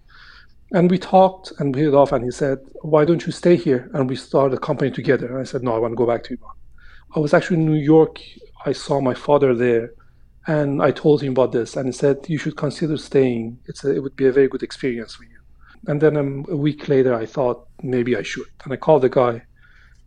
and 0.73 0.89
we 0.89 0.97
talked 0.97 1.53
and 1.59 1.73
we 1.73 1.81
hit 1.81 1.89
it 1.89 1.93
off, 1.93 2.11
and 2.11 2.25
he 2.25 2.31
said, 2.31 2.57
Why 2.81 3.05
don't 3.05 3.25
you 3.27 3.31
stay 3.31 3.55
here? 3.55 3.91
And 3.93 4.09
we 4.09 4.15
start 4.15 4.53
a 4.53 4.57
company 4.57 4.89
together. 4.89 5.27
And 5.27 5.37
I 5.37 5.43
said, 5.43 5.63
No, 5.63 5.75
I 5.75 5.77
want 5.77 5.91
to 5.91 5.95
go 5.95 6.07
back 6.07 6.23
to 6.25 6.33
Iran. 6.33 6.55
I 7.15 7.19
was 7.19 7.33
actually 7.33 7.57
in 7.57 7.65
New 7.65 7.79
York. 7.79 8.19
I 8.65 8.71
saw 8.71 8.99
my 8.99 9.13
father 9.13 9.53
there, 9.53 9.93
and 10.47 10.81
I 10.81 10.89
told 10.89 11.21
him 11.21 11.33
about 11.33 11.51
this. 11.51 11.77
And 11.77 11.85
he 11.85 11.91
said, 11.91 12.25
You 12.27 12.39
should 12.39 12.57
consider 12.57 12.97
staying. 12.97 13.59
It's 13.65 13.83
a, 13.83 13.95
it 13.95 14.01
would 14.01 14.15
be 14.15 14.25
a 14.25 14.31
very 14.31 14.47
good 14.47 14.63
experience 14.63 15.13
for 15.13 15.25
you. 15.25 15.39
And 15.85 16.01
then 16.01 16.17
um, 16.17 16.45
a 16.49 16.57
week 16.57 16.89
later, 16.89 17.13
I 17.13 17.27
thought 17.27 17.67
maybe 17.83 18.15
I 18.15 18.23
should. 18.23 18.47
And 18.63 18.73
I 18.73 18.77
called 18.77 19.03
the 19.03 19.09
guy. 19.09 19.43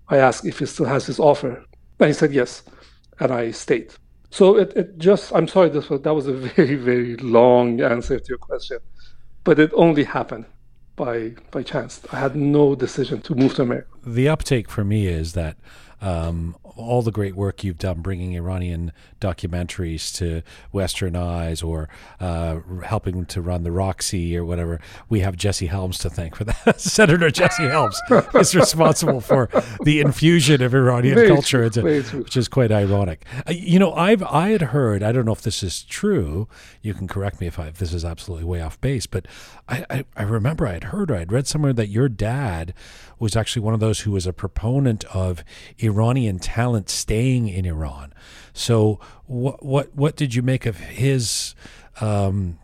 I 0.09 0.17
asked 0.17 0.45
if 0.45 0.59
he 0.59 0.67
still 0.67 0.87
has 0.87 1.07
his 1.07 1.21
offer. 1.21 1.65
And 2.01 2.09
he 2.09 2.13
said 2.13 2.33
yes. 2.33 2.65
And 3.21 3.31
I 3.31 3.53
stayed. 3.53 3.95
So 4.31 4.57
it, 4.57 4.73
it 4.75 4.99
just, 4.99 5.33
I'm 5.33 5.47
sorry, 5.47 5.69
this 5.69 5.89
was, 5.89 6.01
that 6.01 6.15
was 6.15 6.27
a 6.27 6.33
very, 6.57 6.75
very 6.75 7.17
long 7.19 7.81
answer 7.81 8.19
to 8.19 8.29
your 8.29 8.39
question. 8.39 8.79
But 9.45 9.61
it 9.61 9.71
only 9.75 10.03
happened 10.03 10.47
by 10.97 11.35
by 11.51 11.63
chance. 11.63 12.01
I 12.13 12.17
had 12.17 12.35
no 12.35 12.75
decision 12.75 13.21
to 13.23 13.35
move 13.35 13.55
to 13.55 13.63
America. 13.63 13.89
The 14.05 14.29
uptake 14.29 14.71
for 14.71 14.85
me 14.85 15.07
is 15.07 15.35
that 15.35 15.57
um, 16.01 16.57
all 16.63 17.03
the 17.03 17.11
great 17.11 17.35
work 17.35 17.65
you've 17.65 17.79
done 17.79 18.03
bringing 18.03 18.35
Iranian 18.35 18.93
documentaries 19.21 20.15
to 20.17 20.43
Western 20.73 21.17
eyes 21.17 21.63
or 21.63 21.89
uh, 22.21 22.59
helping 22.85 23.25
to 23.27 23.41
run 23.41 23.63
the 23.63 23.73
Roxy 23.73 24.37
or 24.37 24.45
whatever. 24.45 24.81
We 25.09 25.21
have 25.21 25.37
Jesse 25.37 25.67
Helms 25.67 25.99
to 25.99 26.11
thank 26.11 26.37
for 26.37 26.45
that. 26.45 26.81
Senator 26.81 27.31
Jesse 27.31 27.67
Helms 27.67 28.01
is 28.35 28.55
responsible 28.55 29.21
for 29.21 29.49
the 29.83 30.01
infusion 30.01 30.63
of 30.63 30.75
Iranian 30.75 31.15
very 31.15 31.29
culture, 31.29 31.71
true, 31.71 32.03
which 32.23 32.37
is 32.37 32.49
quite 32.49 32.71
ironic. 32.71 33.25
Uh, 33.47 33.53
you 33.53 33.79
know, 33.79 33.93
I've 33.95 34.23
I 34.23 34.51
had 34.51 34.63
heard. 34.63 35.03
I 35.03 35.13
don't 35.13 35.25
know 35.25 35.33
if 35.33 35.43
this 35.43 35.63
is 35.63 35.83
true. 35.83 36.49
You 36.83 36.95
can 36.95 37.09
correct 37.09 37.41
me 37.41 37.47
if, 37.47 37.59
I, 37.59 37.69
if 37.69 37.79
this 37.79 37.93
is 37.93 38.05
absolutely 38.05 38.45
way 38.45 38.61
off 38.61 38.81
base, 38.81 39.07
but 39.07 39.27
I, 39.69 39.85
I, 39.89 40.05
I 40.17 40.23
remember 40.23 40.67
I 40.67 40.75
had 40.75 40.85
heard 40.85 41.11
or 41.11 41.17
I 41.17 41.21
had 41.21 41.33
read 41.33 41.47
somewhere 41.47 41.73
that 41.73 41.89
your 41.89 42.09
dad 42.09 42.75
was 43.19 43.37
actually 43.37 43.63
one 43.63 43.75
of 43.75 43.81
those 43.81 44.01
who 44.01 44.11
was 44.11 44.27
a 44.27 44.33
proponent 44.33 45.05
of 45.15 45.45
Iranian 45.79 46.39
talent 46.39 46.89
staying 46.91 47.49
in 47.49 47.65
Iran. 47.65 48.13
So 48.53 49.01
what 49.27 49.65
what 49.65 49.95
what 49.95 50.17
did 50.17 50.35
you 50.35 50.43
make 50.43 50.67
of 50.67 50.77
his 50.79 51.55
um, 52.01 52.59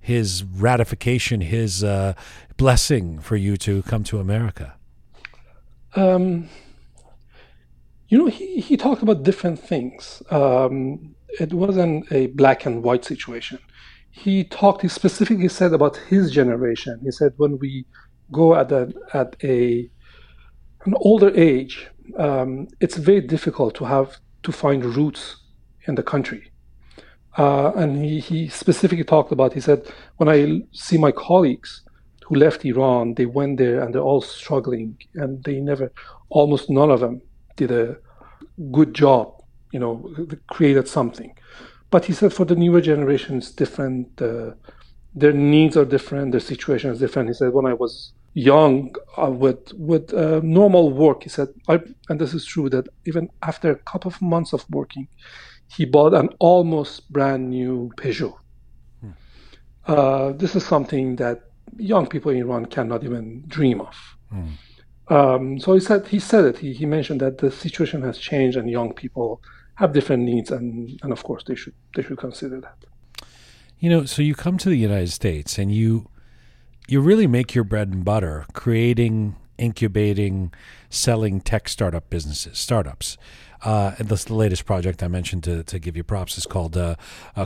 his 0.00 0.44
ratification, 0.44 1.40
his 1.40 1.84
uh, 1.84 2.14
blessing 2.56 3.20
for 3.20 3.36
you 3.36 3.56
to 3.58 3.82
come 3.82 4.02
to 4.04 4.18
America? 4.18 4.74
Um, 5.94 6.48
you 8.08 8.18
know, 8.18 8.26
he, 8.26 8.60
he 8.60 8.76
talked 8.76 9.02
about 9.02 9.22
different 9.22 9.58
things. 9.58 10.22
Um, 10.30 11.14
it 11.40 11.52
wasn't 11.52 12.10
a 12.12 12.26
black 12.28 12.66
and 12.66 12.82
white 12.82 13.04
situation. 13.04 13.58
He 14.10 14.44
talked, 14.44 14.82
he 14.82 14.88
specifically 14.88 15.48
said 15.48 15.72
about 15.72 15.96
his 15.96 16.30
generation. 16.30 17.00
He 17.02 17.10
said, 17.10 17.32
when 17.36 17.58
we 17.58 17.86
go 18.30 18.54
at 18.54 18.70
a, 18.70 18.92
at 19.14 19.36
a 19.42 19.88
an 20.84 20.94
older 20.96 21.30
age, 21.34 21.88
um, 22.18 22.68
it's 22.80 22.96
very 22.96 23.20
difficult 23.20 23.74
to 23.76 23.84
have 23.84 24.18
to 24.42 24.52
find 24.52 24.84
roots 24.84 25.36
in 25.86 25.94
the 25.94 26.02
country. 26.02 26.50
Uh, 27.38 27.72
and 27.74 28.04
he, 28.04 28.20
he 28.20 28.48
specifically 28.48 29.04
talked 29.04 29.32
about, 29.32 29.54
he 29.54 29.60
said, 29.60 29.90
when 30.16 30.28
I 30.28 30.62
see 30.72 30.98
my 30.98 31.12
colleagues 31.12 31.82
who 32.26 32.36
left 32.36 32.64
Iran, 32.64 33.14
they 33.14 33.26
went 33.26 33.58
there 33.58 33.82
and 33.82 33.94
they're 33.94 34.02
all 34.02 34.20
struggling 34.20 34.98
and 35.14 35.42
they 35.44 35.60
never, 35.60 35.92
almost 36.28 36.68
none 36.68 36.90
of 36.90 37.00
them 37.00 37.22
did 37.56 37.70
a 37.70 37.96
good 38.70 38.94
job, 38.94 39.42
you 39.72 39.80
know, 39.80 40.10
created 40.48 40.88
something. 40.88 41.34
But 41.90 42.04
he 42.04 42.12
said 42.12 42.32
for 42.32 42.44
the 42.44 42.56
newer 42.56 42.80
generation, 42.80 43.38
it's 43.38 43.50
different. 43.50 44.20
Uh, 44.20 44.52
their 45.14 45.32
needs 45.32 45.76
are 45.76 45.84
different. 45.84 46.32
Their 46.32 46.40
situation 46.40 46.90
is 46.90 46.98
different. 46.98 47.28
He 47.28 47.34
said 47.34 47.52
when 47.52 47.66
I 47.66 47.74
was 47.74 48.12
young 48.34 48.94
uh, 49.18 49.30
with 49.30 49.72
with 49.74 50.12
uh, 50.14 50.40
normal 50.42 50.90
work, 50.90 51.22
he 51.22 51.28
said, 51.28 51.48
I, 51.68 51.80
and 52.08 52.20
this 52.20 52.34
is 52.34 52.44
true 52.44 52.68
that 52.70 52.88
even 53.04 53.30
after 53.42 53.70
a 53.70 53.76
couple 53.76 54.10
of 54.10 54.20
months 54.22 54.52
of 54.52 54.68
working, 54.70 55.08
he 55.68 55.84
bought 55.84 56.14
an 56.14 56.30
almost 56.38 57.12
brand 57.12 57.50
new 57.50 57.92
Peugeot. 57.96 58.36
Hmm. 59.00 59.10
Uh, 59.86 60.32
this 60.32 60.56
is 60.56 60.64
something 60.64 61.16
that 61.16 61.42
young 61.76 62.06
people 62.06 62.30
in 62.30 62.38
Iran 62.38 62.66
cannot 62.66 63.04
even 63.04 63.44
dream 63.46 63.80
of. 63.80 63.96
Hmm. 64.30 64.48
Um, 65.08 65.58
so 65.58 65.74
he 65.74 65.80
said 65.80 66.06
he 66.08 66.18
said 66.18 66.44
it. 66.44 66.58
He, 66.58 66.72
he 66.72 66.86
mentioned 66.86 67.20
that 67.20 67.38
the 67.38 67.50
situation 67.50 68.02
has 68.02 68.16
changed 68.18 68.56
and 68.56 68.70
young 68.70 68.94
people 68.94 69.42
have 69.74 69.92
different 69.92 70.22
needs, 70.22 70.50
and, 70.50 70.98
and 71.02 71.12
of 71.12 71.22
course 71.22 71.44
they 71.44 71.54
should 71.54 71.74
they 71.94 72.02
should 72.02 72.18
consider 72.18 72.60
that. 72.60 72.76
You 73.78 73.90
know, 73.90 74.04
so 74.04 74.22
you 74.22 74.34
come 74.34 74.58
to 74.58 74.68
the 74.68 74.76
United 74.76 75.10
States 75.10 75.58
and 75.58 75.74
you 75.74 76.08
you 76.88 77.00
really 77.00 77.26
make 77.26 77.54
your 77.54 77.64
bread 77.64 77.88
and 77.88 78.04
butter 78.04 78.46
creating, 78.52 79.36
incubating, 79.58 80.52
selling 80.90 81.40
tech 81.40 81.68
startup 81.68 82.10
businesses, 82.10 82.58
startups. 82.58 83.16
Uh, 83.64 83.94
and 83.98 84.08
this, 84.08 84.24
the 84.24 84.34
latest 84.34 84.66
project 84.66 85.02
I 85.02 85.08
mentioned 85.08 85.44
to, 85.44 85.62
to 85.62 85.78
give 85.78 85.96
you 85.96 86.02
props 86.02 86.36
is 86.36 86.46
called 86.46 86.76
uh, 86.76 86.96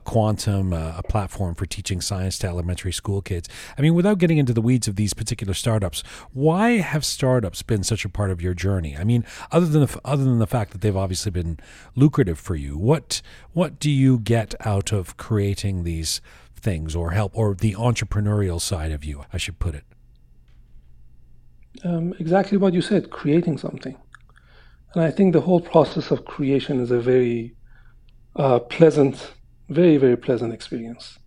Quantum, 0.04 0.72
uh, 0.72 0.94
a 0.96 1.02
platform 1.02 1.54
for 1.54 1.66
teaching 1.66 2.00
science 2.00 2.38
to 2.38 2.46
elementary 2.46 2.92
school 2.92 3.20
kids. 3.20 3.48
I 3.76 3.82
mean, 3.82 3.94
without 3.94 4.18
getting 4.18 4.38
into 4.38 4.54
the 4.54 4.62
weeds 4.62 4.88
of 4.88 4.96
these 4.96 5.12
particular 5.12 5.52
startups, 5.52 6.02
why 6.32 6.78
have 6.78 7.04
startups 7.04 7.62
been 7.62 7.82
such 7.82 8.04
a 8.04 8.08
part 8.08 8.30
of 8.30 8.40
your 8.40 8.54
journey? 8.54 8.96
I 8.96 9.04
mean, 9.04 9.24
other 9.52 9.66
than 9.66 9.82
the, 9.82 10.00
other 10.04 10.24
than 10.24 10.38
the 10.38 10.46
fact 10.46 10.72
that 10.72 10.80
they've 10.80 10.96
obviously 10.96 11.32
been 11.32 11.58
lucrative 11.94 12.38
for 12.38 12.54
you, 12.54 12.78
what 12.78 13.20
what 13.52 13.78
do 13.78 13.90
you 13.90 14.18
get 14.18 14.54
out 14.66 14.92
of 14.92 15.16
creating 15.18 15.84
these 15.84 16.20
things, 16.56 16.96
or 16.96 17.10
help, 17.10 17.36
or 17.36 17.54
the 17.54 17.74
entrepreneurial 17.74 18.60
side 18.60 18.92
of 18.92 19.04
you? 19.04 19.24
I 19.32 19.38
should 19.38 19.58
put 19.58 19.74
it. 19.74 19.84
Um, 21.84 22.14
exactly 22.18 22.58
what 22.58 22.74
you 22.74 22.80
said, 22.80 23.10
creating 23.10 23.58
something. 23.58 23.96
And 24.94 25.04
I 25.04 25.10
think 25.10 25.32
the 25.32 25.42
whole 25.42 25.60
process 25.60 26.10
of 26.10 26.24
creation 26.24 26.80
is 26.80 26.90
a 26.90 26.98
very 26.98 27.54
uh, 28.34 28.60
pleasant, 28.60 29.32
very, 29.68 29.96
very 29.98 30.16
pleasant 30.16 30.52
experience. 30.52 31.18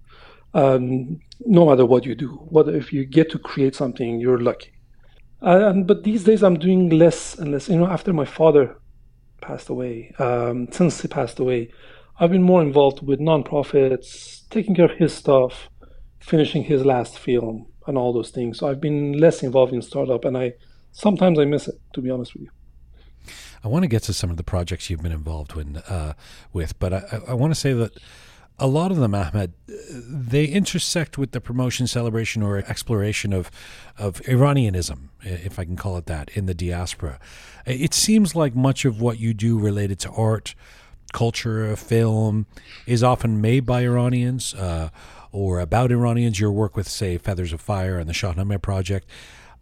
Um, 0.53 1.19
no 1.45 1.69
matter 1.69 1.85
what 1.85 2.05
you 2.05 2.15
do, 2.15 2.29
what 2.49 2.67
if 2.67 2.91
you 2.91 3.05
get 3.05 3.29
to 3.31 3.39
create 3.39 3.75
something, 3.75 4.19
you're 4.19 4.39
lucky. 4.39 4.71
Uh, 5.41 5.69
and, 5.69 5.87
but 5.87 6.03
these 6.03 6.23
days 6.23 6.43
I'm 6.43 6.57
doing 6.57 6.89
less 6.89 7.37
and 7.37 7.51
less. 7.51 7.69
You 7.69 7.77
know, 7.77 7.87
after 7.87 8.11
my 8.11 8.25
father 8.25 8.77
passed 9.41 9.69
away, 9.69 10.13
um, 10.19 10.67
since 10.71 11.01
he 11.01 11.07
passed 11.07 11.39
away, 11.39 11.69
I've 12.19 12.31
been 12.31 12.43
more 12.43 12.61
involved 12.61 13.05
with 13.05 13.19
nonprofits, 13.19 14.38
taking 14.49 14.75
care 14.75 14.85
of 14.85 14.97
his 14.97 15.13
stuff, 15.13 15.69
finishing 16.19 16.63
his 16.63 16.85
last 16.85 17.17
film, 17.19 17.67
and 17.87 17.97
all 17.97 18.13
those 18.13 18.29
things. 18.29 18.59
So 18.59 18.67
I've 18.67 18.81
been 18.81 19.13
less 19.13 19.43
involved 19.43 19.73
in 19.73 19.81
startup, 19.81 20.25
and 20.25 20.37
I 20.37 20.53
sometimes 20.91 21.39
I 21.39 21.45
miss 21.45 21.67
it, 21.67 21.75
to 21.93 22.01
be 22.01 22.09
honest 22.09 22.33
with 22.33 22.43
you. 22.43 22.49
I 23.63 23.67
want 23.67 23.83
to 23.83 23.87
get 23.87 24.03
to 24.03 24.13
some 24.13 24.29
of 24.29 24.37
the 24.37 24.43
projects 24.43 24.89
you've 24.89 25.01
been 25.01 25.11
involved 25.11 25.53
with, 25.53 25.83
uh, 25.89 26.13
with 26.53 26.79
but 26.79 26.93
I, 26.93 27.21
I 27.29 27.33
want 27.33 27.53
to 27.53 27.59
say 27.59 27.73
that 27.73 27.91
a 28.57 28.67
lot 28.67 28.91
of 28.91 28.97
them, 28.97 29.15
Ahmed, 29.15 29.53
they 29.67 30.45
intersect 30.45 31.17
with 31.17 31.31
the 31.31 31.41
promotion, 31.41 31.87
celebration, 31.87 32.43
or 32.43 32.57
exploration 32.57 33.33
of 33.33 33.49
of 33.97 34.21
Iranianism, 34.27 35.09
if 35.21 35.57
I 35.57 35.65
can 35.65 35.75
call 35.75 35.97
it 35.97 36.05
that, 36.07 36.29
in 36.29 36.45
the 36.45 36.53
diaspora. 36.53 37.19
It 37.65 37.93
seems 37.93 38.35
like 38.35 38.55
much 38.55 38.85
of 38.85 39.01
what 39.01 39.19
you 39.19 39.33
do 39.33 39.57
related 39.57 39.99
to 39.99 40.11
art, 40.11 40.55
culture, 41.11 41.69
of 41.69 41.79
film, 41.79 42.45
is 42.85 43.03
often 43.03 43.41
made 43.41 43.65
by 43.65 43.81
Iranians 43.81 44.53
uh, 44.53 44.89
or 45.31 45.59
about 45.59 45.91
Iranians. 45.91 46.39
Your 46.39 46.51
work 46.51 46.75
with, 46.75 46.87
say, 46.87 47.17
Feathers 47.17 47.53
of 47.53 47.61
Fire 47.61 47.97
and 47.97 48.09
the 48.09 48.13
Shahnameh 48.13 48.61
Project. 48.61 49.07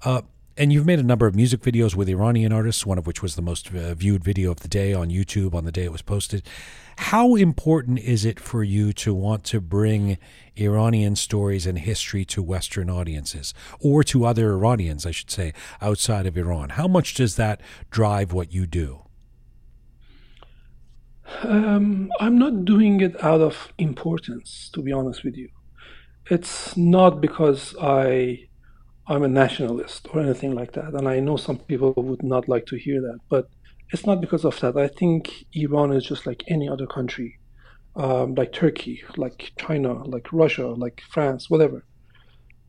Uh, 0.04 0.22
and 0.58 0.74
you've 0.74 0.88
made 0.88 0.98
a 0.98 1.04
number 1.04 1.28
of 1.28 1.36
music 1.36 1.62
videos 1.62 1.94
with 1.94 2.10
Iranian 2.10 2.52
artists, 2.52 2.86
one 2.86 2.98
of 2.98 3.06
which 3.06 3.22
was 3.22 3.36
the 3.36 3.44
most 3.44 3.74
uh, 3.74 3.94
viewed 3.94 4.24
video 4.24 4.50
of 4.50 4.62
the 4.62 4.68
day 4.68 4.92
on 4.92 5.10
YouTube 5.10 5.54
on 5.54 5.66
the 5.66 5.72
day 5.72 5.84
it 5.84 5.92
was 5.92 6.02
posted. 6.02 6.42
How 6.98 7.36
important 7.36 8.00
is 8.00 8.26
it 8.26 8.40
for 8.40 8.64
you 8.64 8.92
to 8.94 9.14
want 9.14 9.44
to 9.46 9.62
bring 9.62 10.18
Iranian 10.56 11.16
stories 11.16 11.68
and 11.68 11.78
history 11.78 12.26
to 12.26 12.42
Western 12.42 12.90
audiences, 12.90 13.54
or 13.80 14.04
to 14.06 14.26
other 14.26 14.54
Iranians, 14.54 15.06
I 15.06 15.12
should 15.12 15.30
say, 15.30 15.54
outside 15.80 16.26
of 16.26 16.36
Iran? 16.36 16.70
How 16.70 16.88
much 16.88 17.14
does 17.14 17.36
that 17.36 17.62
drive 17.92 18.34
what 18.34 18.52
you 18.52 18.66
do? 18.66 19.07
Um, 21.44 22.10
I'm 22.20 22.38
not 22.38 22.66
doing 22.66 23.02
it 23.02 23.22
out 23.24 23.42
of 23.42 23.74
importance, 23.78 24.70
to 24.74 24.82
be 24.82 24.92
honest 24.92 25.24
with 25.24 25.36
you. 25.36 25.50
It's 26.30 26.76
not 26.76 27.22
because 27.22 27.76
I 27.82 28.48
I'm 29.10 29.24
a 29.24 29.28
nationalist 29.30 30.08
or 30.14 30.20
anything 30.22 30.54
like 30.54 30.74
that. 30.74 30.94
And 30.94 31.08
I 31.08 31.20
know 31.22 31.38
some 31.38 31.60
people 31.60 31.94
would 31.96 32.24
not 32.24 32.50
like 32.50 32.66
to 32.68 32.76
hear 32.76 33.00
that, 33.02 33.20
but 33.30 33.50
it's 33.92 34.06
not 34.06 34.20
because 34.20 34.44
of 34.44 34.60
that. 34.60 34.76
I 34.76 34.90
think 34.90 35.46
Iran 35.54 35.94
is 35.94 36.04
just 36.04 36.26
like 36.26 36.44
any 36.48 36.68
other 36.68 36.86
country, 36.86 37.40
um, 37.96 38.36
like 38.36 38.52
Turkey, 38.52 39.04
like 39.16 39.54
China, 39.58 40.04
like 40.04 40.34
Russia, 40.34 40.68
like 40.68 41.02
France, 41.10 41.50
whatever. 41.50 41.86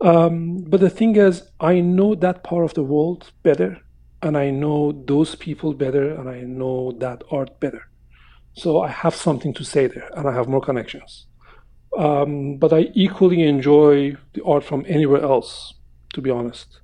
Um, 0.00 0.58
but 0.68 0.78
the 0.80 0.90
thing 0.90 1.16
is, 1.16 1.42
I 1.58 1.80
know 1.80 2.14
that 2.14 2.44
part 2.44 2.64
of 2.64 2.74
the 2.74 2.84
world 2.84 3.32
better, 3.42 3.78
and 4.22 4.38
I 4.38 4.50
know 4.50 4.92
those 4.92 5.34
people 5.34 5.74
better, 5.74 6.14
and 6.14 6.28
I 6.28 6.42
know 6.42 6.92
that 7.00 7.24
art 7.32 7.58
better. 7.58 7.82
So 8.58 8.82
I 8.82 8.88
have 8.88 9.14
something 9.14 9.54
to 9.54 9.64
say 9.64 9.86
there, 9.86 10.10
and 10.16 10.28
I 10.28 10.32
have 10.32 10.48
more 10.48 10.60
connections. 10.60 11.26
Um, 11.96 12.58
but 12.58 12.72
I 12.72 12.90
equally 12.94 13.42
enjoy 13.42 14.16
the 14.34 14.44
art 14.44 14.62
from 14.64 14.84
anywhere 14.88 15.22
else 15.22 15.74
to 16.14 16.22
be 16.22 16.30
honest. 16.30 16.80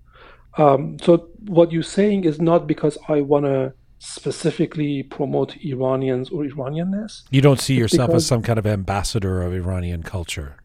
Um, 0.56 0.98
so 1.01 1.28
what 1.46 1.72
you're 1.72 1.82
saying 1.82 2.24
is 2.24 2.40
not 2.40 2.66
because 2.66 2.96
I 3.09 3.20
want 3.20 3.46
to 3.46 3.72
specifically 3.98 5.02
promote 5.02 5.56
Iranians 5.64 6.30
or 6.30 6.44
Iranianness. 6.44 7.22
You 7.30 7.40
don't 7.40 7.60
see 7.60 7.74
yourself 7.74 8.10
as 8.10 8.26
some 8.26 8.42
kind 8.42 8.59
of 8.59 8.66
ambassador 8.66 9.42
of 9.42 9.52
Iranian 9.52 10.02
culture. 10.02 10.56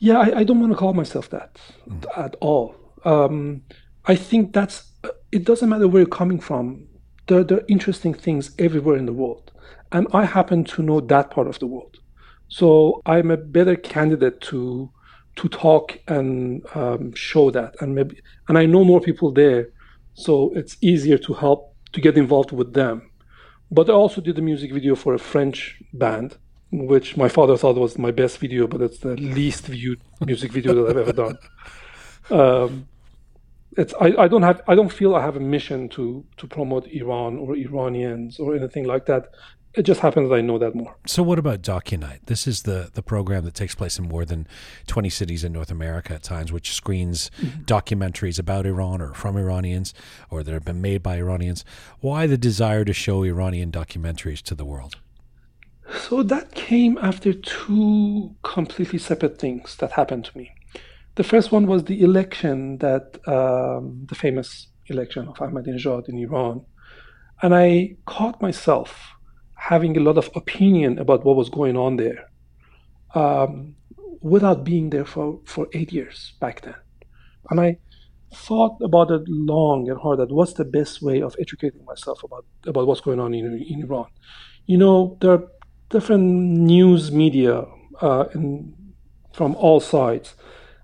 Yeah, 0.00 0.18
I, 0.18 0.40
I 0.40 0.44
don't 0.44 0.60
want 0.60 0.72
to 0.72 0.78
call 0.78 0.92
myself 0.92 1.30
that 1.30 1.58
mm. 1.88 2.04
at 2.16 2.36
all. 2.40 2.74
Um, 3.04 3.62
I 4.06 4.16
think 4.16 4.52
that's 4.52 4.92
it. 5.32 5.44
Doesn't 5.44 5.68
matter 5.68 5.88
where 5.88 6.02
you're 6.02 6.08
coming 6.08 6.40
from. 6.40 6.86
There, 7.26 7.44
there 7.44 7.58
are 7.58 7.64
interesting 7.68 8.14
things 8.14 8.54
everywhere 8.58 8.96
in 8.96 9.06
the 9.06 9.12
world, 9.12 9.50
and 9.92 10.06
I 10.12 10.24
happen 10.24 10.64
to 10.64 10.82
know 10.82 11.00
that 11.00 11.30
part 11.30 11.46
of 11.46 11.58
the 11.58 11.66
world. 11.66 11.98
So 12.48 13.02
I'm 13.06 13.30
a 13.30 13.36
better 13.36 13.76
candidate 13.76 14.40
to 14.42 14.90
to 15.36 15.48
talk 15.48 16.00
and 16.08 16.64
um, 16.74 17.14
show 17.14 17.50
that. 17.50 17.76
And 17.80 17.94
maybe 17.94 18.20
and 18.48 18.58
i 18.58 18.66
know 18.66 18.84
more 18.84 19.00
people 19.00 19.30
there 19.30 19.68
so 20.14 20.52
it's 20.54 20.76
easier 20.80 21.16
to 21.18 21.32
help 21.34 21.74
to 21.92 22.00
get 22.00 22.18
involved 22.18 22.52
with 22.52 22.74
them. 22.74 23.10
But 23.70 23.88
i 23.88 23.92
also 23.92 24.20
did 24.20 24.38
a 24.38 24.42
music 24.42 24.72
video 24.72 24.94
for 24.94 25.14
a 25.14 25.18
french 25.18 25.80
band 25.92 26.38
which 26.70 27.16
my 27.16 27.28
father 27.28 27.56
thought 27.56 27.76
was 27.76 27.96
my 27.96 28.10
best 28.10 28.38
video 28.38 28.66
but 28.66 28.82
it's 28.82 28.98
the 28.98 29.16
least 29.16 29.66
viewed 29.66 30.00
music 30.20 30.52
video 30.52 30.74
that 30.74 30.90
i've 30.90 31.08
ever 31.08 31.12
done. 31.12 31.38
Um, 32.30 32.88
it's 33.78 33.94
I, 34.00 34.24
I 34.24 34.28
don't 34.28 34.42
have 34.42 34.60
I 34.66 34.74
don't 34.74 34.92
feel 34.92 35.14
I 35.14 35.22
have 35.22 35.36
a 35.36 35.40
mission 35.40 35.88
to 35.90 36.24
to 36.38 36.46
promote 36.46 36.86
Iran 36.88 37.38
or 37.38 37.56
Iranians 37.56 38.38
or 38.38 38.56
anything 38.56 38.84
like 38.84 39.06
that 39.06 39.28
it 39.78 39.84
just 39.84 40.00
happens 40.00 40.28
that 40.28 40.34
I 40.34 40.40
know 40.40 40.58
that 40.58 40.74
more. 40.74 40.96
So, 41.06 41.22
what 41.22 41.38
about 41.38 41.62
DocuNight? 41.62 42.26
This 42.26 42.48
is 42.48 42.64
the 42.64 42.90
the 42.92 43.02
program 43.02 43.44
that 43.44 43.54
takes 43.54 43.76
place 43.76 43.96
in 43.96 44.08
more 44.08 44.24
than 44.24 44.48
twenty 44.88 45.08
cities 45.08 45.44
in 45.44 45.52
North 45.52 45.70
America 45.70 46.14
at 46.14 46.24
times, 46.24 46.50
which 46.50 46.74
screens 46.74 47.30
mm-hmm. 47.40 47.62
documentaries 47.62 48.40
about 48.40 48.66
Iran 48.66 49.00
or 49.00 49.14
from 49.14 49.36
Iranians 49.36 49.94
or 50.30 50.42
that 50.42 50.52
have 50.52 50.64
been 50.64 50.80
made 50.80 51.00
by 51.00 51.16
Iranians. 51.16 51.64
Why 52.00 52.26
the 52.26 52.36
desire 52.36 52.84
to 52.84 52.92
show 52.92 53.22
Iranian 53.22 53.70
documentaries 53.70 54.42
to 54.42 54.56
the 54.56 54.64
world? 54.64 54.96
So 55.96 56.24
that 56.24 56.54
came 56.54 56.98
after 56.98 57.32
two 57.32 58.34
completely 58.42 58.98
separate 58.98 59.38
things 59.38 59.76
that 59.76 59.92
happened 59.92 60.24
to 60.26 60.36
me. 60.36 60.50
The 61.14 61.24
first 61.24 61.52
one 61.52 61.66
was 61.68 61.84
the 61.84 62.02
election 62.02 62.78
that 62.78 63.16
um, 63.28 64.06
the 64.08 64.16
famous 64.16 64.66
election 64.86 65.28
of 65.28 65.36
Ahmadinejad 65.36 66.08
in 66.08 66.18
Iran, 66.18 66.64
and 67.42 67.54
I 67.54 67.96
caught 68.06 68.42
myself 68.42 69.14
having 69.58 69.96
a 69.96 70.00
lot 70.00 70.16
of 70.16 70.30
opinion 70.34 70.98
about 70.98 71.24
what 71.24 71.36
was 71.36 71.50
going 71.50 71.76
on 71.76 71.96
there, 71.96 72.30
um, 73.14 73.74
without 74.20 74.64
being 74.64 74.90
there 74.90 75.04
for 75.04 75.40
for 75.44 75.68
eight 75.72 75.92
years 75.92 76.34
back 76.40 76.62
then, 76.62 76.76
and 77.50 77.60
I 77.60 77.78
thought 78.34 78.76
about 78.82 79.10
it 79.10 79.22
long 79.26 79.88
and 79.88 79.98
hard 79.98 80.18
that 80.18 80.30
what's 80.30 80.52
the 80.52 80.64
best 80.64 81.00
way 81.02 81.22
of 81.22 81.34
educating 81.40 81.84
myself 81.84 82.22
about 82.22 82.44
about 82.66 82.86
what's 82.86 83.00
going 83.00 83.20
on 83.20 83.34
in, 83.34 83.46
in 83.46 83.82
Iran. 83.82 84.06
You 84.66 84.78
know, 84.78 85.16
there 85.20 85.32
are 85.32 85.44
different 85.88 86.24
news 86.24 87.10
media 87.10 87.64
uh, 88.00 88.24
in, 88.34 88.74
from 89.32 89.54
all 89.56 89.80
sides 89.80 90.34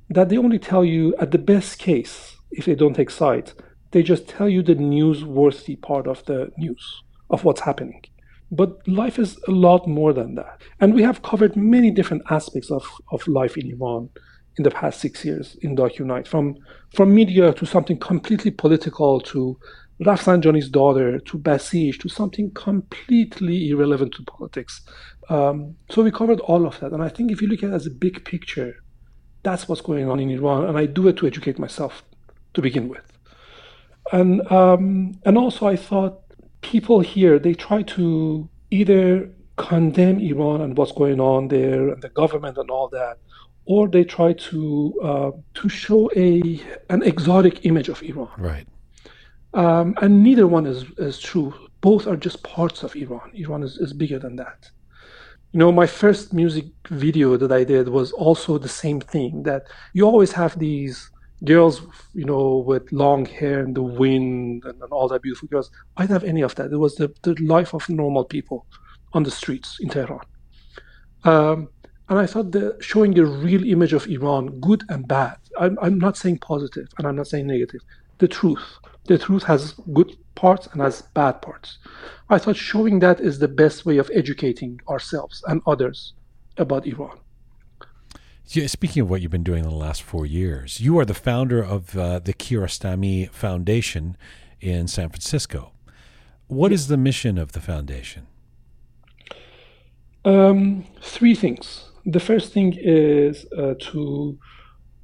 that 0.08 0.28
they 0.28 0.36
only 0.36 0.58
tell 0.58 0.84
you 0.84 1.14
at 1.18 1.30
the 1.30 1.38
best 1.38 1.78
case 1.78 2.36
if 2.50 2.66
they 2.66 2.74
don't 2.74 2.94
take 2.94 3.10
sides 3.10 3.54
they 3.90 4.02
just 4.02 4.28
tell 4.28 4.48
you 4.48 4.62
the 4.62 4.74
newsworthy 4.74 5.80
part 5.80 6.06
of 6.06 6.24
the 6.26 6.50
news 6.58 7.02
of 7.30 7.44
what's 7.44 7.62
happening 7.62 8.02
but 8.50 8.86
life 8.86 9.18
is 9.18 9.38
a 9.48 9.50
lot 9.50 9.88
more 9.88 10.12
than 10.12 10.34
that. 10.34 10.60
And 10.80 10.94
we 10.94 11.02
have 11.02 11.22
covered 11.22 11.56
many 11.56 11.90
different 11.90 12.22
aspects 12.30 12.70
of, 12.70 12.86
of 13.10 13.26
life 13.26 13.56
in 13.56 13.70
iran 13.70 14.10
in 14.56 14.64
the 14.64 14.70
past 14.70 15.00
six 15.00 15.24
years 15.24 15.56
in 15.62 15.76
DocuNight, 15.76 16.28
from 16.28 16.56
from 16.94 17.14
media 17.14 17.52
to 17.54 17.66
something 17.66 17.98
completely 17.98 18.50
political 18.50 19.20
to 19.20 19.58
Rafsanjani's 20.02 20.68
daughter 20.68 21.18
to 21.18 21.38
Basij 21.38 21.98
to 22.00 22.08
something 22.08 22.50
completely 22.52 23.70
irrelevant 23.70 24.14
to 24.14 24.22
politics. 24.24 24.82
Um, 25.28 25.76
so 25.90 26.02
we 26.02 26.10
covered 26.10 26.40
all 26.40 26.66
of 26.66 26.78
that, 26.80 26.92
and 26.92 27.02
I 27.02 27.08
think 27.08 27.30
if 27.30 27.40
you 27.40 27.48
look 27.48 27.62
at 27.62 27.70
it 27.70 27.74
as 27.74 27.86
a 27.86 27.90
big 27.90 28.24
picture, 28.24 28.76
that's 29.42 29.68
what's 29.68 29.80
going 29.80 30.08
on 30.08 30.20
in 30.20 30.30
Iran, 30.30 30.66
and 30.66 30.78
I 30.78 30.86
do 30.86 31.08
it 31.08 31.16
to 31.18 31.26
educate 31.26 31.58
myself 31.58 32.04
to 32.54 32.62
begin 32.62 32.88
with, 32.88 33.06
and 34.12 34.40
um, 34.52 35.18
and 35.24 35.38
also 35.38 35.66
I 35.66 35.76
thought 35.76 36.23
people 36.72 36.98
here 37.00 37.38
they 37.38 37.54
try 37.54 37.80
to 37.96 38.48
either 38.70 39.30
condemn 39.56 40.18
Iran 40.18 40.60
and 40.64 40.76
what's 40.76 40.92
going 41.02 41.20
on 41.20 41.48
there 41.48 41.82
and 41.90 42.00
the 42.02 42.08
government 42.22 42.56
and 42.58 42.70
all 42.70 42.88
that, 42.88 43.16
or 43.66 43.88
they 43.88 44.04
try 44.04 44.32
to 44.50 44.60
uh, 45.08 45.30
to 45.58 45.68
show 45.68 46.10
a 46.16 46.60
an 46.94 47.02
exotic 47.12 47.64
image 47.70 47.88
of 47.94 48.02
Iran. 48.02 48.34
Right. 48.52 48.66
Um, 49.64 49.94
and 50.02 50.12
neither 50.28 50.46
one 50.48 50.66
is, 50.66 50.84
is 50.98 51.20
true. 51.20 51.54
Both 51.80 52.08
are 52.08 52.16
just 52.16 52.42
parts 52.42 52.82
of 52.82 52.96
Iran. 52.96 53.30
Iran 53.34 53.62
is, 53.62 53.78
is 53.78 53.92
bigger 53.92 54.18
than 54.18 54.34
that. 54.36 54.60
You 55.52 55.58
know, 55.60 55.70
my 55.70 55.86
first 55.86 56.32
music 56.32 56.66
video 56.88 57.36
that 57.36 57.52
I 57.52 57.62
did 57.62 57.88
was 57.88 58.10
also 58.10 58.58
the 58.58 58.74
same 58.84 59.00
thing 59.00 59.44
that 59.44 59.62
you 59.92 60.02
always 60.04 60.32
have 60.32 60.58
these 60.58 60.96
girls, 61.44 61.82
you 62.14 62.24
know, 62.24 62.58
with 62.58 62.90
long 62.92 63.24
hair 63.26 63.60
and 63.60 63.74
the 63.74 63.82
wind 63.82 64.64
and, 64.64 64.82
and 64.82 64.92
all 64.92 65.08
that 65.08 65.22
beautiful 65.22 65.48
girls. 65.48 65.70
I 65.96 66.02
didn't 66.02 66.12
have 66.20 66.24
any 66.24 66.42
of 66.42 66.54
that. 66.56 66.72
It 66.72 66.76
was 66.76 66.96
the, 66.96 67.12
the 67.22 67.34
life 67.34 67.74
of 67.74 67.88
normal 67.88 68.24
people 68.24 68.66
on 69.12 69.22
the 69.22 69.30
streets 69.30 69.78
in 69.80 69.88
Tehran. 69.88 70.20
Um, 71.24 71.68
and 72.08 72.18
I 72.18 72.26
thought 72.26 72.52
that 72.52 72.82
showing 72.82 73.14
the 73.14 73.24
real 73.24 73.64
image 73.64 73.92
of 73.92 74.06
Iran, 74.06 74.60
good 74.60 74.84
and 74.88 75.08
bad, 75.08 75.36
I'm, 75.58 75.78
I'm 75.80 75.98
not 75.98 76.16
saying 76.16 76.38
positive 76.38 76.88
and 76.98 77.06
I'm 77.06 77.16
not 77.16 77.28
saying 77.28 77.46
negative, 77.46 77.80
the 78.18 78.28
truth. 78.28 78.78
The 79.06 79.18
truth 79.18 79.42
has 79.44 79.74
good 79.92 80.16
parts 80.34 80.66
and 80.72 80.82
has 80.82 81.02
bad 81.14 81.40
parts. 81.40 81.78
I 82.28 82.38
thought 82.38 82.56
showing 82.56 82.98
that 83.00 83.20
is 83.20 83.38
the 83.38 83.48
best 83.48 83.86
way 83.86 83.98
of 83.98 84.10
educating 84.14 84.80
ourselves 84.88 85.42
and 85.46 85.62
others 85.66 86.14
about 86.58 86.86
Iran. 86.86 87.18
Speaking 88.46 89.02
of 89.02 89.10
what 89.10 89.22
you've 89.22 89.30
been 89.30 89.42
doing 89.42 89.64
in 89.64 89.70
the 89.70 89.74
last 89.74 90.02
four 90.02 90.26
years, 90.26 90.78
you 90.78 90.98
are 90.98 91.04
the 91.04 91.14
founder 91.14 91.62
of 91.62 91.96
uh, 91.96 92.18
the 92.18 92.34
Kiarostami 92.34 93.30
Foundation 93.30 94.16
in 94.60 94.86
San 94.86 95.08
Francisco. 95.08 95.72
What 96.46 96.70
is 96.70 96.88
the 96.88 96.98
mission 96.98 97.38
of 97.38 97.52
the 97.52 97.60
foundation? 97.60 98.26
Um, 100.24 100.84
three 101.02 101.34
things. 101.34 101.90
The 102.04 102.20
first 102.20 102.52
thing 102.52 102.76
is 102.78 103.46
uh, 103.56 103.74
to 103.92 104.38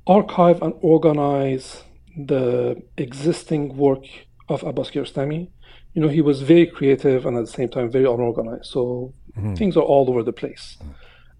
archive 0.06 0.60
and 0.62 0.74
organize 0.82 1.82
the 2.16 2.82
existing 2.98 3.76
work 3.76 4.04
of 4.48 4.62
Abbas 4.62 4.90
Kiarostami. 4.90 5.48
You 5.94 6.02
know, 6.02 6.08
he 6.08 6.20
was 6.20 6.42
very 6.42 6.66
creative 6.66 7.24
and 7.24 7.36
at 7.36 7.46
the 7.46 7.50
same 7.50 7.68
time 7.68 7.90
very 7.90 8.04
unorganized. 8.04 8.66
So 8.66 9.14
mm-hmm. 9.36 9.54
things 9.54 9.76
are 9.76 9.82
all 9.82 10.08
over 10.10 10.22
the 10.22 10.32
place. 10.32 10.76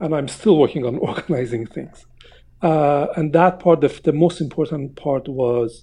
And 0.00 0.14
I'm 0.14 0.28
still 0.28 0.56
working 0.58 0.84
on 0.86 0.96
organizing 1.10 1.66
things. 1.66 2.04
Uh, 2.62 3.06
and 3.16 3.32
that 3.32 3.58
part, 3.58 3.80
the, 3.80 4.00
the, 4.04 4.12
most 4.12 4.40
important 4.40 4.96
part 4.96 5.28
was, 5.28 5.82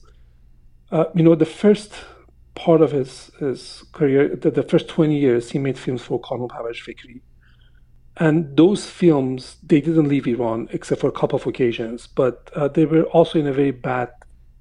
uh, 0.91 1.05
you 1.15 1.23
know, 1.23 1.33
the 1.33 1.45
first 1.45 1.93
part 2.53 2.81
of 2.81 2.91
his, 2.91 3.31
his 3.39 3.83
career, 3.93 4.35
the, 4.35 4.51
the, 4.51 4.63
first 4.63 4.87
20 4.87 5.17
years, 5.17 5.51
he 5.51 5.59
made 5.59 5.77
films 5.77 6.03
for 6.03 6.21
Kanun 6.21 6.49
Parvarish 6.49 6.85
Fikri. 6.85 7.21
And 8.17 8.55
those 8.57 8.87
films, 8.87 9.57
they 9.63 9.81
didn't 9.81 10.07
leave 10.07 10.27
Iran 10.27 10.67
except 10.71 11.01
for 11.01 11.07
a 11.07 11.11
couple 11.11 11.37
of 11.37 11.45
occasions, 11.45 12.07
but 12.07 12.49
uh, 12.55 12.67
they 12.67 12.85
were 12.85 13.03
also 13.03 13.39
in 13.39 13.47
a 13.47 13.53
very 13.53 13.71
bad 13.71 14.09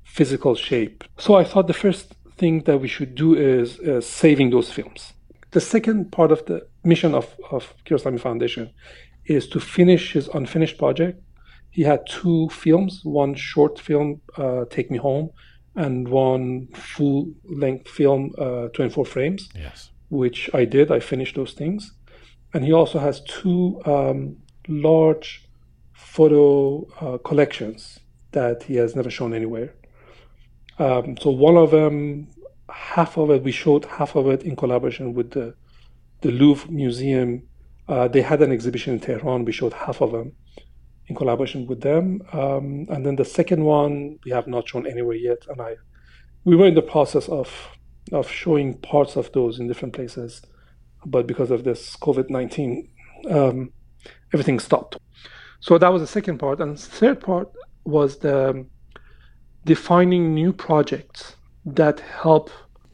physical 0.04 0.54
shape. 0.54 1.04
So 1.18 1.34
I 1.34 1.44
thought 1.44 1.66
the 1.66 1.74
first 1.74 2.14
thing 2.36 2.62
that 2.64 2.78
we 2.78 2.88
should 2.88 3.14
do 3.14 3.34
is 3.34 3.78
saving 4.06 4.50
those 4.50 4.70
films. 4.70 5.14
The 5.52 5.60
second 5.60 6.12
part 6.12 6.32
of 6.32 6.44
the 6.44 6.66
mission 6.84 7.14
of, 7.14 7.34
of 7.50 7.72
Kiarostami 7.86 8.20
Foundation 8.20 8.70
is 9.26 9.48
to 9.48 9.60
finish 9.60 10.12
his 10.12 10.28
unfinished 10.28 10.78
project. 10.78 11.22
He 11.70 11.82
had 11.82 12.06
two 12.06 12.48
films, 12.50 13.00
one 13.04 13.34
short 13.34 13.78
film, 13.78 14.20
uh, 14.36 14.64
Take 14.70 14.90
Me 14.90 14.98
Home, 14.98 15.30
and 15.74 16.08
one 16.08 16.68
full 16.74 17.32
length 17.44 17.88
film, 17.88 18.32
uh, 18.38 18.68
24 18.68 19.04
frames, 19.04 19.48
yes. 19.54 19.90
which 20.08 20.48
I 20.54 20.64
did. 20.64 20.90
I 20.90 21.00
finished 21.00 21.36
those 21.36 21.52
things. 21.52 21.92
And 22.54 22.64
he 22.64 22.72
also 22.72 22.98
has 22.98 23.20
two 23.22 23.82
um, 23.84 24.36
large 24.68 25.46
photo 25.92 26.86
uh, 27.00 27.18
collections 27.18 28.00
that 28.32 28.62
he 28.62 28.76
has 28.76 28.96
never 28.96 29.10
shown 29.10 29.34
anywhere. 29.34 29.74
Um, 30.78 31.16
so 31.18 31.30
one 31.30 31.56
of 31.56 31.70
them, 31.70 32.28
half 32.70 33.16
of 33.18 33.30
it, 33.30 33.42
we 33.42 33.52
showed 33.52 33.84
half 33.84 34.14
of 34.14 34.28
it 34.28 34.42
in 34.42 34.56
collaboration 34.56 35.14
with 35.14 35.30
the 35.32 35.54
the 36.22 36.30
Louvre 36.30 36.70
Museum. 36.70 37.42
Uh, 37.88 38.08
they 38.08 38.22
had 38.22 38.42
an 38.42 38.52
exhibition 38.52 38.94
in 38.94 39.00
Tehran. 39.00 39.44
We 39.44 39.52
showed 39.52 39.72
half 39.72 40.00
of 40.00 40.12
them 40.12 40.32
in 41.06 41.14
collaboration 41.14 41.66
with 41.66 41.80
them. 41.82 42.22
Um, 42.32 42.86
and 42.90 43.06
then 43.06 43.16
the 43.16 43.24
second 43.24 43.64
one 43.64 44.18
we 44.24 44.32
have 44.32 44.46
not 44.46 44.68
shown 44.68 44.86
anywhere 44.86 45.16
yet. 45.16 45.46
And 45.48 45.60
I, 45.60 45.76
we 46.44 46.56
were 46.56 46.66
in 46.66 46.74
the 46.74 46.82
process 46.82 47.28
of 47.28 47.48
of 48.12 48.30
showing 48.30 48.74
parts 48.78 49.16
of 49.16 49.32
those 49.32 49.58
in 49.58 49.66
different 49.66 49.92
places, 49.92 50.40
but 51.04 51.26
because 51.26 51.50
of 51.50 51.64
this 51.64 51.96
COVID 51.96 52.30
nineteen, 52.30 52.88
um, 53.28 53.72
everything 54.32 54.60
stopped. 54.60 54.96
So 55.58 55.76
that 55.78 55.92
was 55.92 56.02
the 56.02 56.06
second 56.06 56.38
part, 56.38 56.60
and 56.60 56.78
third 56.78 57.20
part 57.20 57.50
was 57.84 58.18
the 58.18 58.64
defining 59.64 60.34
new 60.34 60.52
projects 60.52 61.34
that 61.64 61.98
help 61.98 62.50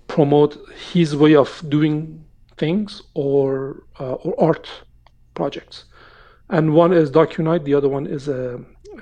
promote 0.07 0.57
his 0.93 1.15
way 1.15 1.35
of 1.35 1.63
doing 1.69 2.25
things 2.63 3.03
or 3.15 3.51
uh, 4.03 4.17
or 4.25 4.33
art 4.49 4.67
projects. 5.35 5.77
And 6.57 6.65
one 6.83 6.93
is 7.01 7.11
DocuNight, 7.11 7.63
the 7.65 7.77
other 7.79 7.91
one 7.99 8.07
is 8.17 8.25
a 8.29 8.43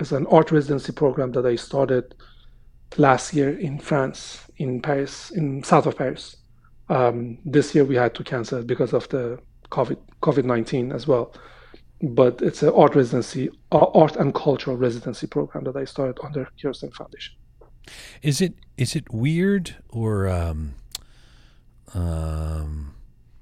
is 0.02 0.12
an 0.12 0.26
art 0.36 0.48
residency 0.58 0.92
program 1.02 1.30
that 1.32 1.46
I 1.52 1.56
started 1.68 2.04
last 2.96 3.34
year 3.38 3.50
in 3.68 3.78
France, 3.88 4.18
in 4.56 4.80
Paris, 4.88 5.14
in 5.38 5.62
south 5.72 5.86
of 5.86 5.94
Paris. 6.02 6.24
Um, 6.88 7.38
this 7.54 7.74
year 7.74 7.84
we 7.84 7.96
had 8.04 8.12
to 8.14 8.22
cancel 8.24 8.62
because 8.74 8.92
of 8.98 9.04
the 9.14 9.24
COVID 9.76 9.98
COVID 10.26 10.44
nineteen 10.54 10.92
as 10.98 11.06
well. 11.10 11.26
But 12.02 12.34
it's 12.48 12.62
an 12.62 12.72
art 12.82 12.94
residency, 12.94 13.50
art 13.70 14.16
and 14.16 14.30
cultural 14.46 14.76
residency 14.86 15.26
program 15.26 15.64
that 15.64 15.76
I 15.82 15.84
started 15.94 16.16
under 16.26 16.48
Kirsten 16.60 16.90
Foundation. 16.98 17.34
Is 18.22 18.40
it 18.40 18.54
is 18.76 18.96
it 18.96 19.06
weird 19.12 19.66
or 19.90 20.12
um, 20.28 20.74
um, 21.94 22.94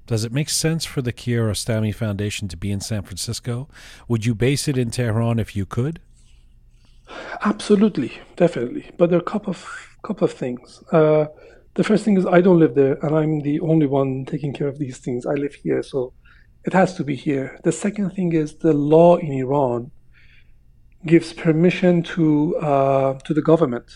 does 0.09 0.23
it 0.23 0.31
make 0.31 0.49
sense 0.49 0.85
for 0.85 1.03
the 1.03 1.13
Kiarostami 1.13 1.93
Foundation 1.93 2.47
to 2.47 2.57
be 2.57 2.71
in 2.71 2.81
San 2.81 3.03
Francisco? 3.03 3.69
Would 4.07 4.25
you 4.25 4.33
base 4.33 4.67
it 4.67 4.75
in 4.75 4.89
Tehran 4.89 5.37
if 5.37 5.55
you 5.55 5.67
could? 5.67 6.01
Absolutely, 7.45 8.19
definitely. 8.35 8.89
But 8.97 9.11
there 9.11 9.19
are 9.19 9.21
a 9.21 9.31
couple 9.33 9.51
of 9.51 9.61
couple 10.01 10.25
of 10.25 10.33
things. 10.33 10.81
Uh, 10.91 11.27
the 11.75 11.83
first 11.83 12.05
thing 12.05 12.17
is 12.17 12.25
I 12.25 12.41
don't 12.41 12.57
live 12.57 12.73
there, 12.73 12.97
and 13.03 13.15
I'm 13.15 13.41
the 13.41 13.59
only 13.59 13.85
one 13.85 14.25
taking 14.25 14.51
care 14.51 14.67
of 14.67 14.79
these 14.79 14.97
things. 14.97 15.27
I 15.27 15.35
live 15.35 15.53
here, 15.53 15.83
so 15.83 16.13
it 16.65 16.73
has 16.73 16.95
to 16.95 17.03
be 17.03 17.15
here. 17.15 17.59
The 17.63 17.71
second 17.71 18.09
thing 18.15 18.33
is 18.33 18.55
the 18.55 18.73
law 18.73 19.17
in 19.17 19.31
Iran 19.31 19.91
gives 21.05 21.33
permission 21.33 22.01
to 22.15 22.57
uh, 22.57 23.13
to 23.25 23.33
the 23.35 23.43
government 23.43 23.91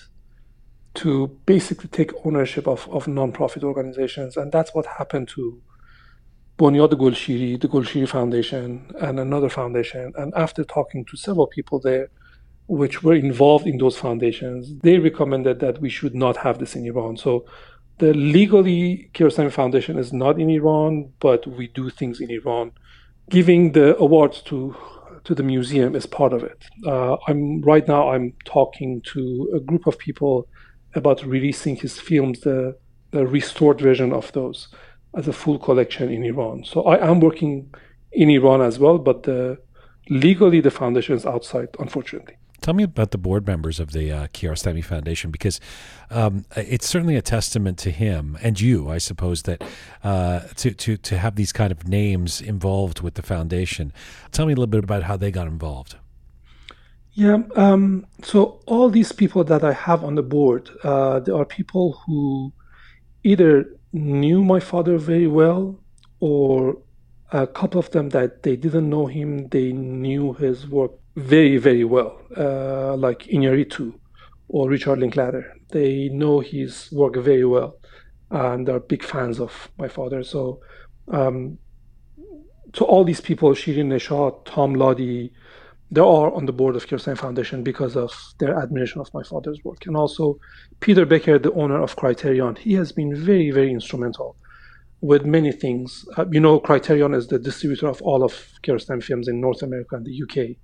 to 1.01 1.39
basically 1.47 1.89
take 1.89 2.11
ownership 2.23 2.67
of, 2.67 2.87
of 2.91 3.07
non-profit 3.07 3.63
organizations. 3.63 4.37
And 4.37 4.51
that's 4.51 4.75
what 4.75 4.85
happened 4.85 5.27
to 5.29 5.59
Bunyad 6.57 6.91
Golshiri, 6.91 7.59
the 7.59 7.67
Golshiri 7.67 8.07
Foundation, 8.07 8.91
and 9.01 9.19
another 9.19 9.49
foundation. 9.49 10.13
And 10.15 10.33
after 10.35 10.63
talking 10.63 11.05
to 11.05 11.17
several 11.17 11.47
people 11.47 11.79
there, 11.79 12.09
which 12.67 13.03
were 13.03 13.15
involved 13.15 13.67
in 13.67 13.77
those 13.77 13.97
foundations, 13.97 14.79
they 14.79 14.97
recommended 14.97 15.59
that 15.59 15.81
we 15.81 15.89
should 15.89 16.15
not 16.15 16.37
have 16.37 16.59
this 16.59 16.75
in 16.75 16.85
Iran. 16.85 17.17
So 17.17 17.45
the 17.97 18.13
legally 18.13 19.09
Kiarostami 19.13 19.51
Foundation 19.51 19.97
is 19.97 20.13
not 20.13 20.39
in 20.39 20.49
Iran, 20.49 21.11
but 21.19 21.45
we 21.47 21.67
do 21.67 21.89
things 21.89 22.19
in 22.21 22.29
Iran. 22.31 22.71
Giving 23.29 23.71
the 23.73 23.97
awards 23.97 24.41
to 24.43 24.75
to 25.23 25.33
the 25.33 25.43
museum 25.43 25.95
is 25.95 26.05
part 26.05 26.33
of 26.33 26.43
it. 26.43 26.65
Uh, 26.85 27.15
I'm 27.27 27.61
right 27.61 27.87
now. 27.87 28.09
I'm 28.09 28.33
talking 28.43 29.01
to 29.13 29.49
a 29.55 29.59
group 29.59 29.87
of 29.87 29.97
people 29.97 30.47
about 30.95 31.23
releasing 31.23 31.77
his 31.77 31.99
films, 31.99 32.41
the 32.41 32.77
the 33.11 33.25
restored 33.25 33.79
version 33.79 34.11
of 34.11 34.31
those, 34.33 34.67
as 35.15 35.27
a 35.27 35.33
full 35.33 35.59
collection 35.59 36.11
in 36.11 36.23
Iran. 36.23 36.63
So 36.63 36.83
I 36.83 37.09
am 37.09 37.19
working 37.19 37.73
in 38.11 38.29
Iran 38.29 38.61
as 38.61 38.79
well, 38.79 38.97
but 38.97 39.23
the, 39.23 39.59
legally 40.09 40.61
the 40.61 40.71
foundation 40.71 41.15
is 41.15 41.25
outside, 41.25 41.69
unfortunately. 41.79 42.35
Tell 42.61 42.73
me 42.73 42.83
about 42.83 43.11
the 43.11 43.17
board 43.17 43.45
members 43.45 43.81
of 43.81 43.91
the 43.91 44.09
uh, 44.09 44.27
Kiarostami 44.27 44.83
Foundation 44.85 45.31
because 45.31 45.59
um, 46.09 46.45
it's 46.55 46.87
certainly 46.87 47.17
a 47.17 47.21
testament 47.21 47.77
to 47.79 47.91
him 47.91 48.37
and 48.41 48.59
you, 48.59 48.89
I 48.89 48.99
suppose, 48.99 49.41
that 49.41 49.61
uh, 50.01 50.41
to, 50.55 50.71
to, 50.71 50.95
to 50.95 51.17
have 51.17 51.35
these 51.35 51.51
kind 51.51 51.73
of 51.73 51.89
names 51.89 52.39
involved 52.39 53.01
with 53.01 53.15
the 53.15 53.21
foundation. 53.21 53.91
Tell 54.31 54.45
me 54.45 54.53
a 54.53 54.55
little 54.55 54.67
bit 54.67 54.85
about 54.85 55.03
how 55.03 55.17
they 55.17 55.29
got 55.29 55.47
involved. 55.47 55.97
Yeah, 57.15 57.39
um, 57.55 58.07
so 58.23 58.61
all 58.65 58.89
these 58.89 59.11
people 59.11 59.43
that 59.43 59.63
I 59.63 59.73
have 59.73 60.03
on 60.03 60.15
the 60.15 60.23
board, 60.23 60.69
uh, 60.83 61.19
there 61.19 61.35
are 61.35 61.45
people 61.45 62.01
who 62.05 62.53
either 63.23 63.69
knew 63.93 64.43
my 64.43 64.59
father 64.59 64.97
very 64.97 65.27
well 65.27 65.79
or 66.19 66.77
a 67.31 67.47
couple 67.47 67.79
of 67.79 67.89
them 67.91 68.09
that 68.09 68.43
they 68.43 68.55
didn't 68.55 68.89
know 68.89 69.05
him, 69.05 69.47
they 69.49 69.71
knew 69.71 70.33
his 70.33 70.67
work 70.67 70.91
very, 71.15 71.57
very 71.57 71.83
well, 71.83 72.19
uh, 72.37 72.95
like 72.95 73.23
Iñárritu 73.23 73.93
or 74.47 74.69
Richard 74.69 74.99
Linklater. 74.99 75.53
They 75.69 76.09
know 76.09 76.39
his 76.39 76.91
work 76.91 77.15
very 77.15 77.45
well 77.45 77.77
and 78.31 78.67
are 78.67 78.79
big 78.79 79.03
fans 79.03 79.39
of 79.39 79.69
my 79.77 79.87
father. 79.87 80.23
So, 80.23 80.59
um, 81.09 81.57
to 82.73 82.83
all 82.85 83.03
these 83.03 83.21
people, 83.21 83.51
Shirin 83.51 83.87
Neshat, 83.87 84.45
Tom 84.45 84.73
Luddy, 84.73 85.31
they 85.93 86.01
are 86.01 86.33
on 86.33 86.47
the 86.47 86.51
board 86.51 86.75
of 86.75 86.87
Kiarostami 86.87 87.19
Foundation 87.19 87.61
because 87.61 87.95
of 87.95 88.11
their 88.39 88.57
admiration 88.57 88.99
of 88.99 89.13
my 89.13 89.21
father's 89.21 89.59
work. 89.63 89.85
And 89.85 89.95
also, 89.95 90.39
Peter 90.79 91.05
Becker, 91.05 91.37
the 91.37 91.53
owner 91.53 91.79
of 91.81 91.95
Criterion, 91.95 92.55
he 92.55 92.73
has 92.73 92.91
been 92.91 93.15
very, 93.15 93.51
very 93.51 93.71
instrumental 93.71 94.35
with 95.01 95.23
many 95.23 95.51
things. 95.51 96.03
Uh, 96.17 96.25
you 96.31 96.39
know, 96.39 96.59
Criterion 96.59 97.13
is 97.13 97.27
the 97.27 97.37
distributor 97.37 97.87
of 97.87 98.01
all 98.01 98.23
of 98.23 98.33
Kiarostami 98.63 99.03
films 99.03 99.27
in 99.27 99.39
North 99.39 99.61
America 99.61 99.95
and 99.95 100.05
the 100.05 100.23
UK. 100.23 100.57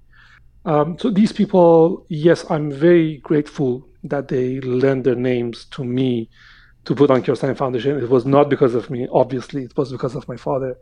Um, 0.66 0.98
so 0.98 1.12
these 1.12 1.32
people, 1.32 2.08
yes, 2.10 2.50
I'm 2.50 2.72
very 2.72 3.18
grateful 3.18 3.88
that 4.04 4.30
they 4.30 4.60
lend 4.62 5.04
their 5.04 5.16
names 5.16 5.66
to 5.66 5.84
me 5.84 6.30
to 6.86 6.96
put 6.96 7.12
on 7.12 7.22
Kiarostami 7.22 7.56
Foundation. 7.56 8.00
It 8.00 8.10
was 8.10 8.26
not 8.26 8.50
because 8.50 8.74
of 8.74 8.90
me, 8.90 9.08
obviously, 9.12 9.64
it 9.64 9.78
was 9.78 9.92
because 9.92 10.16
of 10.16 10.28
my 10.28 10.38
father. 10.38 10.76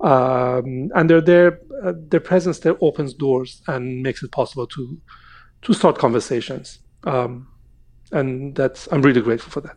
Um, 0.00 0.90
and 0.94 1.08
they're 1.08 1.20
there, 1.20 1.60
uh, 1.82 1.94
their 2.08 2.20
presence 2.20 2.58
there 2.58 2.76
opens 2.80 3.14
doors 3.14 3.62
and 3.66 4.02
makes 4.02 4.22
it 4.22 4.30
possible 4.30 4.66
to 4.68 5.00
to 5.62 5.72
start 5.72 5.98
conversations. 5.98 6.80
Um, 7.04 7.48
and 8.12 8.54
that's 8.54 8.88
I'm 8.92 9.02
really 9.02 9.22
grateful 9.22 9.50
for 9.50 9.60
that. 9.62 9.76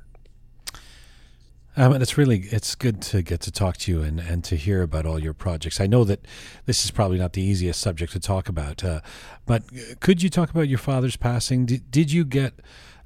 Um, 1.77 1.93
and 1.93 2.03
it's 2.03 2.17
really 2.17 2.39
it's 2.51 2.75
good 2.75 3.01
to 3.03 3.21
get 3.21 3.39
to 3.41 3.51
talk 3.51 3.77
to 3.77 3.91
you 3.91 4.01
and, 4.01 4.19
and 4.19 4.43
to 4.43 4.57
hear 4.57 4.81
about 4.81 5.05
all 5.05 5.17
your 5.17 5.33
projects. 5.33 5.79
I 5.79 5.87
know 5.87 6.03
that 6.03 6.25
this 6.65 6.83
is 6.83 6.91
probably 6.91 7.17
not 7.17 7.33
the 7.33 7.41
easiest 7.41 7.79
subject 7.79 8.11
to 8.13 8.19
talk 8.19 8.49
about, 8.49 8.83
uh, 8.83 8.99
but 9.45 9.63
could 10.01 10.21
you 10.21 10.29
talk 10.29 10.49
about 10.49 10.67
your 10.67 10.77
father's 10.77 11.15
passing? 11.15 11.65
Did, 11.65 11.89
did 11.89 12.11
you 12.11 12.25
get 12.25 12.55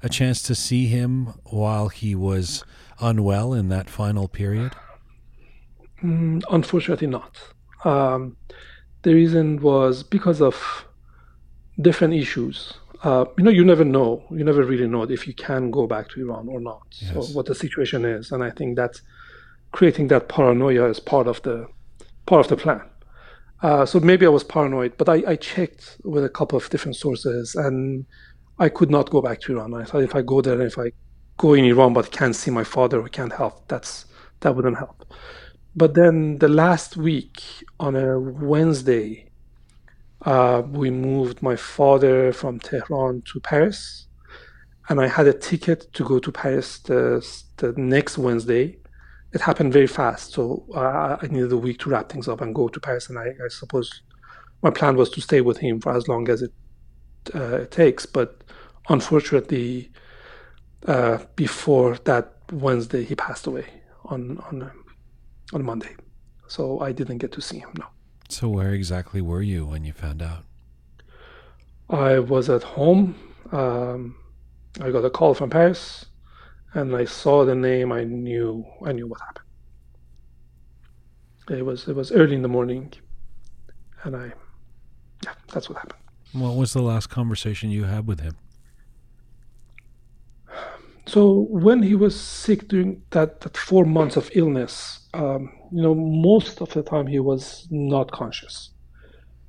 a 0.02 0.08
chance 0.08 0.42
to 0.42 0.54
see 0.54 0.86
him 0.86 1.34
while 1.44 1.88
he 1.88 2.14
was 2.14 2.64
unwell 3.00 3.52
in 3.52 3.68
that 3.68 3.88
final 3.88 4.28
period? 4.28 4.72
Mm, 6.02 6.42
unfortunately, 6.50 7.06
not. 7.06 7.38
Um, 7.84 8.36
the 9.02 9.14
reason 9.14 9.60
was 9.60 10.02
because 10.02 10.40
of 10.40 10.86
different 11.80 12.14
issues 12.14 12.74
uh, 13.04 13.26
you 13.36 13.44
know, 13.44 13.50
you 13.50 13.64
never 13.64 13.84
know. 13.84 14.24
You 14.30 14.44
never 14.44 14.64
really 14.64 14.86
know 14.86 15.02
if 15.02 15.26
you 15.26 15.34
can 15.34 15.70
go 15.70 15.86
back 15.86 16.08
to 16.10 16.20
Iran 16.22 16.48
or 16.48 16.58
not. 16.58 16.82
Yes. 16.92 17.12
So 17.12 17.20
what 17.34 17.44
the 17.46 17.54
situation 17.54 18.06
is, 18.06 18.32
and 18.32 18.42
I 18.42 18.50
think 18.50 18.76
that 18.76 19.00
creating 19.72 20.08
that 20.08 20.28
paranoia 20.28 20.86
is 20.86 21.00
part 21.00 21.26
of 21.26 21.42
the 21.42 21.68
part 22.24 22.40
of 22.40 22.48
the 22.48 22.56
plan. 22.56 22.80
Uh, 23.62 23.84
so 23.84 24.00
maybe 24.00 24.24
I 24.24 24.30
was 24.30 24.42
paranoid, 24.42 24.96
but 24.96 25.08
I, 25.08 25.22
I, 25.26 25.36
checked 25.36 25.98
with 26.04 26.24
a 26.24 26.28
couple 26.28 26.58
of 26.58 26.68
different 26.70 26.96
sources, 26.96 27.54
and 27.54 28.04
I 28.58 28.68
could 28.68 28.90
not 28.90 29.10
go 29.10 29.22
back 29.22 29.40
to 29.42 29.52
Iran. 29.52 29.74
I 29.74 29.84
thought 29.84 30.02
if 30.02 30.14
I 30.14 30.22
go 30.22 30.40
there, 30.40 30.54
and 30.54 30.62
if 30.62 30.78
I 30.78 30.92
go 31.36 31.54
in 31.54 31.64
Iran 31.64 31.92
but 31.92 32.10
can't 32.10 32.34
see 32.34 32.50
my 32.50 32.64
father 32.64 33.00
or 33.00 33.08
can't 33.08 33.32
help, 33.32 33.68
that's 33.68 34.06
that 34.40 34.56
wouldn't 34.56 34.78
help. 34.78 35.04
But 35.76 35.94
then 35.94 36.38
the 36.38 36.48
last 36.48 36.96
week 36.96 37.42
on 37.80 37.96
a 37.96 38.18
Wednesday, 38.18 39.28
uh, 40.22 40.62
we 40.66 40.90
moved 40.90 41.42
my 41.42 41.56
father 41.56 42.32
from 42.32 42.60
Tehran 42.60 43.22
to 43.32 43.40
Paris, 43.40 44.06
and 44.88 45.00
I 45.00 45.08
had 45.08 45.26
a 45.26 45.32
ticket 45.32 45.92
to 45.94 46.04
go 46.04 46.20
to 46.20 46.30
Paris 46.30 46.78
the, 46.78 47.26
the 47.56 47.72
next 47.72 48.18
Wednesday. 48.18 48.78
It 49.32 49.40
happened 49.40 49.72
very 49.72 49.88
fast, 49.88 50.34
so 50.34 50.64
uh, 50.76 51.16
I 51.20 51.26
needed 51.26 51.50
a 51.50 51.56
week 51.56 51.80
to 51.80 51.90
wrap 51.90 52.08
things 52.08 52.28
up 52.28 52.40
and 52.40 52.54
go 52.54 52.68
to 52.68 52.78
Paris. 52.78 53.08
And 53.08 53.18
I, 53.18 53.26
I 53.44 53.48
suppose 53.48 54.02
my 54.62 54.70
plan 54.70 54.96
was 54.96 55.10
to 55.10 55.20
stay 55.20 55.40
with 55.40 55.58
him 55.58 55.80
for 55.80 55.96
as 55.96 56.06
long 56.06 56.28
as 56.28 56.40
it, 56.42 56.52
uh, 57.34 57.62
it 57.62 57.72
takes. 57.72 58.06
But 58.06 58.44
unfortunately, 58.88 59.90
uh, 60.86 61.18
before 61.34 61.96
that 62.04 62.32
Wednesday, 62.52 63.02
he 63.02 63.16
passed 63.16 63.48
away 63.48 63.66
on 64.04 64.38
on 64.50 64.70
on 65.54 65.64
Monday, 65.64 65.94
so 66.48 66.80
I 66.80 66.92
didn't 66.92 67.18
get 67.18 67.32
to 67.32 67.40
see 67.40 67.58
him. 67.58 67.70
No. 67.78 67.86
So, 68.28 68.48
where 68.48 68.72
exactly 68.72 69.20
were 69.20 69.42
you 69.42 69.64
when 69.64 69.84
you 69.84 69.92
found 69.92 70.20
out? 70.20 70.44
I 71.88 72.18
was 72.18 72.50
at 72.50 72.62
home. 72.62 73.14
Um, 73.52 74.16
I 74.80 74.90
got 74.90 75.04
a 75.04 75.10
call 75.10 75.34
from 75.34 75.50
Paris, 75.50 76.06
and 76.72 76.96
I 76.96 77.04
saw 77.04 77.44
the 77.44 77.54
name. 77.54 77.92
I 77.92 78.04
knew. 78.04 78.66
I 78.84 78.92
knew 78.92 79.06
what 79.06 79.20
happened. 79.20 79.46
It 81.50 81.64
was 81.64 81.86
it 81.86 81.94
was 81.94 82.10
early 82.10 82.34
in 82.34 82.42
the 82.42 82.48
morning, 82.48 82.92
and 84.02 84.16
I, 84.16 84.32
yeah, 85.22 85.34
that's 85.52 85.68
what 85.68 85.78
happened. 85.78 86.00
What 86.32 86.56
was 86.56 86.72
the 86.72 86.82
last 86.82 87.08
conversation 87.08 87.70
you 87.70 87.84
had 87.84 88.06
with 88.06 88.20
him? 88.20 88.34
So 91.06 91.46
when 91.50 91.82
he 91.82 91.94
was 91.94 92.18
sick 92.18 92.68
during 92.68 93.02
that, 93.10 93.40
that 93.42 93.56
four 93.56 93.84
months 93.84 94.16
of 94.16 94.30
illness, 94.34 95.00
um, 95.12 95.52
you 95.70 95.82
know, 95.82 95.94
most 95.94 96.60
of 96.60 96.72
the 96.72 96.82
time 96.82 97.06
he 97.06 97.20
was 97.20 97.68
not 97.70 98.10
conscious. 98.10 98.70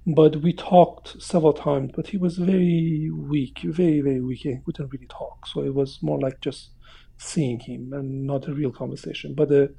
But 0.08 0.38
we 0.38 0.54
talked 0.54 1.22
several 1.22 1.54
times, 1.54 1.92
but 1.96 2.08
he 2.08 2.18
was 2.18 2.38
very 2.38 3.10
weak, 3.12 3.60
very, 3.64 4.02
very 4.02 4.22
weak. 4.22 4.42
He 4.42 4.58
couldn't 4.66 4.92
really 4.92 5.08
talk. 5.08 5.48
So 5.48 5.64
it 5.64 5.74
was 5.74 6.00
more 6.04 6.20
like 6.20 6.42
just 6.42 6.72
seeing 7.18 7.60
him 7.60 7.94
and 7.94 8.28
not 8.28 8.48
a 8.48 8.54
real 8.54 8.72
conversation. 8.72 9.34
But 9.34 9.50
the 9.50 9.74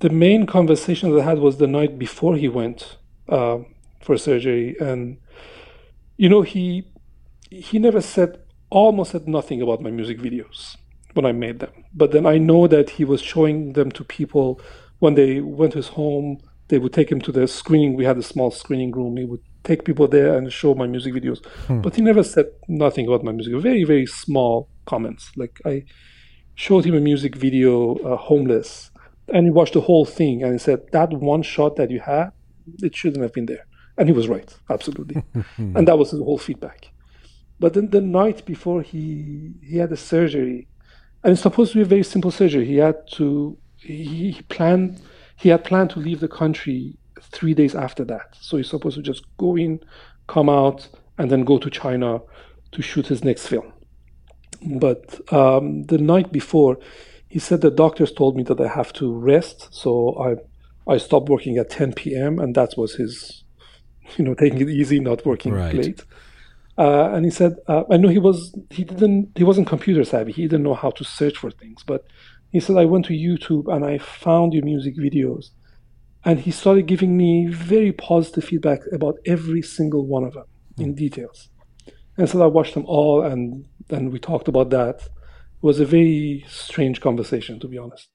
the 0.00 0.10
main 0.10 0.44
conversation 0.44 1.10
that 1.12 1.20
I 1.20 1.24
had 1.24 1.38
was 1.38 1.56
the 1.56 1.66
night 1.66 1.98
before 1.98 2.36
he 2.36 2.48
went 2.48 2.98
uh, 3.28 3.58
for 4.02 4.18
surgery, 4.18 4.76
and 4.78 5.18
you 6.18 6.28
know 6.28 6.42
he 6.42 6.92
he 7.50 7.78
never 7.78 8.02
said 8.02 8.43
almost 8.74 9.12
said 9.12 9.28
nothing 9.28 9.62
about 9.62 9.80
my 9.80 9.90
music 9.90 10.18
videos 10.18 10.76
when 11.14 11.24
I 11.24 11.32
made 11.32 11.60
them. 11.60 11.72
But 11.94 12.10
then 12.10 12.26
I 12.26 12.38
know 12.38 12.66
that 12.66 12.90
he 12.90 13.04
was 13.04 13.22
showing 13.22 13.72
them 13.72 13.90
to 13.92 14.04
people 14.04 14.60
when 14.98 15.14
they 15.14 15.40
went 15.40 15.72
to 15.72 15.78
his 15.78 15.88
home. 15.88 16.38
They 16.68 16.78
would 16.78 16.92
take 16.92 17.10
him 17.10 17.20
to 17.22 17.32
the 17.32 17.46
screening. 17.46 17.94
We 17.94 18.04
had 18.04 18.18
a 18.18 18.22
small 18.22 18.50
screening 18.50 18.90
room. 18.90 19.16
He 19.16 19.24
would 19.24 19.42
take 19.62 19.84
people 19.84 20.08
there 20.08 20.36
and 20.36 20.52
show 20.52 20.74
my 20.74 20.86
music 20.86 21.14
videos. 21.14 21.44
Hmm. 21.66 21.80
But 21.80 21.94
he 21.94 22.02
never 22.02 22.24
said 22.24 22.46
nothing 22.68 23.06
about 23.06 23.22
my 23.22 23.32
music. 23.32 23.54
Very, 23.60 23.84
very 23.84 24.06
small 24.06 24.68
comments. 24.86 25.30
Like 25.36 25.60
I 25.64 25.84
showed 26.54 26.84
him 26.84 26.94
a 26.94 27.00
music 27.00 27.36
video, 27.36 27.96
uh, 27.96 28.16
Homeless, 28.16 28.90
and 29.28 29.46
he 29.46 29.50
watched 29.50 29.74
the 29.74 29.80
whole 29.82 30.04
thing 30.04 30.42
and 30.42 30.52
he 30.52 30.58
said, 30.58 30.80
That 30.92 31.10
one 31.12 31.42
shot 31.42 31.76
that 31.76 31.90
you 31.90 32.00
had, 32.00 32.30
it 32.82 32.94
shouldn't 32.96 33.22
have 33.22 33.32
been 33.32 33.46
there. 33.46 33.66
And 33.96 34.08
he 34.08 34.12
was 34.12 34.26
right, 34.26 34.52
absolutely. 34.68 35.22
and 35.56 35.86
that 35.86 35.98
was 35.98 36.10
his 36.10 36.20
whole 36.20 36.38
feedback. 36.38 36.90
But 37.60 37.74
then 37.74 37.90
the 37.90 38.00
night 38.00 38.44
before 38.44 38.82
he 38.82 39.54
he 39.62 39.78
had 39.78 39.92
a 39.92 39.96
surgery, 39.96 40.68
and 41.22 41.32
it's 41.32 41.42
supposed 41.42 41.72
to 41.72 41.78
be 41.78 41.82
a 41.82 41.86
very 41.86 42.02
simple 42.02 42.30
surgery. 42.30 42.66
He 42.66 42.76
had 42.76 42.96
to 43.12 43.56
he, 43.76 44.32
he 44.32 44.42
planned 44.42 45.00
he 45.36 45.48
had 45.48 45.64
planned 45.64 45.90
to 45.90 46.00
leave 46.00 46.20
the 46.20 46.28
country 46.28 46.96
three 47.20 47.54
days 47.54 47.74
after 47.74 48.04
that. 48.04 48.36
So 48.40 48.56
he's 48.56 48.70
supposed 48.70 48.96
to 48.96 49.02
just 49.02 49.24
go 49.36 49.56
in, 49.56 49.80
come 50.26 50.48
out, 50.48 50.88
and 51.18 51.30
then 51.30 51.44
go 51.44 51.58
to 51.58 51.70
China 51.70 52.20
to 52.72 52.82
shoot 52.82 53.06
his 53.06 53.24
next 53.24 53.46
film. 53.46 53.72
But 54.66 55.20
um, 55.32 55.84
the 55.84 55.98
night 55.98 56.32
before, 56.32 56.78
he 57.28 57.38
said 57.38 57.60
the 57.60 57.70
doctors 57.70 58.12
told 58.12 58.36
me 58.36 58.42
that 58.44 58.60
I 58.60 58.68
have 58.68 58.92
to 58.94 59.12
rest. 59.12 59.74
So 59.74 60.16
I 60.18 60.36
I 60.92 60.98
stopped 60.98 61.28
working 61.28 61.56
at 61.56 61.70
10 61.70 61.94
p.m. 61.94 62.38
and 62.38 62.54
that 62.54 62.74
was 62.76 62.94
his, 62.94 63.44
you 64.16 64.24
know, 64.24 64.34
taking 64.34 64.60
it 64.60 64.68
easy, 64.68 65.00
not 65.00 65.24
working 65.24 65.52
right. 65.52 65.74
late. 65.74 66.04
Uh, 66.76 67.10
and 67.12 67.24
he 67.24 67.30
said, 67.30 67.56
uh, 67.68 67.84
I 67.90 67.96
know 67.96 68.08
he 68.08 68.18
was 68.18 68.56
he 68.70 68.84
didn't 68.84 69.30
he 69.36 69.44
wasn't 69.44 69.68
computer 69.68 70.04
savvy. 70.04 70.32
He 70.32 70.42
didn't 70.42 70.64
know 70.64 70.74
how 70.74 70.90
to 70.90 71.04
search 71.04 71.36
for 71.38 71.50
things. 71.50 71.82
But 71.84 72.04
he 72.50 72.60
said 72.60 72.76
I 72.76 72.84
went 72.84 73.06
to 73.06 73.12
YouTube 73.12 73.72
and 73.74 73.84
I 73.84 73.98
found 73.98 74.54
your 74.54 74.64
music 74.64 74.96
videos, 74.96 75.50
and 76.24 76.40
he 76.40 76.50
started 76.50 76.86
giving 76.86 77.16
me 77.16 77.46
very 77.46 77.92
positive 77.92 78.44
feedback 78.44 78.80
about 78.92 79.18
every 79.24 79.62
single 79.62 80.06
one 80.06 80.24
of 80.24 80.34
them 80.34 80.46
in 80.78 80.94
details. 80.94 81.48
And 82.16 82.28
so 82.28 82.42
I 82.42 82.46
watched 82.46 82.74
them 82.74 82.86
all, 82.86 83.22
and 83.22 83.66
then 83.88 84.10
we 84.10 84.18
talked 84.18 84.48
about 84.48 84.70
that. 84.70 85.00
It 85.02 85.62
was 85.62 85.80
a 85.80 85.86
very 85.86 86.44
strange 86.48 87.00
conversation, 87.00 87.58
to 87.60 87.68
be 87.68 87.78
honest. 87.78 88.08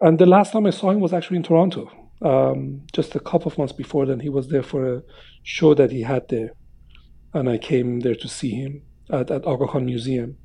And 0.00 0.18
the 0.18 0.26
last 0.26 0.52
time 0.52 0.66
I 0.66 0.70
saw 0.70 0.90
him 0.90 1.00
was 1.00 1.12
actually 1.12 1.38
in 1.38 1.42
Toronto, 1.42 1.90
um, 2.22 2.82
just 2.92 3.14
a 3.14 3.20
couple 3.20 3.50
of 3.50 3.58
months 3.58 3.72
before 3.72 4.06
then. 4.06 4.20
He 4.20 4.28
was 4.28 4.48
there 4.48 4.62
for 4.62 4.96
a 4.96 5.02
show 5.42 5.74
that 5.74 5.90
he 5.90 6.02
had 6.02 6.28
there, 6.28 6.50
and 7.34 7.48
I 7.48 7.58
came 7.58 8.00
there 8.00 8.14
to 8.14 8.28
see 8.28 8.50
him 8.50 8.82
at, 9.10 9.30
at 9.30 9.46
Aga 9.46 9.66
Khan 9.68 9.86
Museum. 9.86 10.36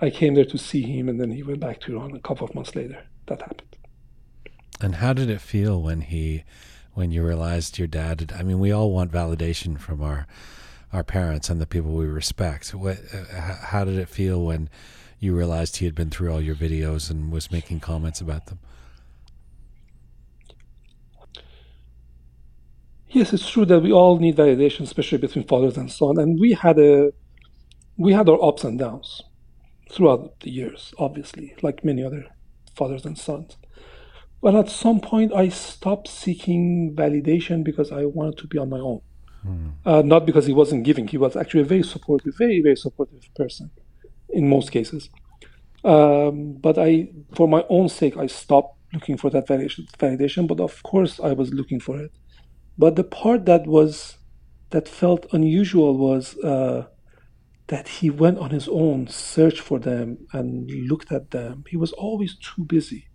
I 0.00 0.10
came 0.10 0.34
there 0.34 0.44
to 0.44 0.58
see 0.58 0.82
him, 0.82 1.08
and 1.08 1.20
then 1.20 1.32
he 1.32 1.42
went 1.42 1.60
back 1.60 1.80
to 1.80 1.96
Iran 1.96 2.14
a 2.14 2.20
couple 2.20 2.46
of 2.46 2.54
months 2.54 2.76
later. 2.76 3.04
That 3.26 3.42
happened. 3.42 3.76
And 4.80 4.96
how 4.96 5.12
did 5.12 5.28
it 5.28 5.40
feel 5.40 5.82
when 5.82 6.02
he, 6.02 6.44
when 6.94 7.10
you 7.10 7.26
realized 7.26 7.78
your 7.78 7.88
dad? 7.88 8.32
I 8.36 8.42
mean, 8.44 8.60
we 8.60 8.70
all 8.70 8.92
want 8.92 9.10
validation 9.10 9.78
from 9.78 10.02
our 10.02 10.26
our 10.92 11.04
parents 11.04 11.50
and 11.50 11.60
the 11.60 11.66
people 11.66 11.92
we 11.92 12.06
respect. 12.06 12.74
What, 12.74 12.98
uh, 13.12 13.56
how 13.66 13.84
did 13.84 13.98
it 13.98 14.08
feel 14.08 14.44
when 14.44 14.70
you 15.18 15.36
realized 15.36 15.76
he 15.76 15.84
had 15.84 15.94
been 15.94 16.10
through 16.10 16.32
all 16.32 16.40
your 16.40 16.54
videos 16.54 17.10
and 17.10 17.30
was 17.30 17.50
making 17.50 17.80
comments 17.80 18.20
about 18.20 18.46
them? 18.46 18.58
Yes, 23.10 23.32
it's 23.32 23.48
true 23.48 23.64
that 23.66 23.80
we 23.80 23.92
all 23.92 24.18
need 24.18 24.36
validation, 24.36 24.82
especially 24.82 25.18
between 25.18 25.46
fathers 25.46 25.76
and 25.76 25.90
son. 25.90 26.18
And 26.18 26.38
we 26.38 26.52
had 26.52 26.78
a 26.78 27.12
we 27.96 28.12
had 28.12 28.28
our 28.28 28.42
ups 28.42 28.64
and 28.64 28.78
downs 28.78 29.22
throughout 29.90 30.40
the 30.40 30.50
years, 30.50 30.94
obviously, 30.98 31.54
like 31.62 31.84
many 31.84 32.04
other 32.04 32.26
fathers 32.76 33.04
and 33.04 33.18
sons. 33.18 33.56
But 34.40 34.54
at 34.54 34.68
some 34.68 35.00
point, 35.00 35.32
I 35.34 35.48
stopped 35.48 36.06
seeking 36.06 36.94
validation 36.94 37.64
because 37.64 37.90
I 37.90 38.04
wanted 38.04 38.38
to 38.38 38.46
be 38.46 38.58
on 38.58 38.68
my 38.68 38.78
own. 38.78 39.00
Hmm. 39.42 39.68
Uh, 39.84 40.02
not 40.02 40.26
because 40.26 40.46
he 40.46 40.52
wasn't 40.52 40.84
giving. 40.84 41.08
He 41.08 41.18
was 41.18 41.34
actually 41.34 41.62
a 41.62 41.64
very 41.64 41.82
supportive, 41.82 42.34
very, 42.36 42.60
very 42.60 42.76
supportive 42.76 43.22
person 43.34 43.70
in 44.28 44.48
most 44.48 44.70
cases. 44.70 45.10
Um, 45.84 46.52
but 46.54 46.78
I, 46.78 47.08
for 47.34 47.48
my 47.48 47.64
own 47.68 47.88
sake, 47.88 48.16
I 48.16 48.26
stopped 48.26 48.76
looking 48.92 49.16
for 49.16 49.30
that 49.30 49.46
validation, 49.48 49.90
validation. 49.96 50.46
But 50.46 50.60
of 50.60 50.82
course, 50.82 51.18
I 51.18 51.32
was 51.32 51.52
looking 51.52 51.80
for 51.80 51.98
it. 51.98 52.12
But 52.78 52.94
the 52.94 53.04
part 53.04 53.44
that 53.46 53.66
was 53.66 54.18
that 54.70 54.86
felt 54.86 55.26
unusual 55.32 55.96
was 55.96 56.38
uh, 56.38 56.86
that 57.66 57.88
he 57.88 58.08
went 58.08 58.38
on 58.38 58.50
his 58.50 58.68
own, 58.68 59.08
searched 59.08 59.60
for 59.60 59.78
them, 59.78 60.26
and 60.32 60.70
looked 60.88 61.10
at 61.10 61.32
them. 61.32 61.64
He 61.68 61.76
was 61.76 61.92
always 61.92 62.36
too 62.36 62.64
busy 62.64 63.08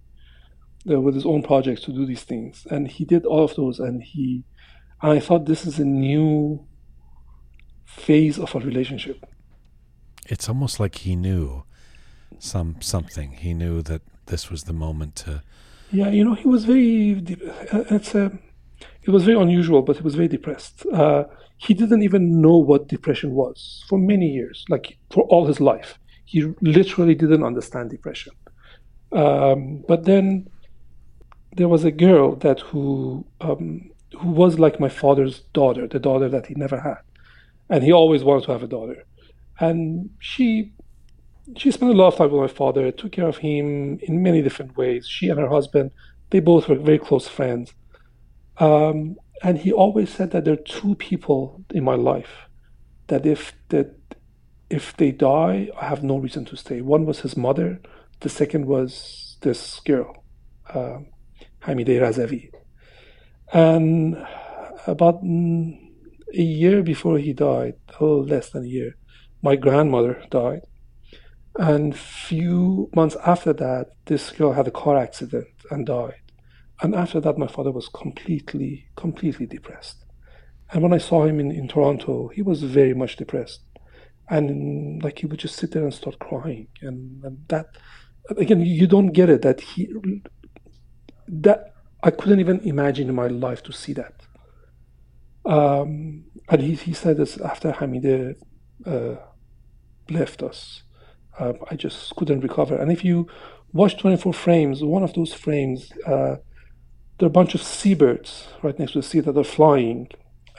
uh, 0.89 0.99
with 0.99 1.15
his 1.15 1.25
own 1.25 1.43
projects 1.43 1.81
to 1.83 1.93
do 1.93 2.05
these 2.05 2.23
things, 2.23 2.67
and 2.69 2.87
he 2.87 3.05
did 3.05 3.25
all 3.25 3.45
of 3.45 3.55
those. 3.55 3.79
And 3.79 4.03
he, 4.03 4.43
and 5.01 5.11
I 5.13 5.19
thought 5.19 5.45
this 5.45 5.65
is 5.65 5.79
a 5.79 5.85
new 5.85 6.67
phase 7.85 8.37
of 8.37 8.53
a 8.55 8.59
relationship. 8.59 9.25
It's 10.27 10.49
almost 10.49 10.79
like 10.79 10.95
he 10.99 11.15
knew 11.15 11.63
some 12.39 12.81
something. 12.81 13.31
He 13.31 13.53
knew 13.53 13.81
that 13.83 14.01
this 14.25 14.49
was 14.49 14.63
the 14.63 14.73
moment 14.73 15.15
to. 15.17 15.43
Yeah, 15.91 16.09
you 16.09 16.25
know, 16.25 16.33
he 16.33 16.47
was 16.47 16.65
very. 16.65 17.37
Uh, 17.71 17.83
it's 17.89 18.15
a 18.15 18.37
it 19.03 19.11
was 19.11 19.23
very 19.23 19.39
unusual, 19.39 19.81
but 19.81 19.97
he 19.97 20.03
was 20.03 20.15
very 20.15 20.27
depressed. 20.27 20.85
Uh, 20.93 21.23
he 21.57 21.73
didn't 21.73 22.03
even 22.03 22.41
know 22.41 22.57
what 22.57 22.87
depression 22.87 23.31
was 23.31 23.83
for 23.87 23.97
many 23.97 24.27
years, 24.27 24.65
like 24.69 24.97
for 25.11 25.23
all 25.23 25.45
his 25.45 25.59
life. 25.59 25.99
He 26.25 26.51
literally 26.61 27.15
didn't 27.15 27.43
understand 27.43 27.89
depression. 27.89 28.33
Um, 29.11 29.83
but 29.87 30.05
then 30.05 30.49
there 31.55 31.67
was 31.67 31.83
a 31.83 31.91
girl 31.91 32.35
that 32.37 32.59
who 32.59 33.25
um, 33.41 33.91
who 34.19 34.29
was 34.29 34.59
like 34.59 34.79
my 34.79 34.89
father's 34.89 35.41
daughter, 35.53 35.87
the 35.87 35.99
daughter 35.99 36.29
that 36.29 36.47
he 36.47 36.55
never 36.55 36.79
had, 36.79 37.01
and 37.69 37.83
he 37.83 37.91
always 37.91 38.23
wanted 38.23 38.45
to 38.45 38.51
have 38.51 38.63
a 38.63 38.67
daughter. 38.67 39.03
And 39.59 40.09
she 40.19 40.73
she 41.57 41.71
spent 41.71 41.91
a 41.91 41.95
lot 41.95 42.07
of 42.07 42.15
time 42.15 42.31
with 42.31 42.41
my 42.41 42.47
father, 42.47 42.91
took 42.91 43.11
care 43.11 43.27
of 43.27 43.37
him 43.37 43.99
in 44.01 44.23
many 44.23 44.41
different 44.41 44.77
ways. 44.77 45.07
She 45.07 45.29
and 45.29 45.39
her 45.39 45.49
husband, 45.49 45.91
they 46.29 46.39
both 46.39 46.67
were 46.67 46.75
very 46.75 46.99
close 46.99 47.27
friends. 47.27 47.73
Um, 48.57 49.17
and 49.41 49.57
he 49.57 49.71
always 49.71 50.09
said 50.09 50.31
that 50.31 50.45
there 50.45 50.53
are 50.53 50.67
two 50.79 50.95
people 50.95 51.63
in 51.73 51.83
my 51.83 51.95
life 51.95 52.47
that 53.07 53.25
if 53.25 53.53
that 53.69 53.95
if 54.69 54.95
they 54.97 55.11
die, 55.11 55.69
I 55.79 55.85
have 55.85 56.03
no 56.03 56.17
reason 56.17 56.45
to 56.45 56.55
stay. 56.55 56.81
One 56.81 57.05
was 57.05 57.19
his 57.19 57.37
mother. 57.37 57.79
The 58.21 58.29
second 58.29 58.65
was 58.65 59.37
this 59.41 59.79
girl, 59.81 60.23
uh, 60.73 60.99
Razavi. 61.61 62.49
And 63.51 64.25
about 64.87 65.21
a 65.23 66.41
year 66.41 66.81
before 66.81 67.19
he 67.19 67.33
died, 67.33 67.75
a 67.89 68.03
little 68.03 68.25
less 68.25 68.49
than 68.49 68.63
a 68.63 68.67
year, 68.67 68.95
my 69.43 69.55
grandmother 69.55 70.23
died. 70.31 70.61
And 71.55 71.95
few 71.95 72.89
months 72.95 73.15
after 73.23 73.53
that, 73.53 73.91
this 74.05 74.31
girl 74.31 74.53
had 74.53 74.67
a 74.67 74.71
car 74.71 74.97
accident 74.97 75.53
and 75.69 75.85
died. 75.85 76.22
And 76.83 76.93
after 76.93 77.21
that, 77.21 77.37
my 77.37 77.47
father 77.47 77.71
was 77.71 77.87
completely, 77.87 78.89
completely 78.97 79.45
depressed. 79.45 80.03
And 80.73 80.83
when 80.83 80.91
I 80.91 80.97
saw 80.97 81.23
him 81.25 81.39
in, 81.39 81.49
in 81.49 81.69
Toronto, 81.69 82.27
he 82.27 82.41
was 82.41 82.61
very 82.61 82.93
much 82.93 83.15
depressed. 83.15 83.61
And 84.29 85.01
like 85.01 85.19
he 85.19 85.25
would 85.25 85.39
just 85.39 85.55
sit 85.55 85.71
there 85.71 85.83
and 85.83 85.93
start 85.93 86.19
crying. 86.19 86.67
And, 86.81 87.23
and 87.23 87.45
that, 87.47 87.67
again, 88.35 88.59
you 88.59 88.85
don't 88.85 89.13
get 89.13 89.29
it 89.29 89.43
that 89.43 89.61
he, 89.61 89.87
that 91.27 91.73
I 92.03 92.11
couldn't 92.11 92.41
even 92.41 92.59
imagine 92.67 93.07
in 93.07 93.15
my 93.15 93.27
life 93.27 93.63
to 93.63 93.71
see 93.71 93.93
that. 93.93 94.15
Um, 95.45 96.25
and 96.49 96.61
he, 96.61 96.75
he 96.75 96.93
said 96.93 97.15
this 97.15 97.37
after 97.37 97.71
Hamide 97.71 98.35
uh, 98.85 99.15
left 100.09 100.43
us. 100.43 100.83
Uh, 101.39 101.53
I 101.71 101.75
just 101.75 102.13
couldn't 102.17 102.41
recover. 102.41 102.75
And 102.75 102.91
if 102.91 103.05
you 103.05 103.27
watch 103.71 103.97
24 103.97 104.33
frames, 104.33 104.83
one 104.83 105.03
of 105.03 105.13
those 105.13 105.33
frames, 105.33 105.89
uh, 106.05 106.35
there 107.17 107.27
are 107.27 107.27
a 107.27 107.31
bunch 107.31 107.53
of 107.53 107.61
seabirds 107.61 108.47
right 108.61 108.77
next 108.79 108.93
to 108.93 108.99
the 108.99 109.03
sea 109.03 109.19
that 109.19 109.37
are 109.37 109.43
flying, 109.43 110.07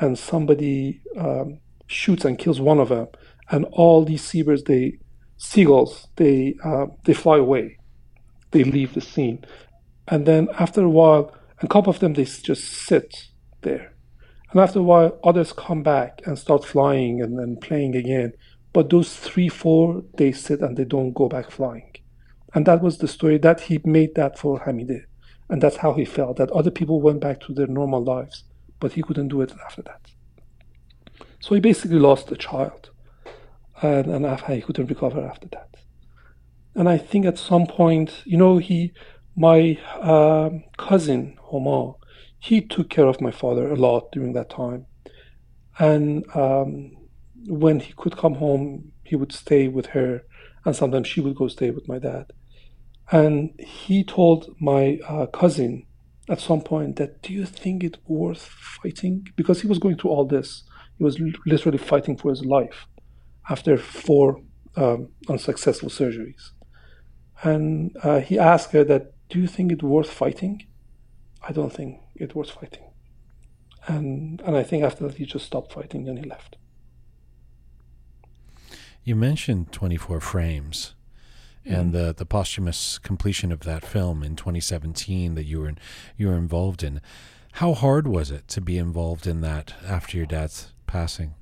and 0.00 0.18
somebody 0.18 1.00
um, 1.18 1.58
shoots 1.86 2.24
and 2.24 2.38
kills 2.38 2.60
one 2.60 2.78
of 2.78 2.88
them, 2.88 3.08
and 3.50 3.64
all 3.72 4.04
these 4.04 4.24
seabirds, 4.24 4.64
they 4.64 4.98
seagulls, 5.36 6.08
they 6.16 6.54
uh, 6.64 6.86
they 7.04 7.14
fly 7.14 7.38
away, 7.38 7.76
they 8.52 8.64
leave 8.64 8.94
the 8.94 9.00
scene, 9.00 9.44
and 10.08 10.26
then 10.26 10.48
after 10.58 10.82
a 10.82 10.88
while, 10.88 11.32
a 11.60 11.68
couple 11.68 11.90
of 11.90 11.98
them 11.98 12.14
they 12.14 12.24
just 12.24 12.64
sit 12.64 13.28
there, 13.62 13.92
and 14.52 14.60
after 14.60 14.78
a 14.78 14.82
while, 14.82 15.18
others 15.24 15.52
come 15.52 15.82
back 15.82 16.20
and 16.24 16.38
start 16.38 16.64
flying 16.64 17.20
and 17.20 17.38
then 17.38 17.56
playing 17.60 17.96
again, 17.96 18.32
but 18.72 18.90
those 18.90 19.16
three, 19.16 19.48
four, 19.48 20.02
they 20.18 20.30
sit 20.30 20.60
and 20.60 20.76
they 20.76 20.84
don't 20.84 21.14
go 21.14 21.28
back 21.28 21.50
flying, 21.50 21.92
and 22.54 22.64
that 22.66 22.80
was 22.80 22.98
the 22.98 23.08
story 23.08 23.38
that 23.38 23.62
he 23.62 23.80
made 23.84 24.14
that 24.14 24.38
for 24.38 24.60
Hamide 24.60 25.04
and 25.48 25.62
that's 25.62 25.76
how 25.76 25.92
he 25.94 26.04
felt 26.04 26.36
that 26.36 26.50
other 26.50 26.70
people 26.70 27.00
went 27.00 27.20
back 27.20 27.40
to 27.40 27.52
their 27.52 27.66
normal 27.66 28.02
lives, 28.02 28.44
but 28.80 28.92
he 28.92 29.02
couldn't 29.02 29.28
do 29.28 29.42
it 29.42 29.52
after 29.64 29.82
that. 29.82 30.00
So 31.40 31.54
he 31.54 31.60
basically 31.60 31.98
lost 31.98 32.32
a 32.32 32.36
child, 32.36 32.90
and, 33.82 34.06
and 34.06 34.40
he 34.40 34.62
couldn't 34.62 34.86
recover 34.86 35.20
after 35.20 35.48
that. 35.48 35.76
And 36.74 36.88
I 36.88 36.98
think 36.98 37.26
at 37.26 37.38
some 37.38 37.66
point, 37.66 38.22
you 38.24 38.36
know, 38.36 38.58
he, 38.58 38.92
my 39.36 39.78
uh, 40.00 40.50
cousin 40.76 41.36
Omar, 41.52 41.96
he 42.38 42.60
took 42.60 42.90
care 42.90 43.06
of 43.06 43.20
my 43.20 43.30
father 43.30 43.70
a 43.70 43.76
lot 43.76 44.10
during 44.12 44.32
that 44.32 44.50
time. 44.50 44.86
And 45.78 46.24
um, 46.34 46.92
when 47.46 47.80
he 47.80 47.92
could 47.92 48.16
come 48.16 48.34
home, 48.34 48.92
he 49.04 49.16
would 49.16 49.32
stay 49.32 49.68
with 49.68 49.86
her, 49.86 50.22
and 50.64 50.74
sometimes 50.74 51.08
she 51.08 51.20
would 51.20 51.36
go 51.36 51.48
stay 51.48 51.70
with 51.70 51.88
my 51.88 51.98
dad. 51.98 52.32
And 53.10 53.52
he 53.58 54.02
told 54.02 54.54
my 54.60 54.98
uh, 55.08 55.26
cousin 55.26 55.86
at 56.28 56.40
some 56.40 56.62
point 56.62 56.96
that, 56.96 57.22
do 57.22 57.32
you 57.32 57.44
think 57.44 57.84
it's 57.84 57.98
worth 58.06 58.42
fighting? 58.42 59.28
Because 59.36 59.60
he 59.60 59.66
was 59.66 59.78
going 59.78 59.96
through 59.98 60.10
all 60.10 60.24
this. 60.24 60.64
He 60.96 61.04
was 61.04 61.20
literally 61.44 61.78
fighting 61.78 62.16
for 62.16 62.30
his 62.30 62.44
life 62.44 62.86
after 63.50 63.76
four 63.76 64.40
um, 64.76 65.08
unsuccessful 65.28 65.90
surgeries. 65.90 66.50
And 67.42 67.94
uh, 68.02 68.20
he 68.20 68.38
asked 68.38 68.72
her 68.72 68.84
that, 68.84 69.12
do 69.28 69.38
you 69.38 69.46
think 69.46 69.72
it's 69.72 69.82
worth 69.82 70.10
fighting? 70.10 70.66
I 71.46 71.52
don't 71.52 71.72
think 71.72 72.00
it's 72.14 72.34
worth 72.34 72.50
fighting. 72.50 72.84
And, 73.86 74.40
and 74.46 74.56
I 74.56 74.62
think 74.62 74.82
after 74.82 75.06
that 75.06 75.16
he 75.18 75.26
just 75.26 75.44
stopped 75.44 75.72
fighting 75.72 76.08
and 76.08 76.18
he 76.18 76.24
left. 76.24 76.56
You 79.02 79.14
mentioned 79.14 79.72
24 79.72 80.20
frames 80.20 80.94
Mm-hmm. 81.64 81.74
and 81.74 81.92
the 81.92 82.14
the 82.14 82.26
posthumous 82.26 82.98
completion 82.98 83.50
of 83.50 83.60
that 83.60 83.86
film 83.86 84.22
in 84.22 84.36
2017 84.36 85.34
that 85.34 85.44
you 85.44 85.60
were 85.60 85.68
in, 85.68 85.78
you 86.16 86.28
were 86.28 86.36
involved 86.36 86.82
in. 86.82 87.00
How 87.52 87.72
hard 87.72 88.06
was 88.06 88.30
it 88.30 88.48
to 88.48 88.60
be 88.60 88.76
involved 88.76 89.26
in 89.26 89.40
that 89.40 89.72
after 89.86 90.18
your 90.18 90.26
dad's 90.26 90.72
passing? 90.86 91.34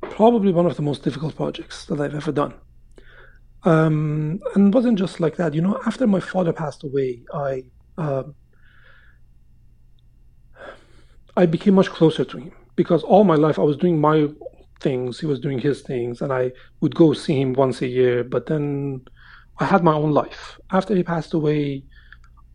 Probably 0.00 0.52
one 0.52 0.66
of 0.66 0.76
the 0.76 0.82
most 0.82 1.02
difficult 1.02 1.34
projects 1.34 1.86
that 1.86 2.00
I've 2.00 2.14
ever 2.14 2.30
done. 2.30 2.54
Um, 3.64 4.40
and 4.54 4.72
wasn't 4.72 4.98
just 4.98 5.18
like 5.18 5.36
that. 5.36 5.54
You 5.54 5.62
know, 5.62 5.80
after 5.86 6.06
my 6.06 6.20
father 6.20 6.52
passed 6.52 6.84
away, 6.84 7.22
I 7.34 7.64
uh, 7.96 8.24
I 11.36 11.46
became 11.46 11.74
much 11.74 11.90
closer 11.90 12.24
to 12.24 12.38
him 12.38 12.52
because 12.76 13.02
all 13.02 13.24
my 13.24 13.34
life 13.34 13.58
I 13.58 13.62
was 13.62 13.76
doing 13.76 14.00
my 14.00 14.28
things, 14.80 15.20
he 15.20 15.26
was 15.26 15.40
doing 15.40 15.58
his 15.58 15.82
things, 15.82 16.20
and 16.20 16.32
I 16.32 16.52
would 16.80 16.94
go 16.94 17.12
see 17.12 17.40
him 17.40 17.52
once 17.52 17.82
a 17.82 17.86
year. 17.86 18.24
But 18.24 18.46
then 18.46 19.02
I 19.58 19.64
had 19.64 19.84
my 19.84 19.94
own 19.94 20.12
life. 20.12 20.58
After 20.70 20.94
he 20.94 21.02
passed 21.02 21.34
away, 21.34 21.84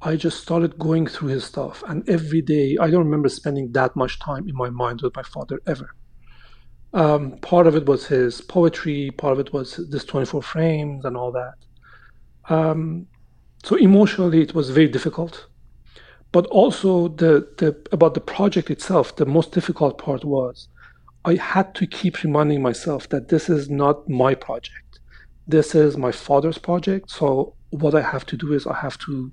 I 0.02 0.16
just 0.16 0.42
started 0.42 0.78
going 0.78 1.08
through 1.08 1.30
his 1.30 1.46
stuff, 1.46 1.84
and 1.88 2.08
every 2.10 2.42
day 2.42 2.78
I 2.80 2.90
don't 2.90 3.06
remember 3.06 3.30
spending 3.30 3.72
that 3.72 3.96
much 3.96 4.20
time 4.20 4.48
in 4.50 4.56
my 4.56 4.70
mind 4.70 5.02
with 5.02 5.16
my 5.16 5.24
father 5.24 5.60
ever. 5.66 5.96
Um, 6.94 7.38
part 7.40 7.66
of 7.66 7.76
it 7.76 7.88
was 7.88 8.06
his 8.08 8.42
poetry, 8.42 9.12
part 9.12 9.34
of 9.34 9.40
it 9.40 9.52
was 9.52 9.78
this 9.90 10.06
24 10.06 10.44
frames 10.44 11.06
and 11.06 11.18
all 11.18 11.32
that. 11.32 11.56
Um, 12.54 13.08
so 13.64 13.78
emotionally, 13.78 14.42
it 14.42 14.54
was 14.54 14.70
very 14.70 14.88
difficult. 14.88 15.48
But 16.32 16.46
also 16.48 17.08
the, 17.10 17.48
the 17.58 17.76
about 17.92 18.14
the 18.14 18.22
project 18.22 18.70
itself, 18.70 19.16
the 19.16 19.26
most 19.26 19.52
difficult 19.52 19.98
part 19.98 20.24
was 20.26 20.68
I 21.26 21.36
had 21.36 21.74
to 21.76 21.88
keep 21.88 22.24
reminding 22.24 22.62
myself 22.62 23.08
that 23.10 23.30
this 23.30 23.50
is 23.50 23.70
not 23.70 24.10
my 24.10 24.36
project. 24.36 25.00
This 25.48 25.74
is 25.76 25.98
my 25.98 26.12
father's 26.12 26.58
project. 26.58 27.12
So 27.12 27.56
what 27.70 27.96
I 27.96 28.02
have 28.02 28.26
to 28.28 28.38
do 28.38 28.54
is 28.54 28.68
I 28.68 28.76
have 28.76 28.98
to 29.00 29.32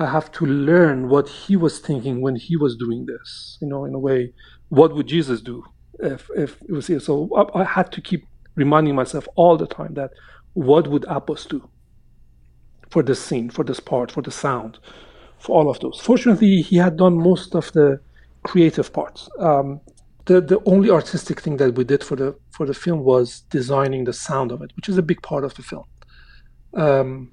I 0.00 0.06
have 0.06 0.30
to 0.32 0.46
learn 0.46 1.08
what 1.08 1.28
he 1.28 1.56
was 1.56 1.80
thinking 1.80 2.20
when 2.20 2.36
he 2.36 2.56
was 2.56 2.76
doing 2.76 3.06
this. 3.06 3.58
You 3.60 3.66
know, 3.66 3.84
in 3.84 3.94
a 3.94 3.98
way, 3.98 4.32
what 4.68 4.94
would 4.94 5.08
Jesus 5.08 5.40
do 5.40 5.64
if 5.98 6.30
if 6.36 6.62
it 6.62 6.72
was 6.72 6.86
here? 6.86 7.00
So 7.00 7.28
I, 7.34 7.62
I 7.62 7.64
had 7.64 7.90
to 7.92 8.00
keep 8.00 8.26
reminding 8.54 8.94
myself 8.94 9.26
all 9.34 9.56
the 9.56 9.66
time 9.66 9.94
that 9.94 10.10
what 10.54 10.88
would 10.88 11.04
Abbas 11.08 11.46
do 11.46 11.68
for 12.90 13.02
this 13.02 13.22
scene, 13.22 13.50
for 13.50 13.64
this 13.64 13.80
part, 13.80 14.10
for 14.10 14.22
the 14.22 14.30
sound, 14.30 14.78
for 15.38 15.56
all 15.56 15.70
of 15.70 15.80
those. 15.80 16.00
Fortunately, 16.00 16.62
he 16.62 16.76
had 16.76 16.96
done 16.96 17.16
most 17.18 17.54
of 17.54 17.72
the 17.72 18.00
creative 18.44 18.92
parts. 18.92 19.28
Um, 19.38 19.80
the 20.28 20.42
the 20.42 20.60
only 20.66 20.90
artistic 20.90 21.40
thing 21.40 21.56
that 21.56 21.74
we 21.74 21.84
did 21.84 22.04
for 22.04 22.14
the 22.14 22.36
for 22.50 22.66
the 22.66 22.74
film 22.74 23.00
was 23.00 23.40
designing 23.56 24.04
the 24.04 24.12
sound 24.12 24.52
of 24.52 24.62
it, 24.62 24.70
which 24.76 24.88
is 24.88 24.98
a 24.98 25.02
big 25.02 25.20
part 25.22 25.42
of 25.42 25.54
the 25.54 25.62
film. 25.62 25.86
Um, 26.74 27.32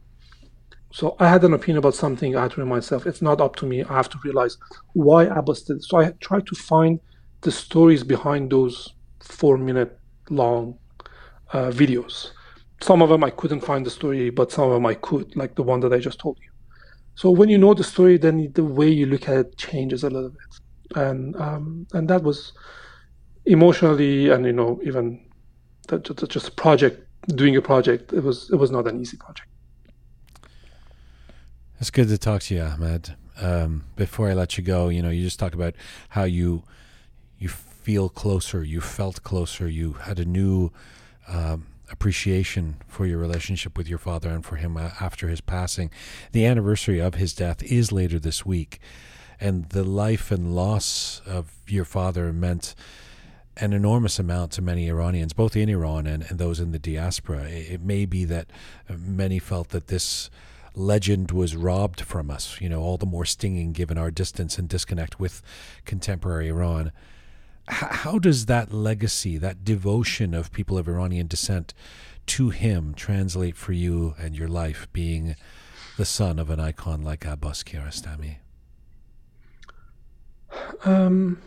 so 0.92 1.18
I 1.20 1.28
had 1.28 1.44
an 1.44 1.54
opinion 1.54 1.80
about 1.80 1.94
something. 1.94 2.36
I 2.36 2.44
had 2.44 2.52
to 2.52 2.62
remind 2.62 2.78
myself 2.82 3.06
it's 3.06 3.22
not 3.22 3.42
up 3.42 3.58
to 3.58 3.66
me. 3.66 3.84
I 3.84 3.94
have 3.94 4.10
to 4.10 4.20
realize 4.24 4.58
why 4.94 5.26
Abbas 5.26 5.64
did. 5.64 5.78
It. 5.78 5.84
So 5.84 5.98
I 5.98 6.12
tried 6.28 6.48
to 6.48 6.56
find 6.56 7.00
the 7.42 7.52
stories 7.52 8.04
behind 8.04 8.52
those 8.52 8.94
four 9.20 9.58
minute 9.58 10.00
long 10.30 10.80
uh, 11.52 11.70
videos. 11.82 12.32
Some 12.82 13.02
of 13.02 13.10
them 13.10 13.24
I 13.26 13.30
couldn't 13.30 13.68
find 13.72 13.86
the 13.86 13.92
story, 14.00 14.30
but 14.30 14.54
some 14.54 14.66
of 14.68 14.74
them 14.74 14.86
I 14.86 14.94
could, 14.94 15.36
like 15.36 15.56
the 15.56 15.64
one 15.64 15.82
that 15.82 15.92
I 15.92 16.00
just 16.00 16.20
told 16.20 16.38
you. 16.42 16.52
So 17.16 17.30
when 17.30 17.50
you 17.50 17.58
know 17.58 17.74
the 17.74 17.84
story, 17.84 18.18
then 18.18 18.52
the 18.54 18.64
way 18.64 18.90
you 18.90 19.06
look 19.06 19.28
at 19.28 19.38
it 19.38 19.58
changes 19.58 20.04
a 20.04 20.10
little 20.10 20.34
bit, 20.40 20.52
and 21.04 21.36
um, 21.36 21.88
and 21.94 22.10
that 22.10 22.24
was 22.24 22.54
emotionally 23.46 24.30
and 24.30 24.46
you 24.46 24.54
know 24.54 24.80
even 24.84 25.20
that, 25.88 26.04
just 26.30 26.56
project 26.56 27.02
doing 27.36 27.56
a 27.56 27.62
project 27.62 28.14
it 28.14 28.24
was 28.24 28.50
it 28.52 28.56
was 28.56 28.72
not 28.72 28.88
an 28.88 29.00
easy 29.00 29.18
project. 29.18 29.48
It's 31.80 31.92
good 31.92 32.08
to 32.08 32.18
talk 32.18 32.42
to 32.44 32.56
you 32.56 32.62
Ahmad. 32.62 33.16
Um, 33.38 33.84
before 33.98 34.30
i 34.30 34.34
let 34.34 34.58
you 34.58 34.64
go 34.64 34.88
you 34.88 35.02
know 35.02 35.10
you 35.10 35.22
just 35.22 35.40
talk 35.40 35.54
about 35.54 35.76
how 36.08 36.24
you 36.24 36.64
you 37.38 37.50
feel 37.50 38.08
closer 38.08 38.64
you 38.64 38.80
felt 38.80 39.24
closer 39.24 39.68
you 39.68 39.92
had 39.94 40.20
a 40.20 40.24
new 40.24 40.72
um, 41.28 41.68
appreciation 41.92 42.78
for 42.88 43.06
your 43.06 43.18
relationship 43.18 43.78
with 43.78 43.88
your 43.88 43.98
father 43.98 44.30
and 44.30 44.46
for 44.46 44.56
him 44.56 44.78
uh, 44.78 44.92
after 45.00 45.28
his 45.28 45.42
passing. 45.42 45.92
The 46.32 46.46
anniversary 46.46 47.00
of 47.00 47.16
his 47.16 47.34
death 47.34 47.64
is 47.64 47.92
later 47.92 48.20
this 48.20 48.46
week 48.46 48.80
and 49.40 49.70
the 49.70 49.84
life 49.84 50.32
and 50.32 50.56
loss 50.56 51.22
of 51.26 51.54
your 51.68 51.86
father 51.86 52.32
meant 52.32 52.74
an 53.58 53.74
enormous 53.74 54.20
amount 54.20 54.52
to 54.54 54.62
many 54.62 54.88
Iranians, 54.88 55.34
both 55.34 55.56
in 55.56 55.70
Iran 55.70 56.08
and, 56.08 56.26
and 56.30 56.40
those 56.40 56.60
in 56.60 56.72
the 56.72 56.80
diaspora. 56.80 57.44
It, 57.44 57.72
it, 57.74 57.82
may 57.82 58.06
be 58.06 58.26
that 58.26 58.48
uh, 58.90 58.96
many 58.98 59.40
felt 59.40 59.70
that 59.70 59.88
this 59.88 60.30
legend 60.76 61.32
was 61.32 61.56
robbed 61.56 62.02
from 62.02 62.30
us, 62.30 62.60
you 62.60 62.68
know, 62.68 62.82
all 62.82 62.98
the 62.98 63.06
more 63.06 63.26
stinging 63.26 63.72
given 63.72 63.98
our 63.98 64.12
distance 64.12 64.58
and 64.58 64.68
disconnect 64.68 65.20
with 65.20 65.42
contemporary 65.86 66.50
Iran. 66.50 66.92
H- 67.70 67.78
how 67.92 68.20
does 68.20 68.48
that 68.48 68.74
legacy, 68.74 69.38
that 69.38 69.64
devotion 69.64 70.34
of 70.34 70.52
people 70.52 70.78
of 70.78 70.90
Iranian 70.90 71.28
descent 71.28 71.74
to 72.26 72.50
him 72.50 72.94
translate 72.94 73.56
for 73.56 73.72
you 73.72 74.16
and 74.20 74.36
your 74.36 74.50
life 74.50 74.88
being 74.92 75.36
the 75.96 76.06
son 76.06 76.40
of 76.40 76.50
an 76.50 76.60
icon 76.60 77.04
like 77.04 77.26
Abbas 77.26 77.64
Kiarostami? 77.64 78.38
Um 80.84 81.42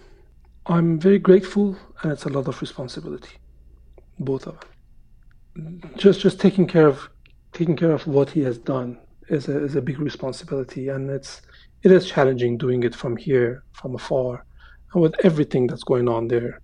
I'm 0.68 1.00
very 1.00 1.18
grateful, 1.18 1.76
and 2.02 2.12
it's 2.12 2.26
a 2.26 2.28
lot 2.28 2.46
of 2.46 2.60
responsibility, 2.60 3.36
both 4.18 4.46
of 4.46 4.56
them. 5.54 5.80
Just 5.96 6.20
just 6.20 6.38
taking 6.40 6.66
care 6.66 6.86
of 6.86 7.08
taking 7.52 7.74
care 7.74 7.92
of 7.92 8.06
what 8.06 8.28
he 8.30 8.42
has 8.42 8.58
done 8.58 8.98
is 9.28 9.48
a 9.48 9.64
is 9.64 9.76
a 9.76 9.82
big 9.82 9.98
responsibility, 9.98 10.88
and 10.90 11.08
it's 11.08 11.40
it 11.82 11.90
is 11.90 12.06
challenging 12.06 12.58
doing 12.58 12.82
it 12.82 12.94
from 12.94 13.16
here, 13.16 13.64
from 13.72 13.94
afar, 13.94 14.44
and 14.92 15.02
with 15.02 15.14
everything 15.24 15.66
that's 15.66 15.84
going 15.84 16.06
on 16.06 16.28
there 16.28 16.60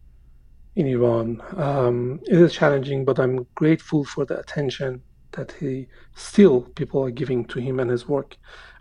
in 0.77 0.87
Iran. 0.87 1.41
Um, 1.57 2.21
it 2.27 2.39
is 2.39 2.53
challenging, 2.53 3.07
but 3.07 3.19
I'm 3.19 3.47
grateful 3.55 4.05
for 4.05 4.27
the 4.27 4.39
attention 4.39 5.01
that 5.33 5.53
he 5.53 5.87
still 6.15 6.61
people 6.61 7.03
are 7.05 7.11
giving 7.11 7.45
to 7.47 7.59
him 7.59 7.81
and 7.81 7.91
his 7.91 8.07
work. 8.07 8.37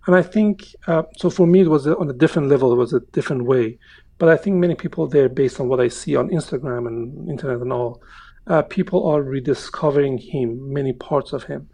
And 0.06 0.16
I 0.18 0.22
think 0.22 0.68
uh, 0.88 1.04
so. 1.18 1.30
For 1.30 1.48
me, 1.48 1.62
it 1.62 1.70
was 1.70 1.88
on 1.88 2.10
a 2.10 2.14
different 2.14 2.50
level. 2.50 2.74
It 2.74 2.78
was 2.78 2.92
a 2.92 3.00
different 3.14 3.46
way 3.46 3.80
but 4.18 4.30
I 4.30 4.38
think 4.38 4.58
many 4.58 4.76
people 4.76 5.08
there, 5.08 5.30
based 5.30 5.60
on 5.60 5.68
what 5.68 5.80
I 5.80 5.88
see 5.88 6.16
on 6.16 6.30
Instagram 6.30 6.88
and 6.88 7.30
internet 7.30 7.62
and 7.62 7.74
all, 7.74 8.02
uh, 8.48 8.62
people 8.62 9.08
are 9.08 9.22
rediscovering 9.22 10.18
him, 10.18 10.74
many 10.74 10.94
parts 10.94 11.34
of 11.34 11.44
him. 11.44 11.70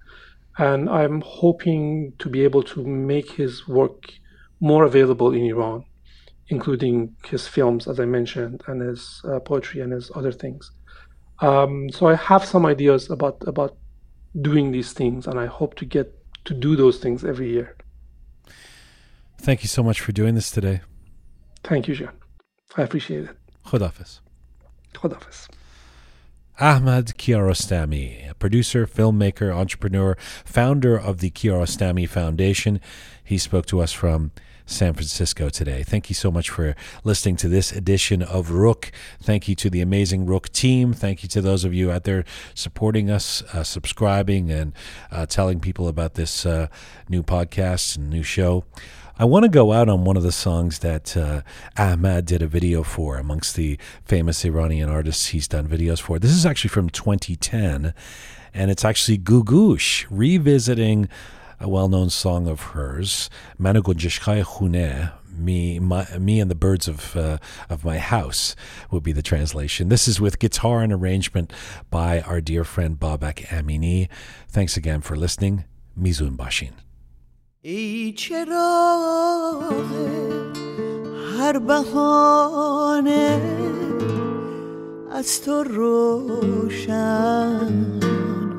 And 0.58 0.90
I'm 0.90 1.22
hoping 1.22 2.14
to 2.20 2.30
be 2.30 2.44
able 2.44 2.64
to 2.64 2.86
make 2.86 3.32
his 3.32 3.68
work 3.68 4.14
more 4.60 4.84
available 4.84 5.32
in 5.34 5.46
Iran, 5.46 5.86
including 6.50 7.16
his 7.26 7.48
films, 7.48 7.88
as 7.88 8.00
I 8.00 8.06
mentioned, 8.06 8.64
and 8.68 8.82
his 8.82 9.22
uh, 9.24 9.40
poetry 9.40 9.82
and 9.82 9.94
his 9.94 10.12
other 10.16 10.32
things. 10.32 10.72
Um, 11.40 11.90
so 11.90 12.08
I 12.08 12.16
have 12.16 12.44
some 12.44 12.66
ideas 12.66 13.10
about 13.10 13.42
about 13.48 13.78
doing 14.42 14.72
these 14.72 14.92
things, 14.92 15.28
and 15.28 15.40
I 15.40 15.46
hope 15.46 15.76
to 15.76 15.86
get 15.86 16.14
to 16.46 16.54
do 16.54 16.76
those 16.76 16.98
things 17.00 17.24
every 17.24 17.50
year. 17.50 17.78
Thank 19.38 19.64
you 19.64 19.70
so 19.70 19.82
much 19.82 20.02
for 20.02 20.12
doing 20.12 20.36
this 20.36 20.52
today. 20.52 20.82
Thank 21.64 21.88
you, 21.88 21.96
Jian. 21.96 22.19
I 22.78 22.84
appreciate 22.84 23.26
it. 23.26 23.38
Khodafis. 23.66 24.20
Khodafis. 24.94 25.48
Ahmad 26.60 27.18
Kiarostami, 27.18 28.30
a 28.30 28.34
producer, 28.34 28.86
filmmaker, 28.86 29.56
entrepreneur, 29.56 30.18
founder 30.44 30.98
of 31.00 31.20
the 31.20 31.32
Kiarostami 31.32 32.08
Foundation. 32.08 32.82
He 33.24 33.38
spoke 33.38 33.66
to 33.68 33.80
us 33.80 33.94
from 33.94 34.32
San 34.66 34.94
Francisco 34.94 35.50
today. 35.50 35.84
Thank 35.84 36.10
you 36.10 36.16
so 36.16 36.30
much 36.30 36.50
for 36.50 36.76
listening 37.04 37.38
to 37.38 37.48
this 37.48 37.72
edition 37.72 38.22
of 38.22 38.52
Rook. 38.52 38.92
Thank 39.22 39.48
you 39.48 39.56
to 39.56 39.70
the 39.70 39.82
amazing 39.82 40.26
Rook 40.26 40.50
team. 40.50 40.94
Thank 40.94 41.24
you 41.24 41.30
to 41.30 41.42
those 41.42 41.64
of 41.64 41.74
you 41.74 41.92
out 41.92 42.04
there 42.04 42.24
supporting 42.54 43.10
us, 43.10 43.42
uh, 43.54 43.64
subscribing, 43.64 44.52
and 44.52 44.74
uh, 45.12 45.26
telling 45.26 45.60
people 45.60 45.88
about 45.88 46.16
this 46.16 46.46
uh, 46.46 46.68
new 47.08 47.24
podcast 47.24 47.98
and 47.98 48.10
new 48.10 48.24
show. 48.24 48.64
I 49.22 49.26
want 49.26 49.44
to 49.44 49.50
go 49.50 49.74
out 49.74 49.90
on 49.90 50.06
one 50.06 50.16
of 50.16 50.24
the 50.24 50.32
songs 50.32 50.80
that 50.80 51.18
uh, 51.18 51.42
Ahmad 51.78 52.26
did 52.26 52.42
a 52.42 52.48
video 52.48 52.84
for 52.84 53.18
amongst 53.18 53.58
the 53.58 53.78
famous 54.06 54.46
Iranian 54.46 54.88
artists 54.88 55.28
he's 55.28 55.46
done 55.46 55.68
videos 55.68 56.00
for. 56.00 56.20
This 56.20 56.32
is 56.32 56.46
actually 56.46 56.70
from 56.70 56.90
2010, 56.90 57.94
and 58.54 58.72
it's 58.72 58.86
actually 58.86 59.18
Googoosh 59.18 60.06
revisiting 60.10 61.10
a 61.60 61.68
well-known 61.68 62.10
song 62.10 62.48
of 62.48 62.62
hers, 62.62 63.30
Managunjishkaya 63.60 64.46
Khune, 64.46 65.12
me, 65.38 65.80
me 65.80 66.40
and 66.40 66.50
the 66.50 66.56
birds 66.56 66.88
of 66.88 67.18
uh, 67.18 67.40
of 67.70 67.84
my 67.84 67.98
house 67.98 68.56
would 68.90 69.04
be 69.04 69.12
the 69.12 69.22
translation. 69.22 69.90
This 69.90 70.08
is 70.08 70.22
with 70.22 70.40
guitar 70.40 70.82
and 70.82 70.94
arrangement 70.94 71.52
by 71.90 72.22
our 72.22 72.40
dear 72.40 72.64
friend 72.64 72.98
Babak 72.98 73.46
Amini. 73.48 74.08
Thanks 74.48 74.78
again 74.78 75.02
for 75.02 75.18
listening. 75.18 75.66
Mizun 76.00 76.38
Bashin. 76.38 76.72
ای 77.62 78.14
چراغ 78.18 79.64
هر 81.40 81.60
بهانه 81.60 83.42
از 85.12 85.42
تو 85.42 85.64
روشن 85.64 86.96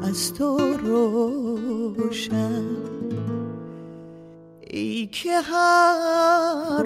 از 0.03 0.35
تو 0.35 0.59
روشن. 0.85 2.65
ای 4.61 5.07
که 5.07 5.41
حرفای 5.41 6.85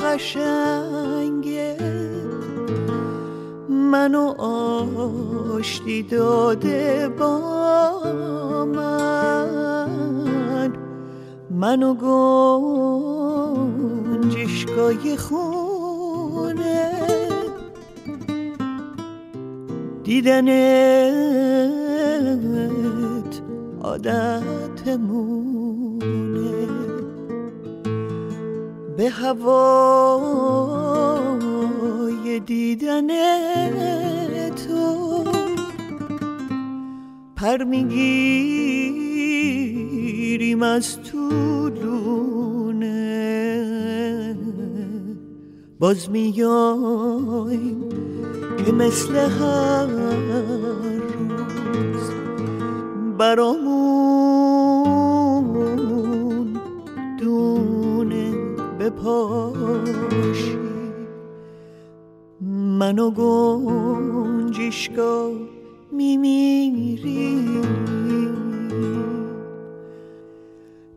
قشنگه 0.00 1.76
منو 3.68 4.40
آشتی 5.58 6.02
داده 6.02 7.08
با 7.08 7.50
من. 8.74 9.79
منو 11.60 11.94
گنجشگاه 14.24 15.16
خونه. 15.16 16.92
دیدنت 20.04 20.52
عادتمونه. 23.82 25.40
به 28.96 29.10
هوای 29.10 30.40
دیدن 32.40 33.08
تو 34.50 35.24
پر 37.36 37.64
می‌گیریم 40.30 40.62
از 40.62 41.02
طولونه 41.02 42.86
باز 45.78 46.10
میایم 46.10 47.84
که 48.66 48.72
مثل 48.72 49.16
هر 49.16 49.86
روز 49.86 50.10
برامون 53.18 53.80
دونه 57.18 58.32
بپاشی. 58.80 60.58
منو 62.78 63.10
گنجشگاه 63.10 65.30
میمیری 65.92 67.60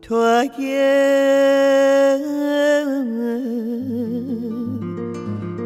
تو 0.04 0.14
اگه 0.14 0.84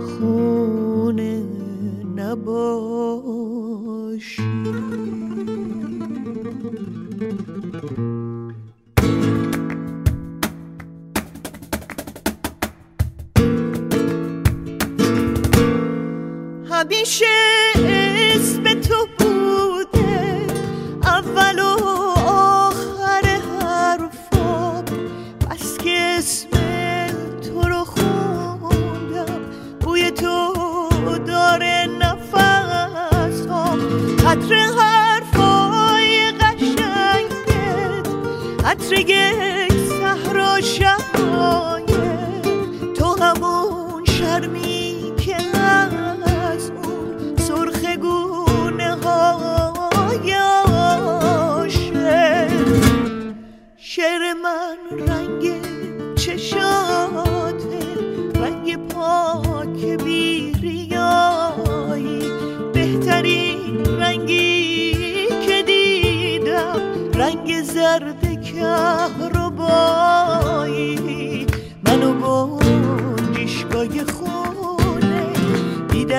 خونه 0.00 1.42
نباشی. 2.16 3.68
همیشه 16.70 17.26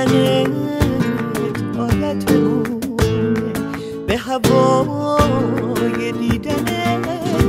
دیدنت 0.06 0.50
عادتمونه 1.78 3.54
به 4.08 4.18
هوای 4.18 6.12
دیدن 6.12 6.66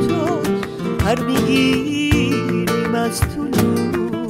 تو 0.09 0.39
هر 1.05 1.21
می‌گیریم 1.21 2.95
از 2.95 3.21
طولونه 3.21 4.27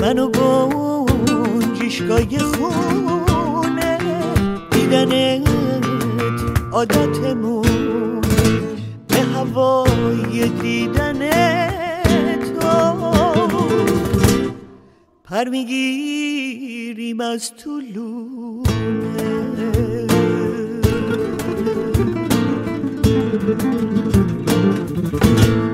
منو 0.00 0.28
گنجشگاه 0.28 2.20
خونه 2.38 3.98
دیدنت 4.70 5.48
عادتمونه 6.72 8.20
به 9.08 9.20
هوای 9.34 10.48
دیدن 10.62 11.07
سر 15.38 15.48
می‌گیریم 15.48 17.20
از 17.20 17.52
طلوعه 17.56 18.68
thank 23.48 25.46
you 25.46 25.67